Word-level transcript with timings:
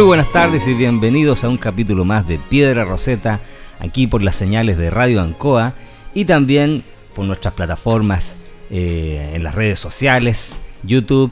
Muy 0.00 0.06
buenas 0.06 0.32
tardes 0.32 0.66
y 0.66 0.72
bienvenidos 0.72 1.44
a 1.44 1.50
un 1.50 1.58
capítulo 1.58 2.06
más 2.06 2.26
de 2.26 2.38
Piedra 2.38 2.86
Roseta, 2.86 3.38
aquí 3.80 4.06
por 4.06 4.22
las 4.22 4.34
señales 4.34 4.78
de 4.78 4.88
Radio 4.88 5.20
Ancoa 5.20 5.74
y 6.14 6.24
también 6.24 6.82
por 7.14 7.26
nuestras 7.26 7.52
plataformas 7.52 8.38
eh, 8.70 9.32
en 9.34 9.42
las 9.42 9.54
redes 9.54 9.78
sociales, 9.78 10.58
YouTube 10.84 11.30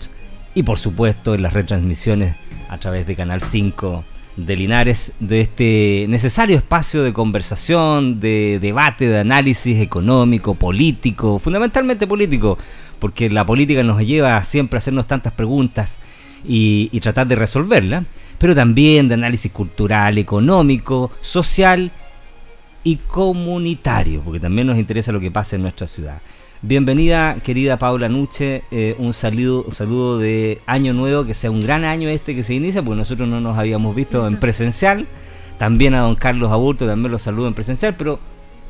y 0.55 0.65
por 0.65 0.79
supuesto 0.79 1.35
en 1.35 1.41
las 1.41 1.55
retransmisiones 1.55 2.37
a 2.69 2.77
través 2.77 3.07
de 3.07 3.17
Canal 3.17 3.41
5 3.41 4.05
de 4.37 4.57
Linares, 4.57 5.15
de 5.19 5.41
este 5.41 6.05
necesario 6.11 6.59
espacio 6.59 7.03
de 7.03 7.15
conversación, 7.15 8.21
de 8.21 8.59
debate, 8.61 9.09
de 9.09 9.21
análisis 9.21 9.81
económico, 9.81 10.57
político, 10.57 11.39
fundamentalmente 11.39 12.07
político, 12.07 12.59
porque 12.99 13.31
la 13.31 13.47
política 13.47 13.83
nos 13.83 14.03
lleva 14.03 14.45
siempre 14.45 14.77
a 14.77 14.81
hacernos 14.81 15.07
tantas 15.07 15.33
preguntas 15.33 16.01
y, 16.45 17.01
tratar 17.01 17.27
de 17.27 17.37
resolverla 17.37 18.05
pero 18.39 18.55
también 18.55 19.09
de 19.09 19.15
análisis 19.15 19.51
cultural, 19.53 20.19
económico, 20.19 21.11
social 21.21 21.91
y 22.85 22.97
comunitario, 22.97 24.23
porque 24.23 24.41
también 24.41 24.67
nos 24.67 24.79
interesa 24.79 25.13
lo 25.13 25.21
que 25.21 25.31
pasa 25.31 25.57
en 25.57 25.63
nuestra 25.63 25.87
ciudad. 25.87 26.21
Bienvenida, 26.61 27.37
querida 27.45 27.79
Paula 27.79 28.09
Nuche, 28.09 28.63
eh, 28.71 28.97
un, 28.99 29.13
saludo, 29.13 29.63
un 29.63 29.73
saludo 29.73 30.19
de 30.19 30.61
año 30.67 30.93
nuevo, 30.93 31.25
que 31.25 31.35
sea 31.35 31.51
un 31.51 31.61
gran 31.61 31.85
año 31.85 32.09
este 32.09 32.35
que 32.35 32.43
se 32.43 32.55
inicia, 32.55 32.83
porque 32.83 32.99
nosotros 32.99 33.29
no 33.29 33.41
nos 33.41 33.57
habíamos 33.57 33.95
visto 33.95 34.27
en 34.27 34.39
presencial. 34.39 35.07
También 35.57 35.95
a 35.95 36.01
don 36.01 36.17
Carlos 36.17 36.51
Aburto, 36.51 36.87
también 36.87 37.13
los 37.13 37.23
saludo 37.23 37.49
en 37.49 37.55
presencial, 37.55 37.95
pero 37.97 38.19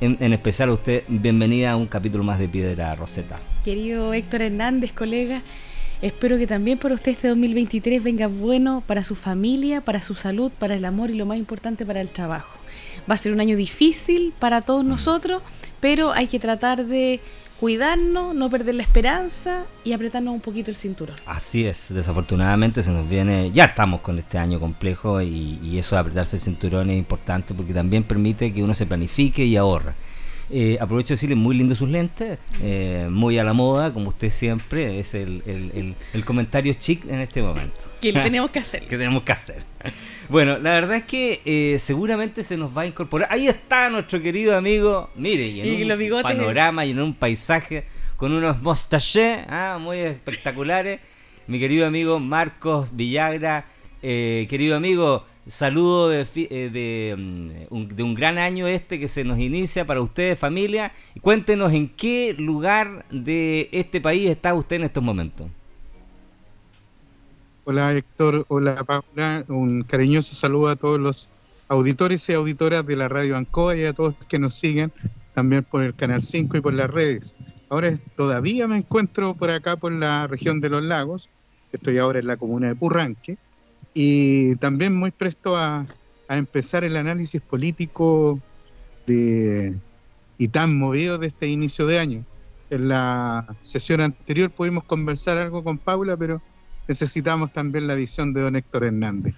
en, 0.00 0.18
en, 0.20 0.32
especial 0.32 0.68
a 0.70 0.72
usted, 0.72 1.04
bienvenida 1.08 1.72
a 1.72 1.76
un 1.76 1.86
capítulo 1.86 2.24
más 2.24 2.38
de 2.38 2.48
Piedra 2.48 2.94
Roseta. 2.94 3.38
Querido 3.64 4.12
Héctor 4.12 4.42
Hernández, 4.42 4.92
colega, 4.92 5.42
Espero 6.00 6.38
que 6.38 6.46
también 6.46 6.78
para 6.78 6.94
usted 6.94 7.10
este 7.10 7.26
2023 7.26 8.04
venga 8.04 8.28
bueno 8.28 8.84
para 8.86 9.02
su 9.02 9.16
familia, 9.16 9.80
para 9.80 10.00
su 10.00 10.14
salud, 10.14 10.52
para 10.56 10.76
el 10.76 10.84
amor 10.84 11.10
y 11.10 11.14
lo 11.14 11.26
más 11.26 11.38
importante 11.38 11.84
para 11.84 12.00
el 12.00 12.10
trabajo. 12.10 12.56
Va 13.10 13.14
a 13.14 13.18
ser 13.18 13.32
un 13.32 13.40
año 13.40 13.56
difícil 13.56 14.32
para 14.38 14.60
todos 14.60 14.84
nosotros, 14.84 15.42
pero 15.80 16.12
hay 16.12 16.28
que 16.28 16.38
tratar 16.38 16.86
de 16.86 17.20
cuidarnos, 17.58 18.32
no 18.32 18.48
perder 18.48 18.76
la 18.76 18.84
esperanza 18.84 19.64
y 19.82 19.92
apretarnos 19.92 20.34
un 20.34 20.40
poquito 20.40 20.70
el 20.70 20.76
cinturón. 20.76 21.16
Así 21.26 21.66
es, 21.66 21.92
desafortunadamente 21.92 22.84
se 22.84 22.92
nos 22.92 23.08
viene, 23.08 23.50
ya 23.52 23.64
estamos 23.64 24.00
con 24.00 24.20
este 24.20 24.38
año 24.38 24.60
complejo 24.60 25.20
y, 25.20 25.58
y 25.60 25.78
eso 25.78 25.96
de 25.96 26.00
apretarse 26.00 26.36
el 26.36 26.42
cinturón 26.42 26.90
es 26.90 26.96
importante 26.96 27.54
porque 27.54 27.74
también 27.74 28.04
permite 28.04 28.54
que 28.54 28.62
uno 28.62 28.76
se 28.76 28.86
planifique 28.86 29.44
y 29.44 29.56
ahorre. 29.56 29.94
Eh, 30.50 30.78
aprovecho 30.80 31.08
de 31.08 31.16
decirle 31.16 31.34
muy 31.34 31.54
lindo 31.54 31.74
sus 31.74 31.90
lentes, 31.90 32.38
eh, 32.62 33.06
muy 33.10 33.38
a 33.38 33.44
la 33.44 33.52
moda, 33.52 33.92
como 33.92 34.08
usted 34.08 34.30
siempre, 34.30 34.98
es 34.98 35.12
el, 35.12 35.42
el, 35.44 35.94
el, 36.14 36.24
comentario 36.24 36.72
chic 36.72 37.04
en 37.04 37.20
este 37.20 37.42
momento. 37.42 37.76
Que 38.00 38.12
tenemos 38.12 38.50
que 38.50 38.60
hacer. 38.60 38.86
que 38.86 38.96
tenemos 38.96 39.24
que 39.24 39.32
hacer. 39.32 39.64
Bueno, 40.28 40.58
la 40.58 40.70
verdad 40.70 40.98
es 40.98 41.04
que 41.04 41.42
eh, 41.44 41.78
seguramente 41.80 42.44
se 42.44 42.56
nos 42.56 42.76
va 42.76 42.82
a 42.82 42.86
incorporar. 42.86 43.28
Ahí 43.30 43.48
está 43.48 43.90
nuestro 43.90 44.22
querido 44.22 44.56
amigo, 44.56 45.10
mire, 45.16 45.48
y 45.48 45.60
en 45.60 46.12
un 46.12 46.22
panorama 46.22 46.86
y 46.86 46.92
en 46.92 47.00
un 47.00 47.12
paisaje 47.12 47.84
con 48.16 48.32
unos 48.32 48.62
mostachés 48.62 49.40
ah, 49.48 49.78
muy 49.80 49.98
espectaculares. 49.98 51.00
Mi 51.48 51.58
querido 51.58 51.88
amigo 51.88 52.20
Marcos 52.20 52.94
Villagra, 52.94 53.66
querido 54.00 54.76
amigo, 54.76 55.26
Saludo 55.48 56.10
de, 56.10 56.26
eh, 56.34 57.14
mm, 57.16 57.74
un, 57.74 57.88
de, 57.88 58.02
un, 58.02 58.14
gran 58.14 58.36
año 58.36 58.66
este 58.66 59.00
que 59.00 59.08
se 59.08 59.24
nos 59.24 59.38
inicia 59.38 59.86
para 59.86 60.02
ustedes, 60.02 60.38
familia. 60.38 60.92
Cuéntenos 61.22 61.72
en 61.72 61.88
qué 61.88 62.34
lugar 62.38 63.06
de 63.10 63.70
este 63.72 64.02
país 64.02 64.28
está 64.28 64.52
usted 64.52 64.76
en 64.76 64.84
estos 64.84 65.02
momentos. 65.02 65.46
Hola 67.64 67.94
Héctor, 67.94 68.44
hola 68.48 68.84
Paula, 68.84 69.46
un 69.48 69.84
cariñoso 69.84 70.36
saludo 70.36 70.68
a 70.68 70.76
todos 70.76 71.00
los 71.00 71.30
auditores 71.68 72.28
y 72.28 72.34
auditoras 72.34 72.86
de 72.86 72.96
la 72.96 73.08
radio 73.08 73.34
Ancoa 73.34 73.74
y 73.74 73.84
a 73.84 73.94
todos 73.94 74.16
los 74.18 74.28
que 74.28 74.38
nos 74.38 74.54
siguen 74.54 74.92
también 75.32 75.64
por 75.64 75.82
el 75.82 75.94
Canal 75.94 76.20
5 76.20 76.58
y 76.58 76.60
por 76.60 76.74
las 76.74 76.90
redes. 76.90 77.36
Ahora 77.70 77.98
todavía 78.16 78.68
me 78.68 78.76
encuentro 78.76 79.34
por 79.34 79.48
acá 79.48 79.76
por 79.76 79.92
la 79.92 80.26
región 80.26 80.60
de 80.60 80.68
los 80.68 80.82
lagos, 80.82 81.30
estoy 81.72 81.96
ahora 81.96 82.18
en 82.18 82.26
la 82.26 82.36
comuna 82.36 82.68
de 82.68 82.74
Purranque 82.74 83.38
y 84.00 84.54
también 84.56 84.94
muy 84.94 85.10
presto 85.10 85.56
a, 85.56 85.84
empezar 86.28 86.84
el 86.84 86.96
análisis 86.96 87.40
político 87.40 88.38
de, 89.08 89.76
y 90.36 90.48
tan 90.48 90.78
movido 90.78 91.18
de 91.18 91.26
este 91.26 91.48
inicio 91.48 91.84
de 91.84 91.98
año. 91.98 92.24
En 92.70 92.86
la 92.86 93.56
sesión 93.58 94.00
anterior 94.00 94.52
pudimos 94.52 94.84
conversar 94.84 95.36
algo 95.38 95.64
con 95.64 95.78
Paula, 95.78 96.16
pero 96.16 96.40
necesitamos 96.86 97.52
también 97.52 97.88
la 97.88 97.96
visión 97.96 98.32
de 98.32 98.42
don 98.42 98.54
Héctor 98.54 98.84
Hernández. 98.84 99.34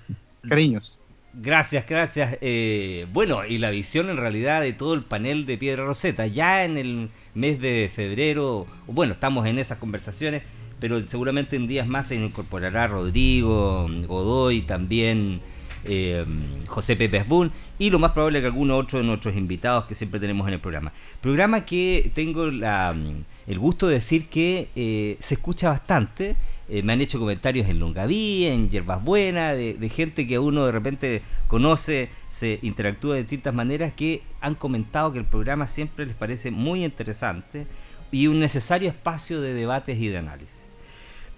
Cariños. 0.47 1.01
Gracias, 1.33 1.87
gracias. 1.87 2.37
Eh, 2.43 3.07
bueno, 3.15 3.47
y 3.47 3.57
la 3.57 3.71
visión 3.71 4.11
en 4.11 4.19
realidad 4.19 4.61
de 4.61 4.75
todo 4.75 4.93
el 4.93 5.05
panel 5.05 5.47
de 5.47 5.57
Piedra 5.57 5.87
Roseta. 5.87 6.27
Ya 6.27 6.67
en 6.67 6.77
el 6.77 7.11
mes 7.33 7.61
de 7.61 7.91
febrero, 7.91 8.67
bueno, 8.87 9.15
estamos 9.15 9.47
en 9.47 9.59
esas 9.59 9.79
conversaciones 9.79 10.43
pero 10.81 11.07
seguramente 11.07 11.57
en 11.57 11.67
días 11.67 11.87
más 11.87 12.09
se 12.09 12.17
incorporará 12.17 12.89
Rodrigo, 12.89 13.89
Godoy, 14.07 14.63
también 14.63 15.41
eh, 15.85 16.27
José 16.67 16.95
Pepe 16.95 17.21
Asbun 17.21 17.51
y 17.79 17.89
lo 17.89 17.99
más 17.99 18.13
probable 18.13 18.41
que 18.41 18.47
alguno 18.47 18.77
otro 18.77 18.99
de 18.99 19.05
nuestros 19.05 19.35
invitados 19.35 19.87
que 19.87 19.95
siempre 19.95 20.21
tenemos 20.21 20.47
en 20.47 20.55
el 20.55 20.61
programa. 20.61 20.93
Programa 21.21 21.65
que 21.65 22.11
tengo 22.15 22.45
el 22.47 23.59
gusto 23.59 23.89
de 23.89 23.95
decir 23.95 24.29
que 24.29 24.69
eh, 24.77 25.17
se 25.21 25.35
escucha 25.35 25.71
bastante. 25.71 26.37
Eh, 26.69 26.83
me 26.83 26.93
han 26.93 27.01
hecho 27.01 27.19
comentarios 27.19 27.69
en 27.69 27.81
Longaví, 27.81 28.47
en 28.47 28.71
Yerbas 28.71 29.03
Buenas, 29.03 29.57
de, 29.57 29.75
de, 29.75 29.89
gente 29.89 30.27
que 30.27 30.39
uno 30.39 30.67
de 30.67 30.73
repente 30.73 31.23
conoce, 31.49 32.11
se 32.29 32.61
interactúa 32.63 33.15
de 33.15 33.23
distintas 33.23 33.53
maneras, 33.53 33.93
que 33.93 34.23
han 34.41 34.55
comentado 34.55 35.13
que 35.13 35.19
el 35.19 35.25
programa 35.25 35.67
siempre 35.67 36.07
les 36.07 36.15
parece 36.15 36.53
muy 36.53 36.85
interesante 36.85 37.67
y 38.13 38.27
un 38.29 38.39
necesario 38.39 38.89
espacio 38.89 39.41
de 39.41 39.55
debates 39.55 39.99
y 39.99 40.09
de 40.09 40.19
análisis. 40.19 40.70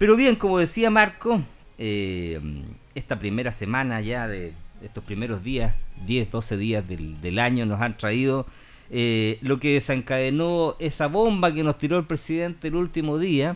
Pero 0.03 0.17
bien, 0.17 0.35
como 0.35 0.59
decía 0.59 0.89
Marco, 0.89 1.41
eh, 1.77 2.37
esta 2.93 3.19
primera 3.19 3.53
semana 3.53 4.01
ya 4.01 4.27
de 4.27 4.51
estos 4.83 5.01
primeros 5.01 5.45
días, 5.45 5.75
10, 6.05 6.29
12 6.29 6.57
días 6.57 6.83
del, 6.85 7.39
año, 7.39 7.65
nos 7.65 7.79
han 7.79 7.97
traído 7.97 8.45
eh, 8.91 9.37
lo 9.39 9.61
que 9.61 9.75
desencadenó 9.75 10.75
esa 10.79 11.07
bomba 11.07 11.53
que 11.53 11.63
nos 11.63 11.77
tiró 11.77 11.97
el 11.97 12.05
presidente 12.05 12.67
el 12.67 12.75
último 12.75 13.17
día, 13.17 13.55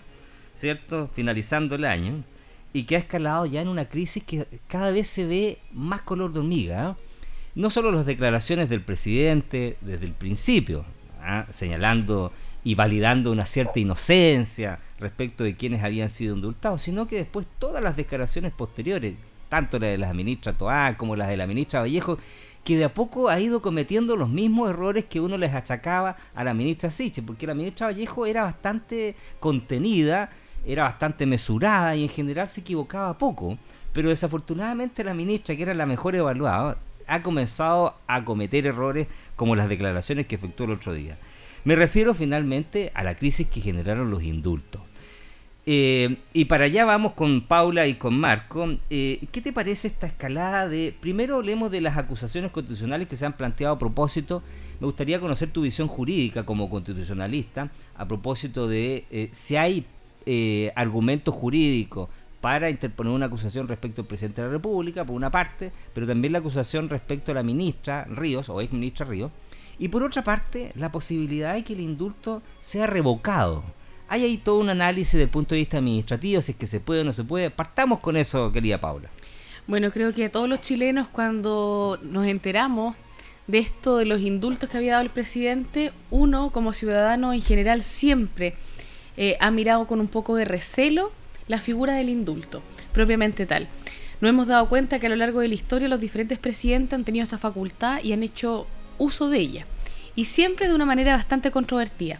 ¿cierto? 0.55 1.09
Finalizando 1.13 1.75
el 1.75 1.83
año, 1.83 2.23
y 2.71 2.83
que 2.83 2.95
ha 2.95 2.99
escalado 2.99 3.45
ya 3.45 3.59
en 3.59 3.67
una 3.67 3.89
crisis 3.89 4.23
que 4.23 4.47
cada 4.69 4.91
vez 4.91 5.09
se 5.09 5.27
ve 5.27 5.57
más 5.73 5.99
color 6.03 6.31
de 6.31 6.39
hormiga. 6.39 6.91
¿eh? 6.91 7.03
No 7.55 7.69
solo 7.69 7.91
las 7.91 8.05
declaraciones 8.05 8.69
del 8.69 8.79
presidente 8.79 9.75
desde 9.81 10.05
el 10.05 10.13
principio, 10.13 10.85
señalando 11.49 12.31
y 12.67 12.75
validando 12.75 13.31
una 13.31 13.45
cierta 13.45 13.79
inocencia 13.79 14.79
respecto 14.99 15.45
de 15.45 15.55
quienes 15.55 15.85
habían 15.85 16.09
sido 16.09 16.35
indultados, 16.35 16.81
sino 16.81 17.07
que 17.07 17.15
después 17.15 17.47
todas 17.59 17.81
las 17.81 17.95
declaraciones 17.95 18.51
posteriores, 18.51 19.15
tanto 19.47 19.79
la 19.79 19.87
de 19.87 19.97
la 19.97 20.13
ministra 20.13 20.51
Toá 20.51 20.97
como 20.97 21.15
las 21.15 21.29
de 21.29 21.37
la 21.37 21.47
ministra 21.47 21.79
Vallejo, 21.79 22.17
que 22.65 22.75
de 22.75 22.83
a 22.83 22.93
poco 22.93 23.29
ha 23.29 23.39
ido 23.39 23.61
cometiendo 23.61 24.17
los 24.17 24.27
mismos 24.27 24.69
errores 24.69 25.05
que 25.05 25.21
uno 25.21 25.37
les 25.37 25.53
achacaba 25.53 26.17
a 26.35 26.43
la 26.43 26.53
ministra 26.53 26.91
Siche, 26.91 27.21
porque 27.21 27.47
la 27.47 27.53
ministra 27.53 27.87
Vallejo 27.87 28.25
era 28.25 28.43
bastante 28.43 29.15
contenida, 29.39 30.29
era 30.65 30.83
bastante 30.83 31.25
mesurada 31.25 31.95
y 31.95 32.03
en 32.03 32.09
general 32.09 32.49
se 32.49 32.59
equivocaba 32.59 33.17
poco, 33.17 33.57
pero 33.93 34.09
desafortunadamente 34.09 35.05
la 35.05 35.13
ministra, 35.13 35.55
que 35.55 35.63
era 35.63 35.73
la 35.73 35.85
mejor 35.85 36.17
evaluada, 36.17 36.79
ha 37.07 37.23
comenzado 37.23 37.95
a 38.07 38.25
cometer 38.25 38.65
errores 38.65 39.07
como 39.37 39.55
las 39.55 39.69
declaraciones 39.69 40.27
que 40.27 40.35
efectuó 40.35 40.65
el 40.65 40.73
otro 40.73 40.93
día. 40.93 41.17
Me 41.67 41.75
refiero 41.75 42.13
finalmente 42.13 42.93
a 42.93 43.03
la 43.03 43.15
crisis 43.15 43.45
que 43.45 43.59
generaron 43.59 44.09
los 44.09 44.23
indultos. 44.23 44.81
Eh, 45.65 46.15
y 46.31 46.45
para 46.45 46.63
allá 46.63 46.85
vamos 46.85 47.11
con 47.11 47.41
Paula 47.41 47.87
y 47.87 47.95
con 47.95 48.17
Marco. 48.17 48.77
Eh, 48.89 49.25
¿Qué 49.33 49.41
te 49.41 49.51
parece 49.51 49.89
esta 49.89 50.07
escalada 50.07 50.69
de... 50.69 50.95
Primero 50.97 51.35
hablemos 51.35 51.69
de 51.69 51.81
las 51.81 51.97
acusaciones 51.97 52.51
constitucionales 52.51 53.09
que 53.09 53.17
se 53.17 53.25
han 53.25 53.33
planteado 53.33 53.75
a 53.75 53.79
propósito. 53.79 54.43
Me 54.79 54.85
gustaría 54.85 55.19
conocer 55.19 55.49
tu 55.49 55.63
visión 55.63 55.89
jurídica 55.89 56.45
como 56.45 56.69
constitucionalista 56.69 57.69
a 57.97 58.07
propósito 58.07 58.69
de 58.69 59.03
eh, 59.11 59.27
si 59.33 59.57
hay 59.57 59.85
argumentos 60.73 61.35
jurídicos 61.35 62.07
para 62.39 62.69
interponer 62.69 63.11
una 63.11 63.25
acusación 63.25 63.67
respecto 63.67 64.03
al 64.03 64.07
presidente 64.07 64.41
de 64.41 64.47
la 64.47 64.53
República, 64.53 65.03
por 65.03 65.17
una 65.17 65.31
parte, 65.31 65.73
pero 65.93 66.07
también 66.07 66.31
la 66.31 66.39
acusación 66.39 66.87
respecto 66.87 67.33
a 67.33 67.35
la 67.35 67.43
ministra 67.43 68.05
Ríos, 68.05 68.47
o 68.47 68.61
ex 68.61 68.71
ministra 68.71 69.05
Ríos, 69.05 69.31
y 69.79 69.89
por 69.89 70.03
otra 70.03 70.23
parte, 70.23 70.71
la 70.75 70.91
posibilidad 70.91 71.53
de 71.53 71.63
que 71.63 71.73
el 71.73 71.79
indulto 71.81 72.41
sea 72.59 72.87
revocado 72.87 73.63
hay 74.09 74.23
ahí 74.23 74.37
todo 74.37 74.59
un 74.59 74.69
análisis 74.69 75.13
desde 75.13 75.23
el 75.23 75.29
punto 75.29 75.55
de 75.55 75.59
vista 75.61 75.77
administrativo, 75.77 76.41
si 76.41 76.53
es 76.53 76.57
que 76.57 76.67
se 76.67 76.79
puede 76.79 77.01
o 77.01 77.03
no 77.03 77.13
se 77.13 77.23
puede. 77.23 77.49
Partamos 77.49 77.99
con 77.99 78.15
eso, 78.15 78.51
querida 78.51 78.79
Paula. 78.79 79.09
Bueno, 79.67 79.91
creo 79.91 80.13
que 80.13 80.29
todos 80.29 80.47
los 80.47 80.61
chilenos 80.61 81.07
cuando 81.09 81.99
nos 82.03 82.25
enteramos 82.25 82.95
de 83.47 83.59
esto 83.59 83.97
de 83.97 84.05
los 84.05 84.21
indultos 84.21 84.69
que 84.69 84.77
había 84.77 84.93
dado 84.93 85.03
el 85.03 85.09
presidente, 85.09 85.91
uno 86.09 86.51
como 86.51 86.73
ciudadano 86.73 87.33
en 87.33 87.41
general 87.41 87.81
siempre 87.81 88.55
eh, 89.17 89.37
ha 89.39 89.51
mirado 89.51 89.87
con 89.87 89.99
un 89.99 90.07
poco 90.07 90.35
de 90.35 90.45
recelo 90.45 91.11
la 91.47 91.59
figura 91.59 91.95
del 91.95 92.09
indulto, 92.09 92.61
propiamente 92.93 93.45
tal. 93.45 93.67
Nos 94.21 94.29
hemos 94.29 94.47
dado 94.47 94.67
cuenta 94.69 94.99
que 94.99 95.07
a 95.07 95.09
lo 95.09 95.15
largo 95.15 95.41
de 95.41 95.49
la 95.49 95.53
historia 95.53 95.87
los 95.87 95.99
diferentes 95.99 96.39
presidentes 96.39 96.93
han 96.93 97.03
tenido 97.03 97.23
esta 97.23 97.37
facultad 97.37 98.01
y 98.03 98.13
han 98.13 98.23
hecho 98.23 98.67
uso 98.97 99.29
de 99.29 99.39
ella, 99.39 99.65
y 100.15 100.25
siempre 100.25 100.67
de 100.67 100.75
una 100.75 100.85
manera 100.85 101.15
bastante 101.15 101.51
controvertida. 101.51 102.19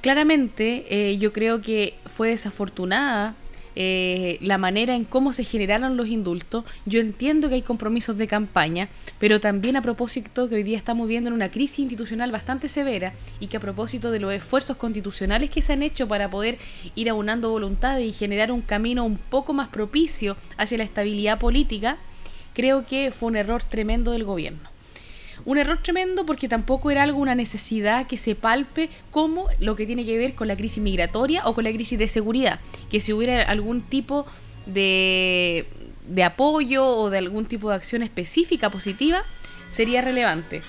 Claramente, 0.00 0.86
eh, 0.88 1.18
yo 1.18 1.32
creo 1.32 1.60
que 1.60 1.94
fue 2.06 2.30
desafortunada 2.30 3.34
eh, 3.76 4.38
la 4.40 4.58
manera 4.58 4.96
en 4.96 5.04
cómo 5.04 5.32
se 5.32 5.44
generaron 5.44 5.96
los 5.96 6.08
indultos. 6.08 6.64
Yo 6.86 7.00
entiendo 7.00 7.48
que 7.48 7.56
hay 7.56 7.62
compromisos 7.62 8.18
de 8.18 8.26
campaña, 8.26 8.88
pero 9.18 9.40
también 9.40 9.76
a 9.76 9.82
propósito 9.82 10.48
que 10.48 10.56
hoy 10.56 10.62
día 10.62 10.76
estamos 10.76 11.06
viendo 11.06 11.28
en 11.28 11.34
una 11.34 11.50
crisis 11.50 11.80
institucional 11.80 12.32
bastante 12.32 12.68
severa 12.68 13.12
y 13.38 13.46
que 13.46 13.58
a 13.58 13.60
propósito 13.60 14.10
de 14.10 14.20
los 14.20 14.32
esfuerzos 14.32 14.76
constitucionales 14.76 15.50
que 15.50 15.62
se 15.62 15.72
han 15.72 15.82
hecho 15.82 16.08
para 16.08 16.30
poder 16.30 16.58
ir 16.94 17.08
aunando 17.10 17.50
voluntades 17.50 18.06
y 18.06 18.12
generar 18.12 18.50
un 18.50 18.62
camino 18.62 19.04
un 19.04 19.16
poco 19.16 19.52
más 19.52 19.68
propicio 19.68 20.36
hacia 20.56 20.78
la 20.78 20.84
estabilidad 20.84 21.38
política, 21.38 21.96
creo 22.54 22.86
que 22.86 23.12
fue 23.12 23.28
un 23.28 23.36
error 23.36 23.62
tremendo 23.62 24.12
del 24.12 24.24
gobierno. 24.24 24.69
Un 25.50 25.58
error 25.58 25.80
tremendo 25.82 26.24
porque 26.24 26.48
tampoco 26.48 26.92
era 26.92 27.02
algo, 27.02 27.18
una 27.18 27.34
necesidad 27.34 28.06
que 28.06 28.16
se 28.16 28.36
palpe 28.36 28.88
como 29.10 29.48
lo 29.58 29.74
que 29.74 29.84
tiene 29.84 30.04
que 30.04 30.16
ver 30.16 30.36
con 30.36 30.46
la 30.46 30.54
crisis 30.54 30.80
migratoria 30.80 31.44
o 31.44 31.56
con 31.56 31.64
la 31.64 31.72
crisis 31.72 31.98
de 31.98 32.06
seguridad. 32.06 32.60
Que 32.88 33.00
si 33.00 33.12
hubiera 33.12 33.42
algún 33.42 33.82
tipo 33.82 34.26
de, 34.66 35.66
de 36.06 36.22
apoyo 36.22 36.86
o 36.86 37.10
de 37.10 37.18
algún 37.18 37.46
tipo 37.46 37.68
de 37.68 37.74
acción 37.74 38.04
específica 38.04 38.70
positiva, 38.70 39.24
sería 39.68 40.02
relevante. 40.02 40.62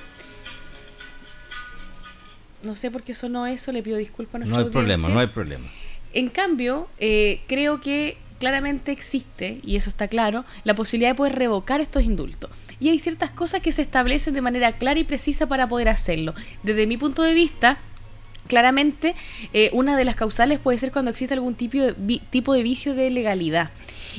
No 2.63 2.75
sé 2.75 2.89
por 2.89 3.03
qué 3.03 3.13
sonó 3.13 3.45
eso, 3.45 3.71
le 3.71 3.83
pido 3.83 3.97
disculpas 3.97 4.33
a 4.33 4.39
nuestra 4.39 4.61
No 4.61 4.65
hay 4.65 4.71
problema, 4.71 5.09
no 5.09 5.19
hay 5.19 5.27
problema. 5.27 5.69
En 6.11 6.27
cambio, 6.29 6.87
eh, 6.97 7.41
creo 7.47 7.81
que 7.81 8.17
claramente 8.39 8.91
existe, 8.91 9.59
y 9.63 9.75
eso 9.75 9.91
está 9.91 10.07
claro, 10.07 10.43
la 10.63 10.73
posibilidad 10.73 11.11
de 11.11 11.15
poder 11.15 11.35
revocar 11.35 11.81
estos 11.81 12.01
indultos 12.01 12.49
y 12.81 12.89
hay 12.89 12.99
ciertas 12.99 13.29
cosas 13.29 13.61
que 13.61 13.71
se 13.71 13.83
establecen 13.83 14.33
de 14.33 14.41
manera 14.41 14.73
clara 14.73 14.99
y 14.99 15.03
precisa 15.03 15.47
para 15.47 15.69
poder 15.69 15.87
hacerlo. 15.87 16.33
Desde 16.63 16.87
mi 16.87 16.97
punto 16.97 17.21
de 17.21 17.35
vista, 17.35 17.77
claramente 18.47 19.15
eh, 19.53 19.69
una 19.71 19.95
de 19.95 20.03
las 20.03 20.15
causales 20.15 20.59
puede 20.59 20.79
ser 20.79 20.91
cuando 20.91 21.11
existe 21.11 21.35
algún 21.35 21.53
tipo 21.53 21.77
de, 21.77 22.21
tipo 22.31 22.53
de 22.53 22.63
vicio 22.63 22.95
de 22.95 23.11
legalidad. 23.11 23.69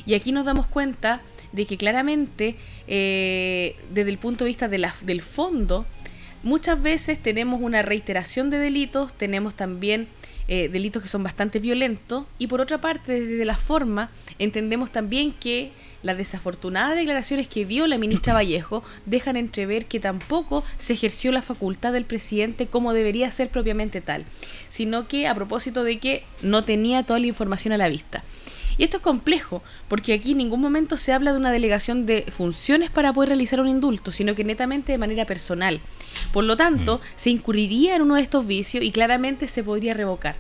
Y 0.06 0.14
aquí 0.14 0.30
nos 0.30 0.46
damos 0.46 0.68
cuenta 0.68 1.20
de 1.50 1.66
que 1.66 1.76
claramente, 1.76 2.54
eh, 2.86 3.76
desde 3.92 4.10
el 4.10 4.18
punto 4.18 4.44
de 4.44 4.48
vista 4.48 4.68
del 4.68 5.22
fondo, 5.22 5.84
muchas 6.44 6.80
veces 6.80 7.18
tenemos 7.20 7.60
una 7.60 7.82
reiteración 7.82 8.48
de 8.48 8.58
delitos, 8.58 9.12
tenemos 9.12 9.54
también 9.54 10.08
eh, 10.46 10.68
delitos 10.68 11.02
que 11.02 11.08
son 11.08 11.22
bastante 11.24 11.58
violentos, 11.58 12.24
y 12.38 12.46
por 12.46 12.60
otra 12.60 12.80
parte, 12.80 13.20
desde 13.20 13.44
la 13.44 13.56
forma, 13.56 14.10
entendemos 14.38 14.92
también 14.92 15.32
que 15.32 15.72
las 16.02 16.16
desafortunadas 16.16 16.96
declaraciones 16.96 17.48
que 17.48 17.64
dio 17.64 17.86
la 17.86 17.98
ministra 17.98 18.34
Vallejo 18.34 18.82
dejan 19.06 19.36
entrever 19.36 19.86
que 19.86 20.00
tampoco 20.00 20.64
se 20.78 20.94
ejerció 20.94 21.32
la 21.32 21.42
facultad 21.42 21.92
del 21.92 22.04
presidente 22.04 22.66
como 22.66 22.92
debería 22.92 23.30
ser 23.30 23.48
propiamente 23.48 24.00
tal, 24.00 24.24
sino 24.68 25.08
que 25.08 25.26
a 25.26 25.34
propósito 25.34 25.84
de 25.84 25.98
que 25.98 26.24
no 26.42 26.64
tenía 26.64 27.02
toda 27.04 27.18
la 27.18 27.26
información 27.26 27.72
a 27.72 27.78
la 27.78 27.88
vista. 27.88 28.24
Y 28.78 28.84
esto 28.84 28.98
es 28.98 29.02
complejo, 29.02 29.62
porque 29.88 30.14
aquí 30.14 30.32
en 30.32 30.38
ningún 30.38 30.60
momento 30.60 30.96
se 30.96 31.12
habla 31.12 31.32
de 31.32 31.38
una 31.38 31.52
delegación 31.52 32.06
de 32.06 32.24
funciones 32.30 32.90
para 32.90 33.12
poder 33.12 33.28
realizar 33.28 33.60
un 33.60 33.68
indulto, 33.68 34.12
sino 34.12 34.34
que 34.34 34.44
netamente 34.44 34.92
de 34.92 34.98
manera 34.98 35.26
personal. 35.26 35.80
Por 36.32 36.44
lo 36.44 36.56
tanto, 36.56 36.98
mm. 36.98 37.00
se 37.16 37.30
incurriría 37.30 37.96
en 37.96 38.02
uno 38.02 38.14
de 38.14 38.22
estos 38.22 38.46
vicios 38.46 38.82
y 38.82 38.90
claramente 38.90 39.46
se 39.46 39.62
podría 39.62 39.94
revocar. 39.94 40.36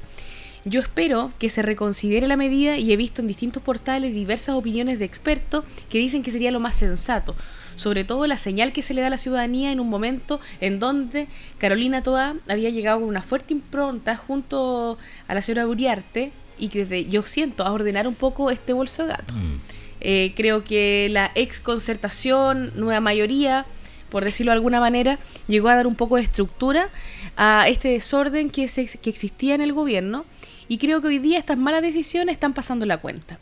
Yo 0.64 0.80
espero 0.80 1.32
que 1.38 1.48
se 1.48 1.62
reconsidere 1.62 2.26
la 2.26 2.36
medida 2.36 2.76
y 2.76 2.92
he 2.92 2.96
visto 2.96 3.20
en 3.20 3.26
distintos 3.26 3.62
portales 3.62 4.14
diversas 4.14 4.54
opiniones 4.54 4.98
de 4.98 5.04
expertos 5.04 5.64
que 5.90 5.98
dicen 5.98 6.22
que 6.22 6.30
sería 6.30 6.52
lo 6.52 6.60
más 6.60 6.76
sensato, 6.76 7.34
sobre 7.74 8.04
todo 8.04 8.26
la 8.26 8.36
señal 8.36 8.72
que 8.72 8.82
se 8.82 8.94
le 8.94 9.00
da 9.00 9.08
a 9.08 9.10
la 9.10 9.18
ciudadanía 9.18 9.72
en 9.72 9.80
un 9.80 9.88
momento 9.88 10.40
en 10.60 10.78
donde 10.78 11.26
Carolina 11.58 12.02
Toa 12.02 12.36
había 12.48 12.70
llegado 12.70 13.00
con 13.00 13.08
una 13.08 13.22
fuerte 13.22 13.54
impronta 13.54 14.16
junto 14.16 14.98
a 15.26 15.34
la 15.34 15.42
señora 15.42 15.66
Uriarte 15.66 16.32
y 16.58 16.68
que 16.68 16.84
desde, 16.84 17.08
yo 17.08 17.22
siento 17.22 17.64
a 17.64 17.72
ordenar 17.72 18.06
un 18.06 18.14
poco 18.14 18.50
este 18.50 18.72
bolso 18.72 19.02
de 19.02 19.08
gato. 19.08 19.34
Mm. 19.34 19.60
Eh, 20.00 20.32
creo 20.36 20.62
que 20.62 21.08
la 21.10 21.32
ex 21.34 21.58
concertación, 21.58 22.72
nueva 22.76 23.00
mayoría, 23.00 23.66
por 24.10 24.24
decirlo 24.24 24.50
de 24.50 24.56
alguna 24.56 24.78
manera, 24.78 25.18
llegó 25.48 25.68
a 25.68 25.76
dar 25.76 25.86
un 25.86 25.94
poco 25.94 26.16
de 26.16 26.22
estructura 26.22 26.90
a 27.36 27.66
este 27.68 27.88
desorden 27.88 28.50
que, 28.50 28.66
que 28.66 29.10
existía 29.10 29.54
en 29.54 29.60
el 29.60 29.72
gobierno 29.72 30.24
y 30.68 30.78
creo 30.78 31.00
que 31.00 31.08
hoy 31.08 31.18
día 31.18 31.38
estas 31.38 31.58
malas 31.58 31.82
decisiones 31.82 32.34
están 32.34 32.54
pasando 32.54 32.86
la 32.86 32.98
cuenta. 32.98 33.38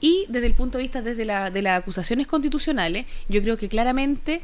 Y 0.00 0.26
desde 0.28 0.46
el 0.46 0.54
punto 0.54 0.78
de 0.78 0.82
vista 0.82 1.02
desde 1.02 1.24
la, 1.24 1.50
de 1.50 1.62
las 1.62 1.80
acusaciones 1.80 2.26
constitucionales, 2.26 3.06
yo 3.28 3.42
creo 3.42 3.56
que 3.56 3.68
claramente, 3.68 4.42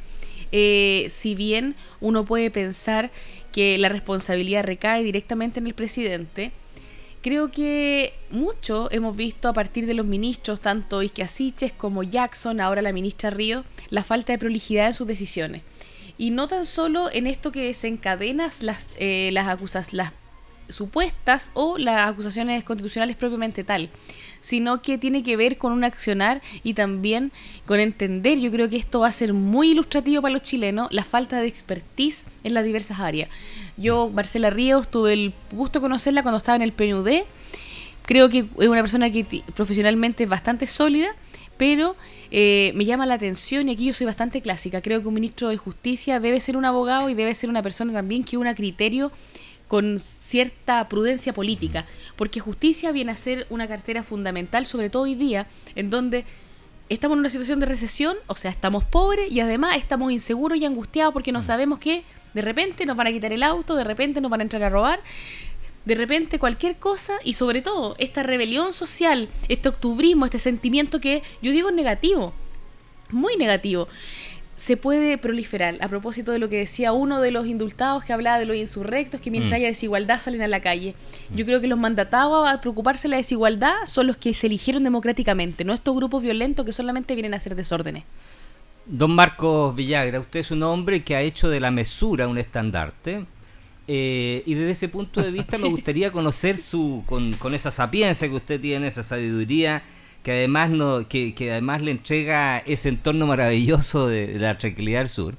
eh, 0.52 1.06
si 1.10 1.34
bien 1.34 1.74
uno 2.00 2.24
puede 2.24 2.50
pensar 2.50 3.10
que 3.52 3.78
la 3.78 3.88
responsabilidad 3.88 4.64
recae 4.64 5.02
directamente 5.02 5.60
en 5.60 5.66
el 5.66 5.74
presidente, 5.74 6.52
creo 7.22 7.50
que 7.50 8.14
mucho 8.30 8.88
hemos 8.90 9.16
visto 9.16 9.48
a 9.48 9.52
partir 9.52 9.86
de 9.86 9.94
los 9.94 10.06
ministros, 10.06 10.60
tanto 10.60 11.02
Isquiasiches 11.02 11.72
como 11.72 12.02
Jackson, 12.02 12.60
ahora 12.60 12.82
la 12.82 12.92
ministra 12.92 13.30
Río, 13.30 13.64
la 13.90 14.04
falta 14.04 14.32
de 14.32 14.38
prolijidad 14.38 14.86
en 14.86 14.92
sus 14.92 15.06
decisiones. 15.06 15.62
Y 16.16 16.30
no 16.30 16.48
tan 16.48 16.66
solo 16.66 17.10
en 17.12 17.26
esto 17.26 17.52
que 17.52 17.64
desencadena 17.64 18.50
las, 18.60 18.90
eh, 18.96 19.30
las, 19.32 19.46
acusas, 19.46 19.92
supuestas 20.68 21.50
o 21.54 21.78
las 21.78 22.08
acusaciones 22.08 22.64
constitucionales 22.64 23.16
propiamente 23.16 23.64
tal, 23.64 23.90
sino 24.40 24.82
que 24.82 24.98
tiene 24.98 25.22
que 25.22 25.36
ver 25.36 25.58
con 25.58 25.72
un 25.72 25.84
accionar 25.84 26.42
y 26.62 26.74
también 26.74 27.32
con 27.66 27.80
entender, 27.80 28.38
yo 28.38 28.50
creo 28.50 28.68
que 28.68 28.76
esto 28.76 29.00
va 29.00 29.08
a 29.08 29.12
ser 29.12 29.32
muy 29.32 29.70
ilustrativo 29.70 30.22
para 30.22 30.32
los 30.32 30.42
chilenos, 30.42 30.88
la 30.90 31.04
falta 31.04 31.40
de 31.40 31.48
expertise 31.48 32.26
en 32.44 32.54
las 32.54 32.64
diversas 32.64 33.00
áreas. 33.00 33.28
Yo, 33.76 34.10
Marcela 34.10 34.50
Ríos, 34.50 34.88
tuve 34.88 35.12
el 35.12 35.34
gusto 35.52 35.78
de 35.78 35.82
conocerla 35.82 36.22
cuando 36.22 36.38
estaba 36.38 36.56
en 36.56 36.62
el 36.62 36.72
PNUD, 36.72 37.24
creo 38.02 38.28
que 38.28 38.46
es 38.58 38.68
una 38.68 38.80
persona 38.80 39.10
que 39.10 39.42
profesionalmente 39.54 40.24
es 40.24 40.30
bastante 40.30 40.66
sólida, 40.66 41.14
pero 41.58 41.96
eh, 42.30 42.72
me 42.74 42.84
llama 42.84 43.04
la 43.04 43.14
atención 43.14 43.68
y 43.68 43.72
aquí 43.72 43.84
yo 43.84 43.92
soy 43.92 44.06
bastante 44.06 44.40
clásica. 44.40 44.80
Creo 44.80 45.02
que 45.02 45.08
un 45.08 45.14
ministro 45.14 45.48
de 45.48 45.58
Justicia 45.58 46.20
debe 46.20 46.40
ser 46.40 46.56
un 46.56 46.64
abogado 46.64 47.10
y 47.10 47.14
debe 47.14 47.34
ser 47.34 47.50
una 47.50 47.62
persona 47.62 47.92
también 47.92 48.24
que 48.24 48.38
una 48.38 48.54
criterio 48.54 49.12
con 49.68 49.98
cierta 49.98 50.88
prudencia 50.88 51.32
política, 51.32 51.84
porque 52.16 52.40
justicia 52.40 52.90
viene 52.90 53.12
a 53.12 53.16
ser 53.16 53.46
una 53.50 53.68
cartera 53.68 54.02
fundamental, 54.02 54.66
sobre 54.66 54.90
todo 54.90 55.02
hoy 55.02 55.14
día, 55.14 55.46
en 55.74 55.90
donde 55.90 56.24
estamos 56.88 57.16
en 57.16 57.20
una 57.20 57.30
situación 57.30 57.60
de 57.60 57.66
recesión, 57.66 58.16
o 58.26 58.34
sea, 58.34 58.50
estamos 58.50 58.84
pobres 58.84 59.30
y 59.30 59.40
además 59.40 59.76
estamos 59.76 60.10
inseguros 60.10 60.58
y 60.58 60.64
angustiados 60.64 61.12
porque 61.12 61.32
no 61.32 61.40
mm. 61.40 61.44
sabemos 61.44 61.78
que 61.78 62.02
de 62.34 62.42
repente 62.42 62.86
nos 62.86 62.96
van 62.96 63.08
a 63.08 63.12
quitar 63.12 63.32
el 63.32 63.42
auto, 63.42 63.76
de 63.76 63.84
repente 63.84 64.20
nos 64.20 64.30
van 64.30 64.40
a 64.40 64.42
entrar 64.44 64.62
a 64.62 64.70
robar, 64.70 65.00
de 65.84 65.94
repente 65.94 66.38
cualquier 66.38 66.76
cosa 66.76 67.14
y 67.24 67.34
sobre 67.34 67.62
todo 67.62 67.94
esta 67.98 68.22
rebelión 68.22 68.72
social, 68.72 69.28
este 69.48 69.68
octubrismo, 69.68 70.24
este 70.24 70.38
sentimiento 70.38 71.00
que 71.00 71.22
yo 71.42 71.52
digo 71.52 71.68
es 71.68 71.74
negativo, 71.74 72.32
muy 73.10 73.36
negativo 73.36 73.88
se 74.58 74.76
puede 74.76 75.18
proliferar. 75.18 75.78
A 75.80 75.88
propósito 75.88 76.32
de 76.32 76.40
lo 76.40 76.48
que 76.48 76.58
decía 76.58 76.92
uno 76.92 77.20
de 77.20 77.30
los 77.30 77.46
indultados 77.46 78.02
que 78.02 78.12
hablaba 78.12 78.40
de 78.40 78.44
los 78.44 78.56
insurrectos, 78.56 79.20
que 79.20 79.30
mientras 79.30 79.52
mm. 79.52 79.54
haya 79.54 79.68
desigualdad 79.68 80.18
salen 80.18 80.42
a 80.42 80.48
la 80.48 80.60
calle. 80.60 80.96
Yo 81.32 81.44
creo 81.44 81.60
que 81.60 81.68
los 81.68 81.78
mandatados 81.78 82.48
a 82.48 82.60
preocuparse 82.60 83.06
de 83.06 83.10
la 83.10 83.16
desigualdad 83.18 83.72
son 83.86 84.08
los 84.08 84.16
que 84.16 84.34
se 84.34 84.48
eligieron 84.48 84.82
democráticamente, 84.82 85.64
no 85.64 85.72
estos 85.72 85.94
grupos 85.94 86.24
violentos 86.24 86.66
que 86.66 86.72
solamente 86.72 87.14
vienen 87.14 87.34
a 87.34 87.36
hacer 87.36 87.54
desórdenes. 87.54 88.02
Don 88.84 89.12
Marcos 89.12 89.76
Villagra, 89.76 90.18
usted 90.18 90.40
es 90.40 90.50
un 90.50 90.64
hombre 90.64 91.02
que 91.02 91.14
ha 91.14 91.20
hecho 91.20 91.48
de 91.48 91.60
la 91.60 91.70
mesura 91.70 92.26
un 92.26 92.36
estandarte 92.36 93.26
Eh, 93.90 94.42
y 94.44 94.52
desde 94.52 94.72
ese 94.72 94.88
punto 94.88 95.22
de 95.22 95.30
vista 95.30 95.56
me 95.56 95.68
gustaría 95.76 96.10
conocer 96.10 96.58
su 96.58 97.04
con, 97.06 97.32
con, 97.34 97.54
esa 97.54 97.70
sapiencia 97.70 98.28
que 98.28 98.34
usted 98.34 98.60
tiene, 98.60 98.88
esa 98.88 99.02
sabiduría 99.02 99.82
que 100.28 100.34
además 100.34 100.68
no, 100.68 101.08
que, 101.08 101.34
además 101.50 101.80
le 101.80 101.90
entrega 101.90 102.58
ese 102.58 102.90
entorno 102.90 103.26
maravilloso 103.26 104.08
de, 104.08 104.38
la 104.38 104.58
tranquilidad 104.58 104.98
del 104.98 105.08
sur. 105.08 105.36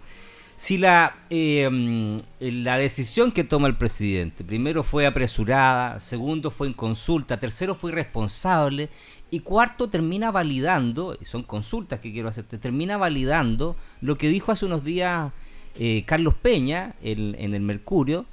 Si 0.56 0.80
la, 0.80 1.16
eh, 1.30 2.18
la 2.40 2.76
decisión 2.76 3.32
que 3.32 3.44
toma 3.44 3.68
el 3.68 3.76
presidente, 3.76 4.44
primero 4.44 4.84
fue 4.84 5.06
apresurada, 5.06 6.00
segundo 6.00 6.50
fue 6.50 6.66
en 6.66 6.74
consulta, 6.74 7.40
tercero 7.40 7.76
fue 7.76 7.92
irresponsable 7.92 8.90
y 9.30 9.42
cuarto 9.42 9.92
termina 9.92 10.32
validando, 10.32 11.16
y 11.22 11.26
son 11.26 11.44
consultas 11.44 12.00
que 12.00 12.12
quiero 12.12 12.28
hacerte, 12.28 12.58
termina 12.58 12.98
validando 12.98 13.76
lo 14.02 14.18
que 14.18 14.28
dijo 14.28 14.52
hace 14.52 14.66
unos 14.66 14.84
días 14.84 15.32
eh, 15.78 16.04
Carlos 16.08 16.34
Peña 16.34 16.96
en, 17.04 17.36
en 17.38 17.54
el 17.54 17.62
Mercurio, 17.62 18.26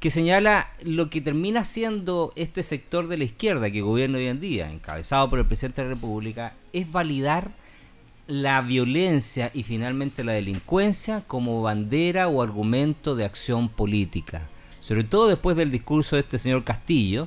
que 0.00 0.10
señala 0.10 0.70
lo 0.82 1.10
que 1.10 1.20
termina 1.20 1.64
siendo 1.64 2.32
este 2.36 2.62
sector 2.62 3.08
de 3.08 3.18
la 3.18 3.24
izquierda 3.24 3.70
que 3.70 3.80
gobierna 3.80 4.18
hoy 4.18 4.28
en 4.28 4.40
día, 4.40 4.70
encabezado 4.70 5.28
por 5.28 5.40
el 5.40 5.46
presidente 5.46 5.82
de 5.82 5.88
la 5.88 5.94
República, 5.94 6.54
es 6.72 6.90
validar 6.90 7.50
la 8.28 8.60
violencia 8.60 9.50
y 9.54 9.64
finalmente 9.64 10.22
la 10.22 10.32
delincuencia 10.32 11.24
como 11.26 11.62
bandera 11.62 12.28
o 12.28 12.42
argumento 12.42 13.16
de 13.16 13.24
acción 13.24 13.68
política. 13.68 14.42
Sobre 14.80 15.02
todo 15.02 15.28
después 15.28 15.56
del 15.56 15.70
discurso 15.70 16.14
de 16.14 16.20
este 16.20 16.38
señor 16.38 16.62
Castillo, 16.62 17.26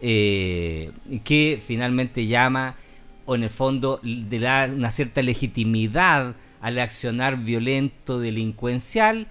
eh, 0.00 0.92
que 1.24 1.60
finalmente 1.60 2.26
llama, 2.26 2.76
o 3.26 3.34
en 3.34 3.42
el 3.42 3.50
fondo, 3.50 4.00
de 4.02 4.38
la, 4.38 4.70
una 4.72 4.90
cierta 4.90 5.20
legitimidad 5.20 6.36
al 6.60 6.78
accionar 6.78 7.36
violento 7.36 8.18
delincuencial, 8.18 9.26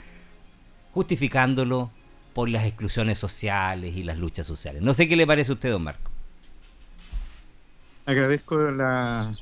justificándolo 0.94 1.90
por 2.38 2.50
las 2.50 2.66
exclusiones 2.66 3.18
sociales 3.18 3.98
y 3.98 4.04
las 4.04 4.20
luchas 4.20 4.46
sociales. 4.46 4.84
No 4.84 4.94
sé 4.94 5.08
qué 5.08 5.16
le 5.16 5.26
parece 5.26 5.52
a 5.52 5.56
usted, 5.56 5.72
don 5.72 5.82
Marco. 5.82 6.12
Agradezco 8.06 8.60
la, 8.60 9.36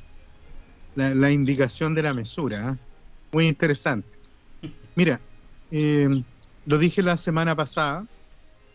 la, 0.95 1.29
indicación 1.29 1.93
de 1.93 2.03
la 2.03 2.13
mesura, 2.13 2.69
¿eh? 2.71 2.77
muy 3.33 3.47
interesante. 3.49 4.07
Mira, 4.95 5.19
eh, 5.71 6.23
lo 6.65 6.77
dije 6.77 7.03
la 7.03 7.17
semana 7.17 7.53
pasada, 7.53 8.05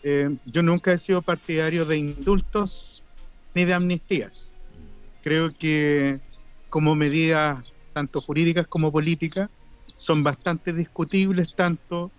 eh, 0.03 0.37
yo 0.45 0.62
nunca 0.62 0.93
he 0.93 0.99
sido 0.99 1.23
partidario 1.23 1.87
de 1.87 1.97
indultos 1.97 3.03
ni 3.55 3.65
de 3.65 3.73
amnistías. 3.73 4.53
Creo 5.23 5.50
que 5.50 6.21
como 6.69 6.95
medidas 6.95 7.73
tanto 7.95 8.21
jurídicas 8.21 8.67
como 8.67 8.93
políticas 8.93 9.49
son 9.95 10.23
bastante 10.23 10.75
discutibles 10.75 11.55
tanto 11.55 12.11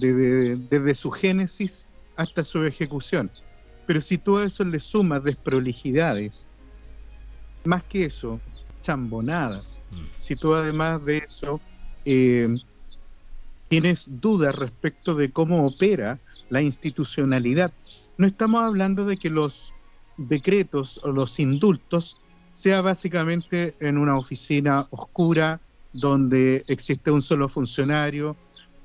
desde, 0.00 0.94
su 0.94 1.10
génesis 1.10 1.86
hasta 2.16 2.42
su 2.44 2.64
ejecución. 2.64 3.30
Pero 3.86 4.00
si 4.00 4.18
tú 4.18 4.38
a 4.38 4.44
eso 4.44 4.64
le 4.64 4.80
sumas 4.80 5.22
desprolijidades, 5.22 6.48
más 7.64 7.84
que 7.84 8.04
eso, 8.04 8.40
chambonadas, 8.80 9.82
mm. 9.90 10.04
si 10.16 10.36
tú 10.36 10.54
además 10.54 11.04
de 11.04 11.18
eso 11.18 11.60
eh, 12.04 12.48
tienes 13.68 14.08
dudas 14.08 14.54
respecto 14.54 15.14
de 15.14 15.30
cómo 15.30 15.66
opera 15.66 16.18
la 16.48 16.62
institucionalidad, 16.62 17.72
no 18.16 18.26
estamos 18.26 18.62
hablando 18.62 19.04
de 19.04 19.16
que 19.16 19.30
los 19.30 19.72
decretos 20.16 21.00
o 21.02 21.08
los 21.12 21.38
indultos 21.38 22.20
sea 22.52 22.80
básicamente 22.80 23.74
en 23.80 23.96
una 23.96 24.16
oficina 24.16 24.86
oscura 24.90 25.60
donde 25.92 26.62
existe 26.68 27.10
un 27.10 27.22
solo 27.22 27.48
funcionario 27.48 28.36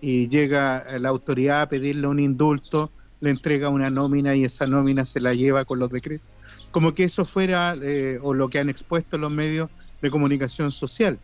y 0.08 0.28
llega 0.28 0.86
la 1.00 1.10
autoridad 1.10 1.64
a 1.64 1.68
pedirle 1.68 2.06
un 2.06 2.20
indulto, 2.20 2.92
le 3.22 3.32
entrega 3.32 3.70
una 3.70 3.90
nómina 3.90 4.36
y 4.36 4.44
esa 4.44 4.68
nómina 4.68 5.04
se 5.04 5.20
la 5.20 5.34
lleva 5.34 5.66
con 5.66 5.80
los 5.80 5.90
decretos. 5.90 6.28
Como 6.70 6.94
que 6.94 7.06
eso 7.06 7.26
fuera, 7.26 7.76
eh, 7.82 8.20
o 8.22 8.36
lo 8.36 8.48
que 8.48 8.60
han 8.60 8.70
expuesto 8.70 9.18
los 9.18 9.32
medios 9.32 9.68
de 10.04 10.12
comunicación 10.12 10.72
social. 10.72 11.18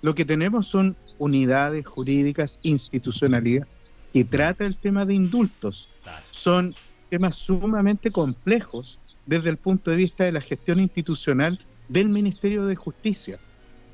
Lo 0.00 0.14
que 0.14 0.24
tenemos 0.24 0.66
son 0.66 0.96
unidades 1.18 1.84
jurídicas, 1.84 2.58
institucionalidad, 2.62 3.68
que 4.14 4.24
trata 4.24 4.64
el 4.64 4.78
tema 4.78 5.04
de 5.04 5.12
indultos. 5.12 5.90
Son 6.30 6.74
temas 7.10 7.36
sumamente 7.36 8.10
complejos 8.10 8.98
desde 9.26 9.50
el 9.50 9.58
punto 9.58 9.90
de 9.90 9.98
vista 9.98 10.24
de 10.24 10.32
la 10.32 10.40
gestión 10.40 10.80
institucional 10.80 11.60
del 11.90 12.08
Ministerio 12.08 12.64
de 12.64 12.76
Justicia. 12.76 13.38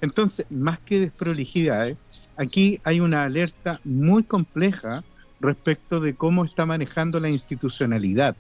Entonces, 0.01 0.47
más 0.49 0.79
que 0.79 1.01
desprolijidades, 1.01 1.97
aquí 2.37 2.81
hay 2.85 3.01
una 3.01 3.25
alerta 3.25 3.81
muy 3.85 4.23
compleja 4.23 5.05
respecto 5.41 6.01
de 6.01 6.15
cómo 6.15 6.45
está 6.45 6.67
manejando 6.67 7.21
la 7.21 7.29
institucionalidad, 7.29 8.37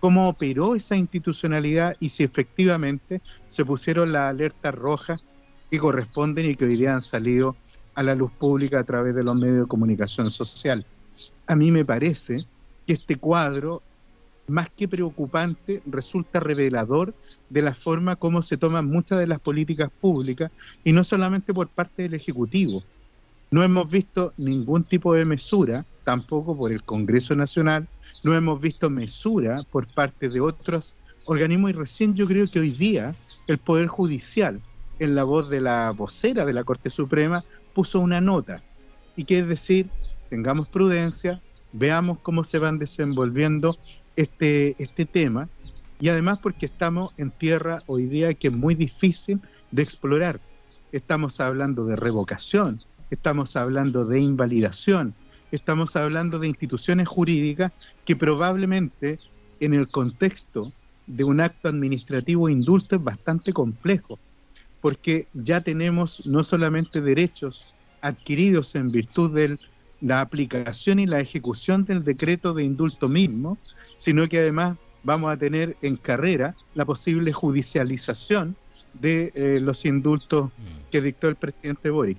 cómo 0.00 0.28
operó 0.28 0.74
esa 0.74 0.96
institucionalidad 0.96 1.96
y 2.00 2.08
si 2.08 2.24
efectivamente 2.24 3.20
se 3.46 3.64
pusieron 3.64 4.12
las 4.12 4.30
alertas 4.30 4.74
rojas 4.74 5.22
que 5.70 5.78
corresponden 5.78 6.50
y 6.50 6.56
que 6.56 6.64
hoy 6.64 6.76
día 6.76 6.94
han 6.94 7.02
salido 7.02 7.56
a 7.94 8.02
la 8.02 8.14
luz 8.14 8.32
pública 8.32 8.80
a 8.80 8.84
través 8.84 9.14
de 9.14 9.24
los 9.24 9.36
medios 9.36 9.60
de 9.60 9.66
comunicación 9.66 10.30
social. 10.30 10.86
A 11.46 11.56
mí 11.56 11.70
me 11.70 11.84
parece 11.84 12.44
que 12.86 12.94
este 12.94 13.16
cuadro, 13.16 13.82
más 14.48 14.70
que 14.70 14.88
preocupante, 14.88 15.82
resulta 15.86 16.40
revelador 16.40 17.14
de 17.48 17.62
la 17.62 17.74
forma 17.74 18.16
como 18.16 18.42
se 18.42 18.56
toman 18.56 18.86
muchas 18.86 19.18
de 19.18 19.26
las 19.26 19.38
políticas 19.38 19.90
públicas 20.00 20.50
y 20.84 20.92
no 20.92 21.04
solamente 21.04 21.52
por 21.52 21.68
parte 21.68 22.02
del 22.02 22.14
Ejecutivo, 22.14 22.82
no 23.52 23.62
hemos 23.62 23.90
visto 23.90 24.32
ningún 24.38 24.82
tipo 24.82 25.14
de 25.14 25.26
mesura, 25.26 25.84
tampoco 26.04 26.56
por 26.56 26.72
el 26.72 26.82
Congreso 26.82 27.36
Nacional, 27.36 27.86
no 28.24 28.34
hemos 28.34 28.60
visto 28.60 28.90
mesura 28.90 29.62
por 29.70 29.86
parte 29.86 30.28
de 30.30 30.40
otros 30.40 30.96
organismos 31.26 31.70
y 31.70 31.74
recién 31.74 32.14
yo 32.14 32.26
creo 32.26 32.50
que 32.50 32.60
hoy 32.60 32.70
día 32.70 33.14
el 33.46 33.58
Poder 33.58 33.88
Judicial, 33.88 34.60
en 34.98 35.14
la 35.14 35.24
voz 35.24 35.50
de 35.50 35.60
la 35.60 35.90
vocera 35.90 36.46
de 36.46 36.54
la 36.54 36.64
Corte 36.64 36.88
Suprema, 36.88 37.44
puso 37.74 38.00
una 38.00 38.22
nota. 38.22 38.62
Y 39.16 39.24
que 39.24 39.40
es 39.40 39.46
decir, 39.46 39.90
tengamos 40.30 40.66
prudencia, 40.68 41.42
veamos 41.72 42.18
cómo 42.22 42.44
se 42.44 42.58
van 42.58 42.78
desenvolviendo 42.78 43.76
este, 44.16 44.74
este 44.82 45.04
tema 45.04 45.48
y 46.00 46.08
además 46.08 46.38
porque 46.42 46.66
estamos 46.66 47.12
en 47.18 47.30
tierra 47.30 47.82
hoy 47.86 48.06
día 48.06 48.32
que 48.32 48.48
es 48.48 48.54
muy 48.54 48.74
difícil 48.74 49.40
de 49.70 49.82
explorar. 49.82 50.40
Estamos 50.90 51.38
hablando 51.38 51.84
de 51.84 51.96
revocación, 51.96 52.80
estamos 53.12 53.56
hablando 53.56 54.06
de 54.06 54.20
invalidación, 54.20 55.14
estamos 55.50 55.96
hablando 55.96 56.38
de 56.38 56.48
instituciones 56.48 57.06
jurídicas 57.06 57.70
que 58.06 58.16
probablemente 58.16 59.18
en 59.60 59.74
el 59.74 59.88
contexto 59.88 60.72
de 61.06 61.24
un 61.24 61.40
acto 61.40 61.68
administrativo 61.68 62.48
indulto 62.48 62.96
es 62.96 63.02
bastante 63.02 63.52
complejo, 63.52 64.18
porque 64.80 65.28
ya 65.34 65.60
tenemos 65.60 66.24
no 66.24 66.42
solamente 66.42 67.02
derechos 67.02 67.72
adquiridos 68.00 68.74
en 68.74 68.90
virtud 68.90 69.30
de 69.30 69.58
la 70.00 70.22
aplicación 70.22 70.98
y 70.98 71.06
la 71.06 71.20
ejecución 71.20 71.84
del 71.84 72.02
decreto 72.02 72.54
de 72.54 72.64
indulto 72.64 73.08
mismo, 73.08 73.58
sino 73.94 74.26
que 74.26 74.38
además 74.38 74.78
vamos 75.04 75.30
a 75.30 75.36
tener 75.36 75.76
en 75.82 75.96
carrera 75.96 76.54
la 76.74 76.86
posible 76.86 77.32
judicialización 77.32 78.56
de 78.94 79.32
eh, 79.34 79.60
los 79.60 79.84
indultos 79.84 80.46
mm. 80.46 80.90
que 80.90 81.02
dictó 81.02 81.28
el 81.28 81.36
presidente 81.36 81.90
Boric 81.90 82.18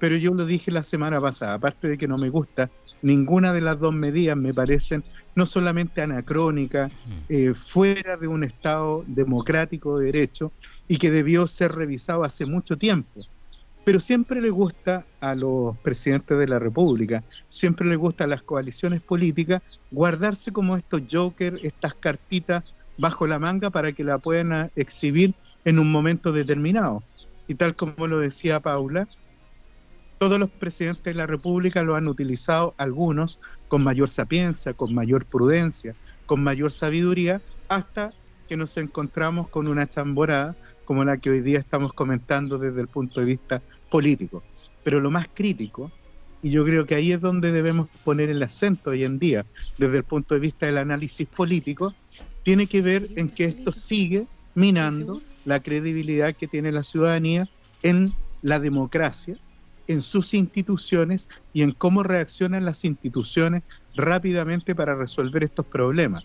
pero 0.00 0.16
yo 0.16 0.34
lo 0.34 0.46
dije 0.46 0.72
la 0.72 0.82
semana 0.82 1.20
pasada, 1.20 1.54
aparte 1.54 1.86
de 1.86 1.98
que 1.98 2.08
no 2.08 2.16
me 2.16 2.30
gusta, 2.30 2.70
ninguna 3.02 3.52
de 3.52 3.60
las 3.60 3.78
dos 3.78 3.92
medidas 3.92 4.36
me 4.36 4.54
parecen 4.54 5.04
no 5.36 5.44
solamente 5.44 6.00
anacrónicas, 6.00 6.90
mm. 6.90 7.12
eh, 7.28 7.54
fuera 7.54 8.16
de 8.16 8.26
un 8.26 8.42
Estado 8.42 9.04
democrático 9.06 9.98
de 9.98 10.06
derecho 10.06 10.52
y 10.88 10.96
que 10.96 11.10
debió 11.10 11.46
ser 11.46 11.72
revisado 11.72 12.24
hace 12.24 12.46
mucho 12.46 12.78
tiempo. 12.78 13.20
Pero 13.84 14.00
siempre 14.00 14.40
le 14.40 14.50
gusta 14.50 15.04
a 15.20 15.34
los 15.34 15.76
presidentes 15.78 16.38
de 16.38 16.48
la 16.48 16.58
República, 16.58 17.22
siempre 17.48 17.86
le 17.86 17.96
gusta 17.96 18.24
a 18.24 18.26
las 18.26 18.42
coaliciones 18.42 19.02
políticas 19.02 19.62
guardarse 19.90 20.50
como 20.50 20.76
estos 20.76 21.02
jokers, 21.10 21.58
estas 21.62 21.94
cartitas 21.94 22.64
bajo 22.96 23.26
la 23.26 23.38
manga 23.38 23.70
para 23.70 23.92
que 23.92 24.04
la 24.04 24.18
puedan 24.18 24.70
exhibir 24.76 25.34
en 25.64 25.78
un 25.78 25.92
momento 25.92 26.32
determinado. 26.32 27.02
Y 27.48 27.54
tal 27.54 27.74
como 27.74 28.06
lo 28.06 28.20
decía 28.20 28.60
Paula, 28.60 29.08
todos 30.30 30.38
los 30.38 30.50
presidentes 30.50 31.12
de 31.12 31.14
la 31.14 31.26
República 31.26 31.82
lo 31.82 31.96
han 31.96 32.06
utilizado, 32.06 32.72
algunos 32.78 33.40
con 33.66 33.82
mayor 33.82 34.08
sapiencia, 34.08 34.74
con 34.74 34.94
mayor 34.94 35.26
prudencia, 35.26 35.96
con 36.24 36.40
mayor 36.40 36.70
sabiduría, 36.70 37.42
hasta 37.68 38.14
que 38.48 38.56
nos 38.56 38.76
encontramos 38.76 39.48
con 39.48 39.66
una 39.66 39.88
chamborada 39.88 40.56
como 40.84 41.04
la 41.04 41.16
que 41.16 41.30
hoy 41.30 41.40
día 41.40 41.58
estamos 41.58 41.92
comentando 41.94 42.58
desde 42.58 42.80
el 42.80 42.86
punto 42.86 43.18
de 43.18 43.26
vista 43.26 43.60
político. 43.90 44.44
Pero 44.84 45.00
lo 45.00 45.10
más 45.10 45.26
crítico, 45.34 45.90
y 46.42 46.50
yo 46.50 46.64
creo 46.64 46.86
que 46.86 46.94
ahí 46.94 47.10
es 47.10 47.20
donde 47.20 47.50
debemos 47.50 47.88
poner 48.04 48.30
el 48.30 48.40
acento 48.40 48.90
hoy 48.90 49.02
en 49.02 49.18
día, 49.18 49.44
desde 49.78 49.96
el 49.96 50.04
punto 50.04 50.34
de 50.34 50.40
vista 50.42 50.66
del 50.66 50.78
análisis 50.78 51.26
político, 51.26 51.92
tiene 52.44 52.68
que 52.68 52.82
ver 52.82 53.08
en 53.16 53.30
que 53.30 53.46
esto 53.46 53.72
sigue 53.72 54.28
minando 54.54 55.22
la 55.44 55.60
credibilidad 55.60 56.36
que 56.36 56.46
tiene 56.46 56.70
la 56.70 56.84
ciudadanía 56.84 57.50
en 57.82 58.14
la 58.42 58.60
democracia 58.60 59.36
en 59.90 60.02
sus 60.02 60.34
instituciones 60.34 61.28
y 61.52 61.62
en 61.62 61.72
cómo 61.72 62.04
reaccionan 62.04 62.64
las 62.64 62.84
instituciones 62.84 63.64
rápidamente 63.96 64.76
para 64.76 64.94
resolver 64.94 65.42
estos 65.42 65.66
problemas. 65.66 66.22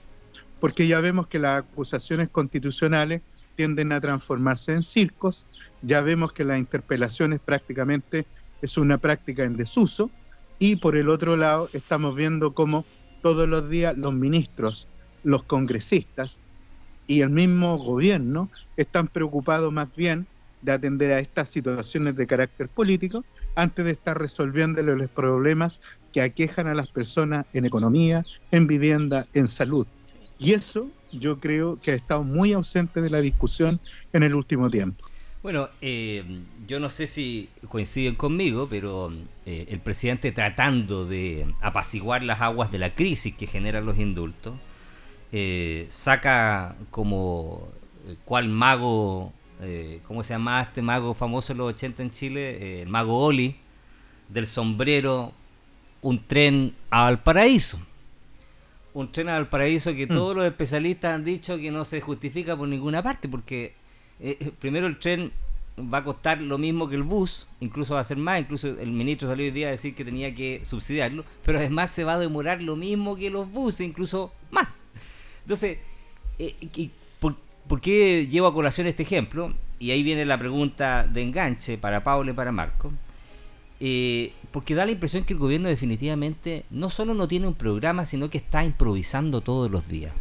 Porque 0.60 0.88
ya 0.88 1.00
vemos 1.00 1.26
que 1.26 1.40
las 1.40 1.64
acusaciones 1.64 2.30
constitucionales 2.30 3.22
tienden 3.56 3.92
a 3.92 4.00
transformarse 4.00 4.74
en 4.74 4.84
circos, 4.84 5.48
ya 5.82 6.02
vemos 6.02 6.32
que 6.32 6.44
las 6.44 6.60
interpelaciones 6.60 7.40
prácticamente 7.40 8.28
es 8.62 8.78
una 8.78 9.00
práctica 9.00 9.44
en 9.44 9.58
desuso 9.58 10.12
y 10.60 10.76
por 10.76 10.96
el 10.96 11.10
otro 11.10 11.36
lado 11.36 11.68
estamos 11.74 12.16
viendo 12.16 12.54
cómo 12.54 12.86
todos 13.24 13.50
los 13.50 13.68
días 13.68 13.98
los 13.98 14.14
ministros, 14.14 14.88
los 15.24 15.42
congresistas 15.42 16.40
y 17.08 17.22
el 17.22 17.32
mismo 17.32 17.80
gobierno 17.80 18.52
están 18.78 19.08
preocupados 19.08 19.74
más 19.74 19.96
bien 19.96 20.28
de 20.66 20.72
atender 20.72 21.12
a 21.12 21.20
estas 21.20 21.50
situaciones 21.50 22.16
de 22.16 22.28
carácter 22.28 22.68
político 22.68 23.24
antes 23.56 23.86
de 23.86 23.92
estar 23.92 24.20
resolviendo 24.20 24.82
los 24.82 25.10
problemas 25.10 25.80
que 26.12 26.22
aquejan 26.22 26.68
a 26.68 26.74
las 26.74 26.88
personas 26.88 27.46
en 27.54 27.66
economía, 27.66 28.26
en 28.52 28.68
vivienda, 28.68 29.28
en 29.34 29.48
salud. 29.48 29.88
Y 30.40 30.54
eso 30.54 30.90
yo 31.14 31.40
creo 31.40 31.80
que 31.80 31.92
ha 31.92 31.96
estado 31.96 32.24
muy 32.24 32.54
ausente 32.54 33.02
de 33.02 33.10
la 33.10 33.22
discusión 33.22 33.80
en 34.12 34.24
el 34.24 34.36
último 34.36 34.70
tiempo. 34.70 35.06
Bueno, 35.42 35.70
eh, 35.80 36.24
yo 36.68 36.80
no 36.80 36.90
sé 36.90 37.06
si 37.06 37.50
coinciden 37.70 38.16
conmigo, 38.16 38.68
pero 38.68 39.14
eh, 39.46 39.68
el 39.70 39.80
presidente 39.80 40.32
tratando 40.32 41.06
de 41.06 41.46
apaciguar 41.62 42.24
las 42.24 42.42
aguas 42.42 42.72
de 42.72 42.80
la 42.80 42.96
crisis 42.96 43.36
que 43.36 43.46
generan 43.46 43.86
los 43.86 44.00
indultos, 44.00 44.56
eh, 45.32 45.86
saca 45.90 46.76
como 46.90 47.70
cual 48.24 48.50
mago, 48.50 49.34
¿cómo 50.06 50.24
se 50.24 50.34
llama 50.34 50.62
este 50.62 50.82
mago 50.82 51.14
famoso 51.14 51.54
en 51.54 51.60
los 51.60 51.70
80 51.74 52.04
en 52.04 52.12
Chile? 52.12 52.82
el 52.82 52.90
mago 52.90 53.18
Oli, 53.18 53.56
del 54.30 54.48
sombrero, 54.48 55.34
un 56.02 56.26
tren 56.26 56.74
a 56.90 57.04
Valparaíso 57.04 57.80
un 58.96 59.12
tren 59.12 59.28
al 59.28 59.50
paraíso 59.50 59.94
que 59.94 60.06
mm. 60.06 60.10
todos 60.10 60.36
los 60.36 60.46
especialistas 60.46 61.14
han 61.14 61.26
dicho 61.26 61.58
que 61.58 61.70
no 61.70 61.84
se 61.84 62.00
justifica 62.00 62.56
por 62.56 62.68
ninguna 62.68 63.04
parte, 63.04 63.28
porque 63.28 63.76
eh, 64.22 64.38
eh, 64.40 64.52
primero 64.58 64.88
el 64.88 64.98
tren 64.98 65.34
va 65.78 65.98
a 65.98 66.04
costar 66.06 66.40
lo 66.40 66.58
mismo 66.58 66.88
que 66.88 66.96
el 66.96 67.04
bus, 67.04 67.46
incluso 67.60 67.96
va 67.96 68.00
a 68.00 68.06
ser 68.06 68.16
más, 68.16 68.40
incluso 68.40 68.70
el 68.70 68.92
ministro 68.94 69.28
salió 69.28 69.46
hoy 69.46 69.52
día 69.52 69.68
a 69.68 69.72
decir 69.72 69.94
que 69.96 70.06
tenía 70.06 70.34
que 70.34 70.62
subsidiarlo, 70.64 71.26
pero 71.44 71.58
además 71.58 71.92
se 71.92 72.06
va 72.06 72.14
a 72.14 72.20
demorar 72.20 72.62
lo 72.62 72.78
mismo 72.78 73.18
que 73.18 73.30
los 73.30 73.52
buses, 73.52 73.82
incluso 73.82 74.32
más. 74.50 74.86
Entonces, 75.42 75.80
eh, 76.40 76.56
¿por, 77.68 77.80
¿por, 77.80 77.82
qué 77.82 78.28
llevo 78.28 78.48
a 78.48 78.54
colación 78.54 78.88
este 78.88 79.04
ejemplo? 79.04 79.54
Y 79.80 79.92
ahí 79.92 80.04
viene 80.04 80.26
la 80.26 80.38
pregunta 80.38 81.04
de 81.04 81.22
enganche 81.22 81.78
para 81.78 82.04
Pablo 82.04 82.32
y 82.32 82.34
para 82.34 82.52
Marco. 82.52 82.92
Eh, 83.80 84.32
porque 84.52 84.74
da 84.74 84.86
la 84.86 84.94
impresión 84.94 85.26
que 85.26 85.34
el 85.34 85.40
gobierno 85.40 85.68
definitivamente 85.68 86.66
no 86.70 86.90
solo 86.90 87.14
no 87.14 87.28
tiene 87.28 87.48
un 87.48 87.56
programa, 87.56 88.06
sino 88.06 88.30
que 88.30 88.38
está 88.38 88.64
improvisando 88.64 89.42
todos 89.42 89.70
los 89.70 89.88
días. 89.88 90.14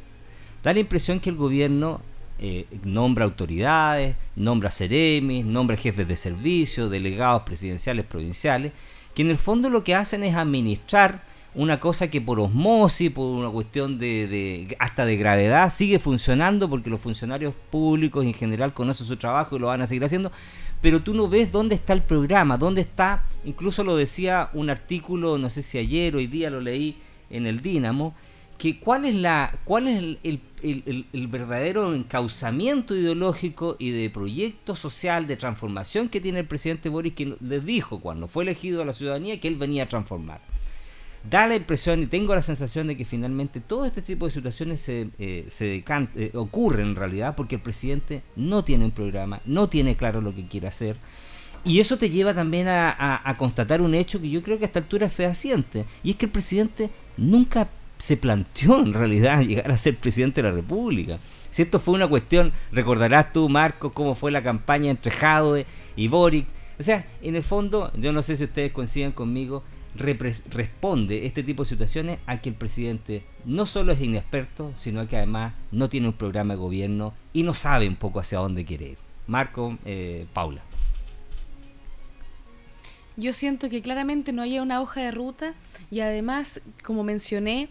Da 0.63 0.73
la 0.73 0.81
impresión 0.81 1.21
que 1.21 1.31
el 1.31 1.37
gobierno 1.37 2.01
eh, 2.41 2.67
nombra 2.83 3.25
autoridades, 3.25 4.17
nombra 4.35 4.71
seremis, 4.71 5.45
nombra 5.45 5.77
jefes 5.77 6.09
de 6.09 6.17
servicio, 6.17 6.89
delegados 6.89 7.43
presidenciales 7.43 8.05
provinciales, 8.05 8.73
que 9.15 9.23
en 9.23 9.31
el 9.31 9.39
fondo 9.39 9.71
lo 9.71 9.85
que 9.85 9.95
hacen 9.95 10.25
es 10.25 10.35
administrar 10.35 11.23
una 11.55 11.79
cosa 11.79 12.11
que 12.11 12.21
por 12.21 12.41
osmosis, 12.41 13.11
por 13.11 13.27
una 13.27 13.49
cuestión 13.49 13.99
de, 13.99 14.77
hasta 14.81 15.07
de 15.07 15.17
gravedad, 15.17 15.73
sigue 15.73 15.99
funcionando 15.99 16.69
porque 16.69 16.91
los 16.91 17.01
funcionarios 17.01 17.55
públicos 17.71 18.25
en 18.25 18.35
general 18.35 18.75
conocen 18.75 19.07
su 19.07 19.17
trabajo 19.17 19.57
y 19.57 19.61
lo 19.61 19.69
van 19.69 19.83
a 19.83 19.87
seguir 19.87 20.05
haciendo, 20.05 20.33
pero 20.81 21.03
tú 21.03 21.15
no 21.15 21.29
ves 21.29 21.53
dónde 21.53 21.77
está 21.77 21.93
el 21.93 22.03
programa, 22.03 22.59
dónde 22.59 22.81
está, 22.81 23.25
incluso 23.45 23.85
lo 23.85 23.97
decía 23.97 24.51
un 24.53 24.69
artículo, 24.69 25.39
no 25.39 25.49
sé 25.49 25.63
si 25.63 25.79
ayer 25.79 26.15
o 26.15 26.19
hoy 26.19 26.27
día 26.27 26.51
lo 26.51 26.61
leí 26.61 26.97
en 27.31 27.47
el 27.47 27.61
Dínamo, 27.61 28.15
que 28.59 28.79
cuál 28.79 29.05
es 29.05 29.15
la 29.15 29.59
cuál 29.65 29.89
es 29.89 30.19
el, 30.23 31.29
verdadero 31.29 31.93
encauzamiento 31.95 32.95
ideológico 32.95 33.77
y 33.79 33.91
de 33.91 34.11
proyecto 34.11 34.77
social 34.77 35.27
de 35.27 35.37
transformación 35.37 36.09
que 36.09 36.21
tiene 36.21 36.41
el 36.41 36.47
presidente 36.47 36.89
Boris 36.89 37.15
que 37.15 37.37
les 37.41 37.65
dijo 37.65 37.99
cuando 37.99 38.29
fue 38.29 38.45
elegido 38.45 38.83
a 38.83 38.85
la 38.85 38.95
ciudadanía 38.95 39.41
que 39.41 39.49
él 39.49 39.57
venía 39.57 39.85
a 39.85 39.89
transformar 39.89 40.41
da 41.29 41.47
la 41.47 41.57
impresión 41.57 42.03
y 42.03 42.07
tengo 42.07 42.35
la 42.35 42.43
sensación 42.43 42.87
de 42.87 42.97
que 42.97 43.05
finalmente 43.05 43.61
todo 43.61 43.87
este 43.87 44.03
tipo 44.03 44.27
de 44.27 44.33
situaciones 44.33 44.81
se, 44.81 45.09
eh, 45.19 45.47
se 45.49 45.77
eh, 45.77 46.31
ocurren 46.35 46.89
en 46.89 46.97
realidad 46.97 47.35
porque 47.35 47.57
el 47.57 47.63
presidente 47.63 48.23
no 48.37 48.65
tiene 48.65 48.85
un 48.85 48.91
programa, 48.91 49.41
no 49.47 49.69
tiene 49.69 49.97
claro 49.97 50.21
lo 50.21 50.35
que 50.35 50.47
quiere 50.47 50.69
hacer. 50.69 50.97
Y 51.65 51.81
eso 51.81 51.97
te 51.97 52.11
lleva 52.11 52.35
también 52.35 52.69
a, 52.69 53.35
constatar 53.39 53.81
un 53.81 53.95
hecho 53.95 54.21
que 54.21 54.29
yo 54.29 54.43
creo 54.43 54.59
que 54.59 54.65
a 54.65 54.67
esta 54.67 54.81
altura 54.81 55.07
es 55.07 55.15
fehaciente. 55.15 55.87
Y 56.03 56.11
es 56.11 56.17
que 56.17 56.27
el 56.27 56.33
presidente 56.33 56.91
nunca 57.17 57.71
se 57.97 58.19
planteó 58.19 58.81
en 58.81 58.93
realidad 58.93 59.41
llegar 59.47 59.73
a 59.73 59.79
ser 59.79 59.97
presidente 59.97 60.43
de 60.43 60.51
la 60.51 60.55
República. 60.55 61.19
Si 61.49 61.63
esto 61.63 61.81
fue 61.81 61.95
una 61.95 62.07
cuestión, 62.07 62.53
recordarás 62.71 63.33
tú, 63.33 63.49
Marco, 63.49 63.95
cómo 63.95 64.15
fue 64.15 64.31
la 64.31 64.43
campaña 64.43 64.91
entre 64.91 65.11
Jadwe 65.11 65.65
y 65.97 66.09
Boric. 66.09 66.47
O 66.79 66.83
sea, 66.83 67.07
en 67.23 67.35
el 67.35 67.43
fondo, 67.43 67.91
yo 67.97 68.13
no 68.13 68.23
sé 68.23 68.37
si 68.37 68.45
ustedes 68.45 68.73
coinciden 68.73 69.13
conmigo, 69.13 69.63
responde 69.95 71.27
este 71.27 71.43
tipo 71.43 71.63
de 71.63 71.69
situaciones 71.69 72.19
a 72.27 72.41
que 72.41 72.49
el 72.49 72.55
presidente 72.55 73.25
no 73.45 73.67
solo 73.67 73.93
es 73.93 74.01
inexperto, 74.01 74.73
sino 74.77 75.07
que 75.07 75.17
además 75.17 75.55
no 75.71 75.89
tiene 75.89 76.09
un 76.09 76.15
programa 76.15 76.55
de 76.55 76.61
gobierno 76.61 77.15
y 77.33 77.43
no 77.43 77.55
sabe 77.55 77.89
un 77.89 77.97
poco 77.97 78.21
hacia 78.21 78.39
dónde 78.39 78.65
quiere 78.65 78.91
ir. 78.91 78.99
Marco, 79.27 79.79
eh, 79.85 80.27
Paula. 80.33 80.63
Yo 83.17 83.33
siento 83.33 83.71
que 83.71 83.81
claramente 83.81 84.33
no 84.33 84.43
hay 84.43 84.59
una 84.59 84.81
hoja 84.81 85.01
de 85.01 85.13
ruta 85.13 85.55
y 85.91 86.01
además, 86.01 86.61
como 86.83 87.05
mencioné, 87.05 87.69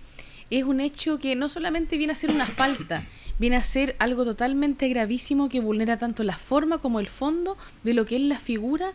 es 0.49 0.63
un 0.63 0.79
hecho 0.79 1.19
que 1.19 1.35
no 1.35 1.49
solamente 1.49 1.97
viene 1.97 2.13
a 2.13 2.15
ser 2.15 2.31
una 2.31 2.45
falta, 2.45 3.05
viene 3.39 3.57
a 3.57 3.63
ser 3.63 3.95
algo 3.99 4.23
totalmente 4.23 4.87
gravísimo 4.87 5.49
que 5.49 5.59
vulnera 5.59 5.97
tanto 5.97 6.23
la 6.23 6.37
forma 6.37 6.77
como 6.77 7.01
el 7.01 7.07
fondo 7.07 7.57
de 7.83 7.93
lo 7.93 8.05
que 8.05 8.15
es 8.15 8.21
la 8.21 8.39
figura 8.39 8.93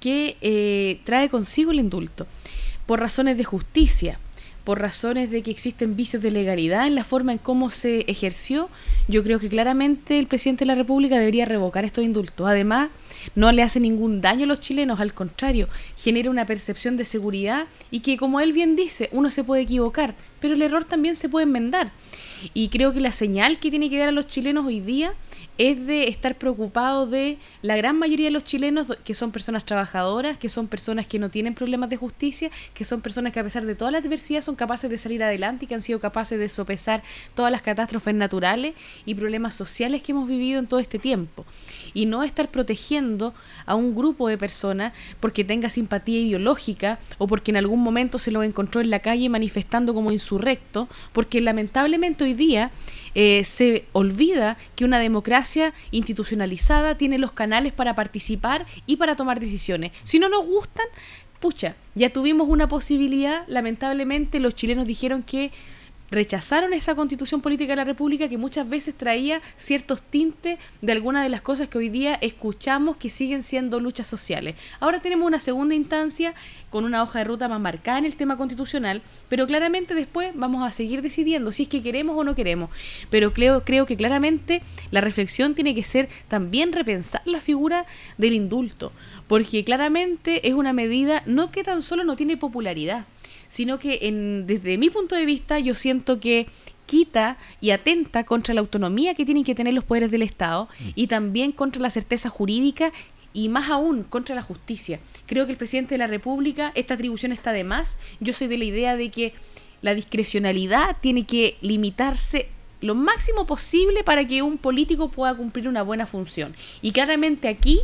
que 0.00 0.36
eh, 0.40 1.00
trae 1.04 1.28
consigo 1.28 1.70
el 1.70 1.78
indulto 1.78 2.26
por 2.92 3.00
razones 3.00 3.38
de 3.38 3.44
justicia, 3.44 4.18
por 4.64 4.78
razones 4.78 5.30
de 5.30 5.42
que 5.42 5.50
existen 5.50 5.96
vicios 5.96 6.22
de 6.22 6.30
legalidad 6.30 6.86
en 6.86 6.94
la 6.94 7.04
forma 7.04 7.32
en 7.32 7.38
cómo 7.38 7.70
se 7.70 8.00
ejerció, 8.00 8.68
yo 9.08 9.22
creo 9.22 9.38
que 9.40 9.48
claramente 9.48 10.18
el 10.18 10.26
presidente 10.26 10.66
de 10.66 10.66
la 10.66 10.74
República 10.74 11.18
debería 11.18 11.46
revocar 11.46 11.86
estos 11.86 12.04
indultos. 12.04 12.46
Además, 12.46 12.90
no 13.34 13.50
le 13.50 13.62
hace 13.62 13.80
ningún 13.80 14.20
daño 14.20 14.44
a 14.44 14.46
los 14.46 14.60
chilenos, 14.60 15.00
al 15.00 15.14
contrario, 15.14 15.70
genera 15.96 16.28
una 16.28 16.44
percepción 16.44 16.98
de 16.98 17.06
seguridad 17.06 17.64
y 17.90 18.00
que, 18.00 18.18
como 18.18 18.40
él 18.40 18.52
bien 18.52 18.76
dice, 18.76 19.08
uno 19.12 19.30
se 19.30 19.42
puede 19.42 19.62
equivocar, 19.62 20.14
pero 20.38 20.52
el 20.52 20.60
error 20.60 20.84
también 20.84 21.16
se 21.16 21.30
puede 21.30 21.44
enmendar. 21.44 21.92
Y 22.52 22.68
creo 22.68 22.92
que 22.92 23.00
la 23.00 23.12
señal 23.12 23.58
que 23.58 23.70
tiene 23.70 23.88
que 23.88 23.96
dar 23.96 24.08
a 24.08 24.12
los 24.12 24.26
chilenos 24.26 24.66
hoy 24.66 24.80
día 24.80 25.14
es 25.58 25.86
de 25.86 26.08
estar 26.08 26.36
preocupado 26.38 27.06
de 27.06 27.38
la 27.60 27.76
gran 27.76 27.98
mayoría 27.98 28.26
de 28.26 28.30
los 28.30 28.44
chilenos 28.44 28.86
que 29.04 29.14
son 29.14 29.32
personas 29.32 29.64
trabajadoras, 29.66 30.38
que 30.38 30.48
son 30.48 30.66
personas 30.66 31.06
que 31.06 31.18
no 31.18 31.28
tienen 31.28 31.54
problemas 31.54 31.90
de 31.90 31.96
justicia, 31.96 32.50
que 32.72 32.84
son 32.84 33.02
personas 33.02 33.32
que 33.32 33.40
a 33.40 33.44
pesar 33.44 33.66
de 33.66 33.74
toda 33.74 33.90
la 33.90 33.98
adversidad 33.98 34.40
son 34.40 34.56
capaces 34.56 34.88
de 34.88 34.96
salir 34.96 35.22
adelante 35.22 35.64
y 35.64 35.68
que 35.68 35.74
han 35.74 35.82
sido 35.82 36.00
capaces 36.00 36.38
de 36.38 36.48
sopesar 36.48 37.02
todas 37.34 37.52
las 37.52 37.60
catástrofes 37.60 38.14
naturales 38.14 38.74
y 39.04 39.14
problemas 39.14 39.54
sociales 39.54 40.02
que 40.02 40.12
hemos 40.12 40.26
vivido 40.26 40.58
en 40.58 40.66
todo 40.66 40.80
este 40.80 40.98
tiempo. 40.98 41.44
Y 41.92 42.06
no 42.06 42.22
estar 42.22 42.50
protegiendo 42.50 43.34
a 43.66 43.74
un 43.74 43.94
grupo 43.94 44.28
de 44.28 44.38
personas 44.38 44.94
porque 45.20 45.44
tenga 45.44 45.68
simpatía 45.68 46.20
ideológica 46.20 46.98
o 47.18 47.26
porque 47.26 47.50
en 47.50 47.58
algún 47.58 47.80
momento 47.80 48.18
se 48.18 48.30
lo 48.30 48.42
encontró 48.42 48.80
en 48.80 48.90
la 48.90 49.00
calle 49.00 49.28
manifestando 49.28 49.92
como 49.92 50.12
insurrecto, 50.12 50.88
porque 51.12 51.42
lamentablemente 51.42 52.24
hoy 52.24 52.34
día 52.34 52.70
eh, 53.14 53.44
se 53.44 53.84
olvida 53.92 54.56
que 54.74 54.86
una 54.86 54.98
democracia 54.98 55.41
institucionalizada 55.90 56.96
tiene 56.96 57.18
los 57.18 57.32
canales 57.32 57.72
para 57.72 57.94
participar 57.94 58.66
y 58.86 58.96
para 58.96 59.16
tomar 59.16 59.40
decisiones. 59.40 59.92
Si 60.02 60.18
no 60.18 60.28
nos 60.28 60.44
gustan, 60.44 60.86
pucha, 61.40 61.74
ya 61.94 62.10
tuvimos 62.10 62.48
una 62.48 62.68
posibilidad, 62.68 63.44
lamentablemente 63.48 64.38
los 64.40 64.54
chilenos 64.54 64.86
dijeron 64.86 65.22
que 65.22 65.50
rechazaron 66.12 66.74
esa 66.74 66.94
constitución 66.94 67.40
política 67.40 67.72
de 67.72 67.76
la 67.76 67.84
República 67.84 68.28
que 68.28 68.36
muchas 68.36 68.68
veces 68.68 68.94
traía 68.94 69.40
ciertos 69.56 70.02
tintes 70.02 70.58
de 70.82 70.92
algunas 70.92 71.22
de 71.24 71.30
las 71.30 71.40
cosas 71.40 71.68
que 71.68 71.78
hoy 71.78 71.88
día 71.88 72.18
escuchamos 72.20 72.98
que 72.98 73.08
siguen 73.08 73.42
siendo 73.42 73.80
luchas 73.80 74.06
sociales. 74.06 74.54
Ahora 74.78 75.00
tenemos 75.00 75.26
una 75.26 75.40
segunda 75.40 75.74
instancia 75.74 76.34
con 76.68 76.84
una 76.84 77.02
hoja 77.02 77.20
de 77.20 77.24
ruta 77.24 77.48
más 77.48 77.60
marcada 77.60 77.98
en 77.98 78.04
el 78.04 78.16
tema 78.16 78.36
constitucional, 78.36 79.02
pero 79.28 79.46
claramente 79.46 79.94
después 79.94 80.32
vamos 80.34 80.62
a 80.62 80.70
seguir 80.70 81.00
decidiendo 81.00 81.50
si 81.50 81.64
es 81.64 81.68
que 81.68 81.82
queremos 81.82 82.16
o 82.16 82.24
no 82.24 82.34
queremos. 82.34 82.68
Pero 83.10 83.32
creo, 83.32 83.64
creo 83.64 83.86
que 83.86 83.96
claramente 83.96 84.62
la 84.90 85.00
reflexión 85.00 85.54
tiene 85.54 85.74
que 85.74 85.82
ser 85.82 86.10
también 86.28 86.72
repensar 86.72 87.22
la 87.24 87.40
figura 87.40 87.86
del 88.18 88.34
indulto, 88.34 88.92
porque 89.28 89.64
claramente 89.64 90.46
es 90.46 90.52
una 90.52 90.74
medida 90.74 91.22
no 91.24 91.50
que 91.50 91.64
tan 91.64 91.80
solo 91.80 92.04
no 92.04 92.16
tiene 92.16 92.36
popularidad, 92.36 93.06
sino 93.52 93.78
que 93.78 93.98
en, 94.00 94.46
desde 94.46 94.78
mi 94.78 94.88
punto 94.88 95.14
de 95.14 95.26
vista 95.26 95.58
yo 95.58 95.74
siento 95.74 96.20
que 96.20 96.46
quita 96.86 97.36
y 97.60 97.68
atenta 97.68 98.24
contra 98.24 98.54
la 98.54 98.62
autonomía 98.62 99.14
que 99.14 99.26
tienen 99.26 99.44
que 99.44 99.54
tener 99.54 99.74
los 99.74 99.84
poderes 99.84 100.10
del 100.10 100.22
Estado 100.22 100.70
mm. 100.80 100.88
y 100.94 101.06
también 101.06 101.52
contra 101.52 101.82
la 101.82 101.90
certeza 101.90 102.30
jurídica 102.30 102.94
y 103.34 103.50
más 103.50 103.68
aún 103.68 104.04
contra 104.04 104.34
la 104.34 104.40
justicia. 104.40 105.00
Creo 105.26 105.44
que 105.44 105.52
el 105.52 105.58
presidente 105.58 105.96
de 105.96 105.98
la 105.98 106.06
República, 106.06 106.72
esta 106.74 106.94
atribución 106.94 107.30
está 107.30 107.52
de 107.52 107.62
más. 107.62 107.98
Yo 108.20 108.32
soy 108.32 108.46
de 108.46 108.56
la 108.56 108.64
idea 108.64 108.96
de 108.96 109.10
que 109.10 109.34
la 109.82 109.94
discrecionalidad 109.94 110.96
tiene 111.02 111.26
que 111.26 111.58
limitarse 111.60 112.48
lo 112.80 112.94
máximo 112.94 113.46
posible 113.46 114.02
para 114.02 114.26
que 114.26 114.40
un 114.40 114.56
político 114.56 115.10
pueda 115.10 115.34
cumplir 115.34 115.68
una 115.68 115.82
buena 115.82 116.06
función. 116.06 116.56
Y 116.80 116.92
claramente 116.92 117.48
aquí 117.48 117.82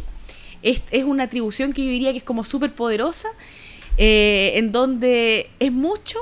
es, 0.62 0.80
una 1.04 1.24
atribución 1.24 1.74
que 1.74 1.84
yo 1.84 1.90
diría 1.90 2.12
que 2.12 2.18
es 2.18 2.24
como 2.24 2.42
súper 2.44 2.74
poderosa, 2.74 3.28
eh, 3.98 4.52
en 4.54 4.72
donde 4.72 5.50
es 5.58 5.72
mucho 5.72 6.18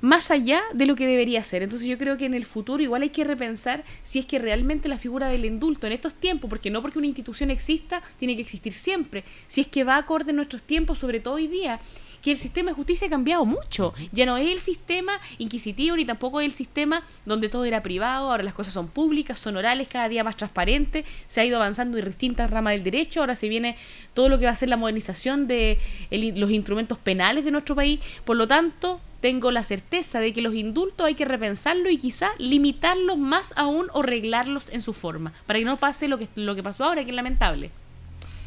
más 0.00 0.30
allá 0.30 0.62
de 0.72 0.86
lo 0.86 0.96
que 0.96 1.06
debería 1.06 1.42
ser. 1.42 1.62
Entonces 1.62 1.86
yo 1.86 1.98
creo 1.98 2.16
que 2.16 2.24
en 2.24 2.34
el 2.34 2.44
futuro 2.44 2.82
igual 2.82 3.02
hay 3.02 3.10
que 3.10 3.24
repensar 3.24 3.84
si 4.02 4.18
es 4.18 4.26
que 4.26 4.38
realmente 4.38 4.88
la 4.88 4.98
figura 4.98 5.28
del 5.28 5.44
indulto 5.44 5.86
en 5.86 5.92
estos 5.92 6.14
tiempos, 6.14 6.48
porque 6.48 6.70
no 6.70 6.80
porque 6.82 6.98
una 6.98 7.06
institución 7.06 7.50
exista, 7.50 8.02
tiene 8.18 8.34
que 8.34 8.42
existir 8.42 8.72
siempre, 8.72 9.24
si 9.46 9.60
es 9.60 9.68
que 9.68 9.84
va 9.84 9.96
acorde 9.96 10.30
en 10.30 10.36
nuestros 10.36 10.62
tiempos, 10.62 10.98
sobre 10.98 11.20
todo 11.20 11.34
hoy 11.34 11.48
día, 11.48 11.80
que 12.22 12.32
el 12.32 12.38
sistema 12.38 12.70
de 12.70 12.74
justicia 12.74 13.06
ha 13.06 13.10
cambiado 13.10 13.44
mucho. 13.44 13.94
Ya 14.12 14.26
no 14.26 14.36
es 14.36 14.50
el 14.50 14.60
sistema 14.60 15.20
inquisitivo 15.38 15.96
ni 15.96 16.04
tampoco 16.04 16.40
es 16.40 16.46
el 16.46 16.52
sistema 16.52 17.02
donde 17.24 17.48
todo 17.48 17.64
era 17.64 17.82
privado, 17.82 18.30
ahora 18.30 18.42
las 18.42 18.54
cosas 18.54 18.74
son 18.74 18.88
públicas, 18.88 19.38
son 19.38 19.56
orales, 19.56 19.88
cada 19.88 20.08
día 20.08 20.24
más 20.24 20.36
transparentes, 20.36 21.04
se 21.26 21.40
ha 21.40 21.44
ido 21.44 21.56
avanzando 21.56 21.98
en 21.98 22.04
distintas 22.04 22.50
ramas 22.50 22.72
del 22.72 22.84
derecho, 22.84 23.20
ahora 23.20 23.36
se 23.36 23.48
viene 23.48 23.76
todo 24.14 24.28
lo 24.28 24.38
que 24.38 24.44
va 24.46 24.52
a 24.52 24.56
ser 24.56 24.68
la 24.68 24.76
modernización 24.76 25.46
de 25.46 25.78
los 26.10 26.50
instrumentos 26.50 26.98
penales 26.98 27.44
de 27.44 27.50
nuestro 27.50 27.74
país, 27.74 28.00
por 28.24 28.36
lo 28.36 28.46
tanto, 28.46 29.00
tengo 29.20 29.50
la 29.50 29.64
certeza 29.64 30.18
de 30.18 30.32
que 30.32 30.40
los 30.40 30.54
indultos 30.54 31.06
hay 31.06 31.14
que 31.14 31.26
repensarlo 31.26 31.90
y 31.90 31.98
quizá 31.98 32.30
limitarlos 32.38 33.18
más 33.18 33.52
aún 33.56 33.88
o 33.92 34.02
reglarlos 34.02 34.70
en 34.70 34.80
su 34.80 34.92
forma, 34.92 35.32
para 35.46 35.58
que 35.58 35.64
no 35.64 35.76
pase 35.76 36.08
lo 36.08 36.18
que, 36.18 36.28
lo 36.36 36.54
que 36.54 36.62
pasó 36.62 36.84
ahora, 36.84 37.04
que 37.04 37.10
es 37.10 37.16
lamentable. 37.16 37.70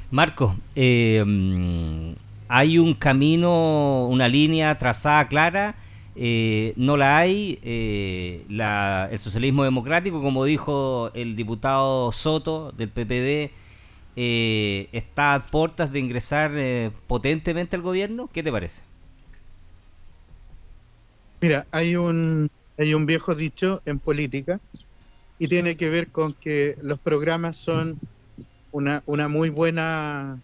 Marco, 0.09 0.55
eh, 0.75 1.23
hay 2.47 2.77
un 2.77 2.93
camino, 2.93 4.07
una 4.07 4.27
línea 4.27 4.77
trazada 4.77 5.27
clara, 5.27 5.75
eh, 6.15 6.73
no 6.75 6.97
la 6.97 7.17
hay. 7.17 7.59
Eh, 7.63 8.45
el 8.49 9.19
socialismo 9.19 9.63
democrático, 9.63 10.21
como 10.21 10.45
dijo 10.45 11.11
el 11.13 11.35
diputado 11.35 12.11
Soto 12.11 12.71
del 12.71 12.89
PPD, 12.89 13.51
eh, 14.15 14.89
está 14.91 15.35
a 15.35 15.43
puertas 15.43 15.91
de 15.91 15.99
ingresar 15.99 16.51
potentemente 17.07 17.75
al 17.75 17.81
gobierno. 17.81 18.29
¿Qué 18.31 18.43
te 18.43 18.51
parece? 18.51 18.83
Mira, 21.41 21.65
hay 21.71 21.95
un, 21.95 22.49
hay 22.77 22.93
un 22.93 23.05
viejo 23.05 23.35
dicho 23.35 23.81
en 23.85 23.99
política 23.99 24.59
y 25.39 25.47
tiene 25.47 25.75
que 25.75 25.89
ver 25.89 26.07
con 26.07 26.33
que 26.33 26.77
los 26.81 26.99
programas 26.99 27.57
son 27.57 27.99
una, 28.71 29.03
una 29.05 29.27
muy 29.27 29.49
buena 29.49 30.39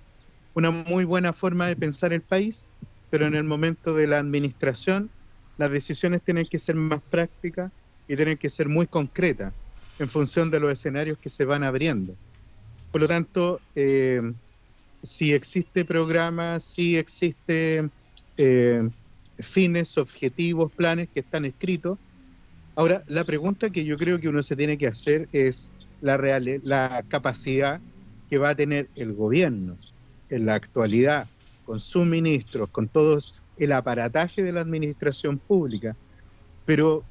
una 0.59 0.71
muy 0.71 1.05
buena 1.05 1.33
forma 1.33 1.67
de 1.67 1.75
pensar 1.75 2.13
el 2.13 2.21
país, 2.21 2.69
pero 3.09 3.25
en 3.25 3.33
el 3.33 3.43
momento 3.43 3.93
de 3.93 4.07
la 4.07 4.19
administración 4.19 5.09
las 5.57 5.71
decisiones 5.71 6.21
tienen 6.21 6.45
que 6.45 6.59
ser 6.59 6.75
más 6.75 7.01
prácticas 7.09 7.71
y 8.07 8.15
tienen 8.15 8.37
que 8.37 8.49
ser 8.49 8.69
muy 8.69 8.85
concretas 8.85 9.53
en 9.99 10.07
función 10.07 10.51
de 10.51 10.59
los 10.59 10.71
escenarios 10.71 11.17
que 11.17 11.29
se 11.29 11.45
van 11.45 11.63
abriendo. 11.63 12.15
Por 12.91 13.01
lo 13.01 13.07
tanto, 13.07 13.59
eh, 13.75 14.21
si 15.01 15.33
existe 15.33 15.85
programa, 15.85 16.59
si 16.59 16.97
existe 16.97 17.89
eh, 18.37 18.89
fines, 19.39 19.97
objetivos, 19.97 20.71
planes 20.71 21.09
que 21.13 21.19
están 21.19 21.45
escritos. 21.45 21.97
Ahora, 22.75 23.03
la 23.07 23.23
pregunta 23.23 23.69
que 23.69 23.83
yo 23.83 23.97
creo 23.97 24.19
que 24.19 24.29
uno 24.29 24.43
se 24.43 24.55
tiene 24.55 24.77
que 24.77 24.87
hacer 24.87 25.27
es 25.31 25.71
la, 26.01 26.17
real, 26.17 26.61
la 26.63 27.03
capacidad 27.07 27.81
que 28.29 28.37
va 28.37 28.49
a 28.49 28.55
tener 28.55 28.89
el 28.95 29.13
gobierno 29.13 29.77
en 30.29 30.45
la 30.45 30.55
actualidad, 30.55 31.27
con 31.65 31.79
suministros, 31.79 32.69
con 32.69 32.87
todos 32.87 33.41
el 33.57 33.71
aparataje 33.73 34.41
de 34.41 34.53
la 34.53 34.61
administración 34.61 35.37
pública, 35.37 35.95
pero 36.65 37.03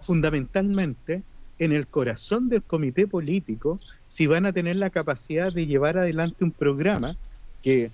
fundamentalmente 0.00 1.22
en 1.58 1.72
el 1.72 1.86
corazón 1.86 2.48
del 2.48 2.62
comité 2.62 3.06
político, 3.06 3.78
si 4.06 4.26
van 4.26 4.46
a 4.46 4.52
tener 4.52 4.76
la 4.76 4.90
capacidad 4.90 5.52
de 5.52 5.66
llevar 5.66 5.96
adelante 5.96 6.44
un 6.44 6.50
programa 6.50 7.16
que 7.62 7.90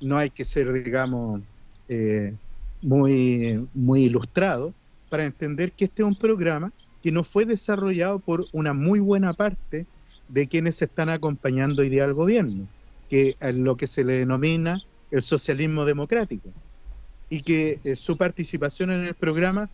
no 0.00 0.16
hay 0.16 0.30
que 0.30 0.44
ser, 0.44 0.72
digamos, 0.72 1.42
eh, 1.88 2.34
muy, 2.80 3.68
muy 3.74 4.04
ilustrado 4.04 4.72
para 5.10 5.26
entender 5.26 5.72
que 5.72 5.84
este 5.84 6.02
es 6.02 6.08
un 6.08 6.16
programa 6.16 6.72
que 7.02 7.12
no 7.12 7.22
fue 7.22 7.44
desarrollado 7.44 8.18
por 8.18 8.46
una 8.52 8.72
muy 8.72 8.98
buena 8.98 9.34
parte 9.34 9.86
de 10.28 10.46
quienes 10.46 10.80
están 10.80 11.10
acompañando 11.10 11.82
hoy 11.82 11.90
día 11.90 12.04
al 12.04 12.14
gobierno 12.14 12.66
que 13.12 13.36
lo 13.52 13.76
que 13.76 13.86
se 13.86 14.04
le 14.04 14.14
denomina 14.14 14.82
el 15.10 15.20
socialismo 15.20 15.84
democrático 15.84 16.48
y 17.28 17.42
que 17.42 17.78
eh, 17.84 17.94
su 17.94 18.16
participación 18.16 18.90
en 18.90 19.04
el 19.04 19.12
programa 19.12 19.68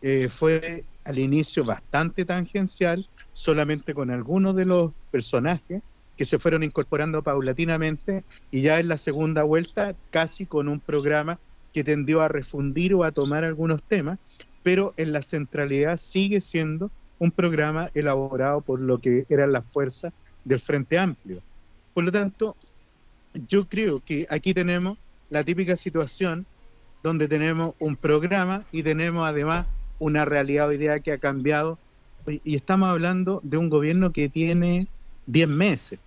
eh, 0.00 0.30
fue 0.30 0.84
al 1.04 1.18
inicio 1.18 1.66
bastante 1.66 2.24
tangencial, 2.24 3.06
solamente 3.30 3.92
con 3.92 4.10
algunos 4.10 4.56
de 4.56 4.64
los 4.64 4.92
personajes 5.10 5.82
que 6.16 6.24
se 6.24 6.38
fueron 6.38 6.62
incorporando 6.62 7.22
paulatinamente 7.22 8.24
y 8.50 8.62
ya 8.62 8.80
en 8.80 8.88
la 8.88 8.96
segunda 8.96 9.42
vuelta 9.42 9.94
casi 10.10 10.46
con 10.46 10.66
un 10.66 10.80
programa 10.80 11.38
que 11.74 11.84
tendió 11.84 12.22
a 12.22 12.28
refundir 12.28 12.94
o 12.94 13.04
a 13.04 13.12
tomar 13.12 13.44
algunos 13.44 13.82
temas, 13.82 14.18
pero 14.62 14.94
en 14.96 15.12
la 15.12 15.20
centralidad 15.20 15.98
sigue 15.98 16.40
siendo 16.40 16.90
un 17.18 17.32
programa 17.32 17.90
elaborado 17.92 18.62
por 18.62 18.80
lo 18.80 18.96
que 18.96 19.26
eran 19.28 19.52
las 19.52 19.66
fuerzas 19.66 20.14
del 20.42 20.58
Frente 20.58 20.98
Amplio. 20.98 21.42
Por 21.92 22.04
lo 22.04 22.12
tanto, 22.12 22.56
yo 23.34 23.68
creo 23.68 24.02
que 24.04 24.26
aquí 24.30 24.54
tenemos 24.54 24.98
la 25.30 25.44
típica 25.44 25.76
situación 25.76 26.46
donde 27.02 27.28
tenemos 27.28 27.74
un 27.78 27.96
programa 27.96 28.64
y 28.72 28.82
tenemos 28.82 29.26
además 29.26 29.66
una 29.98 30.24
realidad 30.24 30.68
hoy 30.68 30.78
día 30.78 31.00
que 31.00 31.12
ha 31.12 31.18
cambiado. 31.18 31.78
Y 32.44 32.56
estamos 32.56 32.88
hablando 32.88 33.40
de 33.42 33.56
un 33.56 33.70
gobierno 33.70 34.12
que 34.12 34.28
tiene 34.28 34.86
10 35.26 35.48
meses. 35.48 35.98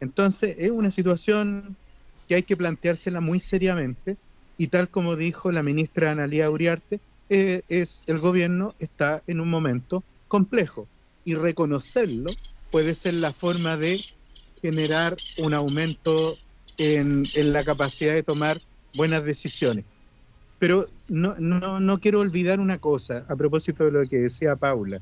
Entonces 0.00 0.56
es 0.58 0.70
una 0.70 0.90
situación 0.90 1.76
que 2.28 2.36
hay 2.36 2.42
que 2.42 2.56
planteársela 2.56 3.20
muy 3.20 3.40
seriamente. 3.40 4.16
Y 4.56 4.68
tal 4.68 4.88
como 4.88 5.16
dijo 5.16 5.52
la 5.52 5.62
ministra 5.62 6.10
Analía 6.10 6.50
Uriarte, 6.50 7.00
eh, 7.28 7.62
es 7.68 8.04
el 8.06 8.18
gobierno 8.18 8.74
está 8.78 9.22
en 9.26 9.40
un 9.40 9.48
momento 9.48 10.02
complejo. 10.28 10.86
Y 11.24 11.34
reconocerlo 11.34 12.30
puede 12.70 12.94
ser 12.94 13.14
la 13.14 13.32
forma 13.32 13.76
de 13.76 14.00
generar 14.60 15.16
un 15.38 15.54
aumento 15.54 16.36
en, 16.82 17.24
la 17.34 17.64
capacidad 17.64 18.14
de 18.14 18.22
tomar 18.22 18.60
buenas 18.94 19.24
decisiones. 19.24 19.84
Pero 20.58 20.88
no, 21.08 21.34
no, 21.38 21.80
no 21.80 22.00
quiero 22.00 22.20
olvidar 22.20 22.60
una 22.60 22.78
cosa 22.78 23.24
a 23.28 23.36
propósito 23.36 23.84
de 23.84 23.92
lo 23.92 24.08
que 24.08 24.18
decía 24.18 24.56
Paula. 24.56 25.00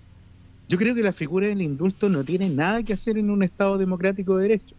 Yo 0.68 0.78
creo 0.78 0.94
que 0.94 1.02
la 1.02 1.12
figura 1.12 1.48
del 1.48 1.62
indulto 1.62 2.08
no 2.08 2.24
tiene 2.24 2.48
nada 2.48 2.82
que 2.82 2.92
hacer 2.92 3.18
en 3.18 3.30
un 3.30 3.42
Estado 3.42 3.76
democrático 3.76 4.36
de 4.36 4.48
derecho. 4.48 4.76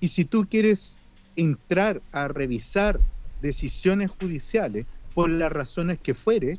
Y 0.00 0.08
si 0.08 0.24
tú 0.24 0.46
quieres 0.48 0.98
entrar 1.34 2.02
a 2.12 2.28
revisar 2.28 3.00
decisiones 3.40 4.10
judiciales 4.10 4.86
por 5.14 5.30
las 5.30 5.50
razones 5.50 5.98
que 5.98 6.14
fuere, 6.14 6.58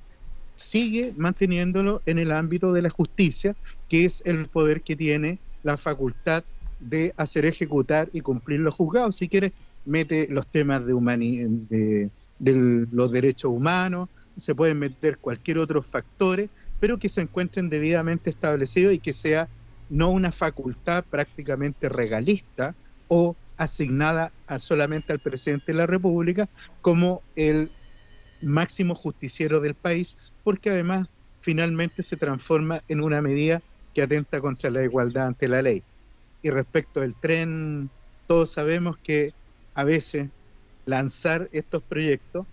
sigue 0.55 1.13
manteniéndolo 1.15 2.01
en 2.05 2.19
el 2.19 2.31
ámbito 2.31 2.73
de 2.73 2.81
la 2.81 2.89
justicia, 2.89 3.55
que 3.87 4.05
es 4.05 4.21
el 4.25 4.47
poder 4.47 4.81
que 4.81 4.95
tiene 4.95 5.39
la 5.63 5.77
facultad 5.77 6.43
de 6.79 7.13
hacer 7.17 7.45
ejecutar 7.45 8.09
y 8.13 8.21
cumplir 8.21 8.59
los 8.59 8.75
juzgados. 8.75 9.15
Si 9.15 9.27
quieres, 9.27 9.51
mete 9.85 10.27
los 10.29 10.47
temas 10.47 10.85
de, 10.85 12.09
de, 12.39 12.53
los 12.91 13.11
derechos 13.11 13.51
humanos, 13.51 14.09
se 14.35 14.55
pueden 14.55 14.79
meter 14.79 15.17
cualquier 15.17 15.57
otro 15.57 15.81
factores, 15.81 16.49
pero 16.79 16.97
que 16.97 17.09
se 17.09 17.21
encuentren 17.21 17.69
debidamente 17.69 18.29
establecidos 18.29 18.93
y 18.93 18.99
que 18.99 19.13
sea 19.13 19.49
no 19.89 20.09
una 20.11 20.31
facultad 20.31 21.03
prácticamente 21.03 21.89
regalista 21.89 22.75
o 23.07 23.35
asignada 23.57 24.31
a 24.47 24.59
solamente 24.59 25.11
al 25.11 25.19
presidente 25.19 25.71
de 25.73 25.77
la 25.77 25.87
República 25.87 26.47
como 26.81 27.21
el 27.35 27.71
máximo 28.41 28.95
justiciero 28.95 29.59
del 29.59 29.73
país, 29.73 30.15
porque 30.43 30.69
además 30.69 31.07
finalmente 31.41 32.03
se 32.03 32.15
transforma 32.15 32.81
en 32.87 33.01
una 33.01 33.21
medida 33.21 33.61
que 33.93 34.01
atenta 34.01 34.39
contra 34.39 34.69
la 34.69 34.83
igualdad 34.83 35.27
ante 35.27 35.47
la 35.47 35.61
ley. 35.61 35.83
Y 36.41 36.49
respecto 36.49 37.01
del 37.01 37.15
tren, 37.15 37.89
todos 38.27 38.51
sabemos 38.51 38.97
que 38.97 39.33
a 39.73 39.83
veces 39.83 40.29
lanzar 40.85 41.49
estos 41.51 41.83
proyectos 41.83 42.45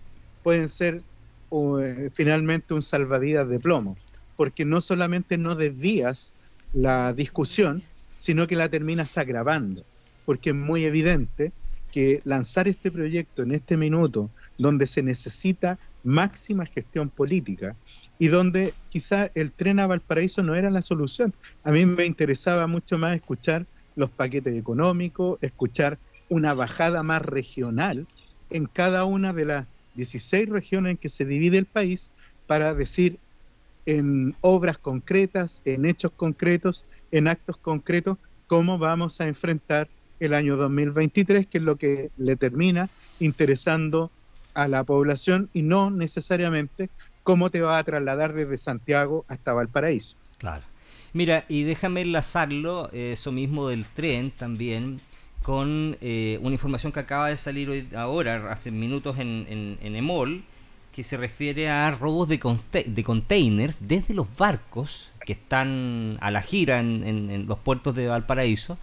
pueden 0.43 0.69
ser 0.69 1.01
eh, 1.51 2.09
finalmente 2.11 2.73
un 2.73 2.81
salvavidas 2.81 3.47
de 3.47 3.59
plomo, 3.59 3.97
porque 4.35 4.65
no 4.65 4.81
solamente 4.81 5.37
no 5.37 5.55
desvías 5.55 6.35
la 6.73 7.13
discusión, 7.13 7.83
sino 8.15 8.47
que 8.47 8.55
la 8.55 8.69
terminas 8.69 9.17
agravando, 9.17 9.85
porque 10.25 10.49
es 10.49 10.55
muy 10.55 10.83
evidente 10.83 11.51
que 11.91 12.21
lanzar 12.25 12.67
este 12.67 12.91
proyecto 12.91 13.43
en 13.43 13.53
este 13.53 13.77
minuto, 13.77 14.29
donde 14.57 14.87
se 14.87 15.01
necesita 15.01 15.79
máxima 16.03 16.65
gestión 16.65 17.09
política 17.09 17.75
y 18.19 18.27
donde 18.27 18.73
quizá 18.89 19.29
el 19.35 19.51
tren 19.51 19.79
a 19.79 19.87
Valparaíso 19.87 20.43
no 20.43 20.55
era 20.55 20.69
la 20.69 20.81
solución. 20.81 21.33
A 21.63 21.71
mí 21.71 21.85
me 21.85 22.05
interesaba 22.05 22.67
mucho 22.67 22.97
más 22.97 23.15
escuchar 23.15 23.65
los 23.97 24.11
paquetes 24.11 24.55
económicos, 24.55 25.37
escuchar 25.41 25.99
una 26.29 26.53
bajada 26.53 27.03
más 27.03 27.21
regional 27.21 28.07
en 28.49 28.65
cada 28.67 29.03
una 29.03 29.33
de 29.33 29.45
las 29.45 29.67
16 29.95 30.47
regiones 30.47 30.91
en 30.91 30.97
que 30.97 31.09
se 31.09 31.25
divide 31.25 31.57
el 31.57 31.65
país 31.65 32.13
para 32.45 32.73
decir 32.73 33.19
en 33.85 34.35
obras 34.41 34.77
concretas, 34.77 35.61
en 35.65 35.85
hechos 35.85 36.11
concretos, 36.15 36.85
en 37.11 37.27
actos 37.27 37.57
concretos, 37.57 38.17
cómo 38.45 38.77
vamos 38.77 39.19
a 39.19 39.27
enfrentar 39.27 39.89
el 40.19 40.33
año 40.33 40.57
2023, 40.57 41.47
que 41.47 41.57
es 41.57 41.63
lo 41.63 41.77
que 41.77 42.11
le 42.17 42.35
termina 42.35 42.89
interesando 43.19 44.11
a 44.53 44.67
la 44.67 44.83
población 44.83 45.49
y 45.53 45.63
no 45.63 45.89
necesariamente 45.89 46.89
cómo 47.23 47.49
te 47.49 47.61
va 47.61 47.77
a 47.77 47.83
trasladar 47.83 48.33
desde 48.33 48.57
Santiago 48.57 49.25
hasta 49.27 49.53
Valparaíso. 49.53 50.17
Claro. 50.37 50.63
Mira, 51.17 51.45
y 51.49 51.63
déjame 51.63 52.01
enlazarlo, 52.01 52.91
eh, 52.93 53.13
eso 53.13 53.31
mismo 53.31 53.69
del 53.69 53.87
tren 53.87 54.29
también, 54.29 55.01
con 55.41 55.97
eh, 55.99 56.37
una 56.43 56.53
información 56.53 56.91
que 56.91 56.99
acaba 56.99 57.29
de 57.29 57.37
salir 57.37 57.71
hoy, 57.71 57.87
ahora, 57.95 58.51
hace 58.51 58.69
minutos 58.69 59.17
en, 59.17 59.79
en, 59.81 59.95
EMOL, 59.95 60.43
que 60.93 61.01
se 61.01 61.17
refiere 61.17 61.69
a 61.71 61.89
robos 61.89 62.27
de, 62.29 62.37
de 62.85 63.03
containers 63.03 63.77
desde 63.79 64.13
los 64.13 64.27
barcos 64.37 65.11
que 65.25 65.33
están 65.33 66.19
a 66.21 66.29
la 66.29 66.43
gira 66.43 66.81
en, 66.81 67.03
en 67.03 67.47
los 67.47 67.57
puertos 67.57 67.95
de 67.95 68.05
Valparaíso 68.05 68.77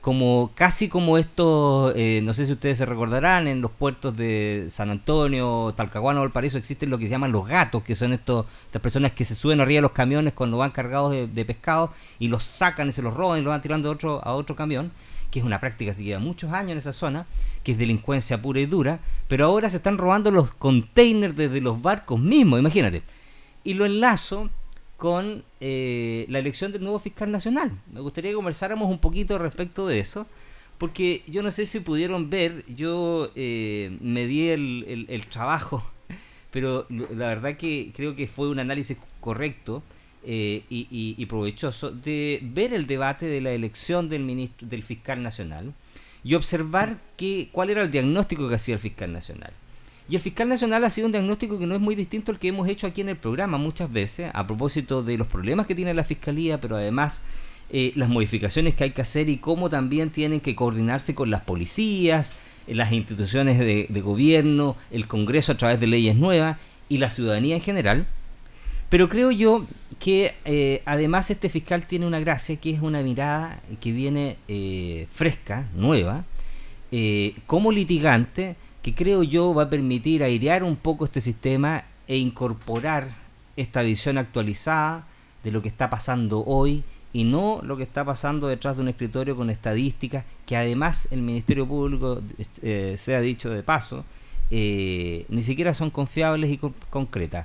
como 0.00 0.52
casi 0.54 0.88
como 0.88 1.18
esto, 1.18 1.92
eh, 1.96 2.20
no 2.22 2.32
sé 2.32 2.46
si 2.46 2.52
ustedes 2.52 2.78
se 2.78 2.86
recordarán, 2.86 3.48
en 3.48 3.60
los 3.60 3.70
puertos 3.70 4.16
de 4.16 4.66
San 4.70 4.90
Antonio, 4.90 5.74
Talcahuano, 5.76 6.20
Valparaíso 6.20 6.56
existen 6.56 6.90
lo 6.90 6.98
que 6.98 7.04
se 7.04 7.10
llaman 7.10 7.32
los 7.32 7.46
gatos, 7.46 7.82
que 7.82 7.96
son 7.96 8.12
estos, 8.12 8.46
estas 8.66 8.80
personas 8.80 9.12
que 9.12 9.24
se 9.24 9.34
suben 9.34 9.60
arriba 9.60 9.78
de 9.78 9.82
los 9.82 9.92
camiones 9.92 10.34
cuando 10.34 10.56
van 10.56 10.70
cargados 10.70 11.12
de, 11.12 11.44
pescado 11.44 11.92
y 12.18 12.28
los 12.28 12.44
sacan 12.44 12.88
y 12.88 12.92
se 12.92 13.02
los 13.02 13.14
roban 13.14 13.40
y 13.40 13.42
los 13.42 13.50
van 13.50 13.62
tirando 13.62 13.88
a 13.88 13.92
otro, 13.92 14.24
a 14.24 14.34
otro 14.34 14.54
camión, 14.54 14.92
que 15.30 15.40
es 15.40 15.44
una 15.44 15.60
práctica 15.60 15.94
que 15.94 16.04
lleva 16.04 16.20
muchos 16.20 16.52
años 16.52 16.72
en 16.72 16.78
esa 16.78 16.92
zona, 16.92 17.26
que 17.64 17.72
es 17.72 17.78
delincuencia 17.78 18.40
pura 18.40 18.60
y 18.60 18.66
dura, 18.66 19.00
pero 19.26 19.46
ahora 19.46 19.68
se 19.68 19.78
están 19.78 19.98
robando 19.98 20.30
los 20.30 20.52
containers 20.54 21.36
desde 21.36 21.60
los 21.60 21.82
barcos 21.82 22.20
mismos, 22.20 22.60
imagínate. 22.60 23.02
Y 23.64 23.74
lo 23.74 23.84
enlazo 23.84 24.48
con 24.98 25.44
eh, 25.60 26.26
la 26.28 26.40
elección 26.40 26.72
del 26.72 26.82
nuevo 26.82 26.98
fiscal 26.98 27.30
nacional. 27.30 27.70
Me 27.92 28.00
gustaría 28.00 28.32
que 28.32 28.34
conversáramos 28.34 28.90
un 28.90 28.98
poquito 28.98 29.38
respecto 29.38 29.86
de 29.86 30.00
eso, 30.00 30.26
porque 30.76 31.22
yo 31.28 31.42
no 31.44 31.52
sé 31.52 31.66
si 31.66 31.78
pudieron 31.78 32.30
ver, 32.30 32.64
yo 32.66 33.30
eh, 33.36 33.96
me 34.00 34.26
di 34.26 34.48
el, 34.48 35.24
trabajo, 35.30 35.88
pero 36.50 36.84
la 36.90 37.28
verdad 37.28 37.56
que 37.56 37.92
creo 37.94 38.16
que 38.16 38.26
fue 38.26 38.48
un 38.48 38.58
análisis 38.58 38.98
correcto 39.20 39.84
eh, 40.24 40.64
y, 40.68 41.24
provechoso 41.26 41.92
de 41.92 42.40
ver 42.42 42.74
el 42.74 42.88
debate 42.88 43.26
de 43.26 43.40
la 43.40 43.52
elección 43.52 44.08
del 44.08 44.24
ministro, 44.24 44.66
del 44.66 44.82
fiscal 44.82 45.22
nacional 45.22 45.74
y 46.24 46.34
observar 46.34 46.98
que, 47.16 47.50
cuál 47.52 47.70
era 47.70 47.82
el 47.82 47.92
diagnóstico 47.92 48.48
que 48.48 48.56
hacía 48.56 48.74
el 48.74 48.80
fiscal 48.80 49.12
nacional. 49.12 49.52
Y 50.10 50.16
el 50.16 50.22
fiscal 50.22 50.48
nacional 50.48 50.84
ha 50.84 50.90
sido 50.90 51.06
un 51.06 51.12
diagnóstico 51.12 51.58
que 51.58 51.66
no 51.66 51.74
es 51.74 51.80
muy 51.80 51.94
distinto 51.94 52.32
al 52.32 52.38
que 52.38 52.48
hemos 52.48 52.66
hecho 52.66 52.86
aquí 52.86 53.02
en 53.02 53.10
el 53.10 53.16
programa 53.16 53.58
muchas 53.58 53.92
veces, 53.92 54.30
a 54.32 54.46
propósito 54.46 55.02
de 55.02 55.18
los 55.18 55.26
problemas 55.26 55.66
que 55.66 55.74
tiene 55.74 55.92
la 55.92 56.02
fiscalía, 56.02 56.60
pero 56.60 56.76
además 56.76 57.22
eh, 57.70 57.92
las 57.94 58.08
modificaciones 58.08 58.74
que 58.74 58.84
hay 58.84 58.90
que 58.92 59.02
hacer 59.02 59.28
y 59.28 59.36
cómo 59.36 59.68
también 59.68 60.08
tienen 60.08 60.40
que 60.40 60.54
coordinarse 60.56 61.14
con 61.14 61.30
las 61.30 61.42
policías, 61.42 62.32
eh, 62.66 62.74
las 62.74 62.92
instituciones 62.92 63.58
de, 63.58 64.00
gobierno, 64.00 64.76
el 64.90 65.06
Congreso 65.06 65.52
a 65.52 65.58
través 65.58 65.78
de 65.78 65.86
leyes 65.86 66.16
nuevas 66.16 66.56
y 66.88 66.96
la 66.96 67.10
ciudadanía 67.10 67.56
en 67.56 67.60
general. 67.60 68.06
Pero 68.88 69.10
creo 69.10 69.30
yo 69.30 69.66
que 69.98 70.34
eh, 70.46 70.80
además 70.86 71.30
este 71.30 71.50
fiscal 71.50 71.86
tiene 71.86 72.06
una 72.06 72.20
gracia 72.20 72.56
que 72.56 72.70
es 72.70 72.80
una 72.80 73.02
mirada 73.02 73.60
que 73.82 73.92
viene 73.92 74.38
fresca, 75.12 75.68
nueva, 75.74 76.24
como 77.46 77.70
litigante 77.70 78.56
que 78.88 78.94
creo 78.94 79.22
yo 79.22 79.52
va 79.52 79.64
a 79.64 79.70
permitir 79.70 80.22
airear 80.22 80.62
un 80.62 80.76
poco 80.76 81.04
este 81.04 81.20
sistema 81.20 81.84
e 82.06 82.16
incorporar 82.16 83.10
esta 83.56 83.82
visión 83.82 84.16
actualizada 84.16 85.06
de 85.44 85.50
lo 85.50 85.60
que 85.60 85.68
está 85.68 85.90
pasando 85.90 86.42
hoy 86.46 86.84
y 87.12 87.24
no 87.24 87.60
lo 87.62 87.76
que 87.76 87.82
está 87.82 88.04
pasando 88.04 88.48
detrás 88.48 88.76
de 88.76 88.82
un 88.82 88.88
escritorio 88.88 89.36
con 89.36 89.50
estadísticas 89.50 90.24
que 90.46 90.56
además 90.56 91.08
el 91.10 91.20
Ministerio 91.20 91.66
Público, 91.66 92.22
eh, 92.62 92.96
se 92.98 93.14
ha 93.14 93.20
dicho 93.20 93.50
de 93.50 93.62
paso, 93.62 94.04
eh, 94.50 95.26
ni 95.28 95.42
siquiera 95.42 95.74
son 95.74 95.90
confiables 95.90 96.50
y 96.50 96.58
concretas. 96.88 97.44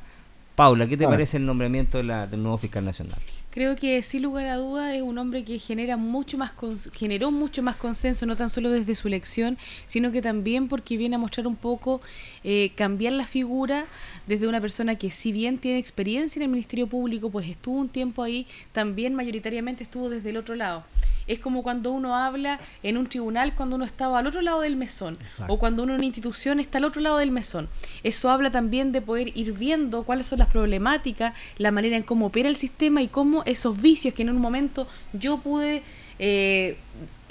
Paula, 0.55 0.87
¿qué 0.87 0.95
te 0.95 1.05
parece 1.05 1.37
el 1.37 1.45
nombramiento 1.45 1.97
de 1.97 2.05
la, 2.05 2.27
del 2.27 2.41
nuevo 2.41 2.57
fiscal 2.57 2.85
nacional? 2.85 3.19
Creo 3.53 3.75
que 3.75 4.01
sin 4.01 4.23
lugar 4.23 4.47
a 4.47 4.55
duda 4.55 4.95
es 4.95 5.03
un 5.03 5.15
hombre 5.19 5.43
que 5.43 5.59
genera 5.59 5.95
mucho 5.95 6.39
más 6.39 6.53
generó 6.91 7.29
mucho 7.29 7.61
más 7.61 7.75
consenso, 7.75 8.25
no 8.25 8.35
tan 8.35 8.49
solo 8.49 8.71
desde 8.71 8.95
su 8.95 9.07
elección, 9.07 9.59
sino 9.85 10.11
que 10.11 10.23
también 10.23 10.67
porque 10.67 10.97
viene 10.97 11.17
a 11.17 11.19
mostrar 11.19 11.45
un 11.45 11.55
poco 11.55 12.01
eh, 12.43 12.71
cambiar 12.75 13.13
la 13.13 13.27
figura 13.27 13.85
desde 14.25 14.47
una 14.47 14.59
persona 14.59 14.95
que 14.95 15.11
si 15.11 15.31
bien 15.31 15.59
tiene 15.59 15.77
experiencia 15.77 16.39
en 16.39 16.45
el 16.45 16.49
Ministerio 16.49 16.87
Público, 16.87 17.29
pues 17.29 17.47
estuvo 17.47 17.77
un 17.77 17.89
tiempo 17.89 18.23
ahí, 18.23 18.47
también 18.71 19.13
mayoritariamente 19.13 19.83
estuvo 19.83 20.09
desde 20.09 20.31
el 20.31 20.37
otro 20.37 20.55
lado. 20.55 20.83
Es 21.27 21.39
como 21.39 21.63
cuando 21.63 21.91
uno 21.91 22.15
habla 22.15 22.59
en 22.81 22.97
un 22.97 23.07
tribunal 23.07 23.55
cuando 23.55 23.75
uno 23.75 23.85
estaba 23.85 24.19
al 24.19 24.27
otro 24.27 24.41
lado 24.41 24.61
del 24.61 24.75
mesón 24.75 25.17
o 25.47 25.57
cuando 25.57 25.83
uno 25.83 25.93
en 25.93 25.99
una 25.99 26.05
institución 26.05 26.59
está 26.59 26.79
al 26.79 26.85
otro 26.85 27.01
lado 27.01 27.17
del 27.17 27.31
mesón. 27.31 27.69
Eso 28.03 28.29
habla 28.29 28.51
también 28.51 28.91
de 28.91 29.01
poder 29.01 29.37
ir 29.37 29.53
viendo 29.53 30.03
cuáles 30.03 30.27
son 30.27 30.39
las 30.39 30.49
problemáticas, 30.49 31.33
la 31.57 31.71
manera 31.71 31.95
en 31.95 32.03
cómo 32.03 32.25
opera 32.25 32.49
el 32.49 32.55
sistema 32.55 33.01
y 33.01 33.07
cómo 33.07 33.42
esos 33.45 33.81
vicios 33.81 34.13
que 34.13 34.23
en 34.23 34.29
un 34.29 34.37
momento 34.37 34.87
yo 35.13 35.39
pude 35.39 35.83
eh, 36.19 36.77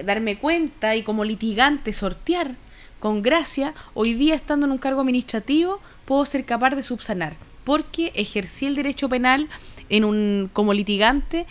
darme 0.03 0.38
cuenta 0.38 0.96
y 0.96 1.03
como 1.03 1.25
litigante 1.25 1.92
sortear 1.92 2.57
con 2.98 3.22
gracia, 3.22 3.75
hoy 3.94 4.14
día 4.14 4.35
estando 4.35 4.66
en 4.66 4.72
un 4.72 4.79
cargo 4.79 5.01
administrativo 5.01 5.81
puedo 6.05 6.25
ser 6.25 6.44
capaz 6.44 6.70
de 6.70 6.83
subsanar, 6.83 7.37
porque 7.64 8.12
ejercí 8.14 8.66
el 8.66 8.77
derecho 8.77 9.09
penal 9.09 9.48
en 9.88 10.05
un 10.05 10.51
como 10.53 10.72
litigante 10.72 11.46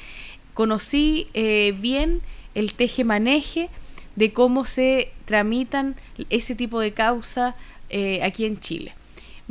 conocí 0.54 1.28
eh, 1.34 1.74
bien 1.80 2.21
el 2.56 2.74
teje-maneje 2.74 3.69
de 4.15 4.34
cómo 4.34 4.65
se 4.65 5.12
tramitan 5.26 5.95
ese 6.30 6.56
tipo 6.56 6.80
de 6.80 6.93
causa 6.93 7.56
eh, 7.89 8.21
aquí 8.24 8.45
en 8.45 8.60
Chile. 8.60 8.93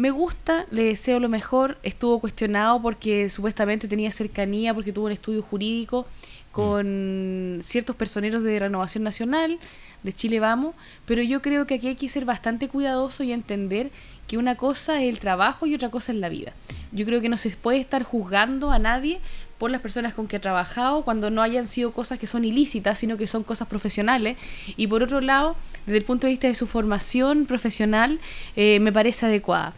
Me 0.01 0.11
gusta, 0.11 0.65
le 0.71 0.85
deseo 0.85 1.21
lo 1.21 1.29
mejor. 1.29 1.77
Estuvo 1.83 2.21
cuestionado 2.21 2.81
porque 2.81 3.29
supuestamente 3.29 3.87
tenía 3.87 4.11
cercanía, 4.11 4.73
porque 4.73 4.95
tuvo 4.95 5.05
un 5.05 5.13
estudio 5.13 5.43
jurídico 5.43 6.07
con 6.53 7.59
mm. 7.59 7.61
ciertos 7.61 7.95
personeros 7.97 8.43
de 8.43 8.59
Renovación 8.59 9.05
Nacional, 9.05 9.59
de 10.03 10.13
Chile 10.15 10.41
Vamos, 10.41 10.75
pero 11.05 11.21
yo 11.21 11.43
creo 11.43 11.67
que 11.67 11.75
aquí 11.75 11.89
hay 11.89 11.97
que 11.97 12.09
ser 12.09 12.25
bastante 12.25 12.67
cuidadoso 12.67 13.25
y 13.25 13.33
entender 13.33 13.91
que 14.27 14.39
una 14.39 14.57
cosa 14.57 15.03
es 15.03 15.11
el 15.11 15.19
trabajo 15.19 15.67
y 15.67 15.75
otra 15.75 15.91
cosa 15.91 16.13
es 16.13 16.19
la 16.19 16.31
vida. 16.31 16.55
Yo 16.93 17.05
creo 17.05 17.21
que 17.21 17.29
no 17.29 17.37
se 17.37 17.51
puede 17.51 17.79
estar 17.79 18.03
juzgando 18.03 18.71
a 18.71 18.79
nadie 18.79 19.21
por 19.61 19.70
las 19.70 19.83
personas 19.83 20.14
con 20.14 20.27
que 20.27 20.37
ha 20.37 20.40
trabajado 20.40 21.03
cuando 21.03 21.29
no 21.29 21.42
hayan 21.42 21.66
sido 21.66 21.92
cosas 21.92 22.18
que 22.18 22.27
son 22.27 22.46
ilícitas, 22.46 22.99
sino 22.99 23.18
que 23.18 23.27
son 23.27 23.42
cosas 23.42 23.68
profesionales. 23.68 24.38
Y 24.79 24.87
por 24.87 25.03
otro 25.03 25.20
lado, 25.20 25.55
desde 25.85 25.99
el 25.99 26.05
punto 26.05 26.27
de 26.27 26.31
vista 26.31 26.49
de 26.49 26.55
su 26.55 26.66
formación 26.66 27.44
profesional, 27.44 28.20
eh, 28.57 28.81
me 28.81 28.90
parece 28.90 29.27
adecuada. 29.27 29.75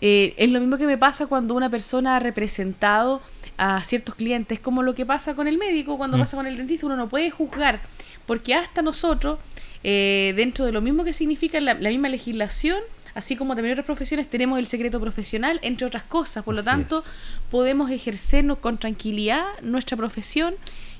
Eh, 0.00 0.34
es 0.36 0.50
lo 0.50 0.58
mismo 0.58 0.78
que 0.78 0.86
me 0.88 0.98
pasa 0.98 1.28
cuando 1.28 1.54
una 1.54 1.70
persona 1.70 2.16
ha 2.16 2.18
representado 2.18 3.22
a 3.56 3.84
ciertos 3.84 4.16
clientes, 4.16 4.58
como 4.58 4.82
lo 4.82 4.96
que 4.96 5.06
pasa 5.06 5.36
con 5.36 5.46
el 5.46 5.58
médico, 5.58 5.96
cuando 5.96 6.16
mm. 6.16 6.20
pasa 6.20 6.36
con 6.36 6.48
el 6.48 6.56
dentista, 6.56 6.86
uno 6.86 6.96
no 6.96 7.08
puede 7.08 7.30
juzgar, 7.30 7.82
porque 8.26 8.54
hasta 8.54 8.82
nosotros, 8.82 9.38
eh, 9.84 10.32
dentro 10.34 10.64
de 10.64 10.72
lo 10.72 10.80
mismo 10.80 11.04
que 11.04 11.12
significa 11.12 11.60
la 11.60 11.76
misma 11.76 12.08
legislación, 12.08 12.80
así 13.14 13.36
como 13.36 13.54
también 13.54 13.72
otras 13.72 13.86
profesiones, 13.86 14.28
tenemos 14.28 14.58
el 14.58 14.66
secreto 14.66 15.00
profesional, 15.00 15.58
entre 15.62 15.86
otras 15.86 16.02
cosas. 16.02 16.44
Por 16.44 16.54
lo 16.54 16.62
tanto, 16.62 17.02
podemos 17.50 17.90
ejercernos 17.90 18.58
con 18.58 18.78
tranquilidad 18.78 19.44
nuestra 19.62 19.96
profesión, 19.96 20.54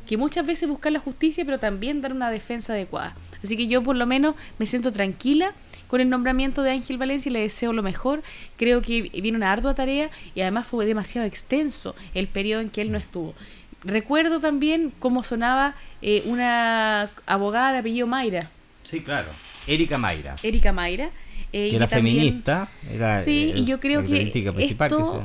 que 0.06 0.16
muchas 0.16 0.44
veces 0.44 0.68
buscar 0.68 0.90
la 0.90 0.98
justicia, 0.98 1.44
pero 1.44 1.58
también 1.58 2.00
dar 2.00 2.12
una 2.12 2.30
defensa 2.30 2.72
adecuada. 2.72 3.14
Así 3.44 3.56
que 3.56 3.68
yo 3.68 3.82
por 3.82 3.96
lo 3.96 4.06
menos 4.06 4.34
me 4.58 4.66
siento 4.66 4.92
tranquila 4.92 5.54
con 5.86 6.00
el 6.00 6.08
nombramiento 6.08 6.62
de 6.62 6.72
Ángel 6.72 6.98
Valencia 6.98 7.30
y 7.30 7.32
le 7.32 7.40
deseo 7.40 7.72
lo 7.72 7.82
mejor. 7.82 8.22
Creo 8.56 8.82
que 8.82 9.02
viene 9.02 9.36
una 9.36 9.52
ardua 9.52 9.74
tarea 9.74 10.10
y 10.34 10.40
además 10.40 10.66
fue 10.66 10.84
demasiado 10.86 11.26
extenso 11.26 11.94
el 12.14 12.26
periodo 12.28 12.60
en 12.60 12.70
que 12.70 12.80
él 12.80 12.90
no 12.92 12.98
estuvo. 12.98 13.34
Recuerdo 13.82 14.40
también 14.40 14.92
cómo 14.98 15.22
sonaba 15.22 15.74
eh, 16.02 16.22
una 16.26 17.08
abogada 17.26 17.72
de 17.72 17.78
apellido 17.78 18.06
Mayra. 18.06 18.50
Sí, 18.82 19.00
claro. 19.00 19.28
Erika 19.66 19.96
Mayra. 19.96 20.36
Erika 20.42 20.72
Mayra 20.72 21.10
eh, 21.52 21.70
que 21.70 21.76
era 21.76 21.88
feminista. 21.88 22.68
Era, 22.90 23.22
sí, 23.22 23.52
y 23.54 23.64
yo 23.64 23.80
creo 23.80 24.04
que 24.04 24.32
esto, 24.58 25.24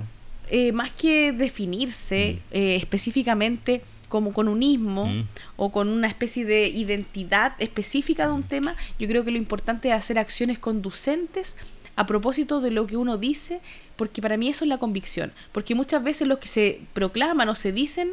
eh, 0.50 0.72
más 0.72 0.92
que 0.94 1.32
definirse 1.32 2.40
mm. 2.52 2.56
eh, 2.56 2.76
específicamente 2.76 3.82
como 4.10 4.34
con 4.34 4.48
unismo 4.48 5.08
mm. 5.08 5.28
o 5.58 5.72
con 5.72 5.90
una 5.90 6.08
especie 6.08 6.46
de 6.46 6.68
identidad 6.68 7.54
específica 7.60 8.28
de 8.28 8.34
un 8.34 8.42
mm. 8.42 8.50
tema, 8.50 8.76
yo 9.00 9.08
creo 9.08 9.24
que 9.24 9.32
lo 9.32 9.38
importante 9.38 9.90
es 9.90 9.96
hacer 9.96 10.20
acciones 10.20 10.60
conducentes 10.60 11.56
a 11.96 12.06
propósito 12.06 12.62
de 12.62 12.72
lo 12.72 12.88
que 12.88 12.98
uno 12.98 13.18
dice, 13.18 13.62
porque 13.96 14.22
para 14.22 14.38
mí 14.38 14.50
eso 14.50 14.66
es 14.66 14.70
la 14.70 14.78
convicción, 14.78 15.32
porque 15.52 15.76
muchas 15.76 16.04
veces 16.04 16.28
lo 16.28 16.40
que 16.40 16.48
se 16.48 16.82
proclaman 16.94 17.48
o 17.50 17.56
se 17.56 17.72
dicen 17.72 18.12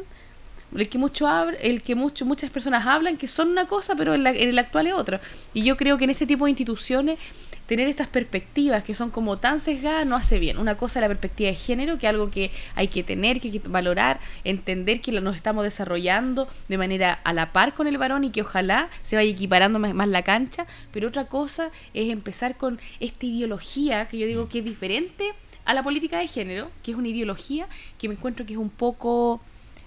el 0.75 0.89
que 0.89 0.97
mucho 0.97 1.27
el 1.61 1.81
que 1.81 1.95
mucho, 1.95 2.25
muchas 2.25 2.49
personas 2.49 2.85
hablan 2.85 3.17
que 3.17 3.27
son 3.27 3.49
una 3.49 3.65
cosa, 3.65 3.95
pero 3.95 4.13
en, 4.13 4.25
en 4.25 4.49
el 4.49 4.59
actual 4.59 4.87
es 4.87 4.93
otra. 4.93 5.21
Y 5.53 5.63
yo 5.63 5.77
creo 5.77 5.97
que 5.97 6.03
en 6.03 6.09
este 6.09 6.25
tipo 6.25 6.45
de 6.45 6.51
instituciones 6.51 7.19
tener 7.65 7.87
estas 7.87 8.07
perspectivas 8.07 8.83
que 8.83 8.93
son 8.93 9.09
como 9.09 9.37
tan 9.37 9.59
sesgadas 9.59 10.05
no 10.05 10.15
hace 10.15 10.39
bien. 10.39 10.57
Una 10.57 10.75
cosa 10.75 10.99
es 10.99 11.01
la 11.01 11.07
perspectiva 11.07 11.49
de 11.49 11.55
género, 11.55 11.97
que 11.97 12.07
es 12.07 12.09
algo 12.09 12.29
que 12.29 12.51
hay 12.75 12.87
que 12.87 13.03
tener, 13.03 13.39
que 13.39 13.47
hay 13.47 13.59
que 13.59 13.69
valorar, 13.69 14.19
entender 14.43 15.01
que 15.01 15.11
nos 15.11 15.35
estamos 15.35 15.63
desarrollando 15.63 16.47
de 16.67 16.77
manera 16.77 17.19
a 17.23 17.33
la 17.33 17.53
par 17.53 17.73
con 17.73 17.87
el 17.87 17.97
varón 17.97 18.25
y 18.25 18.31
que 18.31 18.41
ojalá 18.41 18.89
se 19.01 19.15
vaya 19.15 19.31
equiparando 19.31 19.79
más 19.79 20.07
la 20.07 20.23
cancha, 20.23 20.67
pero 20.91 21.07
otra 21.07 21.25
cosa 21.25 21.71
es 21.93 22.09
empezar 22.09 22.57
con 22.57 22.79
esta 22.99 23.25
ideología 23.25 24.07
que 24.07 24.17
yo 24.17 24.27
digo 24.27 24.49
que 24.49 24.59
es 24.59 24.65
diferente 24.65 25.31
a 25.65 25.73
la 25.73 25.83
política 25.83 26.19
de 26.19 26.27
género, 26.27 26.69
que 26.83 26.91
es 26.91 26.97
una 26.97 27.07
ideología 27.07 27.67
que 27.97 28.09
me 28.09 28.15
encuentro 28.15 28.45
que 28.45 28.53
es 28.53 28.59
un 28.59 28.69
poco 28.69 29.41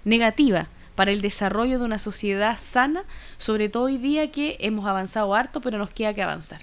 negativa 0.05 0.69
para 0.97 1.13
el 1.13 1.21
desarrollo 1.21 1.79
de 1.79 1.85
una 1.85 2.01
sociedad 2.01 2.59
sana, 2.59 3.05
sobre 3.39 3.69
todo 3.69 3.85
hoy 3.85 3.99
día 3.99 4.33
que 4.33 4.57
hemos 4.59 4.87
avanzado 4.87 5.35
harto, 5.35 5.61
pero 5.61 5.79
nos 5.79 5.91
queda 5.91 6.13
que 6.15 6.23
avanzar. 6.23 6.61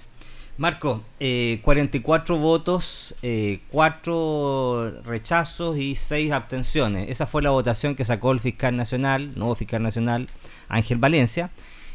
Marco, 0.56 1.02
eh, 1.18 1.60
44 1.62 2.36
votos, 2.36 3.14
eh, 3.22 3.60
4 3.70 5.02
rechazos 5.04 5.78
y 5.78 5.96
6 5.96 6.30
abstenciones. 6.32 7.10
Esa 7.10 7.26
fue 7.26 7.42
la 7.42 7.50
votación 7.50 7.96
que 7.96 8.04
sacó 8.04 8.30
el 8.30 8.40
fiscal 8.40 8.76
nacional, 8.76 9.32
nuevo 9.34 9.54
fiscal 9.54 9.82
nacional, 9.82 10.28
Ángel 10.68 10.98
Valencia. 10.98 11.50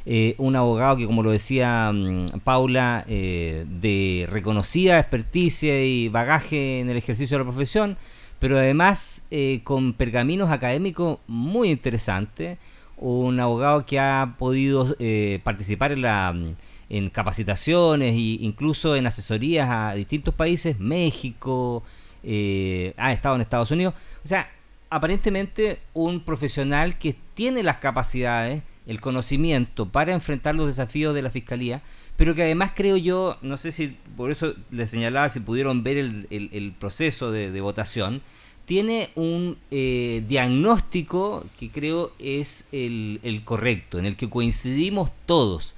Eh, 0.05 0.35
un 0.37 0.55
abogado 0.55 0.97
que, 0.97 1.05
como 1.05 1.23
lo 1.23 1.31
decía 1.31 1.91
mm, 1.93 2.39
Paula, 2.43 3.05
eh, 3.07 3.65
de 3.67 4.27
reconocida 4.29 4.97
experticia 4.99 5.83
y 5.85 6.07
bagaje 6.07 6.79
en 6.79 6.89
el 6.89 6.97
ejercicio 6.97 7.37
de 7.37 7.43
la 7.43 7.51
profesión, 7.51 7.97
pero 8.39 8.57
además 8.57 9.23
eh, 9.31 9.61
con 9.63 9.93
pergaminos 9.93 10.49
académicos 10.51 11.19
muy 11.27 11.71
interesantes. 11.71 12.57
Un 12.97 13.39
abogado 13.39 13.85
que 13.85 13.97
ha 13.99 14.35
podido 14.37 14.95
participar 15.43 15.93
en 15.93 16.01
la 16.01 16.33
mm, 16.33 16.55
en 16.89 17.09
capacitaciones 17.09 18.13
e 18.13 18.43
incluso 18.43 18.95
en 18.95 19.05
asesorías 19.07 19.69
a 19.69 19.93
distintos 19.93 20.33
países, 20.33 20.79
México, 20.79 21.83
eh, 22.23 22.93
ha 22.97 23.13
estado 23.13 23.35
en 23.35 23.41
Estados 23.41 23.71
Unidos. 23.71 23.93
O 24.25 24.27
sea, 24.27 24.49
aparentemente 24.89 25.79
un 25.93 26.21
profesional 26.21 26.97
que 26.97 27.15
tiene 27.35 27.61
las 27.63 27.77
capacidades, 27.77 28.63
el 28.87 28.99
conocimiento 28.99 29.87
para 29.87 30.13
enfrentar 30.13 30.55
los 30.55 30.65
desafíos 30.65 31.13
de 31.13 31.21
la 31.21 31.29
fiscalía, 31.29 31.83
pero 32.19 32.35
que 32.35 32.43
además 32.43 32.73
creo 32.75 32.97
yo, 32.97 33.37
no 33.41 33.57
sé 33.57 33.71
si 33.71 33.97
por 34.15 34.29
eso 34.29 34.53
les 34.69 34.91
señalaba 34.91 35.29
si 35.29 35.39
pudieron 35.39 35.81
ver 35.81 35.97
el, 35.97 36.75
proceso 36.79 37.31
de, 37.31 37.61
votación, 37.61 38.21
tiene 38.65 39.09
un 39.15 39.57
eh, 39.71 40.23
diagnóstico 40.27 41.43
que 41.59 41.71
creo 41.71 42.11
es 42.19 42.67
el, 42.71 43.19
el 43.23 43.43
correcto, 43.43 43.97
en 43.97 44.05
el 44.05 44.15
que 44.15 44.29
coincidimos 44.29 45.09
todos 45.25 45.73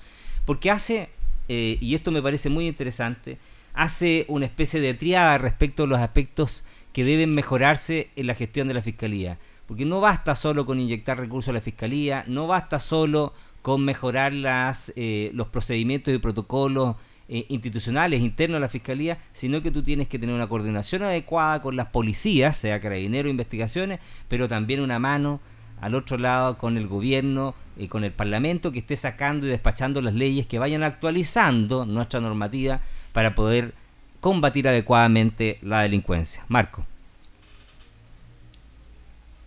porque 0.45 0.71
hace, 0.71 1.09
eh, 1.47 1.77
y 1.79 1.95
esto 1.95 2.11
me 2.11 2.21
parece 2.21 2.49
muy 2.49 2.67
interesante, 2.67 3.37
hace 3.73 4.25
una 4.27 4.45
especie 4.45 4.79
de 4.79 4.93
triada 4.93 5.37
respecto 5.37 5.83
a 5.83 5.87
los 5.87 5.99
aspectos 5.99 6.63
que 6.93 7.05
deben 7.05 7.29
mejorarse 7.29 8.09
en 8.15 8.27
la 8.27 8.35
gestión 8.35 8.67
de 8.67 8.73
la 8.73 8.81
Fiscalía. 8.81 9.37
Porque 9.67 9.85
no 9.85 10.01
basta 10.01 10.35
solo 10.35 10.65
con 10.65 10.79
inyectar 10.79 11.17
recursos 11.17 11.49
a 11.49 11.53
la 11.53 11.61
Fiscalía, 11.61 12.25
no 12.27 12.47
basta 12.47 12.79
solo 12.79 13.33
con 13.61 13.83
mejorar 13.85 14.33
las, 14.33 14.91
eh, 14.95 15.31
los 15.33 15.47
procedimientos 15.47 16.13
y 16.13 16.17
protocolos 16.17 16.95
eh, 17.29 17.45
institucionales 17.49 18.21
internos 18.21 18.57
de 18.57 18.61
la 18.61 18.69
Fiscalía, 18.69 19.17
sino 19.31 19.61
que 19.61 19.71
tú 19.71 19.83
tienes 19.83 20.07
que 20.07 20.19
tener 20.19 20.35
una 20.35 20.49
coordinación 20.49 21.03
adecuada 21.03 21.61
con 21.61 21.75
las 21.75 21.87
policías, 21.87 22.57
sea 22.57 22.81
carabinero, 22.81 23.29
investigaciones, 23.29 23.99
pero 24.27 24.47
también 24.47 24.81
una 24.81 24.99
mano 24.99 25.39
al 25.79 25.95
otro 25.95 26.17
lado 26.17 26.57
con 26.57 26.77
el 26.77 26.87
gobierno 26.87 27.55
y 27.77 27.87
con 27.87 28.03
el 28.03 28.11
Parlamento 28.11 28.71
que 28.71 28.79
esté 28.79 28.97
sacando 28.97 29.45
y 29.45 29.49
despachando 29.49 30.01
las 30.01 30.13
leyes 30.13 30.45
que 30.45 30.59
vayan 30.59 30.83
actualizando 30.83 31.85
nuestra 31.85 32.19
normativa 32.19 32.81
para 33.13 33.33
poder 33.33 33.73
combatir 34.19 34.67
adecuadamente 34.67 35.57
la 35.61 35.81
delincuencia. 35.81 36.45
Marco. 36.47 36.85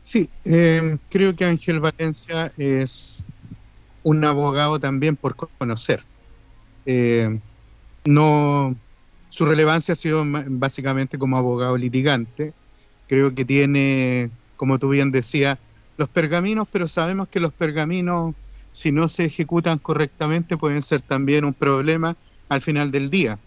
Sí, 0.03 0.29
em, 0.45 0.99
creo 1.09 1.35
que 1.35 1.45
Ángel 1.45 1.81
Valencia 1.81 2.53
es 2.59 3.25
un 4.05 4.25
abogado 4.25 4.79
también 4.79 5.17
por 5.17 5.35
conocer. 5.35 6.05
Em, 6.87 7.41
no, 8.05 8.77
su 9.29 9.45
relevancia 9.45 9.93
ha 9.93 9.97
sido 9.97 10.25
básicamente 10.25 11.19
como 11.19 11.37
abogado 11.37 11.77
litigante. 11.77 12.55
Creo 13.09 13.35
que 13.35 13.45
tiene, 13.45 14.31
como 14.57 14.79
tú 14.79 14.91
bien 14.91 15.11
decías, 15.11 15.59
los 15.97 16.09
pergaminos, 16.09 16.69
pero 16.71 16.87
sabemos 16.87 17.27
que 17.29 17.41
los 17.41 17.53
pergaminos, 17.53 18.35
si 18.71 18.93
no 18.93 19.09
se 19.09 19.25
ejecutan 19.25 19.79
correctamente, 19.79 20.57
pueden 20.57 20.83
ser 20.83 21.01
también 21.03 21.45
un 21.45 21.55
problema 21.55 22.17
al 22.49 22.61
final 22.61 22.93
del 22.93 23.11
día. 23.11 23.41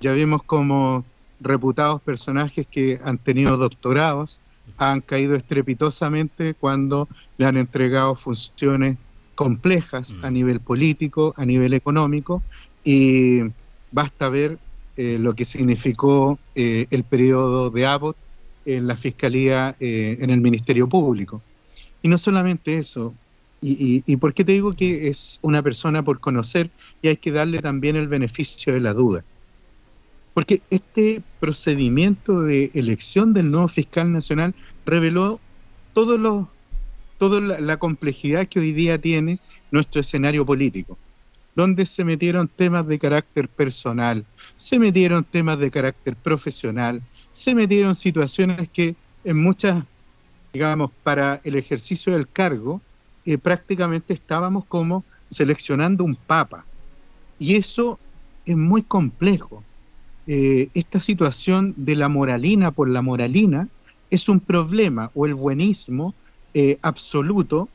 Ya 0.00 0.12
vimos 0.12 0.42
como 0.42 1.04
reputados 1.40 2.00
personajes 2.02 2.66
que 2.66 3.00
han 3.04 3.18
tenido 3.18 3.56
doctorados 3.56 4.40
han 4.76 5.00
caído 5.00 5.34
estrepitosamente 5.34 6.54
cuando 6.54 7.08
le 7.36 7.46
han 7.46 7.56
entregado 7.56 8.14
funciones 8.14 8.96
complejas 9.38 10.16
a 10.22 10.30
mm. 10.32 10.34
nivel 10.34 10.58
político, 10.58 11.32
a 11.36 11.46
nivel 11.46 11.72
económico, 11.72 12.42
y 12.82 13.42
basta 13.92 14.28
ver 14.28 14.58
eh, 14.96 15.16
lo 15.16 15.32
que 15.34 15.44
significó 15.44 16.40
eh, 16.56 16.88
el 16.90 17.04
periodo 17.04 17.70
de 17.70 17.86
Abbott 17.86 18.16
en 18.66 18.88
la 18.88 18.96
Fiscalía, 18.96 19.76
eh, 19.78 20.18
en 20.20 20.30
el 20.30 20.40
Ministerio 20.40 20.88
Público. 20.88 21.40
Y 22.02 22.08
no 22.08 22.18
solamente 22.18 22.78
eso, 22.78 23.14
y, 23.60 24.02
y, 24.04 24.16
por 24.16 24.34
qué 24.34 24.42
te 24.44 24.50
digo 24.50 24.74
que 24.74 25.06
es 25.06 25.38
una 25.42 25.62
persona 25.62 26.02
por 26.02 26.18
conocer 26.18 26.68
y 27.00 27.06
hay 27.06 27.16
que 27.16 27.30
darle 27.30 27.60
también 27.60 27.94
el 27.94 28.08
beneficio 28.08 28.72
de 28.72 28.80
la 28.80 28.92
duda. 28.92 29.24
Porque 30.34 30.62
este 30.70 31.22
procedimiento 31.38 32.42
de 32.42 32.72
elección 32.74 33.34
del 33.34 33.52
nuevo 33.52 33.68
fiscal 33.68 34.12
nacional 34.12 34.52
reveló 34.84 35.38
todo 35.92 36.18
lo, 36.18 36.48
toda 37.18 37.40
la, 37.40 37.76
complejidad 37.76 38.46
que 38.46 38.60
hoy 38.60 38.72
día 38.72 38.98
tiene 38.98 39.40
nuestro 39.70 40.00
escenario 40.00 40.46
político, 40.46 40.96
donde 41.54 41.84
se 41.84 42.04
metieron 42.04 42.48
temas 42.48 42.86
de 42.86 42.98
carácter 42.98 43.48
personal, 43.48 44.24
se 44.54 44.78
metieron 44.78 45.24
temas 45.24 45.58
de 45.58 45.70
carácter 45.70 46.16
profesional, 46.16 47.02
se 47.30 47.54
metieron 47.54 47.94
situaciones 47.94 48.68
que 48.68 48.94
en 49.24 49.42
muchas 49.42 49.84
digamos, 50.52 50.90
para 51.02 51.40
el 51.44 51.54
ejercicio 51.56 52.12
del 52.12 52.28
cargo, 52.28 52.80
eh, 53.24 53.38
prácticamente 53.38 54.14
estábamos 54.14 54.64
como 54.64 55.04
seleccionando 55.28 56.04
un 56.04 56.16
papa. 56.16 56.64
Y 57.38 57.56
eso 57.56 57.98
es 58.46 58.56
muy 58.56 58.82
complejo. 58.82 59.62
Eh, 60.26 60.68
esta 60.74 61.00
situación 61.00 61.74
de 61.76 61.96
la 61.96 62.08
moralina 62.08 62.70
por 62.70 62.88
la 62.88 63.02
moralina 63.02 63.68
es 64.10 64.28
un 64.28 64.40
problema 64.40 65.10
o 65.14 65.26
el 65.26 65.34
buenismo 65.34 66.14
eh, 66.54 66.78
absoluto 66.82 67.68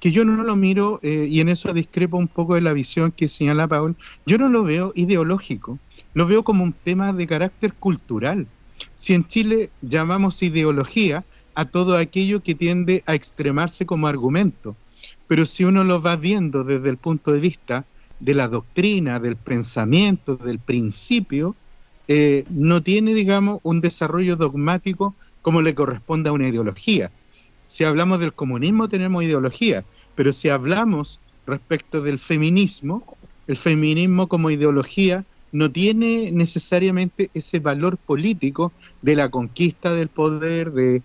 que 0.00 0.12
yo 0.12 0.24
no 0.26 0.42
lo 0.42 0.54
miro, 0.54 1.00
y 1.02 1.40
en 1.40 1.48
eso 1.48 1.72
discrepo 1.72 2.18
un 2.18 2.28
poco 2.28 2.56
de 2.56 2.60
la 2.60 2.74
visión 2.74 3.10
que 3.10 3.26
señala 3.26 3.66
Paul, 3.66 3.96
yo 4.26 4.36
no 4.36 4.50
lo 4.50 4.62
veo 4.62 4.92
ideológico, 4.94 5.78
lo 6.12 6.26
veo 6.26 6.44
como 6.44 6.62
un 6.62 6.74
tema 6.74 7.14
de 7.14 7.26
carácter 7.26 7.72
cultural. 7.72 8.46
Si 8.94 9.14
en 9.14 9.26
Chile 9.26 9.70
llamamos 9.80 10.42
ideología 10.42 11.24
a 11.54 11.64
todo 11.64 11.96
aquello 11.96 12.42
que 12.42 12.54
tiende 12.54 13.02
a 13.06 13.14
extremarse 13.14 13.86
como 13.86 14.06
argumento. 14.06 14.76
Pero 15.26 15.46
si 15.46 15.64
uno 15.64 15.84
lo 15.84 16.02
va 16.02 16.16
viendo 16.16 16.64
desde 16.64 16.90
el 16.90 16.96
punto 16.96 17.32
de 17.32 17.40
vista 17.40 17.84
de 18.20 18.34
la 18.34 18.48
doctrina, 18.48 19.20
del 19.20 19.36
pensamiento, 19.36 20.36
del 20.36 20.58
principio, 20.58 21.56
eh, 22.08 22.44
no 22.50 22.82
tiene, 22.82 23.14
digamos, 23.14 23.60
un 23.62 23.80
desarrollo 23.80 24.36
dogmático 24.36 25.14
como 25.42 25.62
le 25.62 25.74
corresponde 25.74 26.28
a 26.28 26.32
una 26.32 26.48
ideología. 26.48 27.10
Si 27.66 27.84
hablamos 27.84 28.20
del 28.20 28.32
comunismo 28.32 28.88
tenemos 28.88 29.24
ideología, 29.24 29.84
pero 30.14 30.32
si 30.32 30.48
hablamos 30.48 31.20
respecto 31.46 32.00
del 32.02 32.18
feminismo, 32.18 33.16
el 33.46 33.56
feminismo 33.56 34.26
como 34.26 34.50
ideología 34.50 35.24
no 35.52 35.70
tiene 35.70 36.32
necesariamente 36.32 37.30
ese 37.32 37.60
valor 37.60 37.96
político 37.96 38.72
de 39.02 39.16
la 39.16 39.28
conquista 39.28 39.92
del 39.92 40.08
poder, 40.08 40.72
de, 40.72 41.02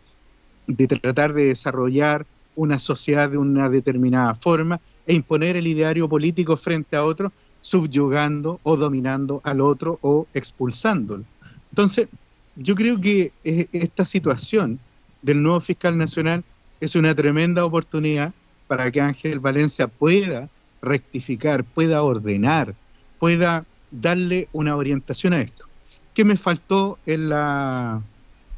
de 0.67 0.88
tratar 0.88 1.34
de 1.34 1.45
desarrollar 1.45 2.26
una 2.56 2.80
sociedad 2.80 3.30
de 3.30 3.38
una 3.38 3.69
determinada 3.69 4.34
forma 4.34 4.82
e 5.06 5.13
imponer 5.13 5.56
el 5.56 5.67
ideario 5.67 6.10
político 6.10 6.58
frente 6.58 6.95
a 6.95 7.06
otro, 7.06 7.32
subyugando 7.62 8.60
o 8.63 8.76
dominando 8.76 9.39
al 9.43 9.62
otro 9.62 9.99
o 10.01 10.28
expulsándolo. 10.34 11.24
Entonces, 11.70 12.07
yo 12.55 12.76
creo 12.76 12.99
que 12.99 13.32
eh, 13.43 13.68
esta 13.72 14.03
situación 14.03 14.80
del 15.22 15.41
nuevo 15.41 15.59
fiscal 15.59 15.97
nacional 15.97 16.43
es 16.80 16.95
una 16.95 17.13
tremenda 17.13 17.65
oportunidad 17.65 18.34
para 18.67 18.91
que 18.91 19.01
Ángel 19.01 19.39
Valencia 19.39 19.88
pueda 19.88 20.49
rectificar, 20.82 21.63
pueda 21.63 22.03
ordenar, 22.03 22.76
pueda 23.20 23.65
darle 23.91 24.47
una 24.53 24.76
orientación 24.76 25.34
a 25.34 25.41
esto. 25.41 25.65
¿Qué 26.13 26.24
me 26.24 26.38
faltó 26.38 26.99
en, 27.05 27.30
la, 27.30 28.01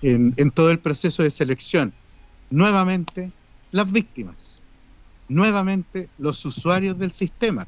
en 0.02 0.52
todo 0.52 0.72
el 0.72 0.80
proceso 0.80 1.24
de 1.24 1.32
selección? 1.32 1.94
nuevamente 2.52 3.32
las 3.72 3.92
víctimas. 3.92 4.62
nuevamente 5.30 6.10
los 6.18 6.44
usuarios 6.44 7.00
del 7.00 7.12
sistema. 7.12 7.66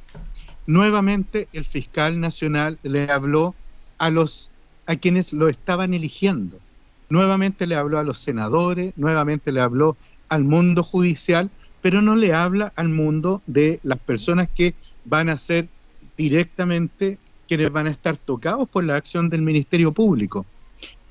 Nuevamente 0.68 1.48
el 1.54 1.64
fiscal 1.64 2.20
nacional 2.20 2.78
le 2.84 3.10
habló 3.10 3.56
a 3.98 4.10
los 4.10 4.52
a 4.86 4.98
quienes 4.98 5.32
lo 5.32 5.48
estaban 5.48 5.94
eligiendo. 5.94 6.60
Nuevamente 7.10 7.68
le 7.68 7.76
habló 7.76 8.00
a 8.00 8.04
los 8.04 8.20
senadores, 8.20 8.94
nuevamente 8.96 9.52
le 9.52 9.62
habló 9.62 9.98
al 10.30 10.44
mundo 10.44 10.84
judicial, 10.84 11.50
pero 11.82 12.02
no 12.02 12.16
le 12.16 12.34
habla 12.34 12.72
al 12.76 12.90
mundo 12.90 13.42
de 13.46 13.80
las 13.84 14.00
personas 14.00 14.50
que 14.54 14.74
van 15.06 15.30
a 15.30 15.38
ser 15.38 15.68
directamente 16.18 17.18
quienes 17.48 17.72
van 17.72 17.88
a 17.88 17.92
estar 17.92 18.18
tocados 18.18 18.68
por 18.70 18.84
la 18.84 18.96
acción 18.96 19.30
del 19.30 19.42
Ministerio 19.42 19.92
Público. 19.92 20.46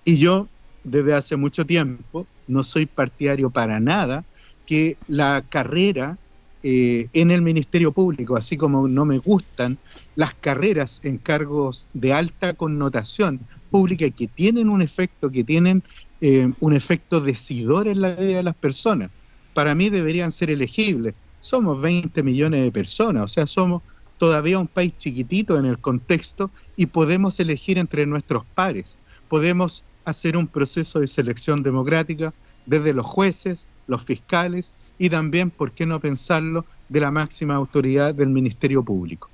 Y 0.04 0.18
yo, 0.18 0.48
desde 0.82 1.14
hace 1.14 1.36
mucho 1.36 1.64
tiempo, 1.64 2.26
no 2.48 2.62
soy 2.62 2.86
partidario 2.86 3.50
para 3.50 3.80
nada 3.80 4.24
que 4.66 4.96
la 5.08 5.44
carrera 5.48 6.18
eh, 6.62 7.08
en 7.12 7.30
el 7.30 7.42
Ministerio 7.42 7.92
Público, 7.92 8.36
así 8.36 8.56
como 8.56 8.88
no 8.88 9.04
me 9.04 9.18
gustan 9.18 9.78
las 10.14 10.34
carreras 10.34 11.00
en 11.04 11.18
cargos 11.18 11.88
de 11.92 12.12
alta 12.12 12.54
connotación 12.54 13.40
pública 13.72 14.08
que 14.10 14.28
tienen 14.28 14.68
un 14.68 14.82
efecto, 14.82 15.30
que 15.30 15.42
tienen 15.42 15.82
eh, 16.20 16.52
un 16.60 16.72
efecto 16.74 17.20
decidor 17.20 17.88
en 17.88 18.02
la 18.02 18.14
vida 18.14 18.36
de 18.36 18.42
las 18.42 18.54
personas, 18.54 19.10
para 19.54 19.74
mí 19.74 19.88
deberían 19.88 20.30
ser 20.30 20.50
elegibles. 20.50 21.14
Somos 21.40 21.80
20 21.80 22.22
millones 22.22 22.62
de 22.62 22.70
personas, 22.70 23.24
o 23.24 23.28
sea, 23.28 23.46
somos 23.46 23.82
todavía 24.18 24.58
un 24.58 24.68
país 24.68 24.96
chiquitito 24.96 25.58
en 25.58 25.64
el 25.64 25.78
contexto 25.78 26.50
y 26.76 26.86
podemos 26.86 27.40
elegir 27.40 27.78
entre 27.78 28.06
nuestros 28.06 28.44
pares. 28.54 28.98
Podemos 29.28 29.84
hacer 30.04 30.36
un 30.36 30.46
proceso 30.46 31.00
de 31.00 31.06
selección 31.06 31.62
democrática 31.62 32.32
desde 32.66 32.92
los 32.92 33.06
jueces, 33.06 33.66
los 33.86 34.04
fiscales 34.04 34.74
y 34.98 35.10
también, 35.10 35.50
¿por 35.50 35.72
qué 35.72 35.86
no 35.86 35.98
pensarlo?, 35.98 36.64
de 36.88 37.00
la 37.00 37.10
máxima 37.10 37.54
autoridad 37.54 38.14
del 38.14 38.28
Ministerio 38.28 38.82
Público. 38.82 39.30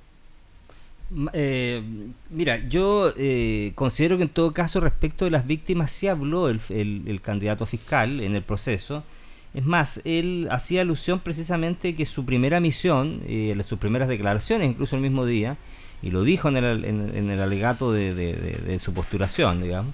Eh, 1.33 1.81
mira, 2.29 2.57
yo 2.67 3.11
eh, 3.17 3.71
considero 3.75 4.17
que 4.17 4.23
en 4.23 4.29
todo 4.29 4.53
caso 4.53 4.79
respecto 4.79 5.25
de 5.25 5.31
las 5.31 5.47
víctimas 5.47 5.91
sí 5.91 6.07
habló 6.07 6.49
el, 6.49 6.61
el, 6.69 7.21
candidato 7.21 7.65
fiscal 7.65 8.19
en 8.19 8.35
el 8.35 8.43
proceso. 8.43 9.03
Es 9.53 9.65
más, 9.65 10.01
él 10.05 10.47
hacía 10.51 10.81
alusión 10.81 11.19
precisamente 11.19 11.95
que 11.95 12.05
su 12.05 12.25
primera 12.25 12.59
misión, 12.59 13.21
eh, 13.25 13.59
sus 13.65 13.79
primeras 13.79 14.07
declaraciones, 14.07 14.69
incluso 14.69 14.95
el 14.95 15.01
mismo 15.01 15.25
día, 15.25 15.57
y 16.03 16.11
lo 16.11 16.23
dijo 16.23 16.49
en 16.49 16.57
el, 16.57 16.85
en, 16.85 17.29
el 17.29 17.41
alegato 17.41 17.91
de, 17.91 18.13
de, 18.13 18.79
su 18.79 18.93
postulación, 18.93 19.63
digamos, 19.63 19.93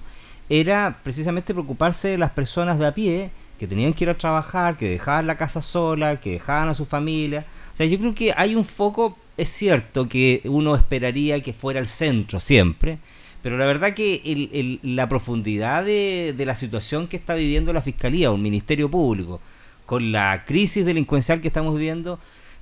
era 0.50 1.00
precisamente 1.02 1.54
preocuparse 1.54 2.08
de 2.08 2.18
las 2.18 2.30
personas 2.30 2.78
de 2.78 2.86
a 2.86 2.94
pie 2.94 3.30
que 3.58 3.66
tenían 3.66 3.94
que 3.94 4.04
ir 4.04 4.10
a 4.10 4.18
trabajar, 4.18 4.76
que 4.76 4.90
dejaban 4.90 5.26
la 5.26 5.38
casa 5.38 5.62
sola, 5.62 6.20
que 6.20 6.32
dejaban 6.32 6.68
a 6.68 6.74
su 6.74 6.84
familia. 6.84 7.46
O 7.72 7.76
sea, 7.76 7.86
yo 7.86 7.98
creo 7.98 8.14
que 8.14 8.34
hay 8.36 8.54
un 8.54 8.64
foco 8.64 9.16
es 9.36 9.48
cierto 9.48 10.08
que 10.08 10.40
uno 10.44 10.74
esperaría 10.74 11.42
que 11.42 11.52
fuera 11.52 11.78
el 11.78 11.88
centro 11.88 12.40
siempre, 12.40 12.98
pero 13.42 13.58
la 13.58 13.66
verdad 13.66 13.94
que 13.94 14.78
la 14.82 15.08
profundidad 15.08 15.84
de, 15.84 16.34
la 16.38 16.56
situación 16.56 17.06
que 17.06 17.16
está 17.16 17.34
viviendo 17.34 17.72
la 17.72 17.82
Fiscalía 17.82 18.30
o 18.30 18.34
el 18.34 18.40
Ministerio 18.40 18.90
Público, 18.90 19.40
con 19.84 20.10
la 20.10 20.44
crisis 20.44 20.84
delincuencial 20.84 21.40
que 21.40 21.48
estamos 21.48 21.74
viviendo, 21.74 22.18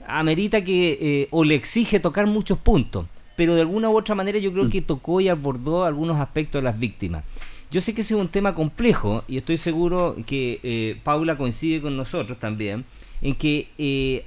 amerita 0.07 0.63
que 0.63 0.99
eh, 1.01 1.29
o 1.31 1.45
le 1.45 1.55
exige 1.55 2.01
tocar 2.01 2.27
muchos 2.27 2.59
puntos, 2.59 3.07
pero 3.37 3.55
de 3.55 3.63
alguna 3.63 3.89
u 3.89 3.97
otra 3.97 4.15
manera 4.15 4.39
yo 4.39 4.53
creo 4.53 4.69
que 4.69 4.83
tocó 4.83 5.21
y 5.21 5.29
abordó 5.29 5.85
algunos 5.85 6.21
aspectos 6.21 6.61
de 6.61 6.65
las 6.65 6.79
víctimas. 6.79 7.25
Yo 7.71 7.81
sé 7.81 7.95
que 7.95 8.03
ese 8.03 8.15
es 8.15 8.21
un 8.21 8.29
tema 8.29 8.55
complejo 8.55 9.25
y 9.27 9.39
estoy 9.39 9.59
seguro 9.59 10.17
que 10.27 10.61
eh, 10.63 11.01
Paula 11.03 11.37
coincide 11.37 11.81
con 11.81 11.97
nosotros 11.97 12.39
también 12.39 12.85
en 13.23 13.35
que 13.35 13.69
eh, 13.79 14.27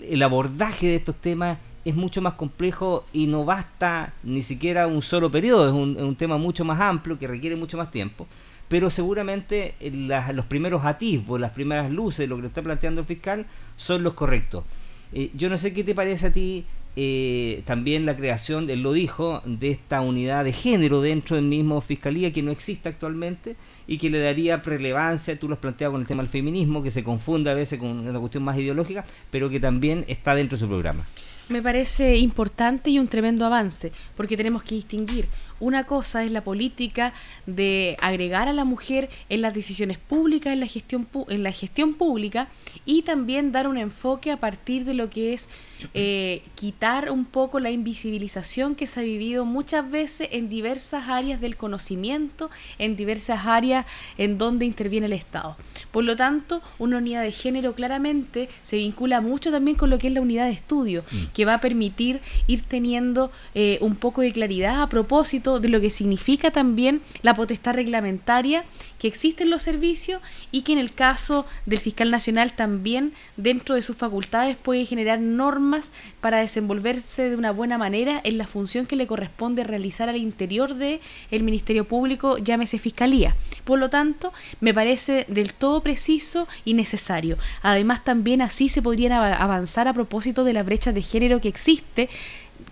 el 0.00 0.22
abordaje 0.22 0.86
de 0.86 0.94
estos 0.96 1.16
temas 1.16 1.58
es 1.84 1.94
mucho 1.94 2.22
más 2.22 2.34
complejo 2.34 3.04
y 3.12 3.26
no 3.26 3.44
basta 3.44 4.12
ni 4.22 4.42
siquiera 4.42 4.86
un 4.86 5.02
solo 5.02 5.30
periodo, 5.30 5.66
es 5.66 5.72
un, 5.72 6.16
tema 6.16 6.38
mucho 6.38 6.64
más 6.64 6.80
amplio 6.80 7.18
que 7.18 7.26
requiere 7.26 7.56
mucho 7.56 7.76
más 7.76 7.90
tiempo, 7.90 8.26
pero 8.68 8.90
seguramente 8.90 9.74
eh, 9.80 9.90
los 10.32 10.46
primeros 10.46 10.84
atisbos, 10.84 11.40
las 11.40 11.50
primeras 11.50 11.90
luces, 11.90 12.28
lo 12.28 12.36
que 12.36 12.42
le 12.42 12.48
está 12.48 12.62
planteando 12.62 13.00
el 13.00 13.06
fiscal, 13.06 13.46
son 13.76 14.02
los 14.02 14.14
correctos. 14.14 14.64
Eh, 15.12 15.30
yo 15.34 15.50
no 15.50 15.58
sé 15.58 15.74
qué 15.74 15.84
te 15.84 15.94
parece 15.94 16.28
a 16.28 16.32
ti 16.32 16.64
eh, 16.94 17.62
también 17.64 18.04
la 18.04 18.14
creación, 18.14 18.68
él 18.68 18.82
lo 18.82 18.92
dijo, 18.92 19.42
de 19.46 19.70
esta 19.70 20.02
unidad 20.02 20.44
de 20.44 20.52
género 20.52 21.00
dentro 21.00 21.36
del 21.36 21.46
mismo 21.46 21.80
fiscalía 21.80 22.32
que 22.32 22.42
no 22.42 22.50
existe 22.50 22.88
actualmente 22.88 23.56
y 23.86 23.96
que 23.96 24.10
le 24.10 24.18
daría 24.18 24.58
relevancia, 24.58 25.38
tú 25.38 25.48
lo 25.48 25.54
has 25.54 25.60
planteado 25.60 25.92
con 25.92 26.02
el 26.02 26.06
tema 26.06 26.22
del 26.22 26.30
feminismo, 26.30 26.82
que 26.82 26.90
se 26.90 27.02
confunde 27.02 27.50
a 27.50 27.54
veces 27.54 27.78
con 27.78 27.88
una 27.88 28.20
cuestión 28.20 28.44
más 28.44 28.58
ideológica, 28.58 29.06
pero 29.30 29.48
que 29.48 29.58
también 29.58 30.04
está 30.06 30.34
dentro 30.34 30.56
de 30.56 30.60
su 30.60 30.68
programa. 30.68 31.06
Me 31.48 31.60
parece 31.60 32.16
importante 32.16 32.90
y 32.90 32.98
un 32.98 33.08
tremendo 33.08 33.44
avance, 33.44 33.92
porque 34.16 34.36
tenemos 34.36 34.62
que 34.62 34.76
distinguir 34.76 35.28
una 35.62 35.84
cosa 35.84 36.24
es 36.24 36.32
la 36.32 36.42
política 36.42 37.14
de 37.46 37.96
agregar 38.00 38.48
a 38.48 38.52
la 38.52 38.64
mujer 38.64 39.08
en 39.28 39.42
las 39.42 39.54
decisiones 39.54 39.96
públicas, 39.96 40.52
en 40.52 40.58
la 40.58 40.66
gestión, 40.66 41.06
en 41.28 41.42
la 41.44 41.52
gestión 41.52 41.94
pública 41.94 42.48
y 42.84 43.02
también 43.02 43.52
dar 43.52 43.68
un 43.68 43.78
enfoque 43.78 44.32
a 44.32 44.38
partir 44.38 44.84
de 44.84 44.94
lo 44.94 45.08
que 45.08 45.32
es 45.32 45.48
eh, 45.94 46.42
quitar 46.56 47.12
un 47.12 47.24
poco 47.24 47.60
la 47.60 47.70
invisibilización 47.70 48.74
que 48.74 48.88
se 48.88 49.00
ha 49.00 49.02
vivido 49.04 49.44
muchas 49.44 49.88
veces 49.88 50.28
en 50.32 50.48
diversas 50.48 51.08
áreas 51.08 51.40
del 51.40 51.56
conocimiento, 51.56 52.50
en 52.78 52.96
diversas 52.96 53.46
áreas 53.46 53.86
en 54.18 54.38
donde 54.38 54.66
interviene 54.66 55.06
el 55.06 55.12
Estado. 55.12 55.56
Por 55.92 56.02
lo 56.02 56.16
tanto, 56.16 56.60
una 56.80 56.98
unidad 56.98 57.22
de 57.22 57.30
género 57.30 57.74
claramente 57.74 58.48
se 58.62 58.78
vincula 58.78 59.20
mucho 59.20 59.52
también 59.52 59.76
con 59.76 59.90
lo 59.90 59.98
que 59.98 60.08
es 60.08 60.12
la 60.12 60.20
unidad 60.20 60.46
de 60.46 60.52
estudio, 60.52 61.04
mm. 61.10 61.26
que 61.32 61.44
va 61.44 61.54
a 61.54 61.60
permitir 61.60 62.20
ir 62.48 62.62
teniendo 62.62 63.30
eh, 63.54 63.78
un 63.80 63.94
poco 63.94 64.22
de 64.22 64.32
claridad 64.32 64.82
a 64.82 64.88
propósito 64.88 65.51
de 65.60 65.68
lo 65.68 65.80
que 65.80 65.90
significa 65.90 66.50
también 66.50 67.02
la 67.22 67.34
potestad 67.34 67.74
reglamentaria 67.74 68.64
que 68.98 69.08
existe 69.08 69.44
en 69.44 69.50
los 69.50 69.62
servicios 69.62 70.20
y 70.50 70.62
que 70.62 70.72
en 70.72 70.78
el 70.78 70.92
caso 70.92 71.46
del 71.66 71.78
fiscal 71.78 72.10
nacional 72.10 72.52
también 72.52 73.12
dentro 73.36 73.74
de 73.74 73.82
sus 73.82 73.96
facultades 73.96 74.56
puede 74.56 74.86
generar 74.86 75.20
normas 75.20 75.92
para 76.20 76.38
desenvolverse 76.38 77.30
de 77.30 77.36
una 77.36 77.52
buena 77.52 77.78
manera 77.78 78.20
en 78.24 78.38
la 78.38 78.46
función 78.46 78.86
que 78.86 78.96
le 78.96 79.06
corresponde 79.06 79.64
realizar 79.64 80.08
al 80.08 80.16
interior 80.16 80.74
de 80.74 81.00
el 81.30 81.42
Ministerio 81.42 81.84
Público, 81.86 82.38
llámese 82.38 82.78
Fiscalía. 82.78 83.36
Por 83.64 83.78
lo 83.78 83.90
tanto, 83.90 84.32
me 84.60 84.74
parece 84.74 85.26
del 85.28 85.54
todo 85.54 85.82
preciso 85.82 86.48
y 86.64 86.74
necesario. 86.74 87.38
Además, 87.62 88.04
también 88.04 88.42
así 88.42 88.68
se 88.68 88.82
podrían 88.82 89.12
avanzar 89.12 89.88
a 89.88 89.92
propósito 89.92 90.44
de 90.44 90.52
la 90.52 90.62
brecha 90.62 90.92
de 90.92 91.02
género 91.02 91.40
que 91.40 91.48
existe 91.48 92.08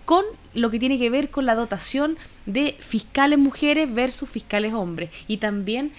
con 0.05 0.23
lo 0.53 0.69
que 0.69 0.79
tiene 0.79 0.97
que 0.97 1.09
ver 1.09 1.29
con 1.29 1.45
la 1.45 1.55
dotación 1.55 2.17
de 2.45 2.75
fiscales 2.79 3.39
mujeres 3.39 3.93
versus 3.93 4.29
fiscales 4.29 4.73
hombres 4.73 5.09
y 5.27 5.37
también 5.37 5.91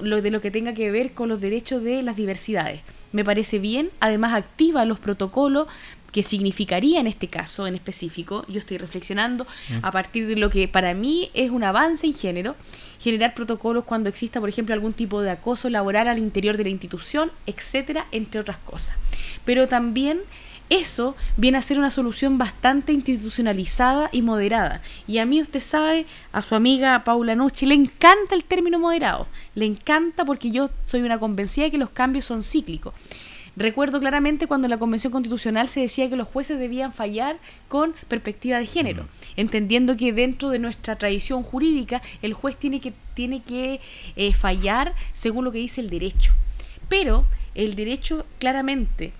lo 0.00 0.22
de 0.22 0.30
lo 0.30 0.40
que 0.40 0.50
tenga 0.50 0.72
que 0.74 0.90
ver 0.90 1.12
con 1.12 1.28
los 1.28 1.40
derechos 1.40 1.82
de 1.82 2.02
las 2.02 2.16
diversidades. 2.16 2.80
Me 3.12 3.24
parece 3.24 3.58
bien, 3.58 3.90
además 4.00 4.34
activa 4.34 4.84
los 4.84 5.00
protocolos 5.00 5.66
que 6.12 6.22
significaría 6.22 7.00
en 7.00 7.06
este 7.06 7.28
caso 7.28 7.66
en 7.66 7.74
específico, 7.74 8.44
yo 8.48 8.58
estoy 8.58 8.78
reflexionando 8.78 9.44
mm. 9.44 9.84
a 9.84 9.92
partir 9.92 10.26
de 10.26 10.36
lo 10.36 10.50
que 10.50 10.66
para 10.66 10.92
mí 10.94 11.30
es 11.34 11.50
un 11.50 11.62
avance 11.62 12.06
en 12.06 12.14
género, 12.14 12.56
generar 12.98 13.34
protocolos 13.34 13.84
cuando 13.84 14.08
exista, 14.08 14.40
por 14.40 14.48
ejemplo, 14.48 14.74
algún 14.74 14.92
tipo 14.92 15.22
de 15.22 15.30
acoso 15.30 15.70
laboral 15.70 16.08
al 16.08 16.18
interior 16.18 16.56
de 16.56 16.64
la 16.64 16.70
institución, 16.70 17.30
etcétera, 17.46 18.06
entre 18.10 18.40
otras 18.40 18.58
cosas. 18.58 18.96
Pero 19.44 19.68
también 19.68 20.20
eso 20.70 21.16
viene 21.36 21.58
a 21.58 21.62
ser 21.62 21.78
una 21.78 21.90
solución 21.90 22.38
bastante 22.38 22.92
institucionalizada 22.92 24.08
y 24.12 24.22
moderada. 24.22 24.82
Y 25.08 25.18
a 25.18 25.26
mí 25.26 25.42
usted 25.42 25.60
sabe, 25.60 26.06
a 26.32 26.42
su 26.42 26.54
amiga 26.54 27.02
Paula 27.02 27.34
Nucci 27.34 27.66
le 27.66 27.74
encanta 27.74 28.36
el 28.36 28.44
término 28.44 28.78
moderado. 28.78 29.26
Le 29.56 29.66
encanta 29.66 30.24
porque 30.24 30.52
yo 30.52 30.70
soy 30.86 31.02
una 31.02 31.18
convencida 31.18 31.64
de 31.64 31.70
que 31.72 31.78
los 31.78 31.90
cambios 31.90 32.24
son 32.24 32.44
cíclicos. 32.44 32.94
Recuerdo 33.56 33.98
claramente 33.98 34.46
cuando 34.46 34.66
en 34.66 34.70
la 34.70 34.78
Convención 34.78 35.12
Constitucional 35.12 35.66
se 35.66 35.80
decía 35.80 36.08
que 36.08 36.14
los 36.14 36.28
jueces 36.28 36.58
debían 36.58 36.92
fallar 36.92 37.36
con 37.66 37.94
perspectiva 38.06 38.58
de 38.58 38.66
género, 38.66 39.08
entendiendo 39.36 39.96
que 39.96 40.12
dentro 40.12 40.50
de 40.50 40.60
nuestra 40.60 40.96
tradición 40.96 41.42
jurídica 41.42 42.00
el 42.22 42.32
juez 42.32 42.56
tiene 42.56 42.80
que, 42.80 42.94
tiene 43.14 43.42
que 43.42 43.80
eh, 44.14 44.34
fallar 44.34 44.94
según 45.14 45.44
lo 45.44 45.52
que 45.52 45.58
dice 45.58 45.80
el 45.80 45.90
derecho. 45.90 46.32
Pero 46.88 47.26
el 47.56 47.74
derecho 47.74 48.24
claramente 48.38 49.12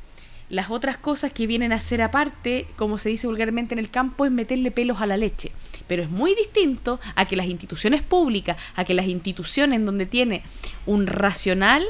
las 0.51 0.71
otras 0.71 0.97
cosas 0.99 1.33
que 1.33 1.47
vienen 1.47 1.73
a 1.73 1.81
ser 1.81 2.03
aparte, 2.03 2.67
como 2.77 2.99
se 2.99 3.09
dice 3.09 3.27
vulgarmente 3.27 3.75
en 3.75 3.79
el 3.79 3.91
campo, 3.91 4.25
es 4.25 4.31
meterle 4.31 4.71
pelos 4.71 5.01
a 5.01 5.07
la 5.07 5.17
leche. 5.17 5.53
Pero 5.87 6.03
es 6.03 6.11
muy 6.11 6.35
distinto 6.35 7.01
a 7.15 7.25
que 7.25 7.37
las 7.37 7.47
instituciones 7.47 8.03
públicas, 8.03 8.57
a 8.77 8.85
que 8.85 8.95
las 8.95 9.07
instituciones 9.07 9.85
donde 9.85 10.07
tiene 10.07 10.43
un 10.87 11.07
racional 11.07 11.85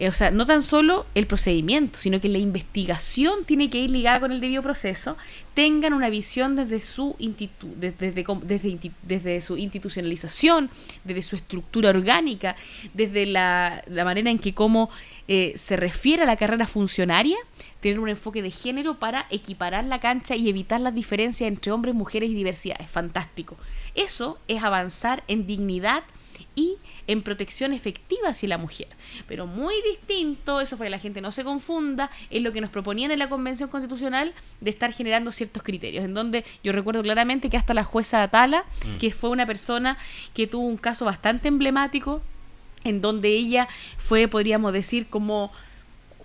eh, 0.00 0.08
o 0.08 0.12
sea, 0.12 0.30
no 0.30 0.46
tan 0.46 0.62
solo 0.62 1.04
el 1.14 1.26
procedimiento, 1.26 1.98
sino 1.98 2.22
que 2.22 2.30
la 2.30 2.38
investigación 2.38 3.44
tiene 3.44 3.68
que 3.68 3.76
ir 3.76 3.90
ligada 3.90 4.18
con 4.18 4.32
el 4.32 4.40
debido 4.40 4.62
proceso, 4.62 5.18
tengan 5.52 5.92
una 5.92 6.08
visión 6.08 6.56
desde 6.56 6.80
su, 6.80 7.16
desde, 7.76 8.24
desde, 9.02 9.40
su 9.42 9.58
institucionalización, 9.58 10.70
desde 11.04 11.20
su 11.20 11.36
estructura 11.36 11.90
orgánica, 11.90 12.56
desde 12.94 13.26
la, 13.26 13.84
manera 13.90 14.30
en 14.30 14.38
que 14.38 14.54
cómo 14.54 14.88
eh, 15.28 15.52
se 15.56 15.76
refiere 15.76 16.22
a 16.22 16.26
la 16.26 16.36
carrera 16.36 16.66
funcionaria, 16.66 17.36
tener 17.80 17.98
un 17.98 18.08
enfoque 18.08 18.42
de 18.42 18.50
género 18.50 18.98
para 18.98 19.26
equiparar 19.30 19.84
la 19.84 20.00
cancha 20.00 20.36
y 20.36 20.48
evitar 20.48 20.80
las 20.80 20.94
diferencias 20.94 21.48
entre 21.48 21.72
hombres, 21.72 21.94
mujeres 21.94 22.30
y 22.30 22.34
diversidades. 22.34 22.90
Fantástico. 22.90 23.56
Eso 23.94 24.38
es 24.48 24.62
avanzar 24.62 25.24
en 25.28 25.46
dignidad 25.46 26.04
y 26.54 26.78
en 27.06 27.22
protección 27.22 27.72
efectiva 27.72 28.30
hacia 28.30 28.48
la 28.48 28.58
mujer. 28.58 28.88
Pero 29.26 29.46
muy 29.46 29.74
distinto, 29.82 30.60
eso 30.60 30.76
para 30.76 30.86
que 30.86 30.90
la 30.90 30.98
gente 30.98 31.20
no 31.20 31.32
se 31.32 31.44
confunda, 31.44 32.10
es 32.30 32.42
lo 32.42 32.52
que 32.52 32.60
nos 32.60 32.70
proponían 32.70 33.10
en 33.10 33.18
la 33.18 33.28
Convención 33.28 33.68
Constitucional 33.68 34.32
de 34.60 34.70
estar 34.70 34.92
generando 34.92 35.32
ciertos 35.32 35.62
criterios, 35.62 36.04
en 36.04 36.14
donde 36.14 36.44
yo 36.62 36.72
recuerdo 36.72 37.02
claramente 37.02 37.50
que 37.50 37.56
hasta 37.56 37.74
la 37.74 37.84
jueza 37.84 38.22
Atala, 38.22 38.64
mm. 38.86 38.98
que 38.98 39.12
fue 39.12 39.30
una 39.30 39.46
persona 39.46 39.98
que 40.34 40.46
tuvo 40.46 40.66
un 40.66 40.76
caso 40.76 41.04
bastante 41.04 41.48
emblemático, 41.48 42.22
en 42.84 43.00
donde 43.00 43.28
ella 43.28 43.68
fue, 43.98 44.28
podríamos 44.28 44.72
decir, 44.72 45.08
como 45.08 45.52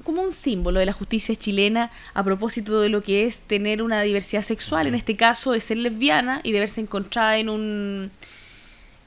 como 0.06 0.22
un 0.22 0.32
símbolo 0.32 0.80
de 0.80 0.86
la 0.86 0.94
justicia 0.94 1.36
chilena 1.36 1.92
a 2.14 2.24
propósito 2.24 2.80
de 2.80 2.88
lo 2.88 3.04
que 3.04 3.26
es 3.26 3.42
tener 3.42 3.82
una 3.82 4.02
diversidad 4.02 4.44
sexual, 4.44 4.88
en 4.88 4.96
este 4.96 5.18
caso 5.18 5.52
de 5.52 5.60
ser 5.60 5.78
lesbiana 5.78 6.40
y 6.44 6.54
de 6.54 6.60
verse 6.60 6.80
encontrada 6.80 7.38
en 7.38 7.50
un 7.50 8.12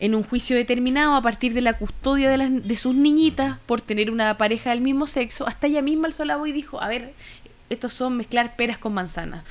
en 0.00 0.14
un 0.14 0.22
juicio 0.22 0.54
determinado 0.54 1.14
a 1.14 1.22
partir 1.22 1.54
de 1.54 1.60
la 1.60 1.76
custodia 1.76 2.30
de, 2.30 2.60
de 2.60 2.76
sus 2.76 2.94
niñitas 2.94 3.58
por 3.66 3.80
tener 3.80 4.10
una 4.12 4.38
pareja 4.38 4.70
del 4.70 4.80
mismo 4.80 5.06
sexo, 5.08 5.48
hasta 5.48 5.66
ella 5.66 5.82
misma 5.82 6.06
alzó 6.06 6.24
la 6.24 6.36
voz 6.36 6.48
y 6.48 6.52
dijo, 6.52 6.80
a 6.80 6.86
ver, 6.86 7.14
estos 7.68 7.94
son 7.94 8.16
mezclar 8.16 8.54
peras 8.54 8.78
con 8.78 8.94
manzanas. 8.94 9.44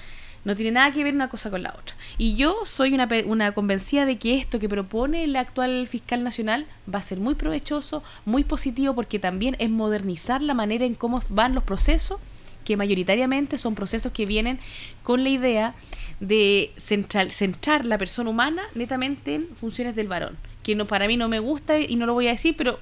No 0.46 0.56
tiene 0.56 0.72
nada 0.72 0.92
que 0.92 1.04
ver 1.04 1.14
una 1.14 1.30
cosa 1.30 1.50
con 1.50 1.64
la 1.64 1.70
otra. 1.70 1.96
Y 2.18 2.36
yo 2.36 2.58
soy 2.66 2.94
una, 2.94 3.08
una 3.26 3.52
convencida 3.54 4.06
de 4.06 4.18
que 4.18 4.38
esto 4.38 4.60
que 4.60 4.70
propone 4.70 5.24
el 5.24 5.36
actual 5.36 5.88
fiscal 5.88 6.24
nacional 6.24 6.66
va 6.94 7.00
a 7.00 7.02
ser 7.02 7.20
muy 7.20 7.36
provechoso, 7.36 8.04
muy 8.26 8.44
positivo, 8.44 8.96
porque 8.96 9.20
también 9.20 9.56
es 9.60 9.70
modernizar 9.70 10.42
la 10.42 10.54
manera 10.54 10.86
en 10.86 10.96
cómo 10.96 11.22
van 11.30 11.54
los 11.54 11.64
procesos, 11.64 12.20
que 12.64 12.78
mayoritariamente 12.78 13.58
son 13.58 13.76
procesos 13.76 14.12
que 14.12 14.26
vienen 14.26 14.60
con 15.04 15.24
la 15.24 15.30
idea 15.30 15.76
de 16.20 16.74
central, 16.78 17.32
centrar 17.32 17.86
la 17.86 17.98
persona 17.98 18.30
humana 18.30 18.64
netamente 18.76 19.36
en 19.36 19.48
funciones 19.56 19.96
del 19.96 20.08
varón. 20.08 20.38
Que 20.64 20.76
no, 20.76 20.86
para 20.86 21.08
mí 21.08 21.16
no 21.16 21.30
me 21.30 21.40
gusta 21.40 21.80
y 21.80 21.96
no 21.96 22.06
lo 22.06 22.14
voy 22.14 22.28
a 22.28 22.32
decir, 22.32 22.56
pero 22.58 22.80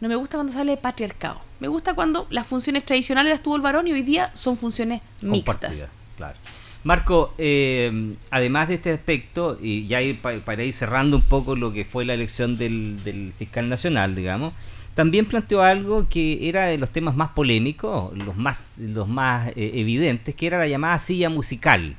no 0.00 0.08
me 0.08 0.16
gusta 0.16 0.36
cuando 0.36 0.52
sale 0.52 0.76
patriarcado. 0.76 1.40
Me 1.58 1.68
gusta 1.68 1.94
cuando 1.94 2.26
las 2.30 2.46
funciones 2.46 2.84
tradicionales 2.84 3.30
las 3.30 3.42
tuvo 3.42 3.56
el 3.56 3.62
varón 3.62 3.86
y 3.86 3.92
hoy 3.92 4.02
día 4.02 4.30
son 4.34 4.56
funciones 4.56 5.02
mixtas. 5.20 5.88
Claro. 6.16 6.36
Marco, 6.82 7.34
eh, 7.36 8.14
además 8.30 8.68
de 8.68 8.74
este 8.74 8.92
aspecto, 8.92 9.58
y 9.60 9.86
ya 9.86 10.00
para, 10.22 10.64
ir 10.64 10.72
cerrando 10.72 11.18
un 11.18 11.22
poco 11.22 11.54
lo 11.54 11.72
que 11.72 11.84
fue 11.84 12.04
la 12.04 12.14
elección 12.14 12.56
del, 12.56 13.32
fiscal 13.36 13.68
nacional, 13.68 14.14
digamos, 14.14 14.54
también 14.94 15.26
planteó 15.26 15.62
algo 15.62 16.08
que 16.08 16.48
era 16.48 16.66
de 16.66 16.78
los 16.78 16.90
temas 16.90 17.14
más 17.16 17.28
polémicos, 17.30 18.16
los 18.16 18.36
más, 18.36 18.78
los 18.78 19.08
más 19.08 19.48
eh, 19.48 19.72
evidentes, 19.74 20.34
que 20.34 20.46
era 20.46 20.58
la 20.58 20.66
llamada 20.66 20.98
silla 20.98 21.28
musical 21.28 21.96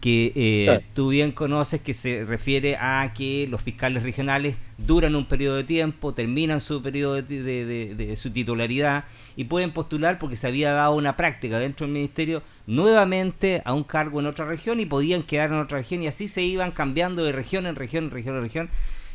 que 0.00 0.32
eh, 0.34 0.84
tú 0.94 1.08
bien 1.08 1.32
conoces 1.32 1.80
que 1.80 1.94
se 1.94 2.24
refiere 2.24 2.76
a 2.76 3.12
que 3.14 3.46
los 3.48 3.62
fiscales 3.62 4.02
regionales 4.02 4.56
duran 4.78 5.16
un 5.16 5.26
periodo 5.26 5.56
de 5.56 5.64
tiempo, 5.64 6.14
terminan 6.14 6.60
su 6.60 6.82
periodo 6.82 7.22
de, 7.22 8.14
su 8.16 8.30
titularidad 8.30 9.04
y 9.36 9.44
pueden 9.44 9.72
postular 9.72 10.18
porque 10.18 10.36
se 10.36 10.46
había 10.46 10.72
dado 10.72 10.94
una 10.94 11.16
práctica 11.16 11.58
dentro 11.58 11.86
del 11.86 11.94
ministerio 11.94 12.42
nuevamente 12.66 13.62
a 13.64 13.72
un 13.72 13.84
cargo 13.84 14.20
en 14.20 14.26
otra 14.26 14.44
región 14.44 14.80
y 14.80 14.86
podían 14.86 15.22
quedar 15.22 15.50
en 15.50 15.58
otra 15.58 15.78
región 15.78 16.02
y 16.02 16.06
así 16.06 16.28
se 16.28 16.42
iban 16.42 16.72
cambiando 16.72 17.24
de 17.24 17.32
región 17.32 17.66
en 17.66 17.76
región, 17.76 18.04
en 18.04 18.10
región 18.10 18.36
en 18.36 18.42
región 18.42 18.70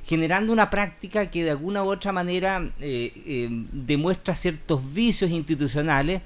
generando 0.06 0.52
una 0.52 0.70
práctica 0.70 1.30
que 1.30 1.44
de 1.44 1.52
alguna 1.52 1.84
u 1.84 1.92
otra 1.92 2.12
manera 2.12 2.72
eh, 2.80 3.12
eh, 3.26 3.48
demuestra 3.72 4.36
ciertos 4.36 4.94
vicios 4.94 5.30
institucionales 5.32 6.22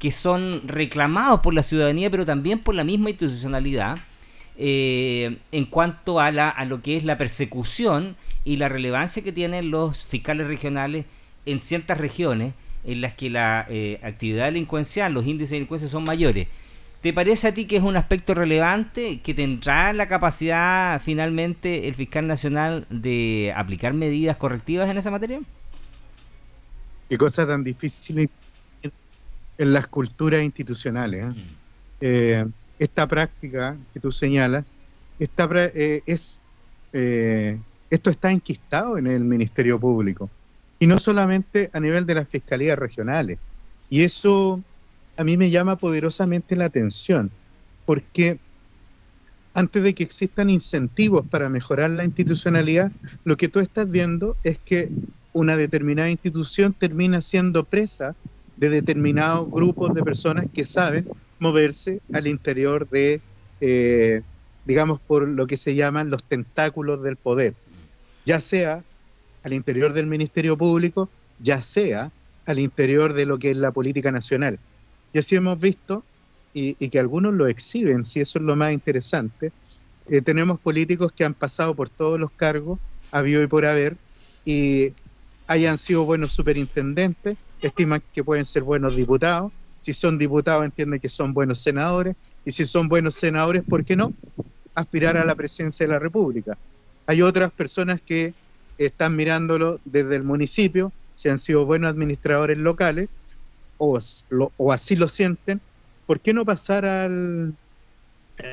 que 0.00 0.10
son 0.10 0.66
reclamados 0.66 1.40
por 1.40 1.52
la 1.54 1.62
ciudadanía, 1.62 2.10
pero 2.10 2.24
también 2.24 2.58
por 2.58 2.74
la 2.74 2.84
misma 2.84 3.10
institucionalidad, 3.10 3.98
eh, 4.56 5.36
en 5.52 5.66
cuanto 5.66 6.18
a, 6.18 6.32
lo 6.64 6.82
que 6.82 6.96
es 6.96 7.04
la 7.04 7.18
persecución 7.18 8.16
y 8.42 8.56
la 8.56 8.70
relevancia 8.70 9.22
que 9.22 9.30
tienen 9.30 9.70
los 9.70 10.02
fiscales 10.02 10.46
regionales 10.46 11.04
en 11.44 11.60
ciertas 11.60 11.98
regiones 11.98 12.54
en 12.84 13.02
las 13.02 13.12
que 13.12 13.28
la 13.28 13.66
eh, 13.68 14.00
actividad 14.02 14.46
delincuencial, 14.46 15.12
los 15.12 15.26
índices 15.26 15.50
de 15.50 15.56
delincuencia 15.56 15.88
son 15.88 16.04
mayores. 16.04 16.48
¿Te 17.02 17.12
parece 17.12 17.48
a 17.48 17.54
ti 17.54 17.66
que 17.66 17.76
es 17.76 17.82
un 17.82 17.96
aspecto 17.96 18.34
relevante 18.34 19.20
que 19.20 19.34
tendrá 19.34 19.92
la 19.92 20.08
capacidad 20.08 21.00
finalmente 21.02 21.88
el 21.88 21.94
fiscal 21.94 22.26
nacional 22.26 22.86
de 22.88 23.52
aplicar 23.54 23.92
medidas 23.92 24.38
correctivas 24.38 24.88
en 24.88 24.96
esa 24.96 25.10
materia? 25.10 25.40
Qué 27.10 27.18
cosa 27.18 27.46
tan 27.46 27.64
difícil 27.64 28.30
en 29.60 29.74
las 29.74 29.86
culturas 29.88 30.42
institucionales. 30.42 31.22
¿eh? 31.22 31.44
Eh, 32.00 32.46
esta 32.78 33.06
práctica 33.06 33.76
que 33.92 34.00
tú 34.00 34.10
señalas, 34.10 34.72
esta, 35.18 35.46
eh, 35.52 36.02
es, 36.06 36.40
esto 37.90 38.08
está 38.08 38.32
enquistado 38.32 38.96
en 38.96 39.06
el 39.06 39.22
Ministerio 39.22 39.78
Público 39.78 40.30
y 40.78 40.86
no 40.86 40.98
solamente 40.98 41.68
a 41.74 41.78
nivel 41.78 42.06
de 42.06 42.14
las 42.14 42.26
fiscalías 42.26 42.78
regionales. 42.78 43.38
Y 43.90 44.02
eso 44.02 44.62
a 45.18 45.24
mí 45.24 45.36
me 45.36 45.50
llama 45.50 45.76
poderosamente 45.76 46.56
la 46.56 46.64
atención, 46.64 47.30
porque 47.84 48.38
antes 49.52 49.82
de 49.82 49.94
que 49.94 50.04
existan 50.04 50.48
incentivos 50.48 51.26
para 51.28 51.50
mejorar 51.50 51.90
la 51.90 52.04
institucionalidad, 52.04 52.92
lo 53.24 53.36
que 53.36 53.48
tú 53.48 53.60
estás 53.60 53.90
viendo 53.90 54.38
es 54.42 54.58
que 54.58 54.88
una 55.34 55.58
determinada 55.58 56.08
institución 56.08 56.72
termina 56.72 57.20
siendo 57.20 57.64
presa 57.64 58.16
de 58.60 58.68
determinados 58.68 59.50
grupos 59.50 59.94
de 59.94 60.02
personas 60.02 60.44
que 60.52 60.66
saben 60.66 61.08
moverse 61.38 62.02
al 62.12 62.26
interior 62.26 62.86
de, 62.90 63.22
eh, 63.62 64.20
digamos, 64.66 65.00
por 65.00 65.26
lo 65.26 65.46
que 65.46 65.56
se 65.56 65.74
llaman 65.74 66.10
los 66.10 66.22
tentáculos 66.22 67.02
del 67.02 67.16
poder, 67.16 67.54
ya 68.26 68.38
sea 68.38 68.84
al 69.42 69.54
interior 69.54 69.94
del 69.94 70.06
Ministerio 70.06 70.58
Público, 70.58 71.08
ya 71.38 71.62
sea 71.62 72.12
al 72.44 72.58
interior 72.58 73.14
de 73.14 73.24
lo 73.24 73.38
que 73.38 73.50
es 73.50 73.56
la 73.56 73.70
política 73.70 74.10
nacional. 74.10 74.58
Y 75.14 75.20
así 75.20 75.36
hemos 75.36 75.58
visto, 75.58 76.04
y, 76.52 76.74
que 76.74 76.98
algunos 76.98 77.32
lo 77.32 77.46
exhiben, 77.46 78.04
si 78.04 78.20
eso 78.20 78.38
es 78.38 78.44
lo 78.44 78.56
más 78.56 78.74
interesante, 78.74 79.52
eh, 80.06 80.20
tenemos 80.20 80.60
políticos 80.60 81.12
que 81.12 81.24
han 81.24 81.32
pasado 81.32 81.74
por 81.74 81.88
todos 81.88 82.20
los 82.20 82.30
cargos, 82.30 82.78
habido 83.10 83.42
y 83.42 83.46
por 83.46 83.64
haber, 83.64 83.96
y 84.44 84.92
hayan 85.46 85.78
sido 85.78 86.04
buenos 86.04 86.32
superintendentes, 86.32 87.38
estiman 87.60 88.02
que 88.12 88.24
pueden 88.24 88.44
ser 88.44 88.62
buenos 88.62 88.96
diputados. 88.96 89.52
Si 89.80 89.94
son 89.94 90.18
diputados, 90.18 90.64
entienden 90.64 91.00
que 91.00 91.08
son 91.08 91.32
buenos 91.32 91.60
senadores. 91.60 92.16
Y 92.44 92.52
si 92.52 92.66
son 92.66 92.88
buenos 92.88 93.14
senadores, 93.14 93.62
¿por 93.68 93.84
qué 93.84 93.96
no? 93.96 94.12
Aspirar 94.74 95.16
a 95.16 95.24
la 95.24 95.34
presidencia 95.34 95.86
de 95.86 95.92
la 95.92 95.98
República. 95.98 96.56
Hay 97.06 97.22
otras 97.22 97.50
personas 97.50 98.00
que 98.00 98.34
están 98.78 99.16
mirándolo 99.16 99.80
desde 99.84 100.16
el 100.16 100.22
municipio, 100.22 100.92
si 101.12 101.28
han 101.28 101.38
sido 101.38 101.66
buenos 101.66 101.90
administradores 101.90 102.56
locales, 102.56 103.08
o, 103.78 103.98
así 104.72 104.96
lo 104.96 105.08
sienten, 105.08 105.60
¿por 106.06 106.20
qué 106.20 106.34
no 106.34 106.44
pasar 106.44 106.84
al, 106.84 107.54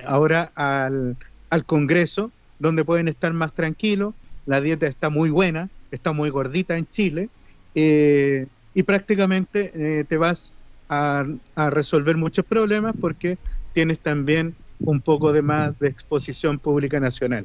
ahora 0.06 0.52
al, 0.56 1.18
al 1.50 1.66
Congreso, 1.66 2.32
donde 2.60 2.86
pueden 2.86 3.08
estar 3.08 3.34
más 3.34 3.54
tranquilos? 3.54 4.14
La 4.46 4.62
dieta 4.62 4.88
está 4.88 5.10
muy 5.10 5.30
buena, 5.30 5.70
está 5.92 6.14
muy 6.14 6.30
gordita 6.30 6.78
en 6.78 6.88
Chile, 6.88 7.30
eh, 7.76 8.48
y 8.78 8.84
prácticamente 8.84 9.72
eh, 9.74 10.04
te 10.04 10.18
vas 10.18 10.54
a, 10.88 11.26
resolver 11.72 12.16
muchos 12.16 12.46
problemas 12.46 12.94
porque 13.02 13.40
tienes 13.74 13.98
también 13.98 14.56
un 14.80 15.02
poco 15.02 15.34
de 15.34 15.42
más 15.42 15.80
de 15.80 15.88
exposición 15.88 16.60
pública 16.60 17.00
nacional. 17.00 17.44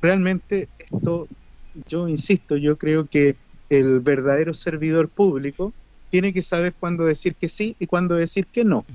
Realmente 0.00 0.70
esto, 0.78 1.28
yo 1.86 2.08
insisto, 2.08 2.56
yo 2.56 2.78
creo 2.78 3.06
que 3.06 3.36
el 3.68 4.00
verdadero 4.00 4.54
servidor 4.54 5.10
público 5.10 5.74
tiene 6.08 6.32
que 6.32 6.42
saber 6.42 6.72
cuándo 6.72 7.04
decir 7.04 7.34
que 7.34 7.50
sí 7.50 7.76
y 7.78 7.86
cuándo 7.86 8.14
decir 8.14 8.46
que 8.46 8.64
no. 8.64 8.86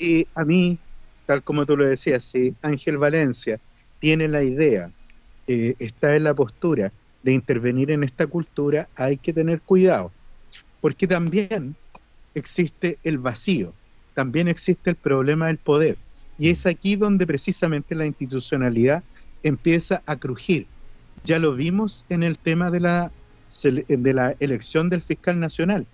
Y 0.00 0.26
a 0.34 0.44
mí, 0.44 0.78
tal 1.26 1.44
como 1.44 1.64
tú 1.64 1.76
lo 1.76 1.86
decías, 1.86 2.24
si 2.24 2.56
Ángel 2.60 2.98
Valencia 2.98 3.60
tiene 4.00 4.26
la 4.26 4.42
idea, 4.42 4.90
eh, 5.46 5.76
está 5.78 6.16
en 6.16 6.24
la 6.24 6.34
postura 6.34 6.92
de 7.22 7.32
intervenir 7.32 7.92
en 7.92 8.02
esta 8.02 8.26
cultura, 8.26 8.88
hay 8.96 9.16
que 9.16 9.32
tener 9.32 9.60
cuidado 9.60 10.10
porque 10.86 11.08
también 11.08 11.74
existe 12.32 13.00
el 13.02 13.18
vacío, 13.18 13.72
también 14.14 14.46
existe 14.46 14.90
el 14.90 14.94
problema 14.94 15.48
del 15.48 15.58
poder. 15.58 15.96
Y 16.38 16.50
es 16.50 16.64
aquí 16.64 16.94
donde 16.94 17.26
precisamente 17.26 17.96
la 17.96 18.06
institucionalidad 18.06 19.02
empieza 19.42 20.04
a 20.06 20.14
crujir. 20.14 20.68
Ya 21.24 21.40
lo 21.40 21.56
vimos 21.56 22.04
en 22.08 22.22
el 22.22 22.38
tema 22.38 22.70
de 22.70 22.78
la, 22.78 23.10
de 23.88 24.14
la 24.14 24.36
elección 24.38 24.88
del 24.88 25.02
fiscal 25.02 25.40
nacional. 25.40 25.88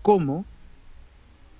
cómo 0.00 0.44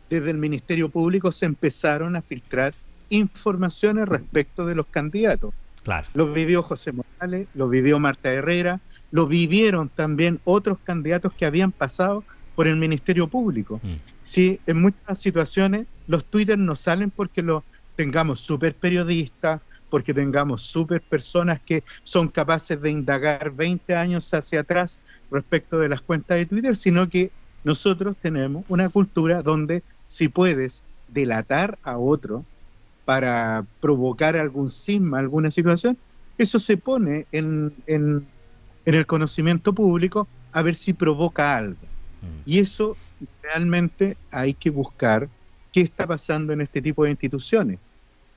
desde 0.08 0.30
el 0.30 0.38
Ministerio 0.38 0.90
Público 0.90 1.32
se 1.32 1.46
empezaron 1.46 2.14
a 2.14 2.22
filtrar 2.22 2.72
informaciones 3.08 4.08
respecto 4.08 4.64
de 4.64 4.76
los 4.76 4.86
candidatos. 4.86 5.52
Claro. 5.82 6.06
Lo 6.14 6.32
vivió 6.32 6.62
José 6.62 6.92
Morales, 6.92 7.48
lo 7.52 7.68
vivió 7.68 7.98
Marta 7.98 8.30
Herrera, 8.30 8.80
lo 9.10 9.26
vivieron 9.26 9.88
también 9.88 10.38
otros 10.44 10.78
candidatos 10.84 11.32
que 11.32 11.46
habían 11.46 11.72
pasado 11.72 12.22
por 12.54 12.68
el 12.68 12.76
Ministerio 12.76 13.28
Público. 13.28 13.80
Mm. 13.82 13.96
Sí, 14.22 14.60
en 14.66 14.80
muchas 14.80 15.20
situaciones 15.20 15.86
los 16.06 16.24
Twitter 16.24 16.58
no 16.58 16.76
salen 16.76 17.10
porque 17.10 17.42
lo 17.42 17.64
tengamos 17.96 18.40
super 18.40 18.74
periodistas, 18.74 19.60
porque 19.88 20.14
tengamos 20.14 20.62
super 20.62 21.02
personas 21.02 21.60
que 21.64 21.82
son 22.02 22.28
capaces 22.28 22.80
de 22.80 22.90
indagar 22.90 23.50
20 23.50 23.94
años 23.94 24.32
hacia 24.32 24.60
atrás 24.60 25.00
respecto 25.30 25.78
de 25.78 25.88
las 25.88 26.00
cuentas 26.00 26.38
de 26.38 26.46
Twitter, 26.46 26.76
sino 26.76 27.08
que 27.08 27.30
nosotros 27.64 28.16
tenemos 28.20 28.64
una 28.68 28.88
cultura 28.88 29.42
donde 29.42 29.82
si 30.06 30.28
puedes 30.28 30.84
delatar 31.08 31.78
a 31.82 31.98
otro 31.98 32.44
para 33.04 33.66
provocar 33.80 34.36
algún 34.36 34.70
sisma, 34.70 35.18
alguna 35.18 35.50
situación, 35.50 35.98
eso 36.38 36.58
se 36.58 36.76
pone 36.76 37.26
en, 37.32 37.74
en, 37.86 38.26
en 38.84 38.94
el 38.94 39.06
conocimiento 39.06 39.74
público 39.74 40.28
a 40.52 40.62
ver 40.62 40.74
si 40.74 40.92
provoca 40.92 41.56
algo. 41.56 41.89
Y 42.44 42.58
eso 42.58 42.96
realmente 43.42 44.16
hay 44.30 44.54
que 44.54 44.70
buscar 44.70 45.28
qué 45.72 45.80
está 45.80 46.06
pasando 46.06 46.52
en 46.52 46.60
este 46.60 46.82
tipo 46.82 47.04
de 47.04 47.10
instituciones. 47.10 47.78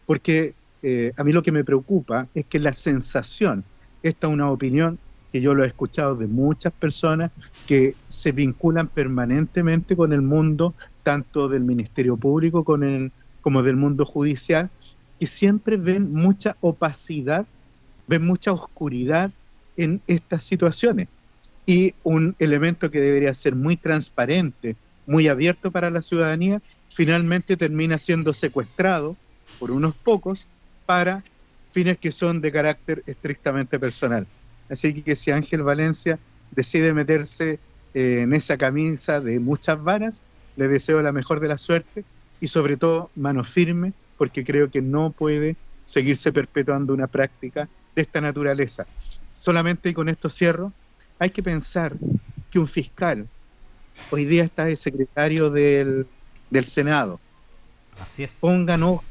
Porque 0.05 0.53
eh, 0.81 1.13
a 1.15 1.23
mí 1.23 1.31
lo 1.31 1.43
que 1.43 1.51
me 1.51 1.63
preocupa 1.63 2.27
es 2.34 2.45
que 2.45 2.59
la 2.59 2.73
sensación, 2.73 3.63
esta 4.01 4.27
es 4.27 4.34
una 4.34 4.51
opinión 4.51 4.99
que 5.31 5.41
yo 5.41 5.55
lo 5.55 5.63
he 5.63 5.67
escuchado 5.67 6.15
de 6.15 6.27
muchas 6.27 6.71
personas 6.73 7.31
que 7.65 7.95
se 8.07 8.31
vinculan 8.31 8.88
permanentemente 8.88 9.95
con 9.95 10.13
el 10.13 10.21
mundo, 10.21 10.75
tanto 11.01 11.49
del 11.49 11.63
Ministerio 11.63 12.17
Público 12.17 12.63
como 12.63 13.63
del 13.63 13.75
mundo 13.75 14.05
judicial, 14.05 14.69
que 15.19 15.25
siempre 15.25 15.77
ven 15.77 16.13
mucha 16.13 16.55
opacidad, 16.61 17.47
ven 18.07 18.25
mucha 18.25 18.51
oscuridad 18.51 19.31
en 19.75 20.01
estas 20.05 20.43
situaciones. 20.43 21.07
Y 21.66 21.93
un 22.03 22.36
elemento 22.39 22.91
que 22.91 22.99
debería 22.99 23.34
ser 23.34 23.55
muy 23.55 23.78
transparente, 23.78 24.76
muy 25.05 25.28
abierto 25.28 25.72
para 25.72 25.89
la 25.89 26.01
ciudadanía, 26.01 26.61
finalmente 26.89 27.57
termina 27.57 27.97
siendo 27.97 28.34
secuestrado 28.34 29.16
por 29.59 29.72
unos 29.72 29.95
pocos 29.95 30.47
para 30.86 31.24
fines 31.72 31.97
que 31.97 32.11
son 32.11 32.41
de 32.41 32.51
carácter 32.51 33.03
estrictamente 33.05 33.80
personal. 33.80 34.28
Así 34.70 34.93
que 35.01 35.16
si 35.16 35.32
Ángel 35.32 35.64
Valencia 35.64 36.20
decide 36.51 36.93
meterse 36.93 37.59
eh, 37.93 38.22
en 38.22 38.34
esa 38.34 38.57
camisa 38.57 39.20
de 39.20 39.39
muchas 39.39 39.82
varas, 39.82 40.22
le 40.55 40.68
deseo 40.68 41.01
la 41.01 41.11
mejor 41.11 41.39
de 41.39 41.47
la 41.47 41.57
suerte 41.57 42.05
y 42.39 42.47
sobre 42.47 42.78
todo 42.78 43.09
mano 43.16 43.43
firme, 43.43 43.93
porque 44.18 44.43
creo 44.43 44.70
que 44.70 44.82
no 44.82 45.11
puede 45.11 45.55
seguirse 45.84 46.32
perpetuando 46.32 46.93
una 46.93 47.07
práctica 47.07 47.68
de 47.95 48.01
esta 48.01 48.22
naturaleza. 48.22 48.86
Solamente 49.32 49.89
y 49.89 49.93
con 49.93 50.09
esto 50.09 50.30
cierro, 50.30 50.72
hay 51.20 51.30
que 51.30 51.43
pensar 51.43 51.95
que 52.49 52.59
un 52.59 52.68
fiscal, 52.68 53.28
hoy 54.11 54.26
día 54.26 54.43
está 54.43 54.70
el 54.70 54.78
secretario 54.78 55.49
del, 55.49 56.05
del 56.49 56.66
Senado, 56.66 57.20
Así 57.99 58.24
es. 58.24 58.38
pongan 58.39 58.84
ojo, 58.84 59.03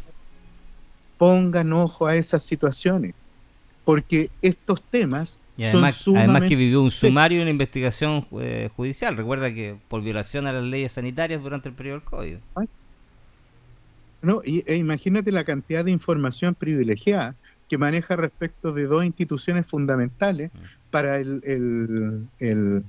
pongan 1.19 1.73
ojo 1.73 2.07
a 2.07 2.17
esas 2.17 2.43
situaciones, 2.43 3.15
porque 3.85 4.31
estos 4.43 4.83
temas 4.83 5.39
Y 5.57 5.65
además, 5.65 5.97
son 5.97 6.17
además 6.17 6.27
sumamente... 6.27 6.49
que 6.49 6.57
vivió 6.57 6.83
un 6.83 6.91
sumario 6.91 7.39
y 7.39 7.43
una 7.43 7.51
investigación 7.51 8.27
eh, 8.41 8.71
judicial. 8.75 9.17
Recuerda 9.17 9.53
que 9.53 9.77
por 9.89 10.03
violación 10.03 10.47
a 10.47 10.53
las 10.53 10.65
leyes 10.65 10.93
sanitarias 10.93 11.43
durante 11.43 11.69
el 11.69 11.75
periodo 11.75 11.99
del 11.99 12.09
COVID. 12.09 12.37
No, 14.23 14.41
y, 14.45 14.63
e 14.67 14.77
imagínate 14.77 15.33
la 15.33 15.45
cantidad 15.45 15.85
de 15.85 15.91
información 15.91 16.55
privilegiada 16.55 17.35
que 17.69 17.79
maneja 17.79 18.17
respecto 18.17 18.73
de 18.73 18.87
dos 18.87 19.05
instituciones 19.05 19.69
fundamentales 19.69 20.51
para 20.91 21.19
el, 21.19 21.41
el- 21.45 22.29
el- 22.39 22.85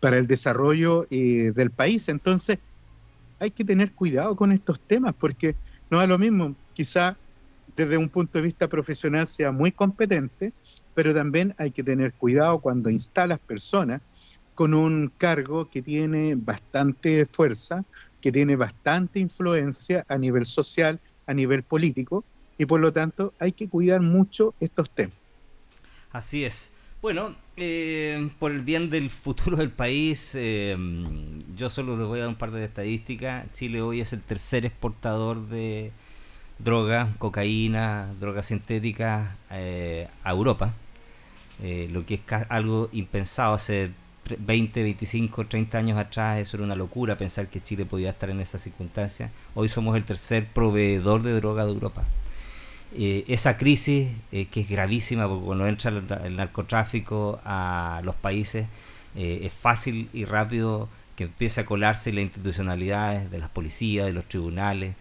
para 0.00 0.18
el 0.18 0.26
desarrollo 0.26 1.06
eh, 1.10 1.52
del 1.54 1.70
país. 1.72 2.08
Entonces, 2.08 2.58
hay 3.38 3.50
que 3.50 3.64
tener 3.64 3.94
cuidado 3.94 4.36
con 4.36 4.52
estos 4.52 4.80
temas 4.86 5.14
porque 5.18 5.56
no 5.90 6.00
es 6.02 6.08
lo 6.08 6.18
mismo, 6.18 6.56
quizá 6.72 7.18
desde 7.76 7.96
un 7.96 8.08
punto 8.08 8.38
de 8.38 8.42
vista 8.44 8.68
profesional 8.68 9.26
sea 9.26 9.50
muy 9.52 9.72
competente, 9.72 10.54
pero 10.94 11.14
también 11.14 11.54
hay 11.58 11.70
que 11.72 11.82
tener 11.82 12.14
cuidado 12.14 12.60
cuando 12.60 12.90
instalas 12.90 13.40
personas 13.40 14.02
con 14.54 14.74
un 14.74 15.12
cargo 15.16 15.68
que 15.70 15.82
tiene 15.82 16.34
bastante 16.36 17.26
fuerza, 17.32 17.84
que 18.20 18.30
tiene 18.30 18.56
bastante 18.56 19.18
influencia 19.18 20.04
a 20.08 20.18
nivel 20.18 20.44
social, 20.44 21.00
a 21.26 21.34
nivel 21.34 21.64
político, 21.64 22.26
y 22.62 22.66
por 22.66 22.80
lo 22.80 22.92
tanto 22.92 23.34
hay 23.40 23.52
que 23.52 23.68
cuidar 23.68 24.00
mucho 24.00 24.54
estos 24.60 24.88
temas. 24.90 25.16
Así 26.12 26.44
es. 26.44 26.72
Bueno, 27.00 27.34
eh, 27.56 28.30
por 28.38 28.52
el 28.52 28.60
bien 28.60 28.90
del 28.90 29.10
futuro 29.10 29.56
del 29.56 29.70
país, 29.70 30.32
eh, 30.36 30.76
yo 31.56 31.70
solo 31.70 31.96
les 31.96 32.06
voy 32.06 32.18
a 32.18 32.22
dar 32.22 32.28
un 32.28 32.36
par 32.36 32.50
de 32.52 32.64
estadísticas. 32.64 33.46
Chile 33.52 33.82
hoy 33.82 34.00
es 34.00 34.12
el 34.12 34.22
tercer 34.22 34.64
exportador 34.64 35.48
de 35.48 35.90
droga, 36.58 37.14
cocaína, 37.18 38.12
drogas 38.20 38.46
sintéticas 38.46 39.36
eh, 39.50 40.08
a 40.22 40.30
Europa. 40.30 40.74
Eh, 41.62 41.88
lo 41.92 42.06
que 42.06 42.14
es 42.14 42.22
algo 42.48 42.88
impensado 42.92 43.54
hace 43.54 43.90
tre- 44.26 44.38
20, 44.40 44.82
25, 44.82 45.46
30 45.46 45.78
años 45.78 45.98
atrás, 45.98 46.38
eso 46.40 46.56
era 46.56 46.64
una 46.64 46.76
locura 46.76 47.16
pensar 47.18 47.48
que 47.48 47.62
Chile 47.62 47.86
podía 47.86 48.10
estar 48.10 48.30
en 48.30 48.40
esa 48.40 48.58
circunstancia. 48.58 49.30
Hoy 49.54 49.68
somos 49.68 49.96
el 49.96 50.04
tercer 50.04 50.46
proveedor 50.52 51.22
de 51.22 51.32
droga 51.34 51.64
de 51.64 51.72
Europa. 51.72 52.04
Eh, 52.94 53.24
esa 53.28 53.56
crisis 53.56 54.08
eh, 54.32 54.46
que 54.46 54.60
es 54.60 54.68
gravísima 54.68 55.26
porque 55.26 55.46
cuando 55.46 55.66
entra 55.66 55.90
el, 55.90 56.04
el 56.24 56.36
narcotráfico 56.36 57.40
a 57.42 58.02
los 58.04 58.14
países 58.14 58.66
eh, 59.14 59.40
es 59.44 59.54
fácil 59.54 60.10
y 60.12 60.24
rápido 60.26 60.88
que 61.16 61.24
empiece 61.24 61.62
a 61.62 61.66
colarse 61.66 62.12
las 62.12 62.22
institucionalidades 62.22 63.30
de 63.30 63.38
las 63.38 63.48
policías, 63.48 64.06
de 64.06 64.12
los 64.12 64.24
tribunales 64.26 64.94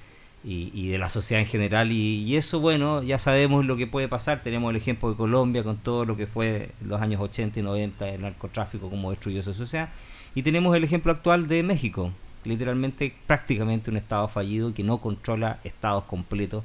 y, 0.43 0.89
de 0.89 0.97
la 0.97 1.07
sociedad 1.07 1.41
en 1.41 1.47
general. 1.47 1.91
Y, 1.91 2.35
eso 2.35 2.59
bueno 2.59 3.03
ya 3.03 3.19
sabemos 3.19 3.65
lo 3.65 3.77
que 3.77 3.87
puede 3.87 4.07
pasar. 4.07 4.41
Tenemos 4.43 4.69
el 4.71 4.77
ejemplo 4.77 5.09
de 5.09 5.15
Colombia 5.15 5.63
con 5.63 5.77
todo 5.77 6.05
lo 6.05 6.17
que 6.17 6.27
fue 6.27 6.71
los 6.81 7.01
años 7.01 7.21
80 7.21 7.59
y 7.59 7.63
90 7.63 8.09
el 8.09 8.21
narcotráfico 8.21 8.89
cómo 8.89 9.11
destruyó 9.11 9.39
esa 9.39 9.53
sociedad. 9.53 9.89
Y 10.35 10.43
tenemos 10.43 10.75
el 10.75 10.83
ejemplo 10.83 11.11
actual 11.11 11.47
de 11.47 11.63
México 11.63 12.11
literalmente 12.43 13.13
prácticamente 13.27 13.91
un 13.91 13.97
estado 13.97 14.27
fallido 14.27 14.73
que 14.73 14.83
no 14.83 14.97
controla 14.97 15.59
estados 15.63 16.05
completos 16.05 16.63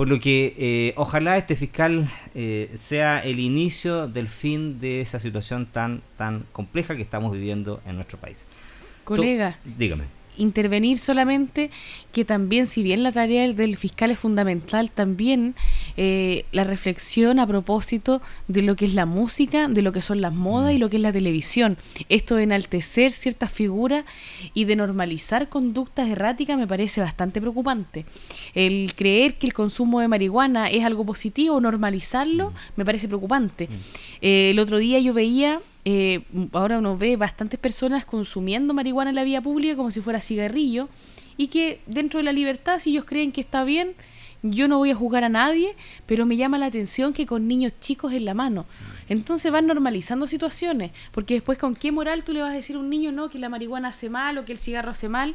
por 0.00 0.08
lo 0.08 0.18
que 0.18 0.54
eh, 0.56 0.94
ojalá 0.96 1.36
este 1.36 1.56
fiscal 1.56 2.10
eh, 2.34 2.74
sea 2.78 3.18
el 3.18 3.38
inicio 3.38 4.08
del 4.08 4.28
fin 4.28 4.80
de 4.80 5.02
esa 5.02 5.18
situación 5.18 5.66
tan 5.66 6.00
tan 6.16 6.46
compleja 6.52 6.96
que 6.96 7.02
estamos 7.02 7.34
viviendo 7.34 7.82
en 7.84 7.96
nuestro 7.96 8.16
país. 8.16 8.46
Colega, 9.04 9.58
To- 9.62 9.70
dígame. 9.76 10.04
Intervenir 10.40 10.98
solamente 10.98 11.70
que 12.12 12.24
también, 12.24 12.66
si 12.66 12.82
bien 12.82 13.02
la 13.02 13.12
tarea 13.12 13.46
del, 13.52 13.76
fiscal 13.76 14.10
es 14.10 14.18
fundamental, 14.18 14.90
también 14.90 15.54
eh, 15.96 16.44
la 16.52 16.64
reflexión 16.64 17.38
a 17.38 17.46
propósito 17.46 18.20
de 18.48 18.62
lo 18.62 18.76
que 18.76 18.86
es 18.86 18.94
la 18.94 19.06
música, 19.06 19.68
de 19.68 19.82
lo 19.82 19.92
que 19.92 20.02
son 20.02 20.20
las 20.20 20.34
modas 20.34 20.72
y 20.72 20.78
lo 20.78 20.90
que 20.90 20.96
es 20.96 21.02
la 21.02 21.12
televisión. 21.12 21.76
Esto 22.08 22.36
de 22.36 22.44
enaltecer 22.44 23.12
ciertas 23.12 23.52
figuras 23.52 24.04
y 24.54 24.64
de 24.64 24.76
normalizar 24.76 25.48
conductas 25.48 26.08
erráticas 26.08 26.58
me 26.58 26.66
parece 26.66 27.00
bastante 27.00 27.40
preocupante. 27.40 28.06
El 28.54 28.94
creer 28.94 29.34
que 29.34 29.46
el 29.46 29.52
consumo 29.52 30.00
de 30.00 30.08
marihuana 30.08 30.68
es 30.70 30.84
algo 30.84 31.04
positivo, 31.04 31.60
normalizarlo, 31.60 32.52
me 32.76 32.84
parece 32.84 33.08
preocupante. 33.08 33.68
Eh, 34.20 34.50
el 34.50 34.58
otro 34.58 34.78
día 34.78 34.98
yo 35.00 35.14
veía 35.14 35.60
eh, 35.84 36.22
ahora 36.52 36.78
uno 36.78 36.96
ve 36.96 37.16
bastantes 37.16 37.58
personas 37.58 38.04
consumiendo 38.04 38.74
marihuana 38.74 39.10
en 39.10 39.16
la 39.16 39.24
vía 39.24 39.40
pública 39.40 39.76
como 39.76 39.90
si 39.90 40.00
fuera 40.00 40.20
cigarrillo 40.20 40.88
y 41.36 41.48
que 41.48 41.80
dentro 41.86 42.18
de 42.18 42.24
la 42.24 42.32
libertad, 42.32 42.78
si 42.78 42.90
ellos 42.90 43.04
creen 43.06 43.32
que 43.32 43.40
está 43.40 43.64
bien, 43.64 43.94
yo 44.42 44.68
no 44.68 44.78
voy 44.78 44.90
a 44.90 44.94
juzgar 44.94 45.24
a 45.24 45.28
nadie, 45.28 45.74
pero 46.06 46.24
me 46.24 46.36
llama 46.36 46.58
la 46.58 46.66
atención 46.66 47.12
que 47.12 47.26
con 47.26 47.46
niños 47.46 47.74
chicos 47.80 48.12
en 48.12 48.24
la 48.24 48.34
mano. 48.34 48.66
Entonces 49.08 49.50
van 49.52 49.66
normalizando 49.66 50.26
situaciones, 50.26 50.92
porque 51.12 51.34
después 51.34 51.58
con 51.58 51.74
qué 51.74 51.92
moral 51.92 52.24
tú 52.24 52.32
le 52.32 52.42
vas 52.42 52.52
a 52.52 52.56
decir 52.56 52.76
a 52.76 52.78
un 52.78 52.88
niño 52.88 53.12
no 53.12 53.28
que 53.28 53.38
la 53.38 53.48
marihuana 53.48 53.88
hace 53.88 54.08
mal 54.08 54.38
o 54.38 54.44
que 54.44 54.52
el 54.52 54.58
cigarro 54.58 54.92
hace 54.92 55.08
mal 55.08 55.34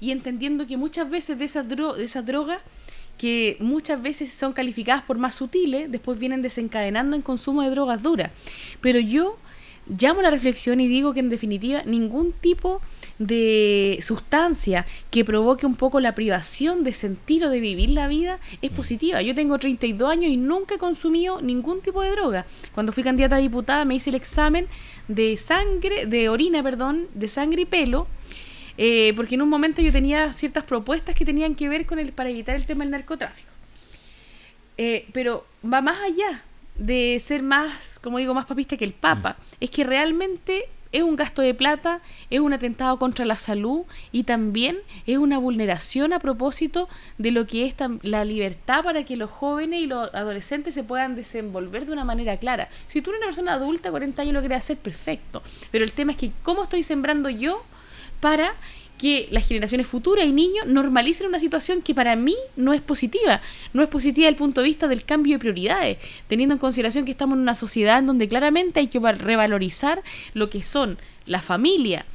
y 0.00 0.10
entendiendo 0.10 0.66
que 0.66 0.76
muchas 0.76 1.10
veces 1.10 1.38
de 1.38 1.44
esas, 1.44 1.68
dro 1.68 1.94
de 1.94 2.04
esas 2.04 2.24
drogas 2.24 2.60
que 3.18 3.56
muchas 3.60 4.00
veces 4.00 4.32
son 4.32 4.52
calificadas 4.52 5.02
por 5.02 5.16
más 5.18 5.34
sutiles, 5.34 5.90
después 5.90 6.18
vienen 6.18 6.42
desencadenando 6.42 7.16
en 7.16 7.22
consumo 7.22 7.62
de 7.62 7.70
drogas 7.70 8.02
duras. 8.02 8.30
Pero 8.80 9.00
yo 9.00 9.38
llamo 9.86 10.20
a 10.20 10.24
la 10.24 10.30
reflexión 10.30 10.80
y 10.80 10.88
digo 10.88 11.14
que 11.14 11.20
en 11.20 11.28
definitiva 11.28 11.82
ningún 11.84 12.32
tipo 12.32 12.80
de 13.18 13.98
sustancia 14.02 14.86
que 15.10 15.24
provoque 15.24 15.66
un 15.66 15.76
poco 15.76 16.00
la 16.00 16.14
privación 16.14 16.84
de 16.84 16.92
sentir 16.92 17.44
o 17.44 17.50
de 17.50 17.60
vivir 17.60 17.90
la 17.90 18.08
vida 18.08 18.38
es 18.62 18.70
positiva. 18.70 19.22
Yo 19.22 19.34
tengo 19.34 19.58
32 19.58 20.10
años 20.10 20.30
y 20.30 20.36
nunca 20.36 20.74
he 20.74 20.78
consumido 20.78 21.40
ningún 21.40 21.80
tipo 21.80 22.02
de 22.02 22.10
droga. 22.10 22.46
Cuando 22.74 22.92
fui 22.92 23.02
candidata 23.02 23.36
a 23.36 23.38
diputada 23.38 23.84
me 23.84 23.94
hice 23.94 24.10
el 24.10 24.16
examen 24.16 24.66
de 25.08 25.36
sangre, 25.36 26.06
de 26.06 26.28
orina, 26.28 26.62
perdón, 26.62 27.08
de 27.14 27.28
sangre 27.28 27.62
y 27.62 27.66
pelo. 27.66 28.06
eh, 28.78 29.14
porque 29.16 29.36
en 29.36 29.42
un 29.42 29.48
momento 29.48 29.80
yo 29.80 29.90
tenía 29.90 30.32
ciertas 30.34 30.64
propuestas 30.64 31.14
que 31.14 31.24
tenían 31.24 31.54
que 31.54 31.68
ver 31.68 31.86
con 31.86 31.98
el 31.98 32.12
para 32.12 32.28
evitar 32.28 32.54
el 32.56 32.66
tema 32.66 32.84
del 32.84 32.90
narcotráfico. 32.90 33.50
Eh, 34.76 35.06
pero 35.12 35.46
va 35.64 35.80
más 35.80 35.96
allá 36.02 36.44
de 36.78 37.18
ser 37.18 37.42
más, 37.42 37.98
como 37.98 38.18
digo, 38.18 38.34
más 38.34 38.46
papista 38.46 38.76
que 38.76 38.84
el 38.84 38.92
Papa. 38.92 39.36
Mm. 39.38 39.54
Es 39.60 39.70
que 39.70 39.84
realmente 39.84 40.68
es 40.92 41.02
un 41.02 41.16
gasto 41.16 41.42
de 41.42 41.52
plata, 41.52 42.00
es 42.30 42.40
un 42.40 42.52
atentado 42.52 42.98
contra 42.98 43.24
la 43.24 43.36
salud 43.36 43.82
y 44.12 44.24
también 44.24 44.78
es 45.06 45.18
una 45.18 45.38
vulneración 45.38 46.12
a 46.12 46.20
propósito 46.20 46.88
de 47.18 47.32
lo 47.32 47.46
que 47.46 47.66
es 47.66 47.74
la 48.02 48.24
libertad 48.24 48.82
para 48.82 49.04
que 49.04 49.16
los 49.16 49.30
jóvenes 49.30 49.80
y 49.80 49.86
los 49.86 50.14
adolescentes 50.14 50.74
se 50.74 50.84
puedan 50.84 51.14
desenvolver 51.14 51.86
de 51.86 51.92
una 51.92 52.04
manera 52.04 52.38
clara. 52.38 52.68
Si 52.86 53.02
tú 53.02 53.10
eres 53.10 53.20
una 53.20 53.26
persona 53.26 53.52
adulta, 53.54 53.90
40 53.90 54.22
años 54.22 54.34
lo 54.34 54.40
quieres 54.40 54.58
hacer, 54.58 54.78
perfecto. 54.78 55.42
Pero 55.70 55.84
el 55.84 55.92
tema 55.92 56.12
es 56.12 56.18
que 56.18 56.32
cómo 56.42 56.62
estoy 56.62 56.82
sembrando 56.82 57.28
yo 57.28 57.62
para 58.20 58.54
que 58.98 59.28
las 59.30 59.46
generaciones 59.46 59.86
futuras 59.86 60.24
y 60.24 60.32
niños 60.32 60.66
normalicen 60.66 61.26
una 61.26 61.40
situación 61.40 61.82
que 61.82 61.94
para 61.94 62.16
mí 62.16 62.36
no 62.56 62.72
es 62.72 62.80
positiva. 62.80 63.40
No 63.72 63.82
es 63.82 63.88
positiva 63.88 64.26
desde 64.26 64.30
el 64.30 64.36
punto 64.36 64.60
de 64.60 64.68
vista 64.68 64.88
del 64.88 65.04
cambio 65.04 65.34
de 65.34 65.38
prioridades, 65.38 65.98
teniendo 66.28 66.54
en 66.54 66.58
consideración 66.58 67.04
que 67.04 67.10
estamos 67.10 67.36
en 67.36 67.42
una 67.42 67.54
sociedad 67.54 67.98
en 67.98 68.06
donde 68.06 68.28
claramente 68.28 68.80
hay 68.80 68.88
que 68.88 68.98
revalorizar 68.98 70.02
lo 70.34 70.50
que 70.50 70.62
son 70.62 70.98
la 71.26 71.42
familia, 71.42 72.06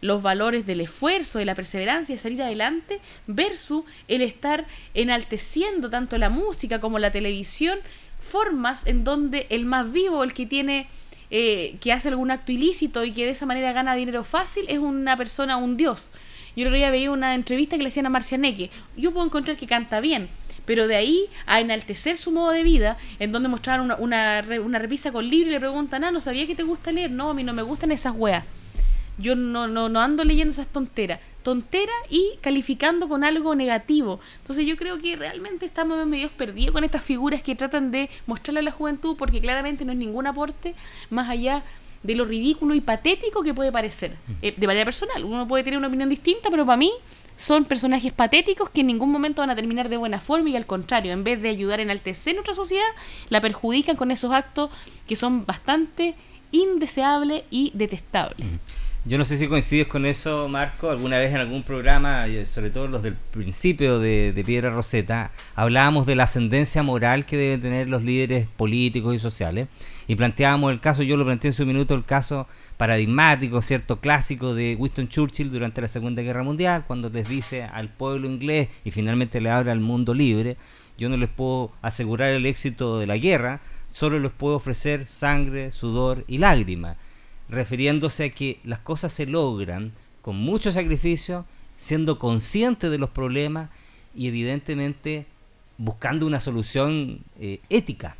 los 0.00 0.22
valores 0.22 0.66
del 0.66 0.80
esfuerzo, 0.80 1.38
de 1.38 1.44
la 1.44 1.54
perseverancia, 1.54 2.14
de 2.14 2.20
salir 2.20 2.42
adelante, 2.42 3.00
versus 3.26 3.84
el 4.08 4.22
estar 4.22 4.66
enalteciendo 4.94 5.90
tanto 5.90 6.16
la 6.18 6.30
música 6.30 6.80
como 6.80 6.98
la 6.98 7.12
televisión, 7.12 7.78
formas 8.18 8.86
en 8.86 9.04
donde 9.04 9.46
el 9.50 9.66
más 9.66 9.92
vivo, 9.92 10.24
el 10.24 10.32
que 10.32 10.46
tiene 10.46 10.88
eh, 11.30 11.76
que 11.80 11.92
hace 11.92 12.08
algún 12.08 12.30
acto 12.30 12.50
ilícito 12.52 13.04
y 13.04 13.12
que 13.12 13.24
de 13.24 13.30
esa 13.30 13.46
manera 13.46 13.72
gana 13.72 13.94
dinero 13.94 14.24
fácil, 14.24 14.64
es 14.68 14.78
una 14.78 15.16
persona, 15.16 15.56
un 15.56 15.76
dios. 15.76 16.10
Yo 16.56 16.62
el 16.62 16.68
otro 16.68 16.76
día 16.76 16.90
veía 16.90 17.10
una 17.10 17.34
entrevista 17.34 17.76
que 17.76 17.82
le 17.82 17.88
hacían 17.88 18.06
a 18.06 18.10
Marcia 18.10 18.38
Neque. 18.38 18.70
Yo 18.96 19.12
puedo 19.12 19.26
encontrar 19.26 19.56
que 19.56 19.66
canta 19.66 20.00
bien, 20.00 20.28
pero 20.64 20.86
de 20.86 20.96
ahí 20.96 21.26
a 21.46 21.60
enaltecer 21.60 22.16
su 22.16 22.30
modo 22.30 22.50
de 22.50 22.62
vida, 22.62 22.96
en 23.18 23.32
donde 23.32 23.48
mostraron 23.48 23.86
una, 23.86 23.96
una, 23.96 24.44
una 24.64 24.78
revista 24.78 25.12
con 25.12 25.28
libros 25.28 25.48
y 25.48 25.52
le 25.52 25.60
preguntan, 25.60 26.04
ah, 26.04 26.10
no 26.10 26.20
sabía 26.20 26.46
que 26.46 26.54
te 26.54 26.62
gusta 26.62 26.92
leer. 26.92 27.10
No, 27.10 27.30
a 27.30 27.34
mí 27.34 27.44
no 27.44 27.52
me 27.52 27.62
gustan 27.62 27.92
esas 27.92 28.14
weas. 28.16 28.44
Yo 29.20 29.34
no, 29.34 29.68
no, 29.68 29.88
no 29.88 30.00
ando 30.00 30.24
leyendo 30.24 30.52
esas 30.52 30.66
tonteras. 30.66 31.20
Tontera 31.42 31.92
y 32.08 32.38
calificando 32.40 33.08
con 33.08 33.22
algo 33.24 33.54
negativo. 33.54 34.20
Entonces 34.38 34.66
yo 34.66 34.76
creo 34.76 34.98
que 34.98 35.16
realmente 35.16 35.66
estamos 35.66 36.06
medio 36.06 36.30
perdidos 36.30 36.72
con 36.72 36.84
estas 36.84 37.02
figuras 37.02 37.42
que 37.42 37.54
tratan 37.54 37.90
de 37.90 38.08
mostrarle 38.26 38.60
a 38.60 38.62
la 38.62 38.72
juventud 38.72 39.16
porque 39.16 39.40
claramente 39.40 39.84
no 39.84 39.92
es 39.92 39.98
ningún 39.98 40.26
aporte 40.26 40.74
más 41.10 41.28
allá 41.28 41.62
de 42.02 42.14
lo 42.14 42.24
ridículo 42.24 42.74
y 42.74 42.80
patético 42.80 43.42
que 43.42 43.52
puede 43.52 43.70
parecer. 43.70 44.16
Eh, 44.42 44.54
de 44.56 44.66
manera 44.66 44.84
personal, 44.84 45.24
uno 45.24 45.46
puede 45.46 45.64
tener 45.64 45.78
una 45.78 45.88
opinión 45.88 46.08
distinta, 46.08 46.50
pero 46.50 46.64
para 46.64 46.76
mí 46.76 46.92
son 47.36 47.64
personajes 47.64 48.12
patéticos 48.12 48.70
que 48.70 48.80
en 48.80 48.88
ningún 48.88 49.10
momento 49.10 49.42
van 49.42 49.50
a 49.50 49.56
terminar 49.56 49.88
de 49.88 49.96
buena 49.96 50.20
forma 50.20 50.50
y 50.50 50.56
al 50.56 50.66
contrario, 50.66 51.12
en 51.12 51.24
vez 51.24 51.40
de 51.40 51.48
ayudar 51.48 51.78
a 51.78 51.82
enaltecer 51.82 52.34
nuestra 52.34 52.54
sociedad, 52.54 52.88
la 53.28 53.40
perjudican 53.40 53.96
con 53.96 54.10
esos 54.10 54.32
actos 54.32 54.70
que 55.06 55.16
son 55.16 55.46
bastante 55.46 56.14
indeseables 56.52 57.44
y 57.50 57.70
detestables. 57.74 58.46
Yo 59.06 59.16
no 59.16 59.24
sé 59.24 59.38
si 59.38 59.48
coincides 59.48 59.86
con 59.86 60.04
eso, 60.04 60.46
Marco. 60.46 60.90
Alguna 60.90 61.16
vez 61.16 61.32
en 61.32 61.40
algún 61.40 61.62
programa, 61.62 62.26
sobre 62.44 62.68
todo 62.68 62.86
los 62.86 63.02
del 63.02 63.14
principio 63.14 63.98
de, 63.98 64.42
Piedra 64.44 64.68
Roseta, 64.68 65.30
hablábamos 65.54 66.04
de 66.04 66.16
la 66.16 66.24
ascendencia 66.24 66.82
moral 66.82 67.24
que 67.24 67.38
deben 67.38 67.62
tener 67.62 67.88
los 67.88 68.02
líderes 68.02 68.46
políticos 68.58 69.14
y 69.14 69.18
sociales. 69.18 69.68
Y 70.06 70.16
planteábamos 70.16 70.70
el 70.70 70.80
caso, 70.80 71.02
yo 71.02 71.16
lo 71.16 71.24
planteé 71.24 71.48
en 71.48 71.54
su 71.54 71.64
minuto, 71.64 71.94
el 71.94 72.04
caso 72.04 72.46
paradigmático, 72.76 73.62
cierto, 73.62 74.00
clásico 74.00 74.54
de 74.54 74.76
Winston 74.78 75.08
Churchill 75.08 75.50
durante 75.50 75.80
la 75.80 75.88
Segunda 75.88 76.20
Guerra 76.20 76.42
Mundial, 76.42 76.84
cuando 76.86 77.08
desdice 77.08 77.62
al 77.64 77.88
pueblo 77.88 78.28
inglés 78.28 78.68
y 78.84 78.90
finalmente 78.90 79.40
le 79.40 79.48
abre 79.48 79.70
al 79.70 79.80
mundo 79.80 80.12
libre. 80.12 80.58
Yo 80.98 81.08
no 81.08 81.16
les 81.16 81.30
puedo 81.30 81.72
asegurar 81.80 82.28
el 82.32 82.44
éxito 82.44 82.98
de 82.98 83.06
la 83.06 83.16
guerra, 83.16 83.62
solo 83.92 84.18
les 84.18 84.30
puedo 84.30 84.56
ofrecer 84.56 85.06
sangre, 85.06 85.72
sudor 85.72 86.22
y 86.28 86.36
lágrimas 86.36 86.98
refiriéndose 87.50 88.24
a 88.24 88.30
que 88.30 88.60
las 88.64 88.78
cosas 88.78 89.12
se 89.12 89.26
logran 89.26 89.92
con 90.22 90.36
mucho 90.36 90.72
sacrificio, 90.72 91.44
siendo 91.76 92.18
consciente 92.18 92.88
de 92.90 92.98
los 92.98 93.10
problemas 93.10 93.70
y 94.14 94.28
evidentemente 94.28 95.26
buscando 95.78 96.26
una 96.26 96.40
solución 96.40 97.20
eh, 97.38 97.60
ética. 97.68 98.16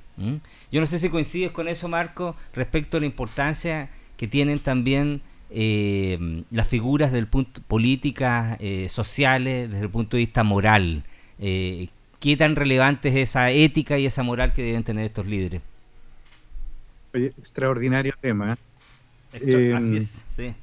Yo 0.70 0.80
no 0.82 0.86
sé 0.86 0.98
si 0.98 1.08
coincides 1.08 1.50
con 1.50 1.66
eso, 1.66 1.88
Marco, 1.88 2.36
respecto 2.52 2.98
a 2.98 3.00
la 3.00 3.06
importancia 3.06 3.88
que 4.18 4.28
tienen 4.28 4.58
también 4.58 5.22
eh, 5.48 6.42
las 6.50 6.68
figuras 6.68 7.10
del 7.10 7.26
punto 7.26 7.62
políticas 7.62 8.58
eh, 8.60 8.90
sociales 8.90 9.70
desde 9.70 9.84
el 9.84 9.90
punto 9.90 10.18
de 10.18 10.24
vista 10.24 10.44
moral. 10.44 11.04
¿Qué 11.38 12.36
tan 12.36 12.54
relevante 12.54 13.08
es 13.08 13.30
esa 13.30 13.50
ética 13.50 13.98
y 13.98 14.04
esa 14.04 14.22
moral 14.22 14.52
que 14.52 14.62
deben 14.62 14.84
tener 14.84 15.06
estos 15.06 15.26
líderes? 15.26 15.62
extraordinario 17.14 18.12
tema. 18.20 18.58
Em, 19.32 20.00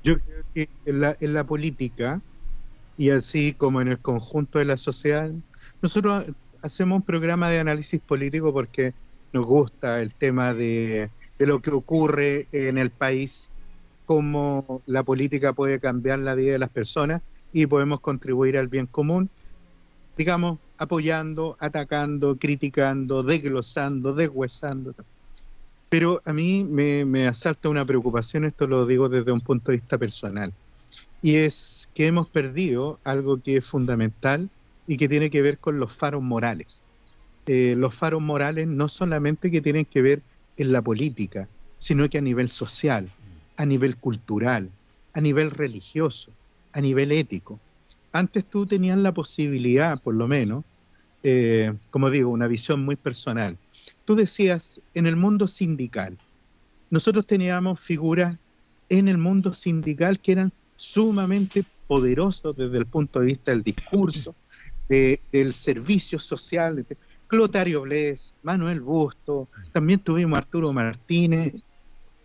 yo 0.04 0.20
creo 0.20 0.44
que 0.54 0.70
en 0.86 1.00
la, 1.00 1.16
en 1.20 1.34
la 1.34 1.46
política 1.46 2.22
y 2.98 3.12
así 3.12 3.54
como 3.54 3.82
en 3.82 3.88
el 3.90 4.00
conjunto 4.00 4.60
de 4.60 4.66
la 4.66 4.78
sociedad, 4.78 5.32
nosotros 5.82 6.26
hacemos 6.62 6.98
un 6.98 7.04
programa 7.04 7.50
de 7.50 7.60
análisis 7.60 8.00
político 8.00 8.52
porque 8.52 8.94
nos 9.32 9.46
gusta 9.46 10.02
el 10.02 10.14
tema 10.16 10.54
de, 10.54 11.10
de, 11.38 11.46
lo 11.46 11.62
que 11.62 11.70
ocurre 11.70 12.48
en 12.52 12.78
el 12.78 12.90
país, 12.90 13.50
cómo 14.06 14.82
la 14.86 15.04
política 15.04 15.54
puede 15.54 15.80
cambiar 15.80 16.20
la 16.20 16.34
vida 16.34 16.54
de 16.54 16.60
las 16.60 16.70
personas 16.70 17.22
y 17.54 17.68
podemos 17.68 18.00
contribuir 18.00 18.58
al 18.58 18.68
bien 18.68 18.88
común, 18.88 19.30
digamos, 20.18 20.58
apoyando, 20.78 21.56
atacando, 21.60 22.38
criticando, 22.38 23.24
desglosando, 23.24 24.14
deshuesando. 24.14 24.96
Pero 25.90 26.22
a 26.26 26.34
mí 26.34 26.66
me, 26.66 27.28
asalta 27.28 27.70
una 27.70 27.86
preocupación, 27.86 28.44
esto 28.44 28.68
lo 28.68 28.86
digo 28.86 29.08
desde 29.08 29.32
un 29.32 29.42
punto 29.42 29.72
de 29.72 29.78
vista 29.78 29.98
personal, 29.98 30.54
y 31.22 31.36
es 31.36 31.90
que 31.94 32.08
hemos 32.08 32.28
perdido 32.30 33.00
algo 33.04 33.42
que 33.42 33.58
es 33.58 33.66
fundamental 33.66 34.50
y 34.86 34.98
que 34.98 35.08
tiene 35.08 35.30
que 35.30 35.42
ver 35.42 35.58
con 35.60 35.80
los 35.80 35.94
faros 35.94 36.22
morales. 36.22 36.84
Eh, 37.46 37.76
los 37.78 37.96
faros 37.96 38.22
morales 38.22 38.68
no 38.68 38.90
solamente 38.90 39.50
que 39.50 39.62
tienen 39.62 39.86
que 39.86 40.02
ver 40.02 40.22
en 40.58 40.72
la 40.74 40.82
política, 40.82 41.48
sino 41.78 42.10
que 42.10 42.18
a 42.18 42.22
nivel 42.22 42.50
social, 42.50 43.10
a 43.56 43.66
nivel 43.66 43.96
cultural, 43.96 44.70
a 45.14 45.22
nivel 45.22 45.52
religioso, 45.52 46.32
a 46.74 46.82
nivel 46.82 47.12
ético. 47.12 47.60
Antes 48.12 48.46
tú 48.46 48.66
tenías 48.66 48.98
la 48.98 49.14
posibilidad, 49.14 50.02
por 50.02 50.16
lo 50.16 50.28
menos, 50.28 50.66
eh, 51.24 51.74
como 51.90 52.10
digo, 52.10 52.30
una 52.30 52.48
visión 52.48 52.84
muy 52.84 52.96
personal, 52.96 53.58
tú 54.06 54.16
decías, 54.16 54.82
en 54.94 55.08
el 55.08 55.16
mundo 55.16 55.48
sindical, 55.48 56.18
nosotros 56.90 57.26
teníamos 57.26 57.80
figuras 57.80 58.38
en 58.90 59.08
el 59.08 59.18
mundo 59.18 59.54
sindical 59.54 60.20
que 60.20 60.32
eran 60.34 60.54
sumamente 60.76 61.66
poderosos 61.88 62.56
desde 62.56 62.78
el 62.78 62.86
punto 62.86 63.20
de 63.20 63.26
vista 63.28 63.52
del 63.52 63.64
discurso, 63.64 64.36
del 64.88 65.54
servicio 65.54 66.20
social. 66.20 66.86
Clotario 67.28 67.82
Bles, 67.82 68.36
Manuel 68.44 68.80
Busto, 68.80 69.50
también 69.74 70.00
tuvimos 70.00 70.38
Arturo 70.38 70.72
Martínez, 70.72 71.56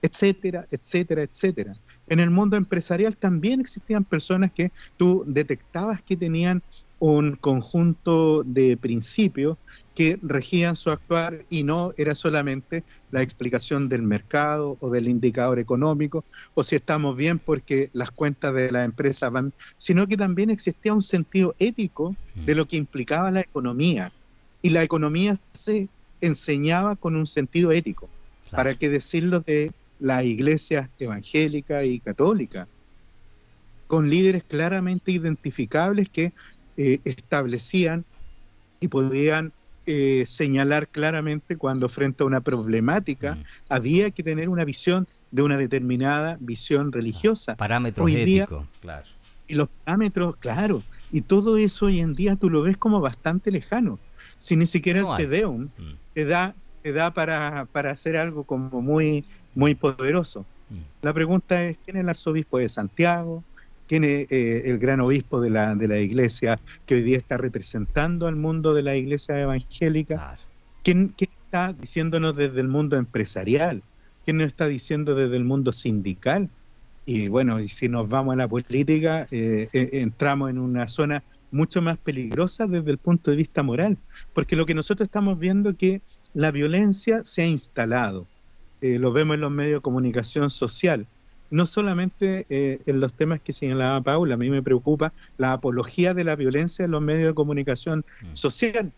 etcétera, 0.00 0.66
etcétera, 0.70 1.22
etcétera. 1.22 1.76
En 2.08 2.20
el 2.20 2.30
mundo 2.30 2.56
empresarial 2.56 3.16
también 3.16 3.60
existían 3.60 4.04
personas 4.04 4.52
que 4.52 4.72
tú 4.96 5.24
detectabas 5.26 6.02
que 6.02 6.16
tenían 6.16 6.62
un 7.04 7.34
conjunto 7.34 8.44
de 8.44 8.76
principios 8.76 9.58
que 9.92 10.20
regían 10.22 10.76
su 10.76 10.88
actuar 10.88 11.44
y 11.50 11.64
no 11.64 11.92
era 11.96 12.14
solamente 12.14 12.84
la 13.10 13.22
explicación 13.22 13.88
del 13.88 14.02
mercado 14.02 14.76
o 14.78 14.88
del 14.88 15.08
indicador 15.08 15.58
económico 15.58 16.24
o 16.54 16.62
si 16.62 16.76
estamos 16.76 17.16
bien 17.16 17.40
porque 17.40 17.90
las 17.92 18.12
cuentas 18.12 18.54
de 18.54 18.70
la 18.70 18.84
empresa 18.84 19.30
van, 19.30 19.52
sino 19.76 20.06
que 20.06 20.16
también 20.16 20.48
existía 20.50 20.94
un 20.94 21.02
sentido 21.02 21.56
ético 21.58 22.14
de 22.36 22.54
lo 22.54 22.68
que 22.68 22.76
implicaba 22.76 23.32
la 23.32 23.40
economía 23.40 24.12
y 24.62 24.70
la 24.70 24.84
economía 24.84 25.36
se 25.50 25.88
enseñaba 26.20 26.94
con 26.94 27.16
un 27.16 27.26
sentido 27.26 27.72
ético. 27.72 28.08
¿Para 28.52 28.76
qué 28.76 28.88
decirlo 28.88 29.40
de 29.40 29.72
la 29.98 30.22
iglesia 30.22 30.88
evangélica 31.00 31.82
y 31.84 31.98
católica? 31.98 32.68
Con 33.88 34.08
líderes 34.08 34.44
claramente 34.44 35.10
identificables 35.10 36.08
que 36.08 36.32
eh, 36.76 37.00
establecían 37.04 38.04
y 38.80 38.88
podían 38.88 39.52
eh, 39.84 40.22
señalar 40.26 40.86
claramente 40.86 41.56
cuando 41.56 41.88
frente 41.88 42.22
a 42.22 42.26
una 42.26 42.40
problemática 42.40 43.34
mm. 43.34 43.42
había 43.68 44.10
que 44.12 44.22
tener 44.22 44.48
una 44.48 44.64
visión 44.64 45.08
de 45.32 45.42
una 45.42 45.56
determinada 45.56 46.36
visión 46.40 46.92
religiosa. 46.92 47.56
Parámetros 47.56 48.08
éticos, 48.10 48.64
claro. 48.80 49.06
Y 49.48 49.54
los 49.54 49.68
parámetros, 49.84 50.36
claro. 50.36 50.84
Y 51.10 51.22
todo 51.22 51.56
eso 51.56 51.86
hoy 51.86 51.98
en 51.98 52.14
día 52.14 52.36
tú 52.36 52.48
lo 52.48 52.62
ves 52.62 52.76
como 52.76 53.00
bastante 53.00 53.50
lejano. 53.50 53.98
Si 54.38 54.54
ni 54.54 54.66
siquiera 54.66 55.00
el 55.00 55.16
Tedeum 55.16 55.62
mm. 55.64 55.94
te 56.14 56.24
da, 56.26 56.54
te 56.82 56.92
da 56.92 57.12
para, 57.12 57.66
para 57.66 57.90
hacer 57.90 58.16
algo 58.16 58.44
como 58.44 58.80
muy, 58.82 59.24
muy 59.54 59.74
poderoso. 59.74 60.46
Mm. 60.70 60.76
La 61.02 61.12
pregunta 61.12 61.64
es, 61.64 61.76
¿quién 61.84 61.96
es 61.96 62.02
el 62.02 62.08
arzobispo 62.08 62.58
de 62.58 62.68
Santiago? 62.68 63.42
Quién 63.92 64.04
es 64.04 64.32
eh, 64.32 64.62
el 64.70 64.78
gran 64.78 65.00
obispo 65.00 65.42
de 65.42 65.50
la, 65.50 65.74
de 65.74 65.86
la 65.86 66.00
iglesia 66.00 66.58
que 66.86 66.94
hoy 66.94 67.02
día 67.02 67.18
está 67.18 67.36
representando 67.36 68.26
al 68.26 68.36
mundo 68.36 68.72
de 68.72 68.80
la 68.80 68.96
iglesia 68.96 69.38
evangélica. 69.38 70.38
¿Quién, 70.82 71.14
está 71.18 71.74
diciéndonos 71.74 72.34
desde 72.34 72.58
el 72.62 72.68
mundo 72.68 72.96
empresarial? 72.96 73.82
¿Quién 74.24 74.38
nos 74.38 74.46
está 74.46 74.66
diciendo 74.66 75.14
desde 75.14 75.36
el 75.36 75.44
mundo 75.44 75.72
sindical? 75.72 76.48
Y 77.04 77.28
bueno, 77.28 77.60
y 77.60 77.68
si 77.68 77.90
nos 77.90 78.08
vamos 78.08 78.32
a 78.32 78.36
la 78.36 78.48
política, 78.48 79.26
eh, 79.30 79.68
eh, 79.74 79.90
entramos 79.92 80.48
en 80.48 80.58
una 80.58 80.88
zona 80.88 81.22
mucho 81.50 81.82
más 81.82 81.98
peligrosa 81.98 82.66
desde 82.66 82.92
el 82.92 82.96
punto 82.96 83.30
de 83.30 83.36
vista 83.36 83.62
moral, 83.62 83.98
porque 84.32 84.56
lo 84.56 84.64
que 84.64 84.74
nosotros 84.74 85.06
estamos 85.06 85.38
viendo 85.38 85.68
es 85.68 85.76
que 85.76 86.00
la 86.32 86.50
violencia 86.50 87.24
se 87.24 87.42
ha 87.42 87.46
instalado, 87.46 88.26
eh, 88.80 88.98
lo 88.98 89.12
vemos 89.12 89.34
en 89.34 89.42
los 89.42 89.50
medios 89.50 89.80
de 89.80 89.82
comunicación 89.82 90.48
social, 90.48 91.06
no 91.52 91.66
solamente 91.66 92.46
en 92.48 92.98
los 92.98 93.14
temas 93.14 93.40
que 93.40 93.52
señalaba 93.52 94.00
Paula, 94.00 94.34
a 94.34 94.36
mí 94.38 94.50
me 94.50 94.62
preocupa 94.62 95.12
la 95.38 95.52
apología 95.52 96.14
de 96.14 96.24
la 96.24 96.34
violencia 96.34 96.84
en 96.84 96.90
los 96.90 97.02
medios 97.02 97.28
de 97.28 97.34
comunicación 97.34 98.04
mm. 98.22 98.26
social. 98.34 98.90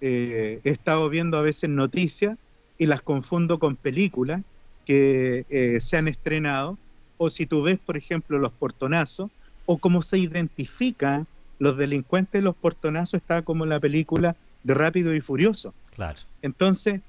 he 0.00 0.60
estado 0.64 1.08
viendo 1.08 1.38
a 1.38 1.42
veces 1.42 1.70
noticias 1.70 2.36
y 2.76 2.86
las 2.86 3.00
confundo 3.00 3.58
con 3.58 3.76
películas 3.76 4.42
que 4.84 5.78
se 5.80 5.96
han 5.96 6.08
estrenado 6.08 6.76
o 7.18 7.28
si 7.28 7.44
tú 7.44 7.62
ves, 7.62 7.78
por 7.78 7.96
ejemplo, 7.96 8.38
los 8.38 8.52
portonazos, 8.52 9.30
o 9.66 9.76
cómo 9.76 10.00
se 10.00 10.18
identifican 10.18 11.26
los 11.58 11.76
delincuentes 11.76 12.32
de 12.32 12.42
los 12.42 12.56
portonazos, 12.56 13.20
está 13.20 13.42
como 13.42 13.66
la 13.66 13.80
película 13.80 14.36
de 14.62 14.74
Rápido 14.74 15.14
y 15.14 15.20
Furioso. 15.20 15.74
Claro. 15.94 16.20
Entonces, 16.40 17.00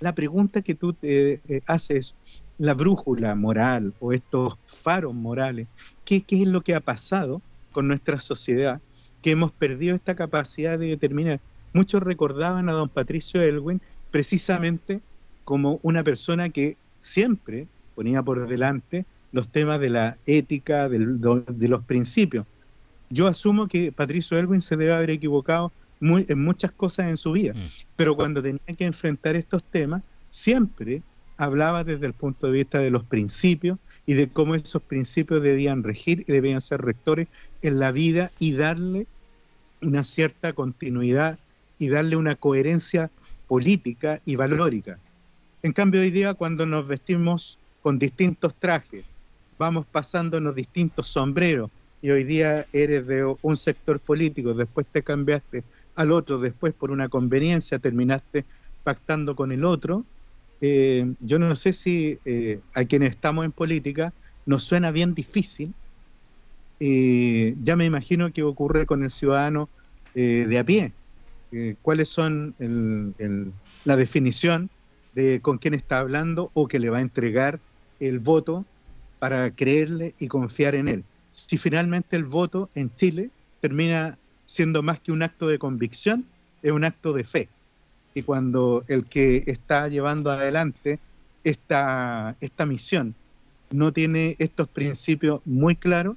la 0.00 0.14
pregunta 0.14 0.60
que 0.60 0.74
tú 0.74 0.92
te 0.92 1.40
eh, 1.48 1.62
haces, 1.66 2.16
la 2.62 2.74
brújula 2.74 3.34
moral 3.34 3.92
o 3.98 4.12
estos 4.12 4.56
faros 4.66 5.12
morales, 5.12 5.66
¿qué, 6.04 6.20
¿qué 6.20 6.42
es 6.42 6.48
lo 6.48 6.60
que 6.60 6.76
ha 6.76 6.80
pasado 6.80 7.42
con 7.72 7.88
nuestra 7.88 8.20
sociedad? 8.20 8.80
Que 9.20 9.32
hemos 9.32 9.50
perdido 9.50 9.96
esta 9.96 10.14
capacidad 10.14 10.78
de 10.78 10.86
determinar. 10.86 11.40
Muchos 11.72 12.04
recordaban 12.04 12.68
a 12.68 12.72
don 12.72 12.88
Patricio 12.88 13.42
Elwin 13.42 13.80
precisamente 14.12 15.00
como 15.42 15.80
una 15.82 16.04
persona 16.04 16.50
que 16.50 16.76
siempre 17.00 17.66
ponía 17.96 18.22
por 18.22 18.46
delante 18.46 19.06
los 19.32 19.48
temas 19.48 19.80
de 19.80 19.90
la 19.90 20.16
ética, 20.26 20.88
de 20.88 21.68
los 21.68 21.82
principios. 21.82 22.46
Yo 23.10 23.26
asumo 23.26 23.66
que 23.66 23.90
Patricio 23.90 24.38
Elwin 24.38 24.60
se 24.60 24.76
debe 24.76 24.94
haber 24.94 25.10
equivocado 25.10 25.72
muy, 25.98 26.26
en 26.28 26.44
muchas 26.44 26.70
cosas 26.70 27.08
en 27.08 27.16
su 27.16 27.32
vida, 27.32 27.54
mm. 27.54 27.66
pero 27.96 28.14
cuando 28.14 28.40
tenía 28.40 28.60
que 28.78 28.84
enfrentar 28.84 29.34
estos 29.34 29.64
temas, 29.64 30.04
siempre 30.30 31.02
hablaba 31.42 31.82
desde 31.82 32.06
el 32.06 32.12
punto 32.12 32.46
de 32.46 32.52
vista 32.52 32.78
de 32.78 32.92
los 32.92 33.02
principios 33.02 33.76
y 34.06 34.14
de 34.14 34.28
cómo 34.28 34.54
esos 34.54 34.80
principios 34.80 35.42
debían 35.42 35.82
regir 35.82 36.24
y 36.28 36.32
debían 36.32 36.60
ser 36.60 36.80
rectores 36.82 37.26
en 37.62 37.80
la 37.80 37.90
vida 37.90 38.30
y 38.38 38.52
darle 38.52 39.08
una 39.80 40.04
cierta 40.04 40.52
continuidad 40.52 41.40
y 41.78 41.88
darle 41.88 42.14
una 42.14 42.36
coherencia 42.36 43.10
política 43.48 44.20
y 44.24 44.36
valórica. 44.36 45.00
En 45.64 45.72
cambio, 45.72 46.00
hoy 46.00 46.12
día 46.12 46.34
cuando 46.34 46.64
nos 46.64 46.86
vestimos 46.86 47.58
con 47.82 47.98
distintos 47.98 48.54
trajes, 48.54 49.04
vamos 49.58 49.86
los 50.40 50.54
distintos 50.54 51.08
sombreros 51.08 51.72
y 52.00 52.10
hoy 52.12 52.22
día 52.22 52.66
eres 52.72 53.04
de 53.08 53.34
un 53.42 53.56
sector 53.56 53.98
político, 53.98 54.54
después 54.54 54.86
te 54.86 55.02
cambiaste 55.02 55.64
al 55.96 56.12
otro, 56.12 56.38
después 56.38 56.72
por 56.72 56.92
una 56.92 57.08
conveniencia 57.08 57.80
terminaste 57.80 58.44
pactando 58.84 59.34
con 59.34 59.50
el 59.50 59.64
otro. 59.64 60.04
Eh, 60.64 61.12
yo 61.20 61.40
no 61.40 61.54
sé 61.56 61.72
si 61.72 62.18
eh, 62.24 62.60
a 62.72 62.84
quienes 62.84 63.10
estamos 63.10 63.44
en 63.44 63.52
política 63.52 64.14
nos 64.46 64.62
suena 64.62 64.90
bien 64.92 65.12
difícil. 65.12 65.74
Eh, 66.80 67.56
ya 67.62 67.76
me 67.76 67.84
imagino 67.84 68.32
que 68.32 68.44
ocurre 68.44 68.86
con 68.86 69.02
el 69.02 69.10
ciudadano 69.10 69.68
de 70.14 70.58
a 70.58 70.64
pie. 70.64 70.92
¿Cuáles 71.80 72.08
son 72.08 72.54
la 73.84 73.96
definición 73.96 74.68
de 75.14 75.40
con 75.40 75.58
quién 75.58 75.72
está 75.74 75.98
hablando 75.98 76.50
o 76.52 76.68
que 76.68 76.78
le 76.78 76.90
va 76.90 76.98
a 76.98 77.02
entregar 77.02 77.60
el 77.98 78.18
voto 78.18 78.64
para 79.18 79.50
creerle 79.52 80.14
y 80.18 80.26
confiar 80.26 80.74
en 80.74 80.88
él. 80.88 81.04
Si 81.30 81.56
finalmente 81.56 82.16
el 82.16 82.24
voto 82.24 82.68
en 82.74 82.92
Chile 82.92 83.30
termina 83.60 84.18
siendo 84.44 84.82
más 84.82 85.00
que 85.00 85.12
un 85.12 85.22
acto 85.22 85.46
de 85.46 85.58
convicción, 85.58 86.26
es 86.62 86.72
un 86.72 86.84
acto 86.84 87.12
de 87.12 87.24
fe. 87.24 87.48
Y 88.14 88.22
cuando 88.22 88.84
el 88.88 89.04
que 89.04 89.42
está 89.46 89.88
llevando 89.88 90.30
adelante 90.30 90.98
esta, 91.44 92.36
esta 92.40 92.66
misión 92.66 93.14
no 93.70 93.92
tiene 93.92 94.36
estos 94.38 94.68
principios 94.68 95.40
muy 95.44 95.76
claros, 95.76 96.16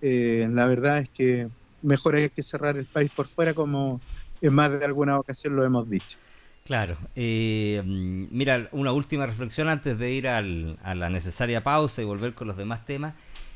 eh, 0.00 0.48
la 0.50 0.66
verdad 0.66 0.98
es 0.98 1.08
que 1.10 1.48
mejor 1.82 2.14
hay 2.14 2.28
que 2.30 2.42
cerrar 2.42 2.76
el 2.76 2.86
país 2.86 3.10
por 3.14 3.26
fuera, 3.26 3.54
como 3.54 4.00
en 4.40 4.52
más 4.54 4.70
de 4.70 4.84
alguna 4.84 5.18
ocasión 5.18 5.56
lo 5.56 5.64
hemos 5.64 5.88
dicho. 5.88 6.18
Claro. 6.64 6.96
Eh, 7.16 7.82
mira, 7.84 8.68
una 8.72 8.92
última 8.92 9.26
reflexión 9.26 9.68
antes 9.68 9.98
de 9.98 10.12
ir 10.12 10.28
al, 10.28 10.78
a 10.82 10.94
la 10.94 11.10
necesaria 11.10 11.64
pausa 11.64 12.02
y 12.02 12.04
volver 12.04 12.34
con 12.34 12.46
los 12.46 12.56
demás 12.56 12.84
temas. 12.84 13.14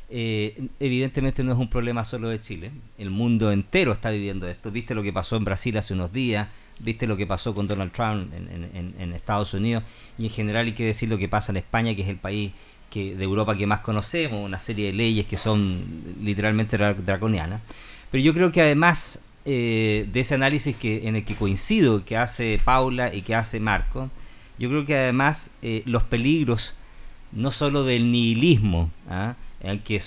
Eh, 0.09 0.69
evidentemente 0.79 1.43
no 1.43 1.53
es 1.53 1.59
un 1.59 1.69
problema 1.69 2.05
solo 2.05 2.29
de 2.29 2.41
Chile. 2.41 2.71
El 2.99 3.11
mundo 3.11 3.51
entero 3.51 3.93
está 3.93 4.11
viviendo 4.11 4.49
esto. 4.49 4.71
Viste 4.71 4.95
lo 4.95 5.03
que 5.03 5.13
pasó 5.13 5.37
en 5.37 5.45
Brasil 5.45 5.77
hace 5.77 5.95
unos 5.95 6.13
días, 6.13 6.49
viste 6.79 7.07
lo 7.07 7.17
que 7.17 7.27
pasó 7.27 7.55
con 7.55 7.67
Donald 7.67 7.93
Trump 7.93 8.23
en, 8.33 9.13
Estados 9.13 9.55
Unidos 9.55 9.83
y 10.19 10.27
en 10.27 10.31
general 10.31 10.67
hay 10.67 10.73
que 10.73 10.85
decir 10.85 11.09
lo 11.09 11.19
que 11.19 11.29
pasa 11.29 11.51
en 11.51 11.57
España, 11.57 11.95
que 11.95 12.03
es 12.03 12.09
el 12.09 12.19
país 12.19 12.53
de 12.95 13.23
Europa 13.23 13.57
que 13.57 13.67
más 13.67 13.81
conocemos, 13.81 14.45
una 14.45 14.59
serie 14.59 14.87
de 14.87 14.93
leyes 14.93 15.27
que 15.27 15.37
son 15.37 16.17
literalmente 16.23 16.79
draconianas. 16.79 17.61
Pero 18.11 18.23
yo 18.25 18.33
creo 18.33 18.53
que 18.53 18.63
además 18.63 19.23
eh, 19.45 20.09
de 20.13 20.21
ese 20.21 20.35
análisis 20.35 20.75
que, 20.77 21.07
en 21.09 21.17
el 21.17 21.25
que 21.25 21.35
coincido 21.35 22.05
que 22.05 22.17
hace 22.17 22.61
Paula 22.65 23.15
y 23.15 23.23
que 23.23 23.35
hace 23.35 23.61
Marco, 23.61 24.11
yo 24.59 24.69
creo 24.71 24.87
que 24.87 24.97
además 24.97 25.51
eh, 25.63 25.83
los 25.85 26.05
peligros 26.05 26.75
no 27.33 27.51
solo 27.51 27.85
del 27.85 28.11
nihilismo 28.11 28.91
¿ah? 29.11 29.35
Al, 29.65 29.83
que 29.83 30.01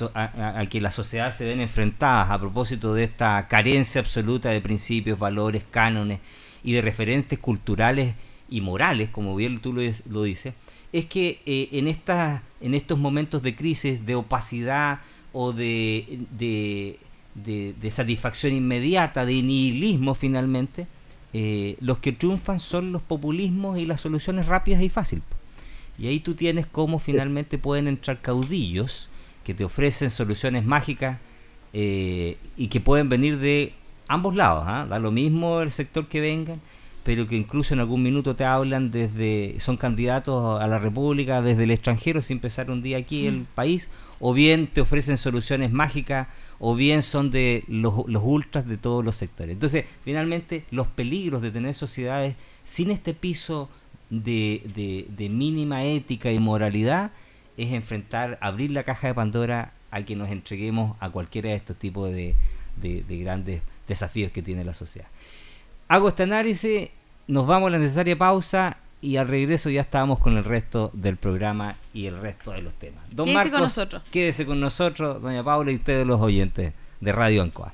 que 0.69 0.81
la 0.81 0.91
sociedad 0.91 1.31
se 1.31 1.45
ven 1.45 1.61
enfrentadas 1.61 2.29
a 2.29 2.39
propósito 2.39 2.93
de 2.93 3.03
esta 3.03 3.47
carencia 3.47 4.01
absoluta 4.01 4.49
de 4.49 4.61
principios, 4.61 5.19
valores, 5.19 5.63
cánones 5.69 6.19
y 6.63 6.73
de 6.73 6.81
referentes 6.81 7.39
culturales 7.39 8.15
y 8.49 8.61
morales, 8.61 9.09
como 9.09 9.35
bien 9.35 9.59
tú 9.59 9.73
lo, 9.73 10.23
dices, 10.23 10.53
es 10.91 11.05
que 11.05 11.41
eh, 11.45 11.69
en, 11.73 11.87
esta, 11.87 12.43
en 12.61 12.73
estos 12.73 12.97
momentos 12.97 13.43
de 13.43 13.55
crisis, 13.55 14.05
de 14.05 14.15
opacidad 14.15 14.99
o 15.33 15.53
de 15.53 16.97
de, 17.43 17.91
satisfacción 17.91 18.53
inmediata, 18.53 19.25
de 19.25 19.41
nihilismo 19.41 20.15
finalmente, 20.15 20.87
eh, 21.33 21.77
los 21.79 21.99
que 21.99 22.11
triunfan 22.11 22.59
son 22.59 22.91
los 22.91 23.01
populismos 23.01 23.77
y 23.77 23.85
las 23.85 24.01
soluciones 24.01 24.47
rápidas 24.47 24.81
y 24.81 24.89
fáciles. 24.89 25.23
Y 25.97 26.07
ahí 26.07 26.19
tú 26.19 26.33
tienes 26.33 26.65
cómo 26.65 26.99
finalmente 26.99 27.57
pueden 27.57 27.87
entrar 27.87 28.21
caudillos 28.21 29.08
que 29.49 29.55
te 29.55 29.65
ofrecen 29.65 30.11
soluciones 30.11 30.63
mágicas 30.63 31.17
eh, 31.73 32.37
y 32.55 32.67
que 32.67 32.79
pueden 32.79 33.09
venir 33.09 33.39
de 33.39 33.73
ambos 34.07 34.35
lados. 34.35 34.63
¿ah? 34.67 34.85
Da 34.87 34.99
lo 34.99 35.09
mismo 35.09 35.61
el 35.61 35.71
sector 35.71 36.07
que 36.07 36.21
vengan, 36.21 36.61
pero 37.03 37.27
que 37.27 37.35
incluso 37.35 37.73
en 37.73 37.79
algún 37.79 38.03
minuto 38.03 38.35
te 38.35 38.45
hablan 38.45 38.91
desde, 38.91 39.55
son 39.59 39.75
candidatos 39.75 40.61
a 40.61 40.67
la 40.67 40.77
República 40.77 41.41
desde 41.41 41.63
el 41.63 41.71
extranjero 41.71 42.21
sin 42.21 42.37
empezar 42.37 42.69
un 42.69 42.83
día 42.83 42.99
aquí 42.99 43.25
en 43.25 43.33
el 43.33 43.39
mm. 43.41 43.47
país, 43.55 43.89
o 44.19 44.33
bien 44.33 44.67
te 44.67 44.81
ofrecen 44.81 45.17
soluciones 45.17 45.71
mágicas 45.71 46.27
o 46.59 46.75
bien 46.75 47.01
son 47.01 47.31
de 47.31 47.63
los, 47.67 47.95
ultras 48.05 48.67
de 48.67 48.77
todos 48.77 49.03
los 49.03 49.15
sectores. 49.15 49.53
Entonces, 49.53 49.85
finalmente, 50.03 50.63
los 50.69 50.85
peligros 50.85 51.41
de 51.41 51.49
tener 51.49 51.73
sociedades 51.73 52.35
sin 52.65 52.91
este 52.91 53.15
piso 53.15 53.67
de, 54.11 55.07
de, 55.09 55.29
mínima 55.29 55.85
ética 55.85 56.31
y 56.31 56.37
moralidad 56.37 57.09
es 57.59 57.73
enfrentar, 57.73 58.37
abrir 58.41 58.71
la 58.71 58.83
caja 58.83 59.07
de 59.07 59.13
Pandora 59.13 59.73
a 59.91 60.01
que 60.03 60.15
nos 60.15 60.29
entreguemos 60.29 60.95
a 61.01 61.09
cualquiera 61.09 61.49
de 61.49 61.55
estos 61.55 61.77
tipos 61.77 62.09
de, 62.09 62.35
de, 62.77 63.17
grandes 63.17 63.61
desafíos 63.85 64.31
que 64.31 64.41
tiene 64.41 64.63
la 64.63 64.73
sociedad. 64.73 65.09
Hago 65.89 66.07
este 66.07 66.23
análisis, 66.23 66.89
nos 67.27 67.45
vamos 67.47 67.67
a 67.67 67.71
la 67.71 67.79
necesaria 67.79 68.17
pausa 68.17 68.77
y 69.01 69.17
al 69.17 69.27
regreso 69.27 69.69
ya 69.69 69.81
estábamos 69.81 70.19
con 70.19 70.37
el 70.37 70.45
resto 70.45 70.89
del 70.93 71.17
programa 71.17 71.75
y 71.93 72.05
el 72.05 72.21
resto 72.21 72.51
de 72.51 72.61
los 72.61 72.73
temas. 72.75 73.03
Don 73.11 73.25
quédese 73.25 73.51
con 73.51 73.61
nosotros. 73.61 74.03
Quédese 74.09 74.45
con 74.45 74.59
nosotros, 74.61 75.21
doña 75.21 75.43
Paula 75.43 75.71
y 75.71 75.75
ustedes 75.75 76.07
los 76.07 76.21
oyentes 76.21 76.73
de 77.01 77.11
Radio 77.11 77.43
Ancoa. 77.43 77.73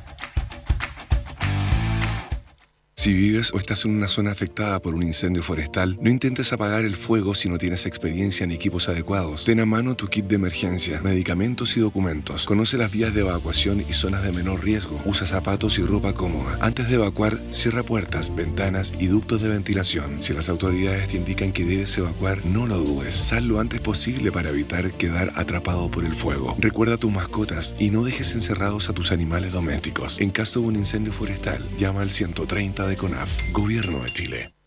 Si 3.01 3.13
vives 3.13 3.51
o 3.51 3.57
estás 3.57 3.83
en 3.85 3.95
una 3.97 4.07
zona 4.07 4.29
afectada 4.29 4.79
por 4.79 4.93
un 4.93 5.01
incendio 5.01 5.41
forestal, 5.41 5.97
no 5.99 6.11
intentes 6.11 6.53
apagar 6.53 6.85
el 6.85 6.95
fuego 6.95 7.33
si 7.33 7.49
no 7.49 7.57
tienes 7.57 7.87
experiencia 7.87 8.45
ni 8.45 8.53
equipos 8.53 8.89
adecuados. 8.89 9.45
Ten 9.45 9.59
a 9.59 9.65
mano 9.65 9.95
tu 9.95 10.07
kit 10.07 10.27
de 10.27 10.35
emergencia, 10.35 11.01
medicamentos 11.01 11.75
y 11.77 11.79
documentos. 11.79 12.45
Conoce 12.45 12.77
las 12.77 12.91
vías 12.91 13.15
de 13.15 13.21
evacuación 13.21 13.83
y 13.89 13.93
zonas 13.93 14.21
de 14.21 14.31
menor 14.31 14.63
riesgo. 14.63 15.01
Usa 15.03 15.25
zapatos 15.25 15.79
y 15.79 15.81
ropa 15.81 16.13
cómoda. 16.13 16.59
Antes 16.61 16.89
de 16.89 16.95
evacuar, 16.97 17.39
cierra 17.49 17.81
puertas, 17.81 18.35
ventanas 18.35 18.93
y 18.99 19.07
ductos 19.07 19.41
de 19.41 19.49
ventilación. 19.49 20.21
Si 20.21 20.35
las 20.35 20.47
autoridades 20.47 21.07
te 21.07 21.17
indican 21.17 21.53
que 21.53 21.65
debes 21.65 21.97
evacuar, 21.97 22.45
no 22.45 22.67
lo 22.67 22.77
dudes. 22.77 23.15
Sal 23.15 23.47
lo 23.47 23.59
antes 23.59 23.81
posible 23.81 24.31
para 24.31 24.49
evitar 24.49 24.91
quedar 24.91 25.31
atrapado 25.37 25.89
por 25.89 26.03
el 26.03 26.13
fuego. 26.13 26.55
Recuerda 26.59 26.93
a 26.93 26.99
tus 26.99 27.11
mascotas 27.11 27.75
y 27.79 27.89
no 27.89 28.03
dejes 28.03 28.33
encerrados 28.33 28.89
a 28.89 28.93
tus 28.93 29.11
animales 29.11 29.53
domésticos. 29.53 30.19
En 30.19 30.29
caso 30.29 30.59
de 30.59 30.67
un 30.67 30.75
incendio 30.75 31.11
forestal, 31.11 31.67
llama 31.79 32.01
al 32.01 32.11
130 32.11 32.90
de 32.90 32.90
CONAF, 32.95 33.51
Gobierno 33.51 34.03
de 34.03 34.13
Chile. 34.13 34.60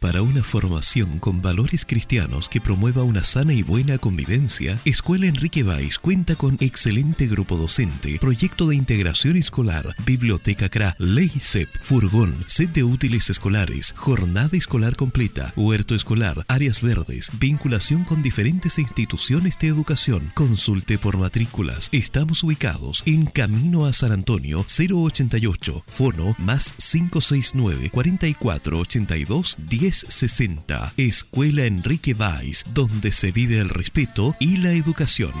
Para 0.00 0.22
una 0.22 0.44
formación 0.44 1.18
con 1.18 1.42
valores 1.42 1.84
cristianos 1.84 2.48
que 2.48 2.60
promueva 2.60 3.02
una 3.02 3.24
sana 3.24 3.52
y 3.52 3.62
buena 3.62 3.98
convivencia, 3.98 4.78
Escuela 4.84 5.26
Enrique 5.26 5.64
Valls 5.64 5.98
cuenta 5.98 6.36
con 6.36 6.56
excelente 6.60 7.26
grupo 7.26 7.56
docente, 7.56 8.16
proyecto 8.20 8.68
de 8.68 8.76
integración 8.76 9.36
escolar, 9.36 9.96
biblioteca 10.06 10.68
CRA, 10.68 10.94
ley 11.00 11.28
CEP, 11.28 11.68
furgón, 11.80 12.44
set 12.46 12.70
de 12.70 12.84
útiles 12.84 13.28
escolares, 13.28 13.92
jornada 13.96 14.56
escolar 14.56 14.94
completa, 14.94 15.52
huerto 15.56 15.96
escolar, 15.96 16.44
áreas 16.46 16.80
verdes, 16.80 17.28
vinculación 17.40 18.04
con 18.04 18.22
diferentes 18.22 18.78
instituciones 18.78 19.58
de 19.58 19.66
educación. 19.66 20.30
Consulte 20.34 20.98
por 20.98 21.18
matrículas. 21.18 21.88
Estamos 21.90 22.44
ubicados 22.44 23.02
en 23.04 23.26
Camino 23.26 23.84
a 23.84 23.92
San 23.92 24.12
Antonio 24.12 24.64
088, 24.68 25.82
fono 25.88 26.36
más 26.38 26.72
569 26.78 27.90
4482 27.90 29.56
10 29.58 29.87
60. 29.96 30.92
Escuela 30.96 31.64
Enrique 31.64 32.14
Valls, 32.14 32.64
donde 32.72 33.12
se 33.12 33.32
vive 33.32 33.58
el 33.58 33.68
respeto 33.68 34.34
y 34.38 34.56
la 34.56 34.72
educación. 34.72 35.32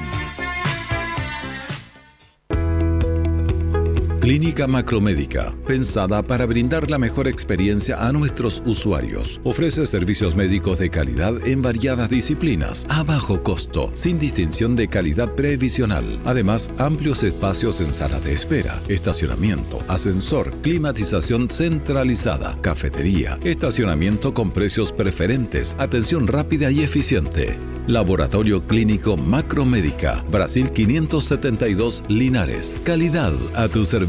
Clínica 4.20 4.66
Macromédica, 4.66 5.54
pensada 5.64 6.24
para 6.24 6.44
brindar 6.44 6.90
la 6.90 6.98
mejor 6.98 7.28
experiencia 7.28 8.04
a 8.04 8.12
nuestros 8.12 8.60
usuarios. 8.66 9.40
Ofrece 9.44 9.86
servicios 9.86 10.34
médicos 10.34 10.78
de 10.78 10.90
calidad 10.90 11.34
en 11.46 11.62
variadas 11.62 12.10
disciplinas, 12.10 12.84
a 12.88 13.04
bajo 13.04 13.44
costo, 13.44 13.90
sin 13.94 14.18
distinción 14.18 14.74
de 14.74 14.88
calidad 14.88 15.32
previsional. 15.36 16.20
Además, 16.24 16.68
amplios 16.78 17.22
espacios 17.22 17.80
en 17.80 17.92
sala 17.92 18.18
de 18.18 18.32
espera, 18.32 18.82
estacionamiento, 18.88 19.84
ascensor, 19.86 20.52
climatización 20.62 21.48
centralizada, 21.48 22.58
cafetería, 22.60 23.38
estacionamiento 23.44 24.34
con 24.34 24.50
precios 24.50 24.92
preferentes, 24.92 25.76
atención 25.78 26.26
rápida 26.26 26.72
y 26.72 26.82
eficiente. 26.82 27.56
Laboratorio 27.86 28.66
Clínico 28.66 29.16
Macromédica, 29.16 30.22
Brasil 30.30 30.70
572 30.72 32.04
Linares. 32.08 32.82
Calidad 32.84 33.32
a 33.54 33.68
tu 33.68 33.86
servicio. 33.86 34.07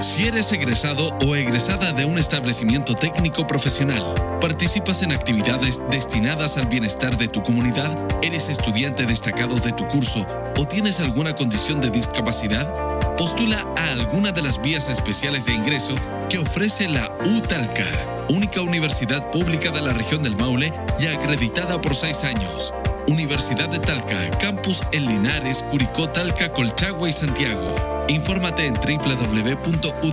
Si 0.00 0.26
eres 0.26 0.50
egresado 0.52 1.14
o 1.26 1.36
egresada 1.36 1.92
de 1.92 2.06
un 2.06 2.18
establecimiento 2.18 2.94
técnico 2.94 3.46
profesional, 3.46 4.14
participas 4.40 5.02
en 5.02 5.12
actividades 5.12 5.82
destinadas 5.90 6.56
al 6.56 6.68
bienestar 6.68 7.18
de 7.18 7.28
tu 7.28 7.42
comunidad, 7.42 8.08
eres 8.22 8.48
estudiante 8.48 9.04
destacado 9.04 9.56
de 9.56 9.72
tu 9.72 9.86
curso 9.88 10.26
o 10.58 10.64
tienes 10.64 11.00
alguna 11.00 11.34
condición 11.34 11.82
de 11.82 11.90
discapacidad, 11.90 12.96
postula 13.18 13.62
a 13.76 13.90
alguna 13.90 14.32
de 14.32 14.40
las 14.40 14.62
vías 14.62 14.88
especiales 14.88 15.44
de 15.44 15.52
ingreso 15.52 15.94
que 16.30 16.38
ofrece 16.38 16.88
la 16.88 17.14
UTALCA, 17.36 18.26
única 18.30 18.62
universidad 18.62 19.30
pública 19.30 19.70
de 19.70 19.82
la 19.82 19.92
región 19.92 20.22
del 20.22 20.36
Maule 20.36 20.72
y 20.98 21.08
acreditada 21.08 21.78
por 21.78 21.94
seis 21.94 22.24
años. 22.24 22.72
Universidad 23.10 23.68
de 23.68 23.80
Talca, 23.80 24.30
campus 24.38 24.82
en 24.92 25.04
Linares, 25.06 25.64
Curicó, 25.68 26.08
Talca, 26.08 26.52
Colchagua 26.52 27.08
y 27.08 27.12
Santiago. 27.12 27.74
Infórmate 28.08 28.66
en 28.66 28.74
www.utalca.cl 28.74 30.04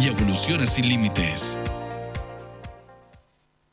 y 0.00 0.06
evoluciona 0.06 0.68
sin 0.68 0.88
límites. 0.88 1.58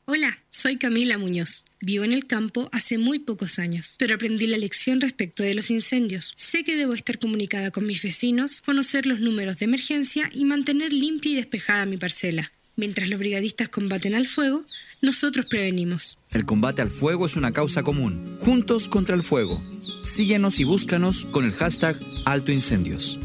Hola, 0.06 0.36
soy 0.50 0.78
Camila 0.78 1.20
Muñoz. 1.20 1.66
Vivo 1.80 2.04
en 2.04 2.14
el 2.14 2.26
campo 2.26 2.70
hace 2.72 2.98
muy 2.98 3.20
pocos 3.20 3.60
años, 3.60 3.98
pero 4.00 4.16
aprendí 4.16 4.48
la 4.48 4.58
lección 4.58 5.00
respecto 5.00 5.44
de 5.44 5.54
los 5.54 5.70
incendios. 5.70 6.34
Sé 6.36 6.64
que 6.64 6.76
debo 6.76 6.96
estar 6.96 7.20
comunicada 7.20 7.70
con 7.70 7.86
mis 7.86 8.02
vecinos, 8.02 8.62
conocer 8.62 9.06
los 9.06 9.20
números 9.20 9.60
de 9.60 9.66
emergencia 9.66 10.28
y 10.34 10.46
mantener 10.46 10.92
limpia 10.92 11.34
y 11.34 11.36
despejada 11.36 11.86
mi 11.86 11.98
parcela. 11.98 12.52
Mientras 12.78 13.10
los 13.10 13.20
brigadistas 13.20 13.70
combaten 13.70 14.16
al 14.16 14.26
fuego, 14.28 14.64
nosotros 15.02 15.46
prevenimos. 15.48 16.18
El 16.32 16.46
combate 16.46 16.82
al 16.82 16.90
fuego 16.90 17.26
es 17.26 17.36
una 17.36 17.52
causa 17.52 17.84
común. 17.84 18.38
Juntos 18.42 18.88
contra 18.88 19.16
el 19.16 19.24
fuego. 19.24 19.60
Síguenos 20.04 20.60
y 20.60 20.64
búscanos 20.64 21.26
con 21.32 21.46
el 21.46 21.54
hashtag 21.54 21.98
Alto 22.26 22.52
Incendios. 22.52 23.20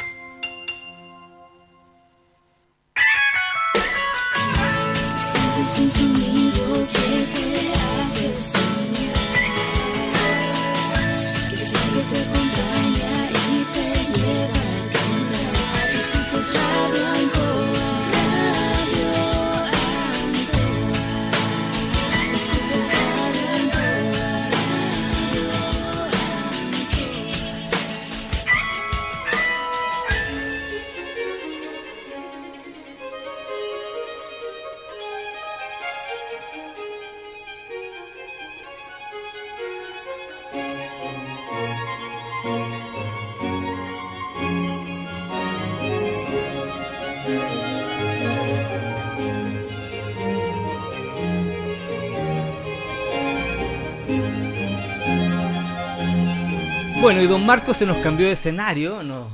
Y 57.24 57.26
don 57.26 57.46
Marco 57.46 57.72
se 57.72 57.86
nos 57.86 57.96
cambió 57.98 58.26
de 58.26 58.32
escenario, 58.32 59.02
nos, 59.02 59.32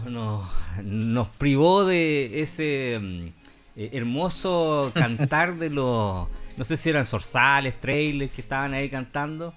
nos, 0.85 1.29
privó 1.31 1.85
de 1.85 2.41
ese 2.41 3.01
mm, 3.03 3.27
eh, 3.75 3.91
hermoso 3.95 4.93
cantar 4.95 5.57
de 5.59 5.71
los, 5.71 6.29
no 6.57 6.65
sé 6.65 6.77
si 6.77 6.89
eran 6.89 7.05
zorzales, 7.05 7.81
trailers 7.81 8.31
que 8.33 8.43
estaban 8.43 8.75
ahí 8.75 8.89
cantando, 8.89 9.55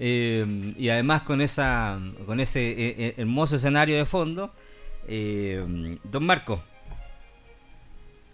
eh, 0.00 0.74
y 0.76 0.88
además 0.88 1.22
con, 1.22 1.40
esa, 1.40 2.00
con 2.26 2.40
ese 2.40 2.72
eh, 2.76 3.14
hermoso 3.18 3.54
escenario 3.54 3.96
de 3.96 4.04
fondo. 4.04 4.52
Don 5.06 6.26
Marco, 6.26 6.60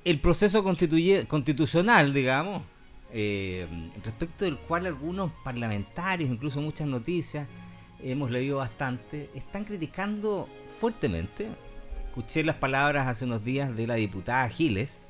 el 0.02 0.18
proceso 0.18 0.64
constitucional, 0.64 2.14
digamos, 2.14 2.62
respecto 4.02 4.46
del 4.46 4.56
cual 4.56 4.86
algunos 4.86 5.30
parlamentarios, 5.44 6.30
incluso 6.30 6.62
muchas 6.62 6.86
noticias, 6.86 7.46
hemos 8.02 8.30
leído 8.30 8.58
bastante, 8.58 9.30
están 9.34 9.64
criticando 9.64 10.48
fuertemente. 10.80 11.48
Escuché 12.06 12.44
las 12.44 12.56
palabras 12.56 13.06
hace 13.08 13.24
unos 13.24 13.44
días 13.44 13.74
de 13.74 13.86
la 13.86 13.94
diputada 13.94 14.48
Giles, 14.48 15.08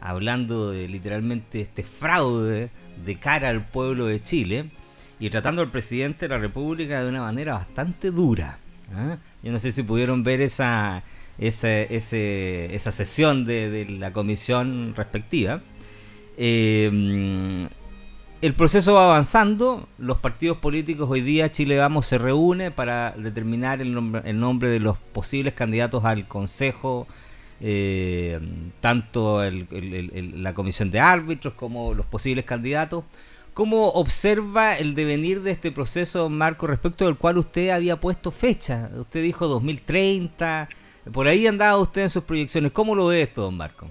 hablando 0.00 0.70
de 0.70 0.88
literalmente 0.88 1.60
este 1.60 1.82
fraude 1.82 2.70
de 3.04 3.14
cara 3.16 3.48
al 3.50 3.66
pueblo 3.68 4.06
de 4.06 4.22
Chile 4.22 4.70
y 5.20 5.28
tratando 5.30 5.60
al 5.62 5.70
presidente 5.70 6.26
de 6.26 6.34
la 6.34 6.38
República 6.38 7.02
de 7.02 7.08
una 7.08 7.20
manera 7.20 7.54
bastante 7.54 8.10
dura. 8.10 8.58
¿ah? 8.94 9.18
Yo 9.42 9.52
no 9.52 9.58
sé 9.58 9.72
si 9.72 9.82
pudieron 9.82 10.22
ver 10.22 10.40
esa, 10.40 11.02
esa, 11.38 11.68
ese- 11.82 12.74
esa 12.74 12.92
sesión 12.92 13.44
de, 13.44 13.68
de 13.68 13.84
la 13.90 14.12
comisión 14.12 14.94
respectiva. 14.96 15.60
Eh, 16.36 17.68
el 18.40 18.54
proceso 18.54 18.94
va 18.94 19.04
avanzando, 19.04 19.88
los 19.98 20.18
partidos 20.18 20.58
políticos 20.58 21.08
hoy 21.10 21.20
día 21.20 21.50
Chile 21.50 21.78
Vamos 21.78 22.06
se 22.06 22.18
reúne 22.18 22.70
para 22.70 23.10
determinar 23.12 23.80
el 23.80 23.92
nombre, 23.92 24.32
nombre 24.32 24.68
de 24.68 24.78
los 24.78 24.96
posibles 24.96 25.54
candidatos 25.54 26.04
al 26.04 26.28
Consejo, 26.28 27.08
eh, 27.60 28.38
tanto 28.80 29.40
la 29.42 30.54
comisión 30.54 30.90
de 30.92 31.00
árbitros 31.00 31.54
como 31.54 31.94
los 31.94 32.06
posibles 32.06 32.44
candidatos. 32.44 33.04
¿Cómo 33.54 33.88
observa 33.88 34.76
el 34.78 34.94
devenir 34.94 35.42
de 35.42 35.50
este 35.50 35.72
proceso, 35.72 36.28
Marco, 36.28 36.68
respecto 36.68 37.06
del 37.06 37.16
cual 37.16 37.38
usted 37.38 37.70
había 37.70 37.98
puesto 37.98 38.30
fecha? 38.30 38.88
Usted 38.96 39.20
dijo 39.20 39.48
2030, 39.48 40.68
por 41.12 41.26
ahí 41.26 41.48
andaba 41.48 41.76
usted 41.78 42.02
en 42.02 42.10
sus 42.10 42.22
proyecciones. 42.22 42.70
¿Cómo 42.70 42.94
lo 42.94 43.06
ve 43.06 43.22
esto, 43.22 43.42
don 43.42 43.56
Marco? 43.56 43.88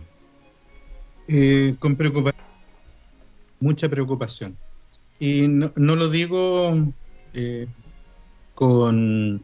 Eh, 1.27 1.75
con 1.79 1.97
preocupación, 1.97 2.46
mucha 3.59 3.89
preocupación. 3.89 4.57
Y 5.19 5.47
no, 5.47 5.71
no 5.75 5.95
lo 5.95 6.09
digo 6.09 6.93
eh, 7.33 7.67
con, 8.53 9.43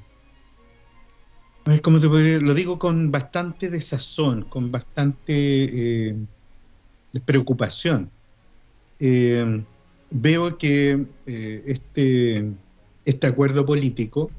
¿cómo 1.82 2.00
te 2.00 2.08
Lo 2.42 2.54
digo 2.54 2.80
con 2.80 3.12
bastante 3.12 3.70
desazón, 3.70 4.44
con 4.44 4.72
bastante 4.72 6.10
eh, 6.10 6.16
preocupación. 7.26 8.10
Eh, 9.00 9.64
veo 10.10 10.58
que 10.58 11.06
este, 11.26 12.52
este 13.06 13.28
acuerdo 13.28 13.66
político 13.66 14.32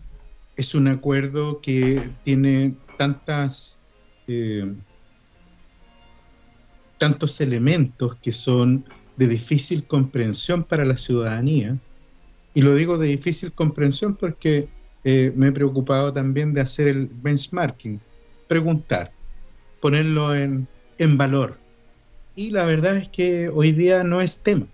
es 0.56 0.74
un 0.74 0.88
acuerdo 0.88 1.60
que 1.60 2.10
tiene 2.24 2.74
tantas... 2.96 3.80
tantos 6.98 7.40
elementos 7.40 8.16
que 8.16 8.32
son 8.32 8.84
de 9.16 9.28
difícil 9.28 9.84
comprensión 9.84 10.64
para 10.64 10.84
la 10.84 10.96
ciudadanía. 10.96 11.76
Y 12.54 12.62
lo 12.62 12.74
digo 12.74 12.98
de 12.98 13.08
difícil 13.08 13.52
comprensión 13.52 14.16
porque 14.16 14.68
eh, 15.04 15.32
me 15.36 15.48
he 15.48 15.52
preocupado 15.52 16.12
también 16.12 16.54
de 16.54 16.60
hacer 16.60 16.88
el 16.88 17.06
benchmarking, 17.06 18.00
preguntar, 18.48 19.12
ponerlo 19.80 20.34
en, 20.34 20.66
en 20.98 21.16
valor. 21.16 21.58
Y 22.36 22.50
la 22.50 22.64
verdad 22.64 22.96
es 22.96 23.08
que 23.08 23.48
hoy 23.48 23.72
día 23.72 24.04
no 24.04 24.20
es 24.20 24.42
tema. 24.42 24.66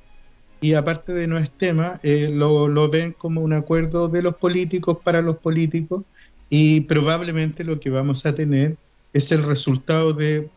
Y 0.60 0.74
aparte 0.74 1.12
de 1.12 1.26
no 1.26 1.38
es 1.38 1.50
tema, 1.50 2.00
eh, 2.02 2.30
lo, 2.32 2.68
lo 2.68 2.90
ven 2.90 3.12
como 3.12 3.40
un 3.40 3.54
acuerdo 3.54 4.08
de 4.08 4.22
los 4.22 4.36
políticos 4.36 4.98
para 5.02 5.22
los 5.22 5.38
políticos 5.38 6.04
y 6.50 6.82
probablemente 6.82 7.64
lo 7.64 7.80
que 7.80 7.90
vamos 7.90 8.26
a 8.26 8.34
tener 8.34 8.76
es 9.12 9.32
el 9.32 9.42
resultado 9.42 10.12
de 10.12 10.50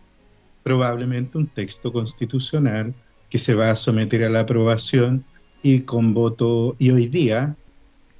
probablemente 0.63 1.37
un 1.37 1.47
texto 1.47 1.93
constitucional 1.93 2.93
que 3.33 3.39
se 3.39 3.55
va 3.55 3.71
a 3.71 3.75
someter 3.75 4.23
a 4.25 4.29
la 4.29 4.41
aprobación 4.41 5.25
y 5.63 5.79
con 5.79 6.13
voto, 6.13 6.75
y 6.77 6.91
hoy 6.91 7.07
día 7.07 7.55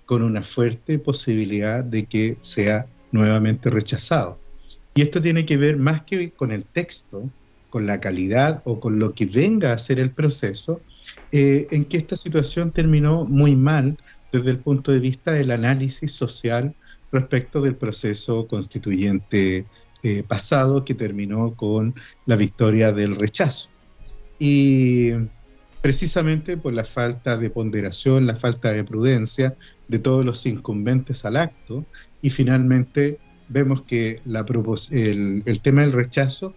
con 0.08 0.24
una 0.24 0.42
fuerte 0.42 0.98
posibilidad 0.98 1.84
de 1.84 2.06
que 2.06 2.36
sea 2.40 2.88
nuevamente 3.12 3.70
rechazado. 3.70 4.40
Y 4.96 5.04
esto 5.04 5.22
tiene 5.22 5.46
que 5.46 5.58
ver 5.58 5.78
más 5.78 6.02
que 6.02 6.32
con 6.32 6.52
el 6.52 6.66
texto, 6.66 7.30
con 7.70 7.86
la 7.86 8.00
calidad 8.00 8.64
o 8.66 8.80
con 8.80 8.98
lo 8.98 9.14
que 9.14 9.28
venga 9.28 9.72
a 9.72 9.78
ser 9.78 10.00
el 10.00 10.10
proceso, 10.10 10.82
eh, 11.32 11.68
en 11.70 11.86
que 11.86 11.98
esta 11.98 12.18
situación 12.18 12.72
terminó 12.72 13.24
muy 13.24 13.56
mal 13.56 14.00
desde 14.32 14.50
el 14.50 14.58
punto 14.58 14.92
de 14.92 15.00
vista 15.00 15.32
del 15.32 15.52
análisis 15.52 16.12
social 16.12 16.74
respecto 17.12 17.62
del 17.62 17.76
proceso 17.76 18.48
constituyente 18.48 19.68
eh, 20.02 20.24
pasado 20.24 20.84
que 20.84 20.96
terminó 20.96 21.54
con 21.54 21.94
la 22.26 22.36
victoria 22.36 22.92
del 22.92 23.16
rechazo. 23.16 23.73
Y 24.40 25.12
precisamente 25.82 26.58
por 26.58 26.74
la 26.74 26.84
falta 26.84 27.38
de 27.38 27.50
ponderación, 27.50 28.26
la 28.26 28.36
falta 28.36 28.72
de 28.72 28.84
prudencia 28.84 29.56
de 29.88 30.00
todos 30.00 30.24
los 30.26 30.46
incumbentes 30.46 31.26
al 31.26 31.38
acto, 31.38 31.86
y 32.22 32.30
finalmente 32.30 33.20
vemos 33.50 33.82
que 33.84 34.22
el, 34.26 35.60
tema 35.62 35.82
del 35.82 35.92
rechazo 35.92 36.56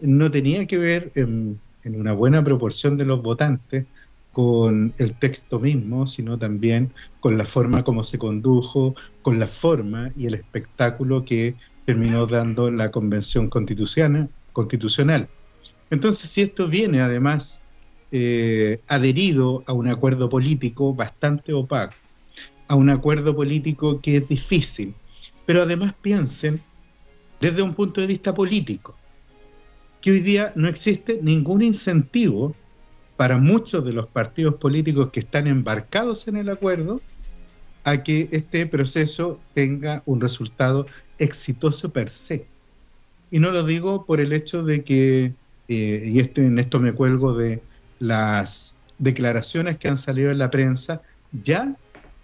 no 0.00 0.30
tenía 0.30 0.66
que 0.66 0.78
ver 0.78 1.10
en, 1.14 1.58
una 1.84 2.12
buena 2.12 2.44
proporción 2.44 2.96
de 2.98 3.06
los 3.06 3.22
votantes 3.22 3.86
con 4.32 4.92
el 4.98 5.14
texto 5.14 5.58
mismo, 5.58 6.06
sino 6.06 6.38
también 6.38 6.92
con 7.20 7.38
la 7.38 7.46
forma 7.46 7.82
como 7.82 8.04
se 8.04 8.18
condujo, 8.18 8.94
con 9.22 9.38
la 9.38 9.46
forma 9.46 10.10
y 10.16 10.26
el 10.26 10.34
espectáculo 10.34 11.24
que 11.24 11.54
terminó 11.86 12.26
dando 12.26 12.70
la 12.70 12.90
convención 12.90 13.48
constitucional. 13.48 15.28
Entonces, 15.90 16.28
si 16.30 16.42
esto 16.42 16.68
viene 16.68 17.00
además 17.00 17.62
eh, 18.10 18.80
adherido 18.88 19.62
a 19.66 19.72
un 19.72 19.88
acuerdo 19.88 20.28
político 20.28 20.94
bastante 20.94 21.52
opaco, 21.52 21.94
a 22.68 22.74
un 22.74 22.90
acuerdo 22.90 23.34
político 23.34 24.00
que 24.00 24.18
es 24.18 24.28
difícil, 24.28 24.94
pero 25.44 25.62
además 25.62 25.94
piensen 26.00 26.60
desde 27.40 27.62
un 27.62 27.74
punto 27.74 28.00
de 28.00 28.06
vista 28.06 28.34
político, 28.34 28.96
que 30.00 30.10
hoy 30.10 30.20
día 30.20 30.52
no 30.56 30.68
existe 30.68 31.20
ningún 31.22 31.62
incentivo 31.62 32.54
para 33.16 33.38
muchos 33.38 33.84
de 33.84 33.92
los 33.92 34.06
partidos 34.06 34.54
políticos 34.56 35.10
que 35.12 35.20
están 35.20 35.46
embarcados 35.46 36.28
en 36.28 36.36
el 36.36 36.48
acuerdo 36.48 37.00
a 37.84 38.02
que 38.02 38.28
este 38.32 38.66
proceso 38.66 39.40
tenga 39.54 40.02
un 40.06 40.20
resultado 40.20 40.86
exitoso 41.18 41.92
per 41.92 42.08
se. 42.08 42.46
Y 43.30 43.38
no 43.38 43.50
lo 43.50 43.64
digo 43.64 44.04
por 44.04 44.20
el 44.20 44.32
hecho 44.32 44.64
de 44.64 44.82
que, 44.84 45.34
eh, 45.68 46.02
y 46.06 46.20
esto, 46.20 46.40
en 46.40 46.58
esto 46.58 46.78
me 46.78 46.92
cuelgo 46.92 47.34
de 47.34 47.62
las 47.98 48.78
declaraciones 48.98 49.78
que 49.78 49.88
han 49.88 49.98
salido 49.98 50.30
en 50.30 50.38
la 50.38 50.50
prensa, 50.50 51.02
ya 51.32 51.74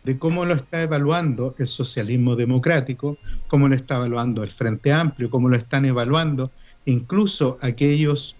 de 0.04 0.18
cómo 0.18 0.44
lo 0.44 0.54
está 0.54 0.82
evaluando 0.82 1.54
el 1.58 1.66
socialismo 1.66 2.34
democrático, 2.34 3.18
cómo 3.48 3.68
lo 3.68 3.74
está 3.74 3.96
evaluando 3.96 4.42
el 4.42 4.50
Frente 4.50 4.92
Amplio, 4.92 5.30
cómo 5.30 5.48
lo 5.48 5.56
están 5.56 5.84
evaluando 5.84 6.50
incluso 6.84 7.58
aquellos 7.62 8.36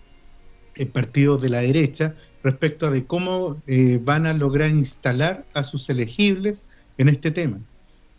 eh, 0.75 0.87
partidos 0.87 1.43
de 1.43 1.51
la 1.51 1.59
derecha 1.59 2.15
respecto 2.43 2.87
a 2.87 2.91
de 2.91 3.05
cómo 3.05 3.63
eh, 3.67 4.01
van 4.03 4.27
a 4.27 4.33
lograr 4.33 4.71
instalar 4.71 5.45
a 5.55 5.63
sus 5.63 5.89
elegibles 5.89 6.67
en 6.99 7.09
este 7.09 7.31
tema. 7.31 7.59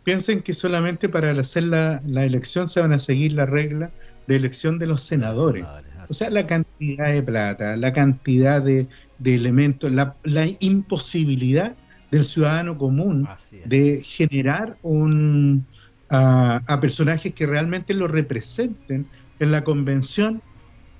Piensen 0.04 0.42
que 0.42 0.54
solamente 0.54 1.08
para 1.08 1.30
hacer 1.30 1.64
la, 1.64 2.02
la 2.06 2.24
elección 2.24 2.66
se 2.66 2.80
van 2.80 2.92
a 2.92 2.98
seguir 2.98 3.32
la 3.32 3.46
regla 3.46 3.90
de 4.26 4.36
elección 4.36 4.78
de 4.78 4.86
los 4.86 5.02
senadores. 5.02 5.66
O 6.08 6.14
sea, 6.14 6.30
la 6.30 6.46
cantidad 6.46 7.12
de 7.12 7.22
plata, 7.22 7.76
la 7.76 7.92
cantidad 7.92 8.62
de, 8.62 8.88
de 9.18 9.34
elementos, 9.34 9.90
la, 9.92 10.16
la 10.24 10.46
imposibilidad 10.60 11.76
del 12.10 12.24
ciudadano 12.24 12.78
común 12.78 13.28
de 13.64 14.02
generar 14.04 14.76
un, 14.82 15.66
a, 16.08 16.62
a 16.66 16.80
personajes 16.80 17.34
que 17.34 17.46
realmente 17.46 17.94
lo 17.94 18.06
representen 18.06 19.06
en 19.38 19.52
la 19.52 19.64
convención. 19.64 20.42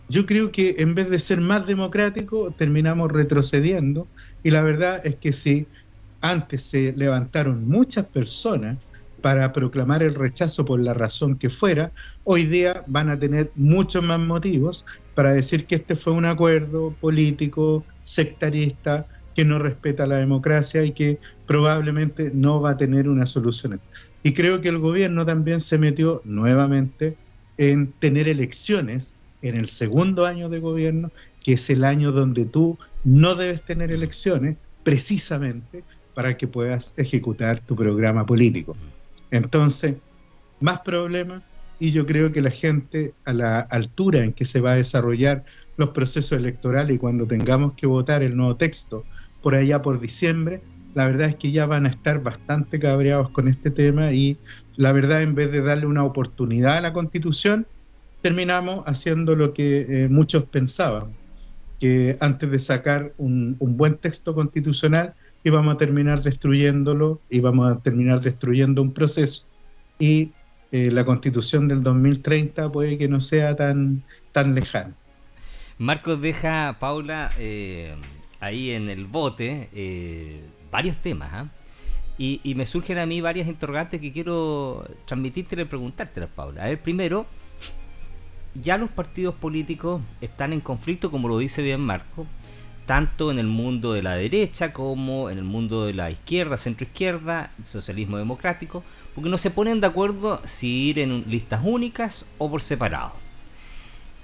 Yo 0.09 0.27
creo 0.27 0.51
que 0.53 0.77
en 0.79 0.95
vez 0.95 1.11
de 1.11 1.19
ser 1.19 1.41
más 1.41 1.67
democrático, 1.67 2.51
terminamos 2.51 3.11
retrocediendo. 3.11 4.07
Y 4.43 4.51
la 4.51 4.63
verdad 4.63 5.01
es 5.07 5.17
que 5.17 5.33
si 5.33 5.67
antes 6.21 6.63
se 6.63 6.93
levantaron 6.93 7.67
muchas 7.67 8.07
personas 8.07 8.79
para 9.25 9.55
proclamar 9.55 10.03
el 10.03 10.15
rechazo 10.15 10.67
por 10.67 10.81
la 10.81 10.93
razón 10.93 11.39
que 11.39 11.49
fuera, 11.49 11.93
hoy 12.25 12.45
día 12.45 12.85
van 12.87 13.09
a 13.09 13.19
tener 13.19 13.51
muchos 13.55 14.05
más 14.05 14.21
motivos 14.21 14.85
para 15.15 15.33
decir 15.33 15.65
que 15.65 15.77
este 15.77 15.97
fue 15.97 16.13
un 16.13 16.27
acuerdo 16.27 16.95
político, 17.01 17.87
sectarista, 18.03 19.07
que 19.35 19.47
no 19.47 19.59
respeta 19.59 20.07
la 20.07 20.19
democracia 20.19 20.85
y 20.85 20.93
que 20.93 21.21
probablemente 21.47 22.33
no 22.35 22.61
va 22.61 22.73
a 22.73 22.77
tener 22.77 23.09
una 23.09 23.25
solución. 23.25 23.81
Y 24.23 24.35
creo 24.35 24.61
que 24.61 24.69
el 24.69 24.79
gobierno 24.79 25.25
también 25.25 25.63
se 25.63 25.79
metió 25.79 26.21
nuevamente 26.27 27.17
en 27.57 27.93
tener 27.93 28.29
elecciones 28.29 29.17
en 29.41 29.57
el 29.57 29.69
segundo 29.69 30.27
año 30.27 30.51
de 30.51 30.59
gobierno, 30.59 31.11
que 31.43 31.55
es 31.55 31.71
el 31.71 31.85
año 31.85 32.13
donde 32.13 32.45
tú 32.45 32.79
no 33.05 33.37
debes 33.37 33.63
tener 33.63 33.91
elecciones, 33.91 34.59
precisamente 34.83 35.83
para 36.13 36.37
que 36.37 36.47
puedas 36.47 36.93
ejecutar 36.99 37.59
tu 37.61 37.75
programa 37.75 38.27
político. 38.27 38.77
Entonces, 39.35 39.97
más 40.61 40.81
problemas 40.83 41.43
y 41.81 41.91
yo 41.91 42.07
creo 42.07 42.31
que 42.31 42.41
la 42.41 42.53
gente 42.53 43.15
a 43.25 43.33
la 43.33 43.59
altura 43.59 44.23
en 44.23 44.33
que 44.33 44.45
se 44.45 44.61
va 44.61 44.73
a 44.73 44.77
desarrollar 44.77 45.45
los 45.77 45.91
procesos 45.91 46.39
electorales 46.39 46.95
y 46.95 46.99
cuando 47.01 47.27
tengamos 47.27 47.73
que 47.75 47.89
votar 47.89 48.23
el 48.23 48.37
nuevo 48.37 48.57
texto 48.57 49.05
por 49.43 49.57
allá 49.57 49.83
por 49.83 49.99
diciembre, 49.99 50.63
la 50.95 51.07
verdad 51.07 51.31
es 51.31 51.35
que 51.35 51.51
ya 51.51 51.67
van 51.67 51.87
a 51.87 51.89
estar 51.89 52.23
bastante 52.23 52.79
cabreados 52.79 53.31
con 53.31 53.49
este 53.49 53.73
tema 53.73 54.13
y 54.13 54.39
la 54.77 54.93
verdad 54.93 55.23
en 55.23 55.35
vez 55.35 55.51
de 55.51 55.63
darle 55.63 55.87
una 55.87 56.05
oportunidad 56.05 56.77
a 56.77 56.81
la 56.81 56.93
constitución, 56.93 57.67
terminamos 58.23 58.85
haciendo 58.87 59.35
lo 59.35 59.53
que 59.53 60.05
eh, 60.05 60.09
muchos 60.09 60.45
pensaban, 60.45 61.19
que 61.81 62.17
antes 62.21 62.49
de 62.53 62.61
sacar 62.61 63.15
un, 63.17 63.57
un 63.59 63.77
buen 63.77 63.99
texto 63.99 64.33
constitucional 64.33 65.17
íbamos 65.45 65.75
a 65.75 65.79
terminar 65.79 66.23
destruyéndolo, 66.23 67.21
íbamos 67.31 67.71
a 67.71 67.79
terminar 67.81 68.21
destruyendo 68.21 68.83
un 68.83 68.93
proceso 68.93 69.47
y 69.99 70.33
eh, 70.73 70.91
la 70.91 71.05
constitución 71.05 71.69
del 71.69 71.83
2030 71.83 72.73
puede 72.73 72.99
que 72.99 73.09
no 73.09 73.21
sea 73.21 73.55
tan, 73.55 74.03
tan 74.33 74.55
lejana. 74.55 74.95
Marcos 75.79 76.21
deja, 76.21 76.77
Paula, 76.81 77.33
eh, 77.39 77.95
ahí 78.41 78.71
en 78.71 78.89
el 78.89 79.07
bote 79.07 79.69
eh, 79.73 80.41
varios 80.71 80.97
temas. 80.97 81.31
¿ah? 81.33 81.49
Y, 82.17 82.41
y 82.43 82.55
me 82.55 82.65
surgen 82.65 82.99
a 82.99 83.07
mí 83.07 83.21
varias 83.21 83.47
interrogantes 83.47 84.01
que 84.01 84.13
quiero 84.13 84.89
transmitirte 85.05 85.61
y 85.61 85.65
preguntártelas, 85.65 86.31
Paula. 86.31 86.65
A 86.65 86.67
ver, 86.69 86.81
primero, 86.81 87.27
ya 88.55 88.79
los 88.79 88.89
partidos 88.91 89.35
políticos 89.35 90.01
están 90.21 90.53
en 90.53 90.61
conflicto, 90.61 91.11
como 91.11 91.29
lo 91.29 91.39
dice 91.39 91.61
bien 91.61 91.81
Marco, 91.81 92.27
tanto 92.87 93.31
en 93.31 93.39
el 93.39 93.47
mundo 93.47 93.93
de 93.93 94.03
la 94.03 94.15
derecha 94.15 94.73
como 94.73 95.31
en 95.31 95.39
el 95.39 95.45
mundo 95.45 95.87
de 95.87 95.95
la 95.95 96.11
izquierda, 96.11 96.57
centroizquierda, 96.57 97.51
socialismo 97.65 98.19
democrático, 98.19 98.85
porque 99.15 99.31
no 99.31 99.39
se 99.39 99.51
ponen 99.51 99.81
de 99.81 99.87
acuerdo 99.87 100.41
si 100.47 100.89
ir 100.91 100.99
en 100.99 101.25
listas 101.29 101.61
únicas 101.65 102.27
o 102.39 102.51
por 102.51 102.61
separado. 102.63 103.13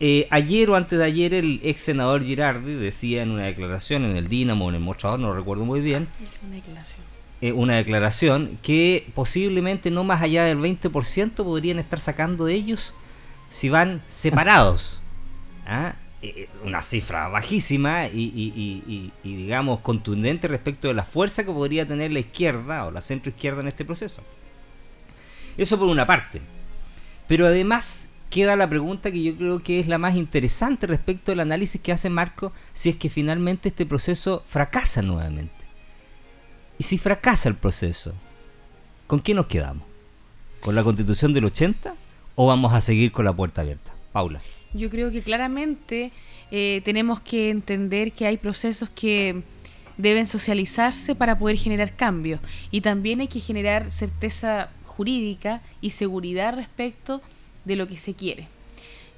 Eh, 0.03 0.27
ayer 0.31 0.71
o 0.71 0.77
antes 0.77 0.99
de 0.99 1.05
ayer 1.05 1.35
el 1.35 1.61
ex 1.63 1.83
senador 1.83 2.23
Girardi 2.25 2.73
decía 2.73 3.23
en 3.23 3.31
una 3.33 3.43
declaración 3.45 4.05
en 4.05 4.17
el 4.17 4.29
Dínamo 4.29 4.65
o 4.67 4.69
en 4.71 4.77
el 4.77 4.81
Mostrador, 4.81 5.21
no 5.21 5.35
recuerdo 5.35 5.67
muy 5.67 5.81
bien, 5.81 6.09
Una 6.47 6.57
declaración. 6.57 7.01
eh, 7.43 7.53
una 7.53 7.77
declaración 7.77 8.59
que 8.63 9.11
posiblemente 9.15 9.91
no 9.91 10.03
más 10.05 10.23
allá 10.23 10.45
del 10.45 10.59
20% 10.59 11.33
podrían 11.45 11.79
estar 11.79 12.01
sacando 12.01 12.47
de 12.47 12.55
ellos 12.55 12.95
si 13.51 13.69
van 13.69 14.03
separados. 14.07 15.01
¿Ah? 15.67 15.95
Eh, 16.23 16.49
Una 16.65 16.83
cifra 16.83 17.29
bajísima 17.29 18.07
y, 18.09 19.11
digamos 19.25 19.81
contundente 19.81 20.49
respecto 20.49 20.89
de 20.89 20.95
la 20.95 21.05
fuerza 21.05 21.45
que 21.45 21.53
podría 21.53 21.89
tener 21.89 22.13
la 22.13 22.21
izquierda 22.21 22.85
o 22.85 22.91
la 22.91 23.01
centroizquierda 23.01 23.63
en 23.63 23.69
este 23.69 23.85
proceso. 23.85 24.23
Eso 25.57 25.79
por 25.79 25.89
una 25.89 26.07
parte. 26.07 26.43
Pero 27.27 27.47
además 27.47 28.11
queda 28.29 28.55
la 28.57 28.69
pregunta 28.69 29.11
que 29.11 29.23
yo 29.23 29.37
creo 29.37 29.63
que 29.63 29.81
es 29.81 29.89
la 29.89 29.99
más 29.99 30.15
interesante 30.15 30.87
respecto 30.87 31.33
del 31.33 31.41
análisis 31.41 31.81
que 31.81 31.93
hace 31.93 32.11
Marco 32.11 32.53
si 32.73 32.91
es 32.91 32.97
que 32.97 33.09
finalmente 33.09 33.71
este 33.71 33.87
proceso 33.87 34.43
fracasa 34.47 35.03
nuevamente. 35.03 35.65
Y 36.79 36.85
si 36.85 36.99
fracasa 36.99 37.49
el 37.49 37.57
proceso, 37.57 38.15
¿con 39.07 39.21
qué 39.21 39.35
nos 39.35 39.47
quedamos? 39.47 39.87
¿Con 40.61 40.75
la 40.75 40.85
constitución 40.85 41.33
del 41.33 41.47
80 41.47 41.95
o 42.35 42.47
vamos 42.47 42.73
a 42.75 42.81
seguir 42.81 43.11
con 43.11 43.25
la 43.25 43.33
puerta 43.33 43.63
abierta? 43.63 43.93
Paula. 44.13 44.41
Yo 44.73 44.89
creo 44.89 45.11
que 45.11 45.23
claramente 45.23 46.13
eh, 46.51 46.81
tenemos 46.85 47.21
que 47.21 47.51
entender 47.51 48.13
que 48.13 48.27
hay 48.27 48.37
procesos 48.37 48.89
que 48.91 49.43
deben 49.97 50.27
socializarse 50.27 51.15
para 51.15 51.39
poder 51.39 51.57
generar 51.57 51.97
cambios 51.97 52.41
y 52.71 52.81
también 52.81 53.21
hay 53.21 53.29
que 53.29 53.41
generar 53.41 53.91
certeza 53.91 54.71
jurídica 54.87 55.63
y 55.81 55.91
seguridad 55.91 56.55
respecto 56.55 57.21
de 57.65 57.77
lo 57.77 57.87
que 57.87 57.99
se 57.99 58.15
quiere. 58.15 58.49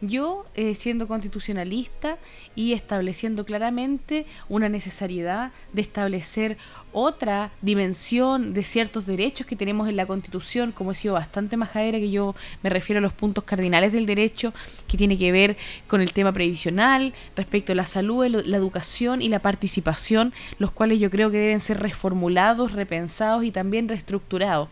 Yo, 0.04 0.44
eh, 0.56 0.74
siendo 0.74 1.06
constitucionalista 1.06 2.18
y 2.56 2.72
estableciendo 2.72 3.44
claramente 3.44 4.26
una 4.48 4.68
necesariedad 4.68 5.52
de 5.72 5.82
establecer 5.82 6.58
otra 6.92 7.52
dimensión 7.62 8.52
de 8.52 8.64
ciertos 8.64 9.06
derechos 9.06 9.46
que 9.46 9.54
tenemos 9.54 9.88
en 9.88 9.94
la 9.94 10.06
Constitución, 10.06 10.72
como 10.72 10.90
he 10.90 10.96
sido 10.96 11.14
bastante 11.14 11.56
majadera, 11.56 12.00
que 12.00 12.10
yo 12.10 12.34
me 12.64 12.70
refiero 12.70 12.98
a 12.98 13.00
los 13.00 13.12
puntos 13.12 13.44
cardinales 13.44 13.92
del 13.92 14.06
derecho, 14.06 14.52
que 14.88 14.98
tiene 14.98 15.16
que 15.16 15.30
ver 15.30 15.56
con 15.86 16.00
el 16.00 16.12
tema 16.12 16.32
previsional, 16.32 17.14
respecto 17.36 17.70
a 17.70 17.76
la 17.76 17.86
salud, 17.86 18.26
la 18.26 18.56
educación 18.56 19.22
y 19.22 19.28
la 19.28 19.38
participación, 19.38 20.34
los 20.58 20.72
cuales 20.72 20.98
yo 20.98 21.10
creo 21.10 21.30
que 21.30 21.38
deben 21.38 21.60
ser 21.60 21.78
reformulados, 21.78 22.72
repensados 22.72 23.44
y 23.44 23.52
también 23.52 23.88
reestructurados 23.88 24.68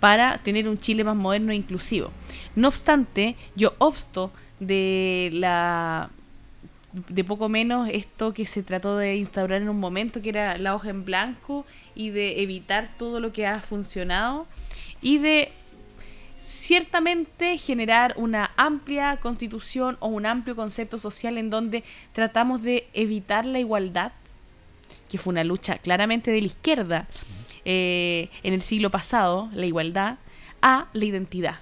para 0.00 0.36
tener 0.42 0.68
un 0.68 0.76
Chile 0.76 1.02
más 1.02 1.16
moderno 1.16 1.52
e 1.52 1.56
inclusivo. 1.56 2.10
No 2.54 2.68
obstante, 2.68 3.36
yo 3.54 3.74
obsto 3.78 4.30
de 4.60 5.30
la 5.32 6.10
de 7.08 7.24
poco 7.24 7.50
menos 7.50 7.90
esto 7.92 8.32
que 8.32 8.46
se 8.46 8.62
trató 8.62 8.96
de 8.96 9.16
instaurar 9.16 9.60
en 9.60 9.68
un 9.68 9.78
momento 9.78 10.22
que 10.22 10.30
era 10.30 10.56
la 10.56 10.74
hoja 10.74 10.88
en 10.88 11.04
blanco 11.04 11.66
y 11.94 12.08
de 12.10 12.42
evitar 12.42 12.96
todo 12.96 13.20
lo 13.20 13.32
que 13.32 13.46
ha 13.46 13.60
funcionado 13.60 14.46
y 15.02 15.18
de 15.18 15.52
ciertamente 16.38 17.58
generar 17.58 18.14
una 18.16 18.52
amplia 18.56 19.18
constitución 19.18 19.96
o 20.00 20.08
un 20.08 20.26
amplio 20.26 20.56
concepto 20.56 20.98
social 20.98 21.38
en 21.38 21.50
donde 21.50 21.84
tratamos 22.12 22.62
de 22.62 22.88
evitar 22.94 23.44
la 23.46 23.58
igualdad, 23.58 24.12
que 25.08 25.18
fue 25.18 25.32
una 25.32 25.44
lucha 25.44 25.78
claramente 25.78 26.30
de 26.30 26.40
la 26.40 26.46
izquierda 26.46 27.08
eh, 27.64 28.30
en 28.42 28.54
el 28.54 28.62
siglo 28.62 28.90
pasado, 28.90 29.50
la 29.52 29.66
igualdad, 29.66 30.18
a 30.62 30.88
la 30.92 31.04
identidad, 31.04 31.60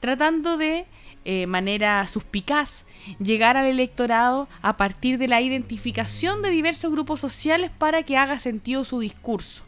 tratando 0.00 0.56
de 0.56 0.86
eh, 1.24 1.46
manera 1.46 2.06
suspicaz 2.06 2.84
llegar 3.18 3.56
al 3.56 3.66
electorado 3.66 4.48
a 4.60 4.76
partir 4.76 5.18
de 5.18 5.28
la 5.28 5.40
identificación 5.40 6.42
de 6.42 6.50
diversos 6.50 6.90
grupos 6.92 7.20
sociales 7.20 7.70
para 7.76 8.02
que 8.02 8.16
haga 8.16 8.38
sentido 8.38 8.84
su 8.84 9.00
discurso. 9.00 9.64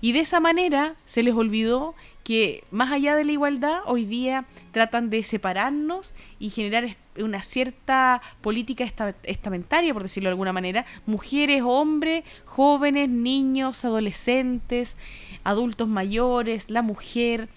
Y 0.00 0.12
de 0.12 0.20
esa 0.20 0.40
manera 0.40 0.96
se 1.06 1.22
les 1.22 1.34
olvidó 1.34 1.94
que 2.24 2.64
más 2.70 2.90
allá 2.92 3.14
de 3.16 3.24
la 3.24 3.32
igualdad, 3.32 3.80
hoy 3.86 4.04
día 4.04 4.44
tratan 4.72 5.08
de 5.10 5.22
separarnos 5.22 6.12
y 6.38 6.50
generar 6.50 6.96
una 7.18 7.42
cierta 7.42 8.20
política 8.40 8.82
esta- 8.84 9.14
estamentaria, 9.22 9.92
por 9.92 10.02
decirlo 10.02 10.28
de 10.28 10.32
alguna 10.32 10.52
manera, 10.52 10.84
mujeres, 11.06 11.62
hombres, 11.64 12.24
jóvenes, 12.44 13.08
niños, 13.08 13.84
adolescentes, 13.84 14.96
adultos 15.44 15.86
mayores, 15.88 16.70
la 16.70 16.82
mujer, 16.82 17.48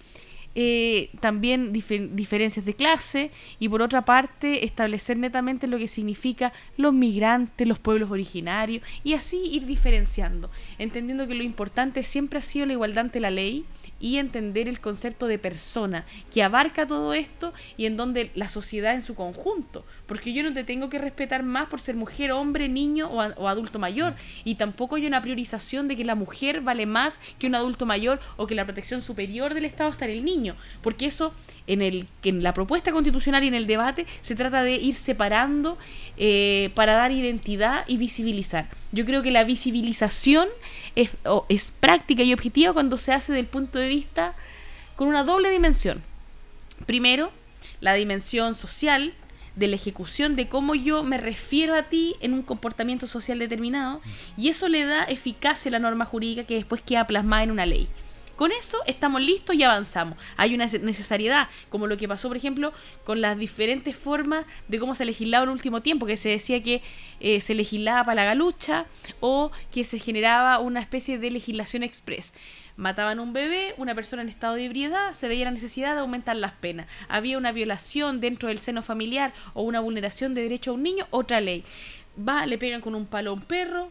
eh, 0.60 1.10
también 1.20 1.72
dife- 1.72 2.10
diferencias 2.10 2.66
de 2.66 2.74
clase 2.74 3.30
y 3.60 3.68
por 3.68 3.80
otra 3.80 4.04
parte 4.04 4.64
establecer 4.64 5.16
netamente 5.16 5.68
lo 5.68 5.78
que 5.78 5.86
significa 5.86 6.52
los 6.76 6.92
migrantes, 6.92 7.68
los 7.68 7.78
pueblos 7.78 8.10
originarios 8.10 8.82
y 9.04 9.12
así 9.14 9.40
ir 9.52 9.66
diferenciando, 9.66 10.50
entendiendo 10.80 11.28
que 11.28 11.36
lo 11.36 11.44
importante 11.44 12.02
siempre 12.02 12.40
ha 12.40 12.42
sido 12.42 12.66
la 12.66 12.72
igualdad 12.72 13.04
ante 13.04 13.20
la 13.20 13.30
ley 13.30 13.66
y 14.00 14.16
entender 14.16 14.66
el 14.68 14.80
concepto 14.80 15.28
de 15.28 15.38
persona 15.38 16.04
que 16.32 16.42
abarca 16.42 16.88
todo 16.88 17.14
esto 17.14 17.52
y 17.76 17.86
en 17.86 17.96
donde 17.96 18.32
la 18.34 18.48
sociedad 18.48 18.94
en 18.94 19.02
su 19.02 19.14
conjunto, 19.14 19.84
porque 20.08 20.32
yo 20.32 20.42
no 20.42 20.52
te 20.54 20.64
tengo 20.64 20.88
que 20.88 20.98
respetar 20.98 21.42
más 21.42 21.68
por 21.68 21.80
ser 21.80 21.94
mujer, 21.94 22.32
hombre, 22.32 22.68
niño 22.68 23.08
o, 23.08 23.46
adulto 23.46 23.78
mayor 23.78 24.14
y 24.42 24.54
tampoco 24.54 24.96
hay 24.96 25.06
una 25.06 25.20
priorización 25.20 25.86
de 25.86 25.96
que 25.96 26.04
la 26.04 26.14
mujer 26.14 26.62
vale 26.62 26.86
más 26.86 27.20
que 27.38 27.46
un 27.46 27.54
adulto 27.54 27.84
mayor 27.84 28.18
o 28.38 28.46
que 28.46 28.54
la 28.54 28.64
protección 28.64 29.02
superior 29.02 29.52
del 29.52 29.66
Estado 29.66 29.90
está 29.90 30.06
en 30.06 30.12
el 30.12 30.24
niño, 30.24 30.56
porque 30.82 31.04
eso 31.04 31.34
en, 31.66 31.82
el, 31.82 32.08
en 32.22 32.42
la 32.42 32.54
propuesta 32.54 32.90
constitucional 32.90 33.44
y 33.44 33.48
en 33.48 33.54
el 33.54 33.66
debate 33.66 34.06
se 34.22 34.34
trata 34.34 34.62
de 34.62 34.76
ir 34.76 34.94
separando 34.94 35.76
eh, 36.16 36.70
para 36.74 36.94
dar 36.94 37.12
identidad 37.12 37.84
y 37.86 37.98
visibilizar. 37.98 38.66
Yo 38.92 39.04
creo 39.04 39.22
que 39.22 39.30
la 39.30 39.44
visibilización 39.44 40.48
es, 40.96 41.10
es 41.50 41.70
práctica 41.78 42.22
y 42.22 42.32
objetiva 42.32 42.72
cuando 42.72 42.96
se 42.96 43.12
hace 43.12 43.34
del 43.34 43.46
punto 43.46 43.78
de 43.78 43.88
vista 43.88 44.34
con 44.96 45.06
una 45.06 45.22
doble 45.22 45.50
dimensión. 45.50 46.02
Primero, 46.86 47.30
la 47.80 47.92
dimensión 47.92 48.54
social 48.54 49.12
de 49.58 49.66
la 49.66 49.76
ejecución 49.76 50.36
de 50.36 50.48
cómo 50.48 50.74
yo 50.74 51.02
me 51.02 51.18
refiero 51.18 51.74
a 51.74 51.84
ti 51.84 52.14
en 52.20 52.32
un 52.32 52.42
comportamiento 52.42 53.06
social 53.06 53.38
determinado 53.38 54.00
y 54.36 54.48
eso 54.48 54.68
le 54.68 54.84
da 54.84 55.04
eficacia 55.04 55.68
a 55.68 55.72
la 55.72 55.78
norma 55.78 56.04
jurídica 56.04 56.44
que 56.44 56.54
después 56.54 56.80
queda 56.80 57.06
plasmada 57.06 57.42
en 57.42 57.50
una 57.50 57.66
ley. 57.66 57.88
Con 58.38 58.52
eso 58.52 58.78
estamos 58.86 59.20
listos 59.20 59.56
y 59.56 59.64
avanzamos. 59.64 60.16
Hay 60.36 60.54
una 60.54 60.66
necesariedad, 60.66 61.48
como 61.70 61.88
lo 61.88 61.96
que 61.96 62.06
pasó, 62.06 62.28
por 62.28 62.36
ejemplo, 62.36 62.72
con 63.02 63.20
las 63.20 63.36
diferentes 63.36 63.96
formas 63.96 64.46
de 64.68 64.78
cómo 64.78 64.94
se 64.94 65.04
legislaba 65.04 65.42
en 65.42 65.48
el 65.48 65.54
último 65.54 65.82
tiempo, 65.82 66.06
que 66.06 66.16
se 66.16 66.28
decía 66.28 66.62
que 66.62 66.80
eh, 67.18 67.40
se 67.40 67.56
legislaba 67.56 68.04
para 68.04 68.14
la 68.14 68.24
galucha 68.26 68.86
o 69.18 69.50
que 69.72 69.82
se 69.82 69.98
generaba 69.98 70.60
una 70.60 70.78
especie 70.78 71.18
de 71.18 71.32
legislación 71.32 71.82
express. 71.82 72.32
Mataban 72.76 73.18
un 73.18 73.32
bebé, 73.32 73.74
una 73.76 73.96
persona 73.96 74.22
en 74.22 74.28
estado 74.28 74.54
de 74.54 74.66
ebriedad, 74.66 75.14
se 75.14 75.26
veía 75.26 75.46
la 75.46 75.50
necesidad 75.50 75.94
de 75.94 76.02
aumentar 76.02 76.36
las 76.36 76.52
penas. 76.52 76.86
Había 77.08 77.38
una 77.38 77.50
violación 77.50 78.20
dentro 78.20 78.50
del 78.50 78.60
seno 78.60 78.84
familiar 78.84 79.32
o 79.52 79.62
una 79.62 79.80
vulneración 79.80 80.34
de 80.34 80.42
derecho 80.42 80.70
a 80.70 80.74
un 80.74 80.84
niño, 80.84 81.08
otra 81.10 81.40
ley. 81.40 81.64
Va, 82.16 82.46
le 82.46 82.56
pegan 82.56 82.82
con 82.82 82.94
un 82.94 83.06
palo 83.06 83.30
a 83.30 83.34
un 83.34 83.42
perro, 83.42 83.90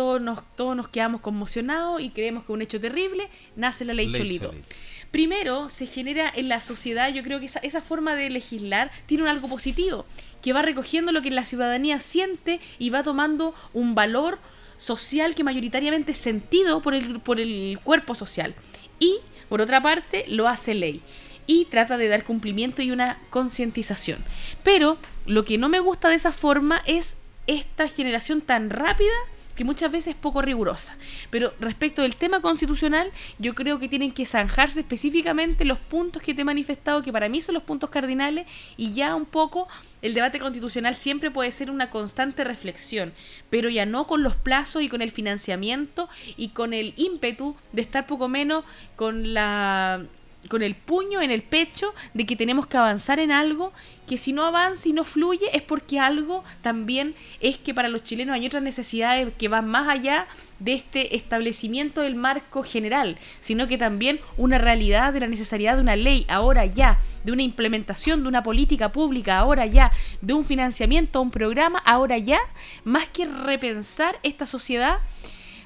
todos 0.00 0.18
nos, 0.18 0.38
todos 0.56 0.74
nos 0.74 0.88
quedamos 0.88 1.20
conmocionados 1.20 2.00
y 2.00 2.08
creemos 2.08 2.44
que 2.44 2.52
es 2.52 2.54
un 2.54 2.62
hecho 2.62 2.80
terrible, 2.80 3.28
nace 3.54 3.84
la 3.84 3.92
ley, 3.92 4.06
Ley 4.06 4.18
Cholito. 4.18 4.48
Cholito. 4.48 4.66
Primero, 5.10 5.68
se 5.68 5.84
genera 5.84 6.32
en 6.34 6.48
la 6.48 6.62
sociedad, 6.62 7.12
yo 7.12 7.22
creo 7.22 7.38
que 7.38 7.44
esa, 7.44 7.58
esa 7.58 7.82
forma 7.82 8.14
de 8.14 8.30
legislar 8.30 8.90
tiene 9.04 9.24
un 9.24 9.28
algo 9.28 9.46
positivo, 9.46 10.06
que 10.40 10.54
va 10.54 10.62
recogiendo 10.62 11.12
lo 11.12 11.20
que 11.20 11.30
la 11.30 11.44
ciudadanía 11.44 12.00
siente 12.00 12.60
y 12.78 12.88
va 12.88 13.02
tomando 13.02 13.54
un 13.74 13.94
valor 13.94 14.38
social 14.78 15.34
que 15.34 15.44
mayoritariamente 15.44 16.12
es 16.12 16.18
sentido 16.18 16.80
por 16.80 16.94
el, 16.94 17.20
por 17.20 17.38
el 17.38 17.78
cuerpo 17.84 18.14
social. 18.14 18.54
Y, 18.98 19.18
por 19.50 19.60
otra 19.60 19.82
parte, 19.82 20.24
lo 20.28 20.48
hace 20.48 20.72
ley 20.72 21.02
y 21.46 21.66
trata 21.66 21.98
de 21.98 22.08
dar 22.08 22.24
cumplimiento 22.24 22.80
y 22.80 22.90
una 22.90 23.18
concientización. 23.28 24.24
Pero 24.62 24.96
lo 25.26 25.44
que 25.44 25.58
no 25.58 25.68
me 25.68 25.80
gusta 25.80 26.08
de 26.08 26.14
esa 26.14 26.32
forma 26.32 26.82
es 26.86 27.18
esta 27.46 27.86
generación 27.86 28.40
tan 28.40 28.70
rápida 28.70 29.12
que 29.60 29.64
muchas 29.64 29.92
veces 29.92 30.14
es 30.14 30.16
poco 30.18 30.40
rigurosa. 30.40 30.96
Pero 31.28 31.52
respecto 31.60 32.00
del 32.00 32.16
tema 32.16 32.40
constitucional, 32.40 33.12
yo 33.38 33.54
creo 33.54 33.78
que 33.78 33.88
tienen 33.90 34.10
que 34.10 34.24
zanjarse 34.24 34.80
específicamente 34.80 35.66
los 35.66 35.78
puntos 35.78 36.22
que 36.22 36.32
te 36.32 36.40
he 36.40 36.44
manifestado, 36.46 37.02
que 37.02 37.12
para 37.12 37.28
mí 37.28 37.42
son 37.42 37.56
los 37.56 37.64
puntos 37.64 37.90
cardinales, 37.90 38.46
y 38.78 38.94
ya 38.94 39.14
un 39.14 39.26
poco 39.26 39.68
el 40.00 40.14
debate 40.14 40.38
constitucional 40.38 40.94
siempre 40.94 41.30
puede 41.30 41.50
ser 41.50 41.70
una 41.70 41.90
constante 41.90 42.42
reflexión, 42.42 43.12
pero 43.50 43.68
ya 43.68 43.84
no 43.84 44.06
con 44.06 44.22
los 44.22 44.34
plazos 44.34 44.80
y 44.80 44.88
con 44.88 45.02
el 45.02 45.10
financiamiento 45.10 46.08
y 46.38 46.48
con 46.48 46.72
el 46.72 46.94
ímpetu 46.96 47.54
de 47.72 47.82
estar 47.82 48.06
poco 48.06 48.28
menos 48.28 48.64
con 48.96 49.34
la 49.34 50.06
con 50.48 50.62
el 50.62 50.74
puño 50.74 51.20
en 51.20 51.30
el 51.30 51.42
pecho 51.42 51.94
de 52.14 52.24
que 52.24 52.36
tenemos 52.36 52.66
que 52.66 52.76
avanzar 52.76 53.20
en 53.20 53.30
algo 53.30 53.72
que 54.06 54.16
si 54.18 54.32
no 54.32 54.44
avanza 54.44 54.88
y 54.88 54.92
no 54.92 55.04
fluye 55.04 55.46
es 55.52 55.62
porque 55.62 56.00
algo 56.00 56.42
también 56.62 57.14
es 57.40 57.58
que 57.58 57.74
para 57.74 57.88
los 57.88 58.02
chilenos 58.02 58.34
hay 58.34 58.46
otras 58.46 58.62
necesidades 58.62 59.32
que 59.38 59.48
van 59.48 59.68
más 59.68 59.88
allá 59.88 60.26
de 60.58 60.72
este 60.74 61.14
establecimiento 61.14 62.00
del 62.00 62.16
marco 62.16 62.62
general, 62.62 63.18
sino 63.38 63.68
que 63.68 63.78
también 63.78 64.18
una 64.36 64.58
realidad 64.58 65.12
de 65.12 65.20
la 65.20 65.26
necesidad 65.26 65.76
de 65.76 65.82
una 65.82 65.96
ley 65.96 66.26
ahora 66.28 66.66
ya, 66.66 66.98
de 67.22 67.32
una 67.32 67.42
implementación 67.42 68.22
de 68.22 68.28
una 68.28 68.42
política 68.42 68.90
pública 68.92 69.38
ahora 69.38 69.66
ya, 69.66 69.92
de 70.20 70.34
un 70.34 70.44
financiamiento 70.44 71.20
un 71.20 71.30
programa 71.30 71.78
ahora 71.84 72.18
ya, 72.18 72.40
más 72.84 73.08
que 73.08 73.26
repensar 73.26 74.18
esta 74.22 74.46
sociedad, 74.46 74.98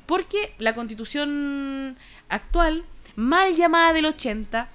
porque 0.06 0.52
la 0.58 0.74
constitución 0.74 1.96
actual 2.28 2.84
mal 3.16 3.54
llamada 3.54 3.92
del 3.92 4.06
80, 4.06 4.68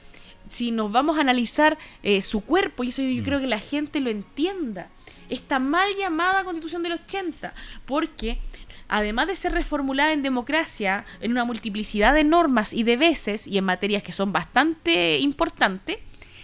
si 0.50 0.72
nos 0.72 0.92
vamos 0.92 1.18
a 1.18 1.22
analizar 1.22 1.78
eh, 2.04 2.22
su 2.22 2.42
cuerpo, 2.42 2.84
y 2.84 2.90
eso 2.90 3.02
yo 3.02 3.24
creo 3.24 3.40
que 3.40 3.48
la 3.48 3.60
gente 3.60 4.00
lo 4.00 4.10
entienda, 4.10 4.90
esta 5.30 5.60
mal 5.60 5.88
llamada 5.98 6.44
constitución 6.44 6.84
del 6.84 6.94
80, 6.94 7.54
porque 7.86 8.40
además 8.88 9.28
de 9.28 9.36
ser 9.36 9.54
reformulada 9.54 10.12
en 10.12 10.24
democracia, 10.24 11.06
en 11.22 11.32
una 11.32 11.46
multiplicidad 11.46 12.14
de 12.14 12.24
normas 12.24 12.74
y 12.74 12.84
de 12.84 12.98
veces, 12.98 13.48
y 13.48 13.58
en 13.58 13.66
materias 13.66 14.04
que 14.04 14.12
son 14.12 14.34
bastante 14.34 15.20
importantes, 15.20 16.00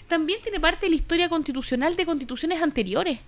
también 0.08 0.40
tiene 0.44 0.60
parte 0.60 0.86
de 0.86 0.92
la 0.92 0.98
historia 0.98 1.30
constitucional 1.30 1.96
de 1.96 2.06
constituciones 2.06 2.62
anteriores. 2.62 3.20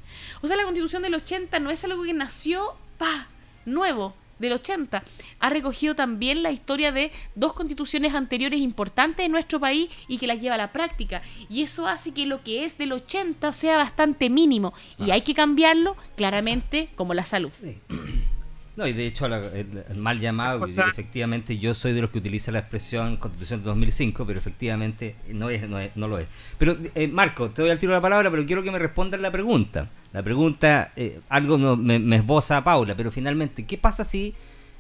O 0.42 0.48
sea, 0.48 0.58
la 0.58 0.64
constitución 0.64 1.02
del 1.02 1.16
80 1.16 1.60
no 1.60 1.72
es 1.72 1.84
algo 1.84 2.04
que 2.04 2.14
nació, 2.14 2.78
pa, 3.00 3.28
nuevo, 3.66 4.16
del 4.40 4.54
80. 4.54 5.04
Ha 5.40 5.50
recogido 5.50 5.96
también 5.96 6.44
la 6.44 6.52
historia 6.52 6.92
de 6.92 7.12
dos 7.36 7.54
constituciones 7.54 8.14
anteriores 8.14 8.60
importantes 8.60 9.26
en 9.26 9.32
nuestro 9.32 9.60
país 9.60 9.90
y 10.08 10.18
que 10.18 10.28
las 10.28 10.42
lleva 10.42 10.56
a 10.56 10.60
la 10.60 10.72
práctica. 10.72 11.22
Y 11.50 11.62
eso 11.62 11.88
hace 11.88 12.14
que 12.14 12.26
lo 12.26 12.44
que 12.44 12.66
es 12.66 12.78
del 12.78 12.94
80 12.94 13.54
sea 13.54 13.78
bastante 13.78 14.30
mínimo. 14.30 14.74
Y 14.98 15.12
hay 15.12 15.22
que 15.22 15.34
cambiarlo 15.34 15.96
claramente 16.16 16.90
como 16.96 17.14
la 17.14 17.26
salud. 17.26 17.52
No, 18.78 18.86
y 18.88 18.94
de 18.94 19.08
hecho 19.08 19.28
la- 19.28 19.38
el, 19.48 19.84
el 19.90 19.98
mal 19.98 20.20
llamado, 20.20 20.60
O 20.62 20.68
sea- 20.68 20.86
efectivamente 20.92 21.58
yo 21.58 21.74
soy 21.74 21.94
de 21.94 22.02
los 22.02 22.12
que 22.12 22.20
utiliza 22.20 22.52
la 22.52 22.60
expresión 22.60 23.18
Constitución 23.18 23.62
de 23.62 23.66
2005, 23.66 24.26
pero 24.26 24.38
efectivamente 24.40 25.16
no 25.30 25.50
es, 25.50 25.68
no, 25.68 25.80
es- 25.80 25.96
no 25.96 26.08
lo 26.08 26.20
es. 26.20 26.28
Pero 26.60 26.78
eh, 26.96 27.08
Marco, 27.08 27.50
te 27.50 27.64
doy 27.64 27.72
al 27.72 27.80
tiro 27.80 27.92
la 27.92 28.02
palabra, 28.02 28.30
pero 28.32 28.46
quiero 28.46 28.62
que 28.64 28.72
me 28.72 28.78
respondas 28.80 29.20
la 29.20 29.32
pregunta. 29.32 29.90
La 30.14 30.22
pregunta, 30.24 30.94
eh, 30.96 31.20
algo 31.30 31.58
no- 31.58 31.76
me, 31.76 31.98
me 32.00 32.18
esboza 32.18 32.58
a 32.58 32.64
Paula, 32.64 32.96
pero 32.96 33.12
finalmente, 33.12 33.66
¿qué 33.66 33.78
pasa 33.80 34.04
si 34.04 34.36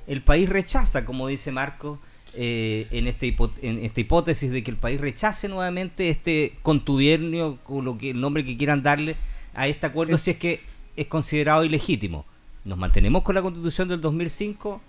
el 0.05 0.21
país 0.21 0.47
rechaza, 0.47 1.03
como 1.03 1.27
dice 1.27 1.51
Marco, 1.51 1.99
eh, 2.35 2.87
en, 2.91 3.07
este 3.07 3.25
hipo- 3.35 3.51
en 3.63 3.79
esta 3.83 3.99
hipótesis 3.99 4.51
de 4.51 4.61
que 4.61 4.69
el 4.69 4.77
país 4.77 5.01
rechace 5.01 5.49
nuevamente 5.49 6.09
este 6.09 6.53
contubernio, 6.61 7.57
o 7.65 7.81
lo 7.81 7.97
que 7.97 8.11
el 8.11 8.21
nombre 8.21 8.45
que 8.45 8.55
quieran 8.57 8.83
darle 8.83 9.15
a 9.55 9.65
este 9.67 9.87
acuerdo, 9.87 10.19
si 10.19 10.31
es 10.31 10.37
que 10.37 10.59
es 10.95 11.07
considerado 11.07 11.63
ilegítimo? 11.65 12.25
¿Nos 12.67 12.77
mantenemos 12.77 13.23
con 13.23 13.33
la 13.33 13.41
constitución 13.41 13.87
del 13.87 14.01
2005 14.01 14.81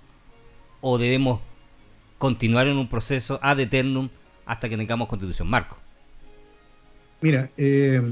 o 0.81 0.99
debemos 0.99 1.41
continuar 2.19 2.67
en 2.67 2.77
un 2.77 2.89
proceso 2.89 3.39
ad 3.41 3.61
eternum 3.61 4.09
hasta 4.47 4.69
que 4.69 4.77
tengamos 4.77 5.07
constitución? 5.07 5.49
Marco. 5.49 5.79
Mira, 7.21 7.49
eh, 7.57 8.11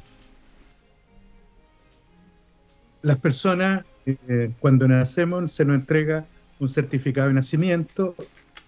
las 3.02 3.16
personas, 3.16 3.84
eh, 4.06 4.52
cuando 4.60 4.86
nacemos, 4.86 5.50
se 5.50 5.64
nos 5.64 5.74
entrega 5.74 6.24
un 6.60 6.68
certificado 6.68 7.26
de 7.26 7.34
nacimiento 7.34 8.14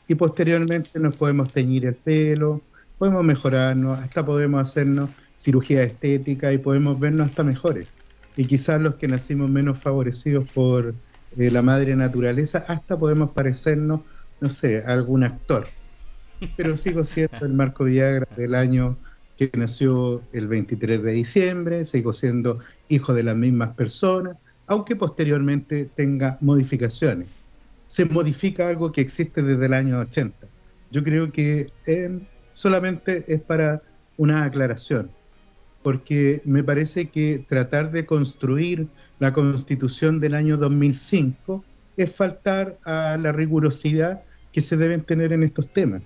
y 0.09 0.17
posteriormente 0.17 0.99
nos 0.99 1.17
podemos 1.17 1.53
teñir 1.53 1.87
el 1.87 1.95
pelo, 1.95 2.61
podemos 2.99 3.25
mejorarnos, 3.25 4.01
hasta 4.01 4.27
podemos 4.27 4.61
hacernos 4.61 5.11
cirugía 5.37 5.85
estética 5.85 6.53
y 6.53 6.59
podemos 6.59 6.99
vernos 6.99 7.29
hasta 7.29 7.45
mejores. 7.45 7.87
Y 8.39 8.45
quizás 8.45 8.81
los 8.81 8.95
que 8.95 9.09
nacimos 9.09 9.51
menos 9.51 9.81
favorecidos 9.81 10.49
por 10.53 10.95
eh, 11.37 11.51
la 11.51 11.61
madre 11.61 11.97
naturaleza, 11.97 12.65
hasta 12.69 12.97
podemos 12.97 13.33
parecernos, 13.33 14.03
no 14.41 14.49
sé, 14.49 14.85
a 14.87 14.93
algún 14.93 15.25
actor. 15.25 15.67
Pero 16.57 16.77
sigo 16.77 17.03
siendo 17.05 17.45
el 17.45 17.53
Marco 17.53 17.83
Viagra 17.83 18.29
del 18.37 18.55
año 18.55 18.97
que 19.37 19.51
nació 19.57 20.23
el 20.33 20.47
23 20.47 21.03
de 21.03 21.13
diciembre, 21.15 21.85
sigo 21.85 22.13
siendo 22.13 22.61
hijo 22.89 23.13
de 23.13 23.25
las 23.25 23.35
mismas 23.35 23.71
personas, 23.75 24.37
aunque 24.69 24.95
posteriormente 24.95 25.91
tenga 25.93 26.39
modificaciones. 26.41 27.27
Se 27.89 28.05
modifica 28.05 28.69
algo 28.69 28.93
que 28.93 29.01
existe 29.01 29.43
desde 29.43 29.67
el 29.67 29.75
año 29.75 29.99
80. 29.99 30.47
Yo 30.93 31.03
creo 31.03 31.33
que 31.33 31.67
eh, 31.87 32.21
solamente 32.53 33.25
es 33.27 33.41
para 33.41 33.83
una 34.17 34.45
aclaración, 34.45 35.11
porque 35.83 36.43
me 36.45 36.65
parece 36.65 37.09
que 37.09 37.45
tratar 37.47 37.91
de 37.91 38.07
construir 38.07 38.89
la 39.19 39.33
constitución 39.33 40.21
del 40.21 40.35
año 40.35 40.57
2005 40.57 41.65
es 41.97 42.15
faltar 42.15 42.79
a 42.85 43.17
la 43.17 43.33
rigurosidad 43.33 44.23
que 44.53 44.61
se 44.61 44.77
deben 44.77 45.03
tener 45.03 45.33
en 45.33 45.43
estos 45.43 45.69
temas. 45.73 46.03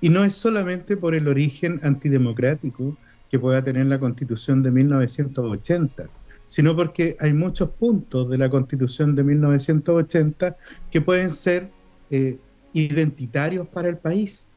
Y 0.00 0.08
no 0.08 0.24
es 0.24 0.34
solamente 0.34 0.96
por 0.96 1.14
el 1.14 1.28
origen 1.28 1.80
antidemocrático 1.82 2.96
que 3.30 3.38
pueda 3.38 3.62
tener 3.62 3.86
la 3.86 3.98
constitución 3.98 4.62
de 4.62 4.70
1980, 4.70 6.08
sino 6.46 6.76
porque 6.76 7.16
hay 7.20 7.32
muchos 7.32 7.70
puntos 7.70 8.28
de 8.28 8.36
la 8.36 8.50
constitución 8.50 9.14
de 9.14 9.24
1980 9.24 10.56
que 10.90 11.00
pueden 11.00 11.30
ser 11.30 11.70
eh, 12.10 12.38
identitarios 12.74 13.66
para 13.68 13.88
el 13.88 13.96
país. 13.96 14.48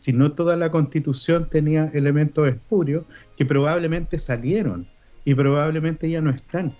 Si 0.00 0.12
no 0.12 0.32
toda 0.34 0.56
la 0.56 0.70
constitución 0.72 1.48
tenía 1.50 1.90
elementos 1.94 2.48
espurios 2.48 3.06
que 3.36 3.46
probablemente 3.46 4.18
salieron 4.18 4.90
y 5.24 5.34
probablemente 5.34 6.10
ya 6.10 6.20
no 6.22 6.30
están. 6.30 6.78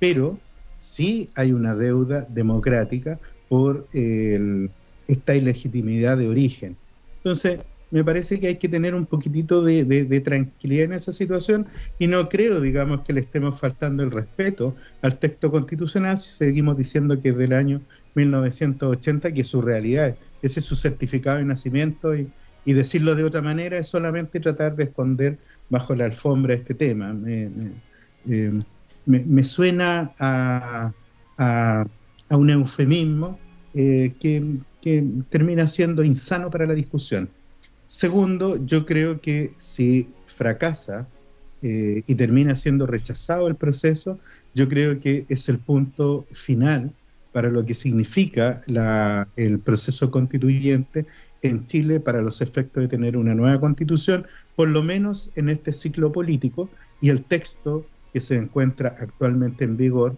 Pero 0.00 0.40
sí 0.78 1.30
hay 1.36 1.52
una 1.52 1.76
deuda 1.76 2.26
democrática 2.28 3.20
por 3.48 3.88
el- 3.92 4.74
esta 5.06 5.34
ilegitimidad 5.36 6.18
de 6.18 6.28
origen. 6.28 6.80
Entonces, 7.22 7.60
me 7.90 8.02
parece 8.04 8.40
que 8.40 8.46
hay 8.48 8.58
que 8.58 8.70
tener 8.70 8.94
un 8.94 9.06
poquitito 9.06 9.62
de, 9.62 9.84
de- 9.84 10.04
de 10.06 10.20
tranquilidad 10.22 10.84
en 10.86 10.92
esa 10.94 11.12
situación 11.12 11.68
y 11.98 12.06
no 12.06 12.28
creo, 12.30 12.60
digamos, 12.60 13.02
que 13.02 13.12
le 13.12 13.20
estemos 13.20 13.60
faltando 13.60 14.02
el 14.02 14.10
respeto 14.10 14.76
al 15.02 15.18
texto 15.18 15.50
constitucional 15.50 16.16
si 16.16 16.30
seguimos 16.30 16.76
diciendo 16.78 17.20
que 17.20 17.28
es 17.30 17.36
del 17.36 17.52
año 17.52 17.84
1980, 18.14 19.32
que 19.32 19.42
es 19.42 19.48
su 19.48 19.60
realidad, 19.60 20.18
ese 20.40 20.60
es 20.60 20.66
su 20.66 20.76
certificado 20.76 21.38
de 21.38 21.44
nacimiento 21.44 22.16
y, 22.16 22.32
y 22.64 22.72
decirlo 22.74 23.14
de 23.14 23.24
otra 23.24 23.42
manera 23.42 23.78
es 23.78 23.88
solamente 23.88 24.40
tratar 24.40 24.74
de 24.76 24.84
esconder 24.84 25.40
bajo 25.68 25.94
la 25.94 26.04
alfombra 26.06 26.54
este 26.54 26.74
tema. 26.74 27.12
Me, 27.14 27.48
me- 27.50 27.82
eh, 28.24 28.52
suena 29.44 30.14
a, 30.18 30.92
a- 31.38 31.84
a 32.28 32.36
un 32.36 32.50
eufemismo 32.50 33.42
eh, 33.74 34.16
que, 34.20 34.58
que 34.80 35.04
termina 35.28 35.66
siendo 35.68 36.04
insano 36.04 36.50
para 36.50 36.66
la 36.66 36.74
discusión. 36.74 37.34
Segundo, 37.84 38.64
yo 38.64 38.86
creo 38.86 39.20
que 39.20 39.54
si 39.58 40.16
fracasa 40.26 41.10
eh, 41.60 42.02
y 42.06 42.14
termina 42.14 42.56
siendo 42.56 42.86
rechazado 42.86 43.48
el 43.48 43.56
proceso, 43.56 44.20
yo 44.54 44.68
creo 44.68 44.98
que 44.98 45.26
es 45.28 45.48
el 45.48 45.62
punto 45.62 46.26
final 46.32 46.96
para 47.30 47.50
lo 47.50 47.64
que 47.64 47.74
significa 47.74 48.62
la- 48.66 49.30
el 49.36 49.60
proceso 49.62 50.10
constituyente 50.10 51.06
en 51.42 51.66
Chile 51.66 52.00
para 52.00 52.22
los 52.22 52.40
efectos 52.40 52.82
de 52.82 52.88
tener 52.88 53.16
una 53.16 53.34
nueva 53.34 53.60
constitución, 53.60 54.26
por 54.56 54.68
lo 54.68 54.82
menos 54.82 55.32
en 55.34 55.48
este 55.48 55.72
ciclo 55.72 56.12
político, 56.12 56.70
y 57.00 57.10
el 57.10 57.22
texto 57.22 57.84
que 58.12 58.20
se 58.20 58.36
encuentra 58.36 58.94
actualmente 58.98 59.64
en 59.64 59.76
vigor, 59.76 60.16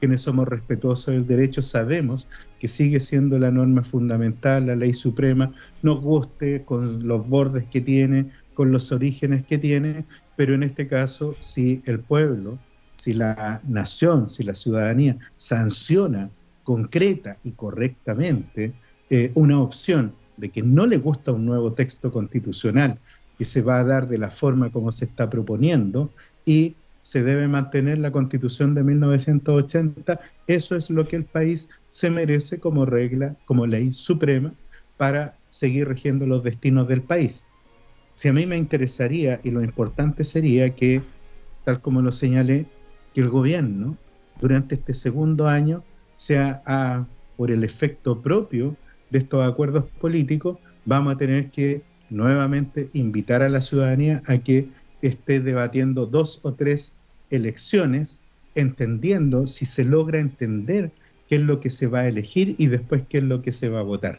quienes 0.00 0.22
somos 0.22 0.48
respetuosos 0.48 1.14
del 1.14 1.26
derecho 1.26 1.62
sabemos 1.62 2.28
que 2.58 2.68
sigue 2.68 3.00
siendo 3.00 3.38
la 3.38 3.50
norma 3.50 3.82
fundamental, 3.84 4.66
la 4.66 4.76
ley 4.76 4.92
suprema, 4.92 5.52
nos 5.82 6.00
guste 6.02 6.64
con 6.64 7.06
los 7.06 7.28
bordes 7.30 7.66
que 7.66 7.80
tiene, 7.80 8.28
con 8.52 8.70
los 8.70 8.92
orígenes 8.92 9.44
que 9.44 9.56
tiene, 9.56 10.04
pero 10.36 10.54
en 10.54 10.62
este 10.62 10.88
caso, 10.88 11.36
si 11.38 11.80
el 11.86 12.00
pueblo, 12.00 12.58
si 12.96 13.14
la 13.14 13.60
nación, 13.66 14.28
si 14.28 14.42
la 14.42 14.54
ciudadanía 14.54 15.16
sanciona 15.36 16.30
concreta 16.64 17.36
y 17.44 17.52
correctamente 17.52 18.74
eh, 19.10 19.30
una 19.34 19.60
opción 19.60 20.14
de 20.36 20.50
que 20.50 20.62
no 20.62 20.86
le 20.86 20.98
gusta 20.98 21.32
un 21.32 21.46
nuevo 21.46 21.72
texto 21.72 22.10
constitucional 22.12 22.98
que 23.38 23.44
se 23.44 23.62
va 23.62 23.80
a 23.80 23.84
dar 23.84 24.08
de 24.08 24.18
la 24.18 24.30
forma 24.30 24.70
como 24.70 24.92
se 24.92 25.04
está 25.06 25.28
proponiendo 25.28 26.10
y 26.44 26.76
se 27.00 27.22
debe 27.22 27.48
mantener 27.48 27.98
la 27.98 28.12
constitución 28.12 28.74
de 28.74 28.82
1980, 28.82 30.20
eso 30.46 30.76
es 30.76 30.88
lo 30.88 31.06
que 31.06 31.16
el 31.16 31.24
país 31.24 31.68
se 31.88 32.10
merece 32.10 32.58
como 32.58 32.86
regla, 32.86 33.36
como 33.44 33.66
ley 33.66 33.92
suprema 33.92 34.54
para 34.96 35.36
seguir 35.48 35.86
regiendo 35.88 36.26
los 36.26 36.42
destinos 36.42 36.88
del 36.88 37.02
país. 37.02 37.44
Si 38.14 38.28
a 38.28 38.32
mí 38.32 38.46
me 38.46 38.56
interesaría 38.56 39.40
y 39.42 39.50
lo 39.50 39.62
importante 39.62 40.24
sería 40.24 40.74
que, 40.74 41.02
tal 41.64 41.80
como 41.80 42.00
lo 42.00 42.12
señalé, 42.12 42.66
que 43.12 43.20
el 43.20 43.28
gobierno 43.28 43.98
durante 44.40 44.76
este 44.76 44.94
segundo 44.94 45.46
año 45.46 45.84
sea 46.14 47.06
por 47.36 47.50
el 47.50 47.64
efecto 47.64 48.22
propio 48.22 48.76
de 49.14 49.20
estos 49.20 49.46
acuerdos 49.46 49.84
políticos, 50.00 50.58
vamos 50.84 51.14
a 51.14 51.16
tener 51.16 51.52
que 51.52 51.82
nuevamente 52.10 52.90
invitar 52.94 53.42
a 53.42 53.48
la 53.48 53.60
ciudadanía 53.60 54.20
a 54.26 54.38
que 54.38 54.66
esté 55.02 55.38
debatiendo 55.38 56.06
dos 56.06 56.40
o 56.42 56.54
tres 56.54 56.96
elecciones, 57.30 58.18
entendiendo 58.56 59.46
si 59.46 59.66
se 59.66 59.84
logra 59.84 60.18
entender 60.18 60.90
qué 61.28 61.36
es 61.36 61.42
lo 61.42 61.60
que 61.60 61.70
se 61.70 61.86
va 61.86 62.00
a 62.00 62.08
elegir 62.08 62.56
y 62.58 62.66
después 62.66 63.04
qué 63.08 63.18
es 63.18 63.24
lo 63.24 63.40
que 63.40 63.52
se 63.52 63.68
va 63.68 63.78
a 63.78 63.84
votar. 63.84 64.18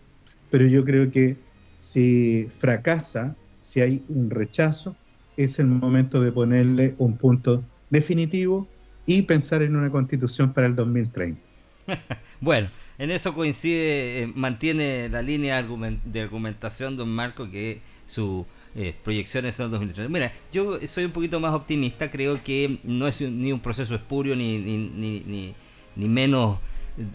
Pero 0.49 0.65
yo 0.65 0.85
creo 0.85 1.11
que 1.11 1.35
si 1.77 2.47
fracasa, 2.47 3.35
si 3.59 3.81
hay 3.81 4.01
un 4.07 4.29
rechazo, 4.29 4.95
es 5.35 5.59
el 5.59 5.65
momento 5.67 6.21
de 6.21 6.31
ponerle 6.31 6.95
un 6.99 7.17
punto 7.17 7.65
definitivo 7.89 8.65
y 9.05 9.23
pensar 9.23 9.61
en 9.61 9.75
una 9.75 9.89
constitución 9.89 10.53
para 10.53 10.67
el 10.67 10.75
2030. 10.77 11.41
Bueno, 12.41 12.69
en 12.97 13.11
eso 13.11 13.33
coincide, 13.33 14.23
eh, 14.23 14.31
mantiene 14.33 15.09
la 15.09 15.21
línea 15.21 15.55
de 15.61 15.67
argumen- 15.67 15.99
de 16.05 16.21
argumentación 16.21 16.97
don 16.97 17.09
Marco 17.09 17.49
que 17.49 17.81
sus 18.05 18.45
eh, 18.77 18.93
proyecciones 19.03 19.55
son 19.55 19.71
2030. 19.71 20.11
Mira, 20.11 20.33
yo 20.51 20.79
soy 20.87 21.05
un 21.05 21.11
poquito 21.11 21.39
más 21.39 21.53
optimista, 21.53 22.11
creo 22.11 22.43
que 22.43 22.79
no 22.83 23.07
es 23.07 23.21
un- 23.21 23.41
ni 23.41 23.51
un 23.53 23.59
proceso 23.61 23.95
espurio 23.95 24.35
ni, 24.35 24.57
ni, 24.57 24.77
ni, 24.77 25.19
ni- 25.25 25.53
ni 25.95 26.09
menos 26.09 26.59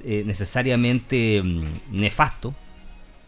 eh, 0.04 0.22
necesariamente 0.26 1.42
mm, 1.42 1.62
nefasto. 1.92 2.54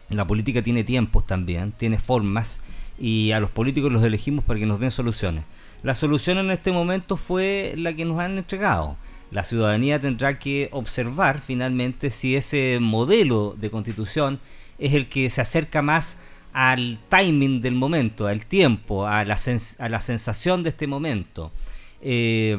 La 0.09 0.25
política 0.27 0.61
tiene 0.61 0.83
tiempos 0.83 1.25
también, 1.25 1.71
tiene 1.71 1.97
formas 1.97 2.61
y 2.99 3.31
a 3.31 3.39
los 3.39 3.49
políticos 3.49 3.91
los 3.91 4.03
elegimos 4.03 4.43
para 4.45 4.59
que 4.59 4.65
nos 4.65 4.79
den 4.79 4.91
soluciones. 4.91 5.45
La 5.81 5.95
solución 5.95 6.37
en 6.37 6.51
este 6.51 6.71
momento 6.71 7.17
fue 7.17 7.73
la 7.77 7.93
que 7.93 8.05
nos 8.05 8.19
han 8.19 8.37
entregado. 8.37 8.97
La 9.33 9.43
ciudadanía 9.43 9.99
tendrá 9.99 10.37
que 10.37 10.69
observar 10.71 11.41
finalmente 11.41 12.11
si 12.11 12.35
ese 12.35 12.77
modelo 12.79 13.55
de 13.57 13.71
constitución 13.71 14.39
es 14.77 14.93
el 14.93 15.09
que 15.09 15.29
se 15.31 15.41
acerca 15.41 15.81
más 15.81 16.19
al 16.53 16.99
timing 17.09 17.61
del 17.61 17.73
momento, 17.73 18.27
al 18.27 18.45
tiempo, 18.45 19.07
a 19.07 19.25
la, 19.25 19.37
a 19.79 19.89
la 19.89 19.99
sensación 20.01 20.61
de 20.61 20.69
este 20.69 20.85
momento. 20.85 21.51
Eh, 22.01 22.55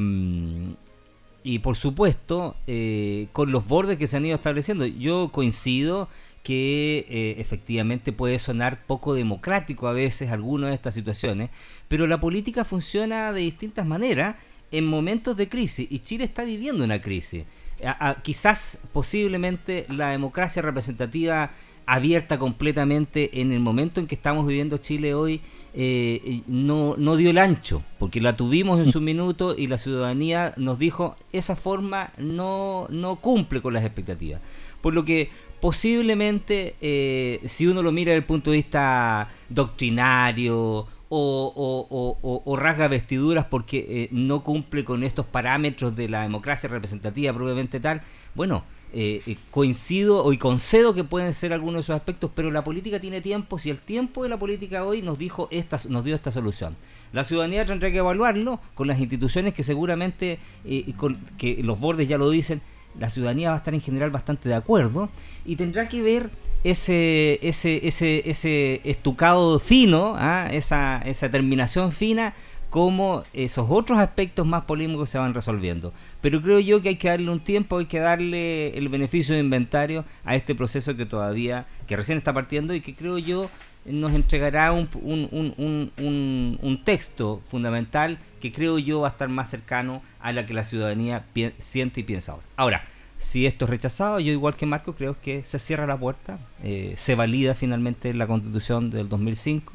y 1.45 1.59
por 1.61 1.77
supuesto, 1.77 2.57
eh, 2.67 3.29
con 3.33 3.53
los 3.53 3.69
bordes 3.69 3.99
que 3.99 4.09
se 4.09 4.17
han 4.17 4.25
ido 4.25 4.35
estableciendo, 4.35 4.87
yo 4.87 5.29
coincido 5.31 6.09
que 6.43 7.07
eh, 7.09 7.37
efectivamente 7.39 8.13
puede 8.13 8.39
sonar 8.39 8.85
poco 8.87 9.15
democrático 9.15 9.87
a 9.87 9.93
veces 9.93 10.31
algunas 10.31 10.71
de 10.71 10.75
estas 10.75 10.95
situaciones, 10.95 11.51
pero 11.87 12.07
la 12.07 12.19
política 12.19 12.65
funciona 12.65 13.33
de 13.33 13.43
distintas 13.43 13.87
maneras 13.87 14.37
en 14.73 14.87
momentos 14.87 15.37
de 15.37 15.49
crisis 15.49 15.87
y 15.91 16.01
Chile 16.01 16.25
está 16.25 16.45
viviendo 16.45 16.85
una 16.85 17.01
crisis. 17.01 17.45
A- 17.85 18.09
a- 18.11 18.23
quizás 18.23 18.81
posiblemente 18.93 19.87
la 19.89 20.11
democracia 20.11 20.63
representativa 20.63 21.51
abierta 21.87 22.39
completamente 22.39 23.41
en 23.43 23.53
el 23.53 23.61
momento 23.61 24.01
en 24.01 24.07
que 24.07 24.15
estamos 24.15 24.47
viviendo 24.47 24.79
Chile 24.79 25.13
hoy 25.13 25.43
eh, 25.75 26.41
no, 26.47 26.95
no 26.97 27.17
dio 27.17 27.29
el 27.29 27.37
ancho, 27.37 27.83
porque 27.99 28.23
la 28.23 28.37
tuvimos 28.39 28.79
en 28.81 28.91
su 28.91 29.03
minuto 29.03 29.55
y 29.55 29.67
la 29.67 29.77
ciudadanía 29.77 30.55
nos 30.57 30.79
dijo 30.79 31.15
esa 31.33 31.57
forma 31.57 32.13
no, 32.17 32.87
no 32.89 33.17
cumple 33.17 33.61
con 33.61 33.75
las 33.75 33.85
expectativas. 33.85 34.41
Por 34.81 34.95
lo 34.95 35.05
que 35.05 35.29
posiblemente 35.61 36.77
eh, 36.81 37.41
si 37.45 37.67
uno 37.67 37.83
lo 37.83 37.93
mira 37.93 38.13
desde 38.13 38.19
el 38.21 38.25
punto 38.25 38.51
de 38.51 38.57
vista 38.59 39.29
doctrinario 39.51 40.87
o, 41.09 42.43
o- 42.45 42.57
rasga 42.57 42.89
vestiduras 42.89 43.47
porque 43.47 43.87
eh, 43.89 44.09
no 44.11 44.43
cumple 44.43 44.85
con 44.85 45.03
estos 45.05 45.27
parámetros 45.27 45.95
de 45.97 46.09
la 46.09 46.23
democracia 46.23 46.69
representativa 46.69 47.33
propiamente 47.33 47.81
tal, 47.81 48.03
bueno, 48.35 48.65
eh, 48.93 49.21
eh, 49.27 49.37
coincido 49.51 50.33
y 50.33 50.39
concedo 50.39 50.95
que 50.95 51.03
pueden 51.03 51.35
ser 51.35 51.53
algunos 51.53 51.75
de 51.75 51.81
esos 51.81 51.97
aspectos, 51.97 52.31
pero 52.35 52.51
la 52.51 52.63
política 52.63 53.01
tiene 53.01 53.21
tiempo, 53.21 53.59
si 53.59 53.71
el 53.71 53.79
tiempo 53.79 54.23
de 54.23 54.29
la 54.29 54.39
política 54.39 54.85
hoy 54.85 55.03
nos 55.03 55.19
dijo 55.19 55.49
esta, 55.51 55.79
nos 55.89 56.05
dio 56.05 56.15
esta 56.15 56.31
solución. 56.31 56.77
La 57.13 57.25
ciudadanía 57.25 57.67
tendrá 57.67 57.91
que 57.91 57.99
evaluarlo 57.99 58.61
con 58.75 58.87
las 58.87 59.01
instituciones 59.01 59.53
que 59.53 59.65
seguramente, 59.65 60.39
eh, 60.65 60.93
con, 60.97 61.17
que 61.39 61.61
los 61.63 61.81
bordes 61.81 62.09
ya 62.09 62.19
lo 62.19 62.31
dicen, 62.31 62.63
la 62.99 63.11
ciudadanía 63.11 63.49
va 63.51 63.57
a 63.57 63.59
estar 63.59 63.75
en 63.75 63.81
general 63.81 64.11
bastante 64.11 64.49
de 64.49 64.55
acuerdo 64.55 65.09
y 65.45 65.57
tendrá 65.57 65.89
que 65.89 66.01
ver 66.01 66.31
ese 66.65 67.39
ese 67.43 67.87
ese 67.87 68.29
ese 68.29 68.81
estucado 68.85 69.61
fino, 69.61 70.15
¿ah? 70.17 70.49
esa 70.51 71.01
esa 71.05 71.31
terminación 71.31 71.93
fina 71.93 72.35
cómo 72.75 73.23
esos 73.33 73.67
otros 73.71 74.01
aspectos 74.01 74.45
más 74.45 74.65
polémicos 74.65 75.09
se 75.09 75.17
van 75.17 75.33
resolviendo. 75.33 75.93
Pero 76.21 76.43
creo 76.43 76.59
yo 76.59 76.83
que 76.83 76.89
hay 76.89 76.97
que 76.97 77.09
darle 77.09 77.31
un 77.31 77.39
tiempo, 77.39 77.79
hay 77.79 77.87
que 77.87 78.01
darle 78.01 78.77
el 78.77 78.89
beneficio 78.89 79.33
de 79.33 79.43
inventario 79.43 80.05
a 80.25 80.35
este 80.35 80.57
proceso 80.57 80.97
que 80.97 81.07
todavía, 81.07 81.67
que 81.87 81.97
recién 81.97 82.19
está 82.19 82.33
partiendo 82.33 82.75
y 82.75 82.81
que 82.81 82.93
creo 82.93 83.19
yo 83.19 83.49
nos 83.85 84.13
entregará 84.13 84.73
un, 84.73 84.89
un, 85.03 85.55
un, 85.57 86.59
un, 86.61 86.85
texto 86.85 87.41
fundamental 87.47 88.19
que 88.41 88.51
creo 88.51 88.81
yo 88.81 89.03
va 89.03 89.09
a 89.09 89.11
estar 89.13 89.29
más 89.29 89.51
cercano 89.51 90.03
a 90.19 90.33
la 90.33 90.45
que 90.45 90.53
la 90.53 90.65
ciudadanía 90.65 91.25
siente 91.59 92.01
y 92.01 92.03
piensa 92.03 92.33
ahora. 92.33 92.45
Ahora, 92.57 92.85
si 93.19 93.47
esto 93.47 93.65
es 93.65 93.71
rechazado, 93.71 94.21
yo 94.21 94.33
igual 94.33 94.57
que 94.57 94.67
Marco 94.67 94.95
creo 94.95 95.17
que 95.21 95.45
se 95.45 95.59
cierra 95.59 95.87
la 95.87 95.97
puerta, 95.97 96.39
eh, 96.63 96.95
se 96.97 97.15
valida 97.15 97.55
finalmente 97.55 98.13
la 98.15 98.27
constitución 98.27 98.91
del 98.91 99.09
2005, 99.09 99.73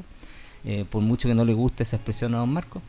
eh, 0.66 0.86
por 0.90 1.02
mucho 1.02 1.28
que 1.28 1.36
no 1.36 1.46
le 1.46 1.54
guste 1.54 1.84
esa 1.84 1.96
expresión 1.96 2.36
a 2.36 2.40
don 2.40 2.50
Marco, 2.54 2.82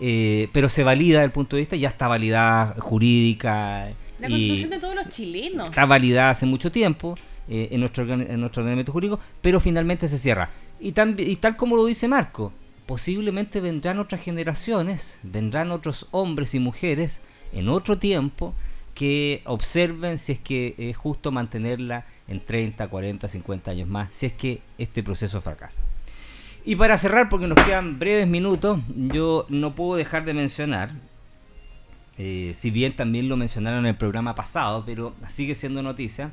eh, 0.00 0.48
pero 0.52 0.68
se 0.68 0.84
valida 0.84 1.18
desde 1.18 1.26
el 1.26 1.32
punto 1.32 1.56
de 1.56 1.62
vista, 1.62 1.76
ya 1.76 1.88
está 1.88 2.08
validada 2.08 2.74
jurídica 2.78 3.90
La 4.18 4.28
constitución 4.28 4.70
de 4.70 4.78
todos 4.78 4.94
los 4.94 5.08
chilenos. 5.08 5.68
está 5.68 5.86
validada 5.86 6.30
hace 6.30 6.46
mucho 6.46 6.70
tiempo 6.72 7.14
en, 7.48 7.80
nuestro, 7.80 8.04
en 8.12 8.40
nuestro 8.40 8.62
ordenamiento 8.62 8.92
jurídico, 8.92 9.20
pero 9.40 9.60
finalmente 9.60 10.08
se 10.08 10.16
cierra. 10.18 10.50
Y, 10.80 10.92
tan- 10.92 11.16
y 11.18 11.36
tal 11.36 11.56
como 11.56 11.76
lo 11.76 11.84
dice 11.86 12.08
Marco, 12.08 12.52
posiblemente 12.86 13.60
vendrán 13.60 13.98
otras 13.98 14.20
generaciones, 14.22 15.20
vendrán 15.22 15.70
otros 15.70 16.08
hombres 16.10 16.54
y 16.54 16.58
mujeres 16.58 17.20
en 17.52 17.68
otro 17.68 17.98
tiempo 17.98 18.54
que 18.94 19.42
observen 19.46 20.18
si 20.18 20.32
es 20.32 20.38
que 20.38 20.74
es 20.78 20.96
justo 20.96 21.32
mantenerla 21.32 22.06
en 22.28 22.44
30, 22.44 22.88
40, 22.88 23.28
50 23.28 23.70
años 23.70 23.88
más, 23.88 24.14
si 24.14 24.26
es 24.26 24.32
que 24.32 24.60
este 24.78 25.02
proceso 25.02 25.40
fracasa. 25.40 25.82
Y 26.64 26.76
para 26.76 26.96
cerrar, 26.96 27.28
porque 27.28 27.48
nos 27.48 27.64
quedan 27.64 27.98
breves 27.98 28.28
minutos, 28.28 28.80
yo 28.96 29.46
no 29.48 29.74
puedo 29.74 29.96
dejar 29.96 30.24
de 30.24 30.34
mencionar, 30.34 30.92
eh, 32.18 32.52
si 32.54 32.70
bien 32.70 32.94
también 32.94 33.28
lo 33.28 33.36
mencionaron 33.36 33.80
en 33.80 33.86
el 33.86 33.96
programa 33.96 34.34
pasado, 34.34 34.84
pero 34.86 35.14
sigue 35.28 35.54
siendo 35.54 35.82
noticia, 35.82 36.30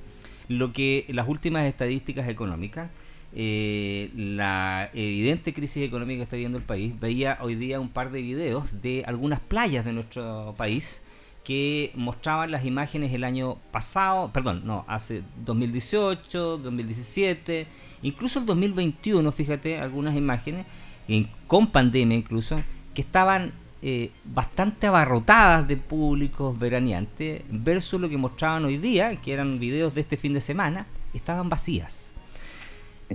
lo 0.48 0.72
que 0.74 1.06
las 1.10 1.28
últimas 1.28 1.66
estadísticas 1.66 2.28
económicas, 2.28 2.92
eh, 3.34 4.12
la 4.16 4.90
evidente 4.94 5.54
crisis 5.54 5.84
económica 5.84 6.18
que 6.18 6.24
está 6.24 6.36
viviendo 6.36 6.58
el 6.58 6.64
país, 6.64 7.00
veía 7.00 7.38
hoy 7.42 7.56
día 7.56 7.80
un 7.80 7.90
par 7.90 8.12
de 8.12 8.22
videos 8.22 8.82
de 8.82 9.04
algunas 9.08 9.40
playas 9.40 9.86
de 9.86 9.94
nuestro 9.94 10.54
país 10.58 11.02
que 11.50 11.92
mostraban 11.96 12.52
las 12.52 12.64
imágenes 12.64 13.12
el 13.12 13.24
año 13.24 13.58
pasado, 13.72 14.32
perdón, 14.32 14.62
no, 14.66 14.86
hace 14.88 15.24
2018, 15.44 16.60
2017, 16.60 17.66
incluso 18.04 18.38
el 18.38 18.46
2021, 18.46 19.32
fíjate, 19.32 19.80
algunas 19.80 20.16
imágenes, 20.16 20.68
en- 21.08 21.28
con 21.48 21.66
pandemia 21.72 22.16
incluso, 22.16 22.62
que 22.94 23.02
estaban 23.02 23.52
eh, 23.82 24.12
bastante 24.26 24.86
abarrotadas 24.86 25.68
de 25.68 25.78
públicos 25.78 26.60
veraneantes 26.60 27.42
versus 27.50 28.00
lo 28.00 28.10
que 28.10 28.18
mostraban 28.18 28.66
hoy 28.66 28.78
día, 28.78 29.16
que 29.20 29.34
eran 29.34 29.58
videos 29.58 29.96
de 29.96 30.02
este 30.02 30.18
fin 30.18 30.34
de 30.36 30.42
semana, 30.42 30.86
estaban 31.16 31.50
vacías. 31.50 32.14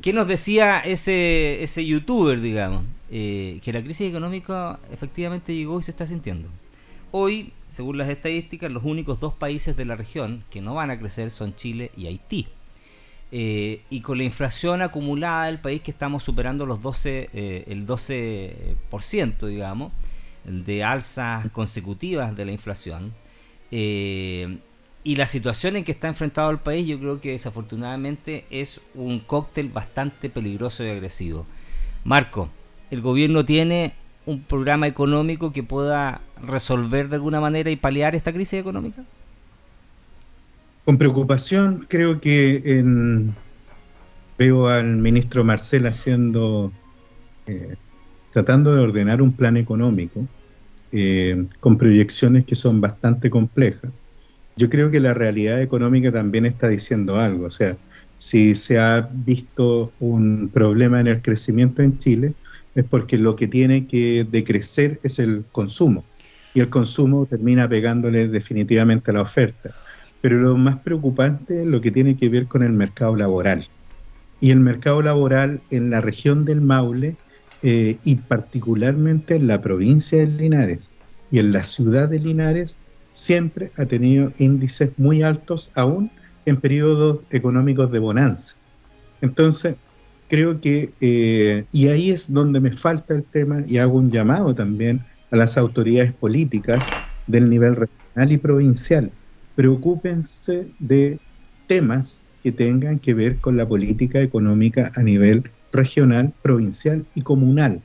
¿Qué 0.02 0.12
nos 0.12 0.26
decía 0.26 0.80
ese, 0.80 1.62
ese 1.62 1.86
youtuber, 1.86 2.40
digamos? 2.40 2.82
Eh, 3.12 3.60
que 3.62 3.72
la 3.72 3.80
crisis 3.80 4.08
económica 4.10 4.80
efectivamente 4.90 5.54
llegó 5.54 5.78
y 5.78 5.84
se 5.84 5.92
está 5.92 6.04
sintiendo. 6.04 6.48
Hoy, 7.16 7.52
según 7.68 7.96
las 7.96 8.08
estadísticas, 8.08 8.72
los 8.72 8.82
únicos 8.82 9.20
dos 9.20 9.34
países 9.34 9.76
de 9.76 9.84
la 9.84 9.94
región 9.94 10.44
que 10.50 10.60
no 10.60 10.74
van 10.74 10.90
a 10.90 10.98
crecer 10.98 11.30
son 11.30 11.54
Chile 11.54 11.92
y 11.96 12.08
Haití. 12.08 12.48
Eh, 13.30 13.82
y 13.88 14.00
con 14.00 14.18
la 14.18 14.24
inflación 14.24 14.82
acumulada 14.82 15.46
del 15.46 15.60
país 15.60 15.80
que 15.80 15.92
estamos 15.92 16.24
superando 16.24 16.66
los 16.66 16.82
12, 16.82 17.30
eh, 17.32 17.64
el 17.68 17.86
12%, 17.86 19.46
digamos, 19.46 19.92
de 20.42 20.82
alzas 20.82 21.48
consecutivas 21.52 22.34
de 22.34 22.46
la 22.46 22.50
inflación, 22.50 23.14
eh, 23.70 24.58
y 25.04 25.14
la 25.14 25.28
situación 25.28 25.76
en 25.76 25.84
que 25.84 25.92
está 25.92 26.08
enfrentado 26.08 26.50
el 26.50 26.58
país, 26.58 26.84
yo 26.84 26.98
creo 26.98 27.20
que 27.20 27.30
desafortunadamente 27.30 28.44
es 28.50 28.80
un 28.92 29.20
cóctel 29.20 29.68
bastante 29.68 30.30
peligroso 30.30 30.82
y 30.82 30.90
agresivo. 30.90 31.46
Marco, 32.02 32.48
¿el 32.90 33.02
gobierno 33.02 33.44
tiene 33.44 33.94
un 34.26 34.42
programa 34.44 34.86
económico 34.86 35.52
que 35.52 35.62
pueda 35.62 36.20
resolver 36.40 37.08
de 37.08 37.16
alguna 37.16 37.40
manera 37.40 37.70
y 37.70 37.76
paliar 37.76 38.14
esta 38.14 38.32
crisis 38.32 38.60
económica? 38.60 39.04
Con 40.84 40.98
preocupación 40.98 41.86
creo 41.88 42.20
que 42.20 42.62
en- 42.78 43.34
veo 44.38 44.68
al 44.68 44.96
ministro 44.96 45.44
Marcel 45.44 45.86
haciendo, 45.86 46.72
eh, 47.46 47.76
tratando 48.30 48.74
de 48.74 48.82
ordenar 48.82 49.22
un 49.22 49.36
plan 49.36 49.56
económico 49.56 50.28
eh, 50.92 51.46
con 51.60 51.76
proyecciones 51.78 52.44
que 52.44 52.54
son 52.54 52.80
bastante 52.80 53.30
complejas. 53.30 53.92
Yo 54.56 54.70
creo 54.70 54.90
que 54.90 55.00
la 55.00 55.14
realidad 55.14 55.60
económica 55.62 56.12
también 56.12 56.46
está 56.46 56.68
diciendo 56.68 57.16
algo. 57.18 57.46
O 57.46 57.50
sea, 57.50 57.76
si 58.16 58.54
se 58.54 58.78
ha 58.78 59.08
visto 59.12 59.92
un 59.98 60.50
problema 60.52 61.00
en 61.00 61.08
el 61.08 61.22
crecimiento 61.22 61.82
en 61.82 61.98
Chile, 61.98 62.34
es 62.74 62.84
porque 62.84 63.18
lo 63.18 63.36
que 63.36 63.48
tiene 63.48 63.86
que 63.86 64.26
decrecer 64.30 65.00
es 65.02 65.18
el 65.18 65.44
consumo. 65.52 66.04
Y 66.54 66.60
el 66.60 66.70
consumo 66.70 67.26
termina 67.26 67.68
pegándole 67.68 68.28
definitivamente 68.28 69.10
a 69.10 69.14
la 69.14 69.22
oferta. 69.22 69.70
Pero 70.20 70.38
lo 70.38 70.56
más 70.56 70.78
preocupante 70.78 71.62
es 71.62 71.66
lo 71.66 71.80
que 71.80 71.90
tiene 71.90 72.16
que 72.16 72.28
ver 72.28 72.46
con 72.46 72.62
el 72.62 72.72
mercado 72.72 73.16
laboral. 73.16 73.68
Y 74.40 74.50
el 74.50 74.60
mercado 74.60 75.02
laboral 75.02 75.60
en 75.70 75.90
la 75.90 76.00
región 76.00 76.44
del 76.44 76.60
Maule 76.60 77.16
eh, 77.62 77.96
y 78.04 78.16
particularmente 78.16 79.36
en 79.36 79.46
la 79.46 79.60
provincia 79.62 80.18
de 80.18 80.26
Linares 80.26 80.92
y 81.30 81.38
en 81.38 81.52
la 81.52 81.62
ciudad 81.62 82.08
de 82.08 82.18
Linares 82.18 82.78
siempre 83.10 83.72
ha 83.76 83.86
tenido 83.86 84.32
índices 84.38 84.90
muy 84.98 85.22
altos 85.22 85.72
aún 85.74 86.10
en 86.46 86.58
periodos 86.58 87.22
económicos 87.30 87.90
de 87.90 87.98
bonanza. 87.98 88.56
Entonces, 89.20 89.76
creo 90.28 90.60
que, 90.60 90.94
eh, 91.00 91.66
y 91.70 91.88
ahí 91.88 92.10
es 92.10 92.32
donde 92.32 92.60
me 92.60 92.72
falta 92.72 93.14
el 93.14 93.24
tema 93.24 93.62
y 93.66 93.78
hago 93.78 93.98
un 93.98 94.10
llamado 94.10 94.54
también 94.54 95.06
a 95.30 95.36
las 95.36 95.56
autoridades 95.58 96.14
políticas 96.14 97.00
del 97.26 97.50
nivel 97.50 97.76
regional 97.76 98.32
y 98.32 98.38
provincial. 98.38 99.12
Preocúpense 99.54 100.72
de 100.78 101.20
temas 101.66 102.26
que 102.42 102.52
tengan 102.52 102.98
que 102.98 103.14
ver 103.14 103.40
con 103.40 103.56
la 103.56 103.66
política 103.68 104.20
económica 104.20 104.92
a 104.94 105.02
nivel 105.02 105.52
regional, 105.72 106.34
provincial 106.42 107.08
y 107.14 107.22
comunal. 107.22 107.84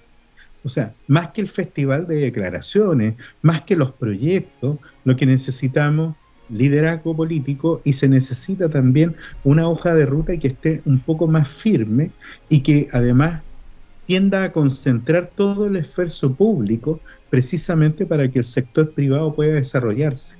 O 0.61 0.69
sea, 0.69 0.97
más 1.07 1.31
que 1.31 1.41
el 1.41 1.47
festival 1.47 2.07
de 2.07 2.17
declaraciones, 2.17 3.15
más 3.41 3.61
que 3.63 3.75
los 3.75 3.93
proyectos, 3.93 4.79
lo 5.03 5.15
que 5.15 5.25
necesitamos 5.25 6.17
liderazgo 6.49 7.15
político 7.15 7.81
y 7.83 7.93
se 7.93 8.09
necesita 8.09 8.69
también 8.69 9.15
una 9.43 9.67
hoja 9.67 9.93
de 9.95 10.05
ruta 10.05 10.37
que 10.37 10.47
esté 10.49 10.81
un 10.85 10.99
poco 10.99 11.27
más 11.27 11.47
firme 11.47 12.11
y 12.49 12.61
que 12.61 12.87
además 12.91 13.41
tienda 14.05 14.43
a 14.43 14.51
concentrar 14.51 15.29
todo 15.35 15.67
el 15.67 15.75
esfuerzo 15.75 16.33
público 16.33 16.99
precisamente 17.29 18.05
para 18.05 18.29
que 18.29 18.39
el 18.39 18.45
sector 18.45 18.91
privado 18.91 19.33
pueda 19.33 19.53
desarrollarse. 19.53 20.37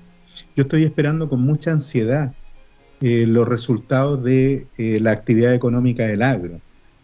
Yo 0.55 0.63
estoy 0.63 0.83
esperando 0.83 1.29
con 1.29 1.41
mucha 1.41 1.71
ansiedad 1.71 2.33
eh, 3.01 3.25
los 3.27 3.47
resultados 3.47 4.23
de 4.23 4.67
eh, 4.77 4.99
la 4.99 5.11
actividad 5.11 5.53
económica 5.53 6.07
del 6.07 6.21
agro. 6.21 6.59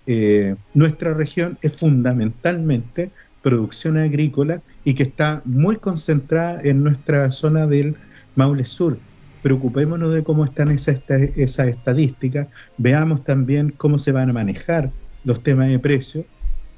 Eh, 0.08 0.56
nuestra 0.74 1.14
región 1.14 1.58
es 1.62 1.78
fundamentalmente 1.78 3.12
producción 3.42 3.98
agrícola 3.98 4.62
y 4.84 4.96
que 4.96 5.04
está 5.04 5.42
muy 5.46 5.78
concentrada 5.78 6.62
en 6.64 6.84
nuestra 6.84 7.30
zona 7.32 7.68
del 7.68 7.96
Maule 8.36 8.66
Sur. 8.66 8.98
Preocupémonos 9.42 10.14
de 10.14 10.24
cómo 10.24 10.44
están 10.44 10.72
esas 10.72 11.02
esa 11.10 11.68
estadísticas, 11.68 12.48
veamos 12.78 13.24
también 13.24 13.74
cómo 13.76 13.98
se 14.00 14.12
van 14.12 14.30
a 14.30 14.34
manejar 14.34 14.92
los 15.24 15.44
temas 15.44 15.70
de 15.70 15.80
precios 15.80 16.26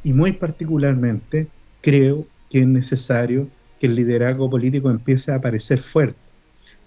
y 0.04 0.14
muy 0.14 0.34
particularmente 0.34 1.48
creo 1.82 2.26
que 2.50 2.60
es 2.60 2.68
necesario 2.68 3.48
que 3.80 3.88
el 3.88 3.96
liderazgo 3.96 4.50
político 4.50 4.90
empiece 4.90 5.32
a 5.32 5.36
aparecer 5.36 5.80
fuerte, 5.80 6.20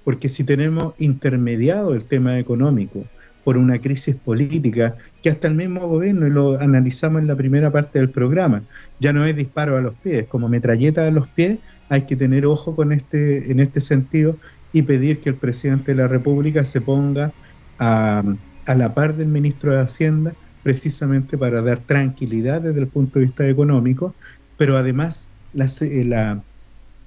porque 0.04 0.28
si 0.28 0.44
tenemos 0.44 0.94
intermediado 0.98 1.94
el 1.94 2.04
tema 2.04 2.38
económico 2.38 3.04
por 3.44 3.56
una 3.56 3.80
crisis 3.80 4.16
política 4.16 4.96
que 5.22 5.30
hasta 5.30 5.48
el 5.48 5.54
mismo 5.54 5.86
gobierno, 5.88 6.26
y 6.26 6.30
lo 6.30 6.60
analizamos 6.60 7.22
en 7.22 7.28
la 7.28 7.36
primera 7.36 7.70
parte 7.70 7.98
del 7.98 8.10
programa, 8.10 8.62
ya 8.98 9.12
no 9.12 9.24
es 9.24 9.34
disparo 9.34 9.76
a 9.76 9.80
los 9.80 9.94
pies, 9.94 10.26
como 10.26 10.48
metralleta 10.48 11.06
a 11.06 11.10
los 11.10 11.28
pies, 11.28 11.58
hay 11.88 12.02
que 12.02 12.16
tener 12.16 12.46
ojo 12.46 12.76
con 12.76 12.92
este, 12.92 13.50
en 13.50 13.60
este 13.60 13.80
sentido 13.80 14.36
y 14.72 14.82
pedir 14.82 15.20
que 15.20 15.30
el 15.30 15.36
presidente 15.36 15.92
de 15.92 15.96
la 15.96 16.08
República 16.08 16.64
se 16.64 16.80
ponga 16.80 17.32
a, 17.78 18.22
a 18.66 18.74
la 18.74 18.94
par 18.94 19.16
del 19.16 19.28
ministro 19.28 19.72
de 19.72 19.80
Hacienda 19.80 20.32
precisamente 20.62 21.38
para 21.38 21.62
dar 21.62 21.78
tranquilidad 21.78 22.62
desde 22.62 22.80
el 22.80 22.88
punto 22.88 23.18
de 23.18 23.26
vista 23.26 23.48
económico, 23.48 24.14
pero 24.56 24.76
además 24.76 25.30
eh, 25.54 26.04
la, 26.06 26.42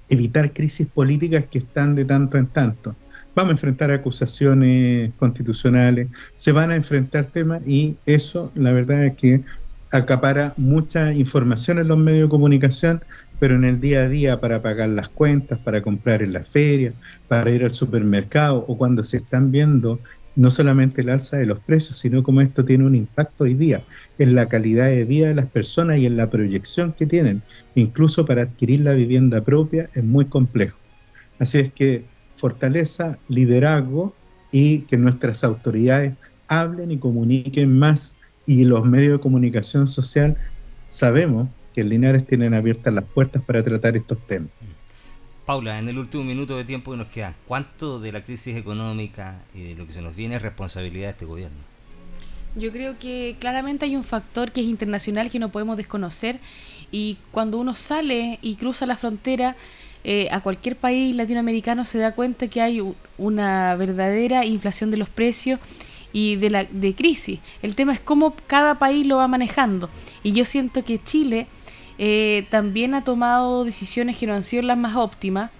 evitar 0.09 0.53
crisis 0.53 0.87
políticas 0.87 1.45
que 1.49 1.59
están 1.59 1.95
de 1.95 2.05
tanto 2.05 2.37
en 2.37 2.47
tanto. 2.47 2.95
Vamos 3.35 3.49
a 3.49 3.53
enfrentar 3.53 3.91
acusaciones 3.91 5.11
constitucionales, 5.17 6.07
se 6.35 6.51
van 6.51 6.71
a 6.71 6.75
enfrentar 6.75 7.25
temas 7.25 7.65
y 7.67 7.97
eso 8.05 8.51
la 8.55 8.71
verdad 8.71 9.05
es 9.05 9.15
que 9.15 9.43
acapara 9.91 10.53
mucha 10.57 11.13
información 11.13 11.79
en 11.79 11.87
los 11.87 11.97
medios 11.97 12.23
de 12.23 12.29
comunicación, 12.29 13.03
pero 13.43 13.55
en 13.55 13.65
el 13.65 13.81
día 13.81 14.03
a 14.03 14.07
día 14.07 14.39
para 14.39 14.61
pagar 14.61 14.87
las 14.87 15.09
cuentas, 15.09 15.59
para 15.59 15.81
comprar 15.81 16.21
en 16.21 16.31
la 16.31 16.43
feria, 16.43 16.93
para 17.27 17.49
ir 17.49 17.65
al 17.65 17.71
supermercado 17.71 18.63
o 18.69 18.77
cuando 18.77 19.03
se 19.03 19.17
están 19.17 19.51
viendo 19.51 19.99
no 20.37 20.49
solamente 20.49 21.01
el 21.01 21.09
alza 21.09 21.35
de 21.35 21.45
los 21.45 21.59
precios, 21.59 21.97
sino 21.97 22.23
como 22.23 22.39
esto 22.39 22.63
tiene 22.63 22.85
un 22.85 22.95
impacto 22.95 23.43
hoy 23.43 23.53
día 23.53 23.83
en 24.17 24.33
la 24.33 24.47
calidad 24.47 24.85
de 24.85 25.03
vida 25.03 25.27
de 25.27 25.35
las 25.35 25.47
personas 25.47 25.97
y 25.97 26.05
en 26.05 26.15
la 26.15 26.29
proyección 26.29 26.93
que 26.93 27.05
tienen, 27.05 27.43
incluso 27.75 28.25
para 28.25 28.43
adquirir 28.43 28.79
la 28.79 28.93
vivienda 28.93 29.43
propia, 29.43 29.89
es 29.93 30.05
muy 30.05 30.23
complejo. 30.23 30.79
Así 31.37 31.57
es 31.57 31.73
que 31.73 32.05
fortaleza, 32.37 33.19
liderazgo 33.27 34.15
y 34.53 34.83
que 34.83 34.95
nuestras 34.95 35.43
autoridades 35.43 36.15
hablen 36.47 36.91
y 36.91 36.97
comuniquen 36.97 37.77
más 37.77 38.15
y 38.45 38.63
los 38.63 38.85
medios 38.85 39.17
de 39.17 39.19
comunicación 39.19 39.89
social 39.89 40.37
sabemos 40.87 41.49
que 41.73 41.81
en 41.81 41.89
Linares 41.89 42.25
tienen 42.25 42.53
abiertas 42.53 42.93
las 42.93 43.03
puertas 43.03 43.41
para 43.41 43.63
tratar 43.63 43.97
estos 43.97 44.17
temas. 44.25 44.49
Paula, 45.45 45.77
en 45.77 45.89
el 45.89 45.97
último 45.97 46.23
minuto 46.23 46.55
de 46.55 46.63
tiempo 46.63 46.91
que 46.91 46.97
nos 46.97 47.07
queda, 47.07 47.35
¿cuánto 47.47 47.99
de 47.99 48.13
la 48.13 48.23
crisis 48.23 48.55
económica 48.55 49.41
y 49.53 49.63
de 49.63 49.75
lo 49.75 49.85
que 49.85 49.91
se 49.91 50.01
nos 50.01 50.15
viene 50.15 50.35
es 50.35 50.41
responsabilidad 50.41 51.07
de 51.07 51.11
este 51.11 51.25
gobierno? 51.25 51.57
Yo 52.55 52.71
creo 52.71 52.97
que 52.97 53.35
claramente 53.39 53.85
hay 53.85 53.95
un 53.95 54.03
factor 54.03 54.51
que 54.51 54.61
es 54.61 54.67
internacional 54.67 55.29
que 55.29 55.39
no 55.39 55.49
podemos 55.49 55.75
desconocer 55.75 56.39
y 56.91 57.17
cuando 57.31 57.57
uno 57.57 57.75
sale 57.75 58.39
y 58.41 58.55
cruza 58.55 58.85
la 58.85 58.95
frontera 58.95 59.57
eh, 60.03 60.27
a 60.31 60.41
cualquier 60.41 60.75
país 60.75 61.15
latinoamericano 61.15 61.83
se 61.83 61.97
da 61.97 62.13
cuenta 62.13 62.47
que 62.47 62.61
hay 62.61 62.81
una 63.17 63.75
verdadera 63.75 64.45
inflación 64.45 64.91
de 64.91 64.97
los 64.97 65.09
precios 65.09 65.59
y 66.11 66.35
de 66.35 66.51
la 66.51 66.63
de 66.65 66.93
crisis. 66.93 67.39
El 67.61 67.75
tema 67.75 67.93
es 67.93 67.99
cómo 67.99 68.35
cada 68.47 68.79
país 68.79 69.07
lo 69.07 69.17
va 69.17 69.27
manejando 69.27 69.89
y 70.21 70.33
yo 70.33 70.45
siento 70.45 70.85
que 70.85 71.03
Chile 71.03 71.47
eh, 72.05 72.47
también 72.49 72.95
ha 72.95 73.05
tomado 73.05 73.63
decisiones 73.63 74.17
que 74.17 74.27
no 74.27 74.33
han 74.33 74.43
sido 74.43 74.61
las 74.63 74.77
más 74.77 74.97
óptimas 74.97 75.51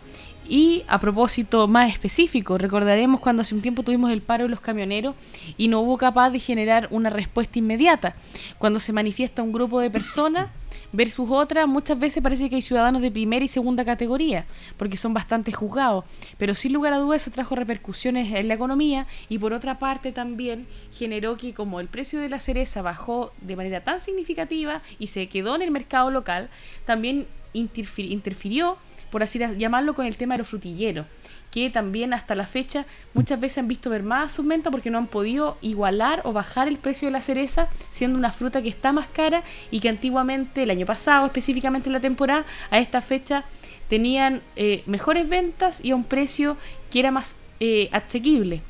y 0.46 0.84
a 0.90 1.00
propósito 1.00 1.70
más 1.70 1.90
específico, 1.90 2.58
recordaremos 2.58 3.22
cuando 3.22 3.44
hace 3.44 3.56
un 3.56 3.62
tiempo 3.62 3.82
tuvimos 3.82 4.12
el 4.12 4.22
paro 4.22 4.44
de 4.44 4.50
los 4.50 4.60
camioneros 4.60 5.16
y 5.58 5.70
no 5.70 5.80
hubo 5.80 5.98
capaz 5.98 6.32
de 6.32 6.42
generar 6.42 6.90
una 6.92 7.10
respuesta 7.10 7.60
inmediata. 7.60 8.18
Cuando 8.58 8.82
se 8.82 8.92
manifiesta 8.92 9.42
un 9.42 9.54
grupo 9.54 9.80
de 9.80 9.90
personas, 9.90 10.50
versus 10.94 11.28
otras, 11.30 11.68
muchas 11.68 12.00
veces 12.00 12.24
parece 12.24 12.50
que 12.50 12.56
hay 12.56 12.62
ciudadanos 12.62 13.02
de 13.02 13.12
primera 13.12 13.44
y 13.44 13.50
segunda 13.50 13.84
categoría, 13.84 14.46
porque 14.78 14.96
son 14.96 15.14
bastante 15.14 15.52
juzgados, 15.52 16.06
pero 16.38 16.56
sin 16.56 16.72
lugar 16.72 16.94
a 16.94 16.98
dudas 17.00 17.24
eso 17.24 17.32
trajo 17.32 17.56
repercusiones 17.56 18.34
en 18.34 18.48
la 18.48 18.54
economía 18.54 19.08
y 19.28 19.40
por 19.40 19.52
otra 19.54 19.80
parte 19.80 20.12
también 20.12 20.68
generó 20.94 21.36
que 21.36 21.54
como 21.54 21.80
el 21.80 21.88
precio 21.88 22.20
de 22.20 22.30
la 22.30 22.40
cereza 22.40 22.82
bajó 22.82 23.34
de 23.42 23.56
manera 23.56 23.84
tan 23.84 24.00
significativa 24.00 24.82
y 25.00 25.08
se 25.08 25.28
quedó 25.28 25.56
en 25.56 25.64
el 25.64 25.72
mercado 25.72 26.12
local, 26.12 26.50
también 26.86 27.28
interfir- 27.54 28.10
interfirió, 28.10 28.78
por 29.14 29.22
así 29.22 29.38
llamarlo, 29.38 29.94
con 29.94 30.08
el 30.08 30.18
tema 30.18 30.34
de 30.34 30.40
los 30.40 30.48
frutilleros 30.48 31.06
que 31.52 31.70
también 31.70 32.16
hasta 32.16 32.34
la 32.34 32.48
fecha 32.48 32.88
muchas 33.14 33.40
veces 33.40 33.60
han 33.60 33.68
visto 33.68 33.92
mermada 33.92 34.28
sus 34.28 34.48
ventas 34.48 34.72
porque 34.72 34.90
no 34.90 34.98
han 34.98 35.06
podido 35.06 35.60
igualar 35.62 36.22
o 36.24 36.34
bajar 36.34 36.68
el 36.68 36.80
precio 36.80 37.08
de 37.08 37.12
la 37.12 37.22
cereza, 37.22 37.68
siendo 37.92 38.18
una 38.18 38.32
fruta 38.32 38.64
que 38.64 38.70
está 38.70 38.92
más 38.92 39.08
cara 39.08 39.44
y 39.70 39.80
que 39.80 39.88
antiguamente, 39.88 40.64
el 40.64 40.72
año 40.72 40.88
pasado, 40.88 41.28
específicamente 41.28 41.90
en 41.90 41.94
la 41.94 42.00
temporada, 42.00 42.44
a 42.72 42.80
esta 42.80 43.04
fecha 43.04 43.44
tenían 43.88 44.42
eh, 44.56 44.82
mejores 44.88 45.30
ventas 45.30 45.86
y 45.86 45.92
a 45.92 45.96
un 45.96 46.06
precio 46.06 46.58
que 46.90 47.00
era 47.00 47.12
más 47.12 47.36
eh, 47.60 47.88
asequible 47.92 48.64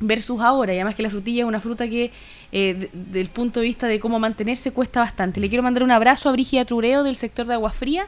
versus 0.00 0.40
ahora, 0.40 0.72
y 0.72 0.76
además 0.76 0.94
que 0.94 1.02
la 1.02 1.10
frutilla 1.10 1.42
es 1.42 1.48
una 1.48 1.60
fruta 1.60 1.88
que 1.88 2.10
eh, 2.52 2.74
de- 2.74 2.90
del 2.92 3.28
punto 3.30 3.60
de 3.60 3.66
vista 3.66 3.86
de 3.88 3.98
cómo 4.00 4.18
mantenerse 4.18 4.70
cuesta 4.72 5.00
bastante. 5.00 5.40
Le 5.40 5.48
quiero 5.48 5.62
mandar 5.62 5.82
un 5.82 5.90
abrazo 5.90 6.28
a 6.28 6.32
Brígida 6.32 6.64
Trureo 6.64 7.02
del 7.02 7.16
sector 7.16 7.46
de 7.46 7.54
Agua 7.54 7.72
Fría, 7.72 8.06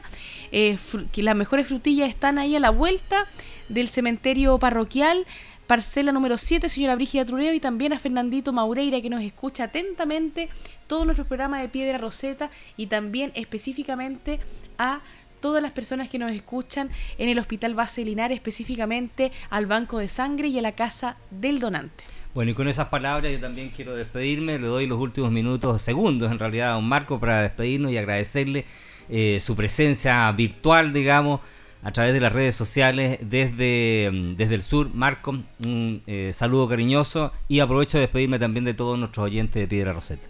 eh, 0.51 0.77
que 1.11 1.23
las 1.23 1.35
mejores 1.35 1.67
frutillas 1.67 2.09
están 2.09 2.37
ahí 2.39 2.55
a 2.55 2.59
la 2.59 2.69
vuelta 2.69 3.25
del 3.69 3.87
cementerio 3.89 4.57
parroquial, 4.57 5.25
parcela 5.65 6.13
número 6.13 6.37
7, 6.37 6.69
señora 6.69 6.95
Brígida 6.95 7.25
Trureo, 7.25 7.53
y 7.53 7.59
también 7.59 7.91
a 7.91 7.99
Fernandito 7.99 8.53
Maureira, 8.53 9.01
que 9.01 9.09
nos 9.09 9.21
escucha 9.21 9.65
atentamente 9.65 10.47
todo 10.87 11.03
nuestro 11.03 11.25
programa 11.25 11.59
de 11.59 11.67
Piedra 11.67 11.97
Roseta, 11.97 12.49
y 12.77 12.87
también 12.87 13.31
específicamente 13.35 14.39
a 14.77 15.01
todas 15.39 15.61
las 15.61 15.71
personas 15.71 16.09
que 16.09 16.19
nos 16.19 16.31
escuchan 16.31 16.89
en 17.17 17.29
el 17.29 17.39
Hospital 17.39 17.73
Base 17.75 18.03
Linares, 18.03 18.37
específicamente 18.37 19.31
al 19.49 19.65
Banco 19.65 19.99
de 19.99 20.07
Sangre 20.07 20.47
y 20.47 20.57
a 20.57 20.61
la 20.61 20.73
Casa 20.73 21.17
del 21.31 21.59
Donante. 21.59 22.03
Bueno, 22.33 22.51
y 22.51 22.53
con 22.53 22.67
esas 22.67 22.89
palabras 22.89 23.31
yo 23.31 23.39
también 23.39 23.71
quiero 23.75 23.95
despedirme. 23.95 24.59
Le 24.59 24.67
doy 24.67 24.85
los 24.85 24.99
últimos 24.99 25.31
minutos, 25.31 25.81
segundos 25.81 26.31
en 26.31 26.37
realidad, 26.37 26.69
a 26.69 26.73
don 26.73 26.87
Marco 26.87 27.19
para 27.19 27.41
despedirnos 27.41 27.91
y 27.91 27.97
agradecerle 27.97 28.65
eh, 29.09 29.39
su 29.39 29.55
presencia 29.55 30.31
virtual, 30.33 30.93
digamos, 30.93 31.41
a 31.81 31.91
través 31.91 32.13
de 32.13 32.19
las 32.19 32.33
redes 32.33 32.55
sociales 32.55 33.19
desde, 33.21 34.11
mm, 34.11 34.35
desde 34.35 34.55
el 34.55 34.63
sur. 34.63 34.93
Marco, 34.93 35.31
un 35.63 36.03
eh, 36.05 36.31
saludo 36.33 36.67
cariñoso 36.67 37.31
y 37.47 37.59
aprovecho 37.59 37.97
de 37.97 38.01
despedirme 38.01 38.37
también 38.39 38.65
de 38.65 38.73
todos 38.73 38.99
nuestros 38.99 39.25
oyentes 39.25 39.59
de 39.59 39.67
Piedra 39.67 39.93
Roseta. 39.93 40.27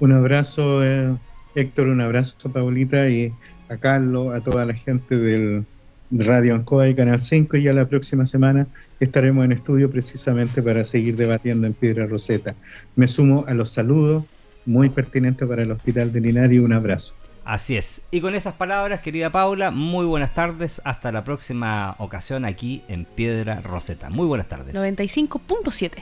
Un 0.00 0.12
abrazo, 0.12 0.84
eh, 0.84 1.14
Héctor, 1.58 1.88
un 1.88 2.00
abrazo, 2.00 2.36
Paulita, 2.52 3.08
y 3.08 3.32
a 3.68 3.76
Carlos, 3.76 4.34
a 4.34 4.40
toda 4.40 4.64
la 4.64 4.74
gente 4.74 5.16
del 5.16 5.64
Radio 6.10 6.54
Ancoa 6.54 6.88
y 6.88 6.94
Canal 6.94 7.18
5. 7.18 7.56
Y 7.56 7.64
ya 7.64 7.72
la 7.72 7.88
próxima 7.88 8.26
semana 8.26 8.66
estaremos 9.00 9.44
en 9.44 9.52
estudio 9.52 9.90
precisamente 9.90 10.62
para 10.62 10.84
seguir 10.84 11.16
debatiendo 11.16 11.66
en 11.66 11.74
Piedra 11.74 12.06
Roseta. 12.06 12.54
Me 12.96 13.08
sumo 13.08 13.44
a 13.48 13.54
los 13.54 13.70
saludos, 13.70 14.24
muy 14.64 14.88
pertinente 14.88 15.46
para 15.46 15.62
el 15.62 15.70
Hospital 15.70 16.12
de 16.12 16.20
Linares, 16.20 16.56
y 16.56 16.58
un 16.60 16.72
abrazo. 16.72 17.14
Así 17.44 17.76
es. 17.76 18.02
Y 18.10 18.20
con 18.20 18.34
esas 18.34 18.54
palabras, 18.54 19.00
querida 19.00 19.32
Paula, 19.32 19.70
muy 19.70 20.04
buenas 20.04 20.34
tardes. 20.34 20.82
Hasta 20.84 21.10
la 21.12 21.24
próxima 21.24 21.96
ocasión 21.98 22.44
aquí 22.44 22.82
en 22.88 23.06
Piedra 23.06 23.62
Roseta. 23.62 24.10
Muy 24.10 24.26
buenas 24.26 24.48
tardes. 24.48 24.74
95.7. 24.74 25.92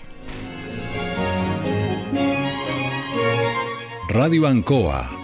Radio 4.09 4.47
Ancoa 4.47 5.16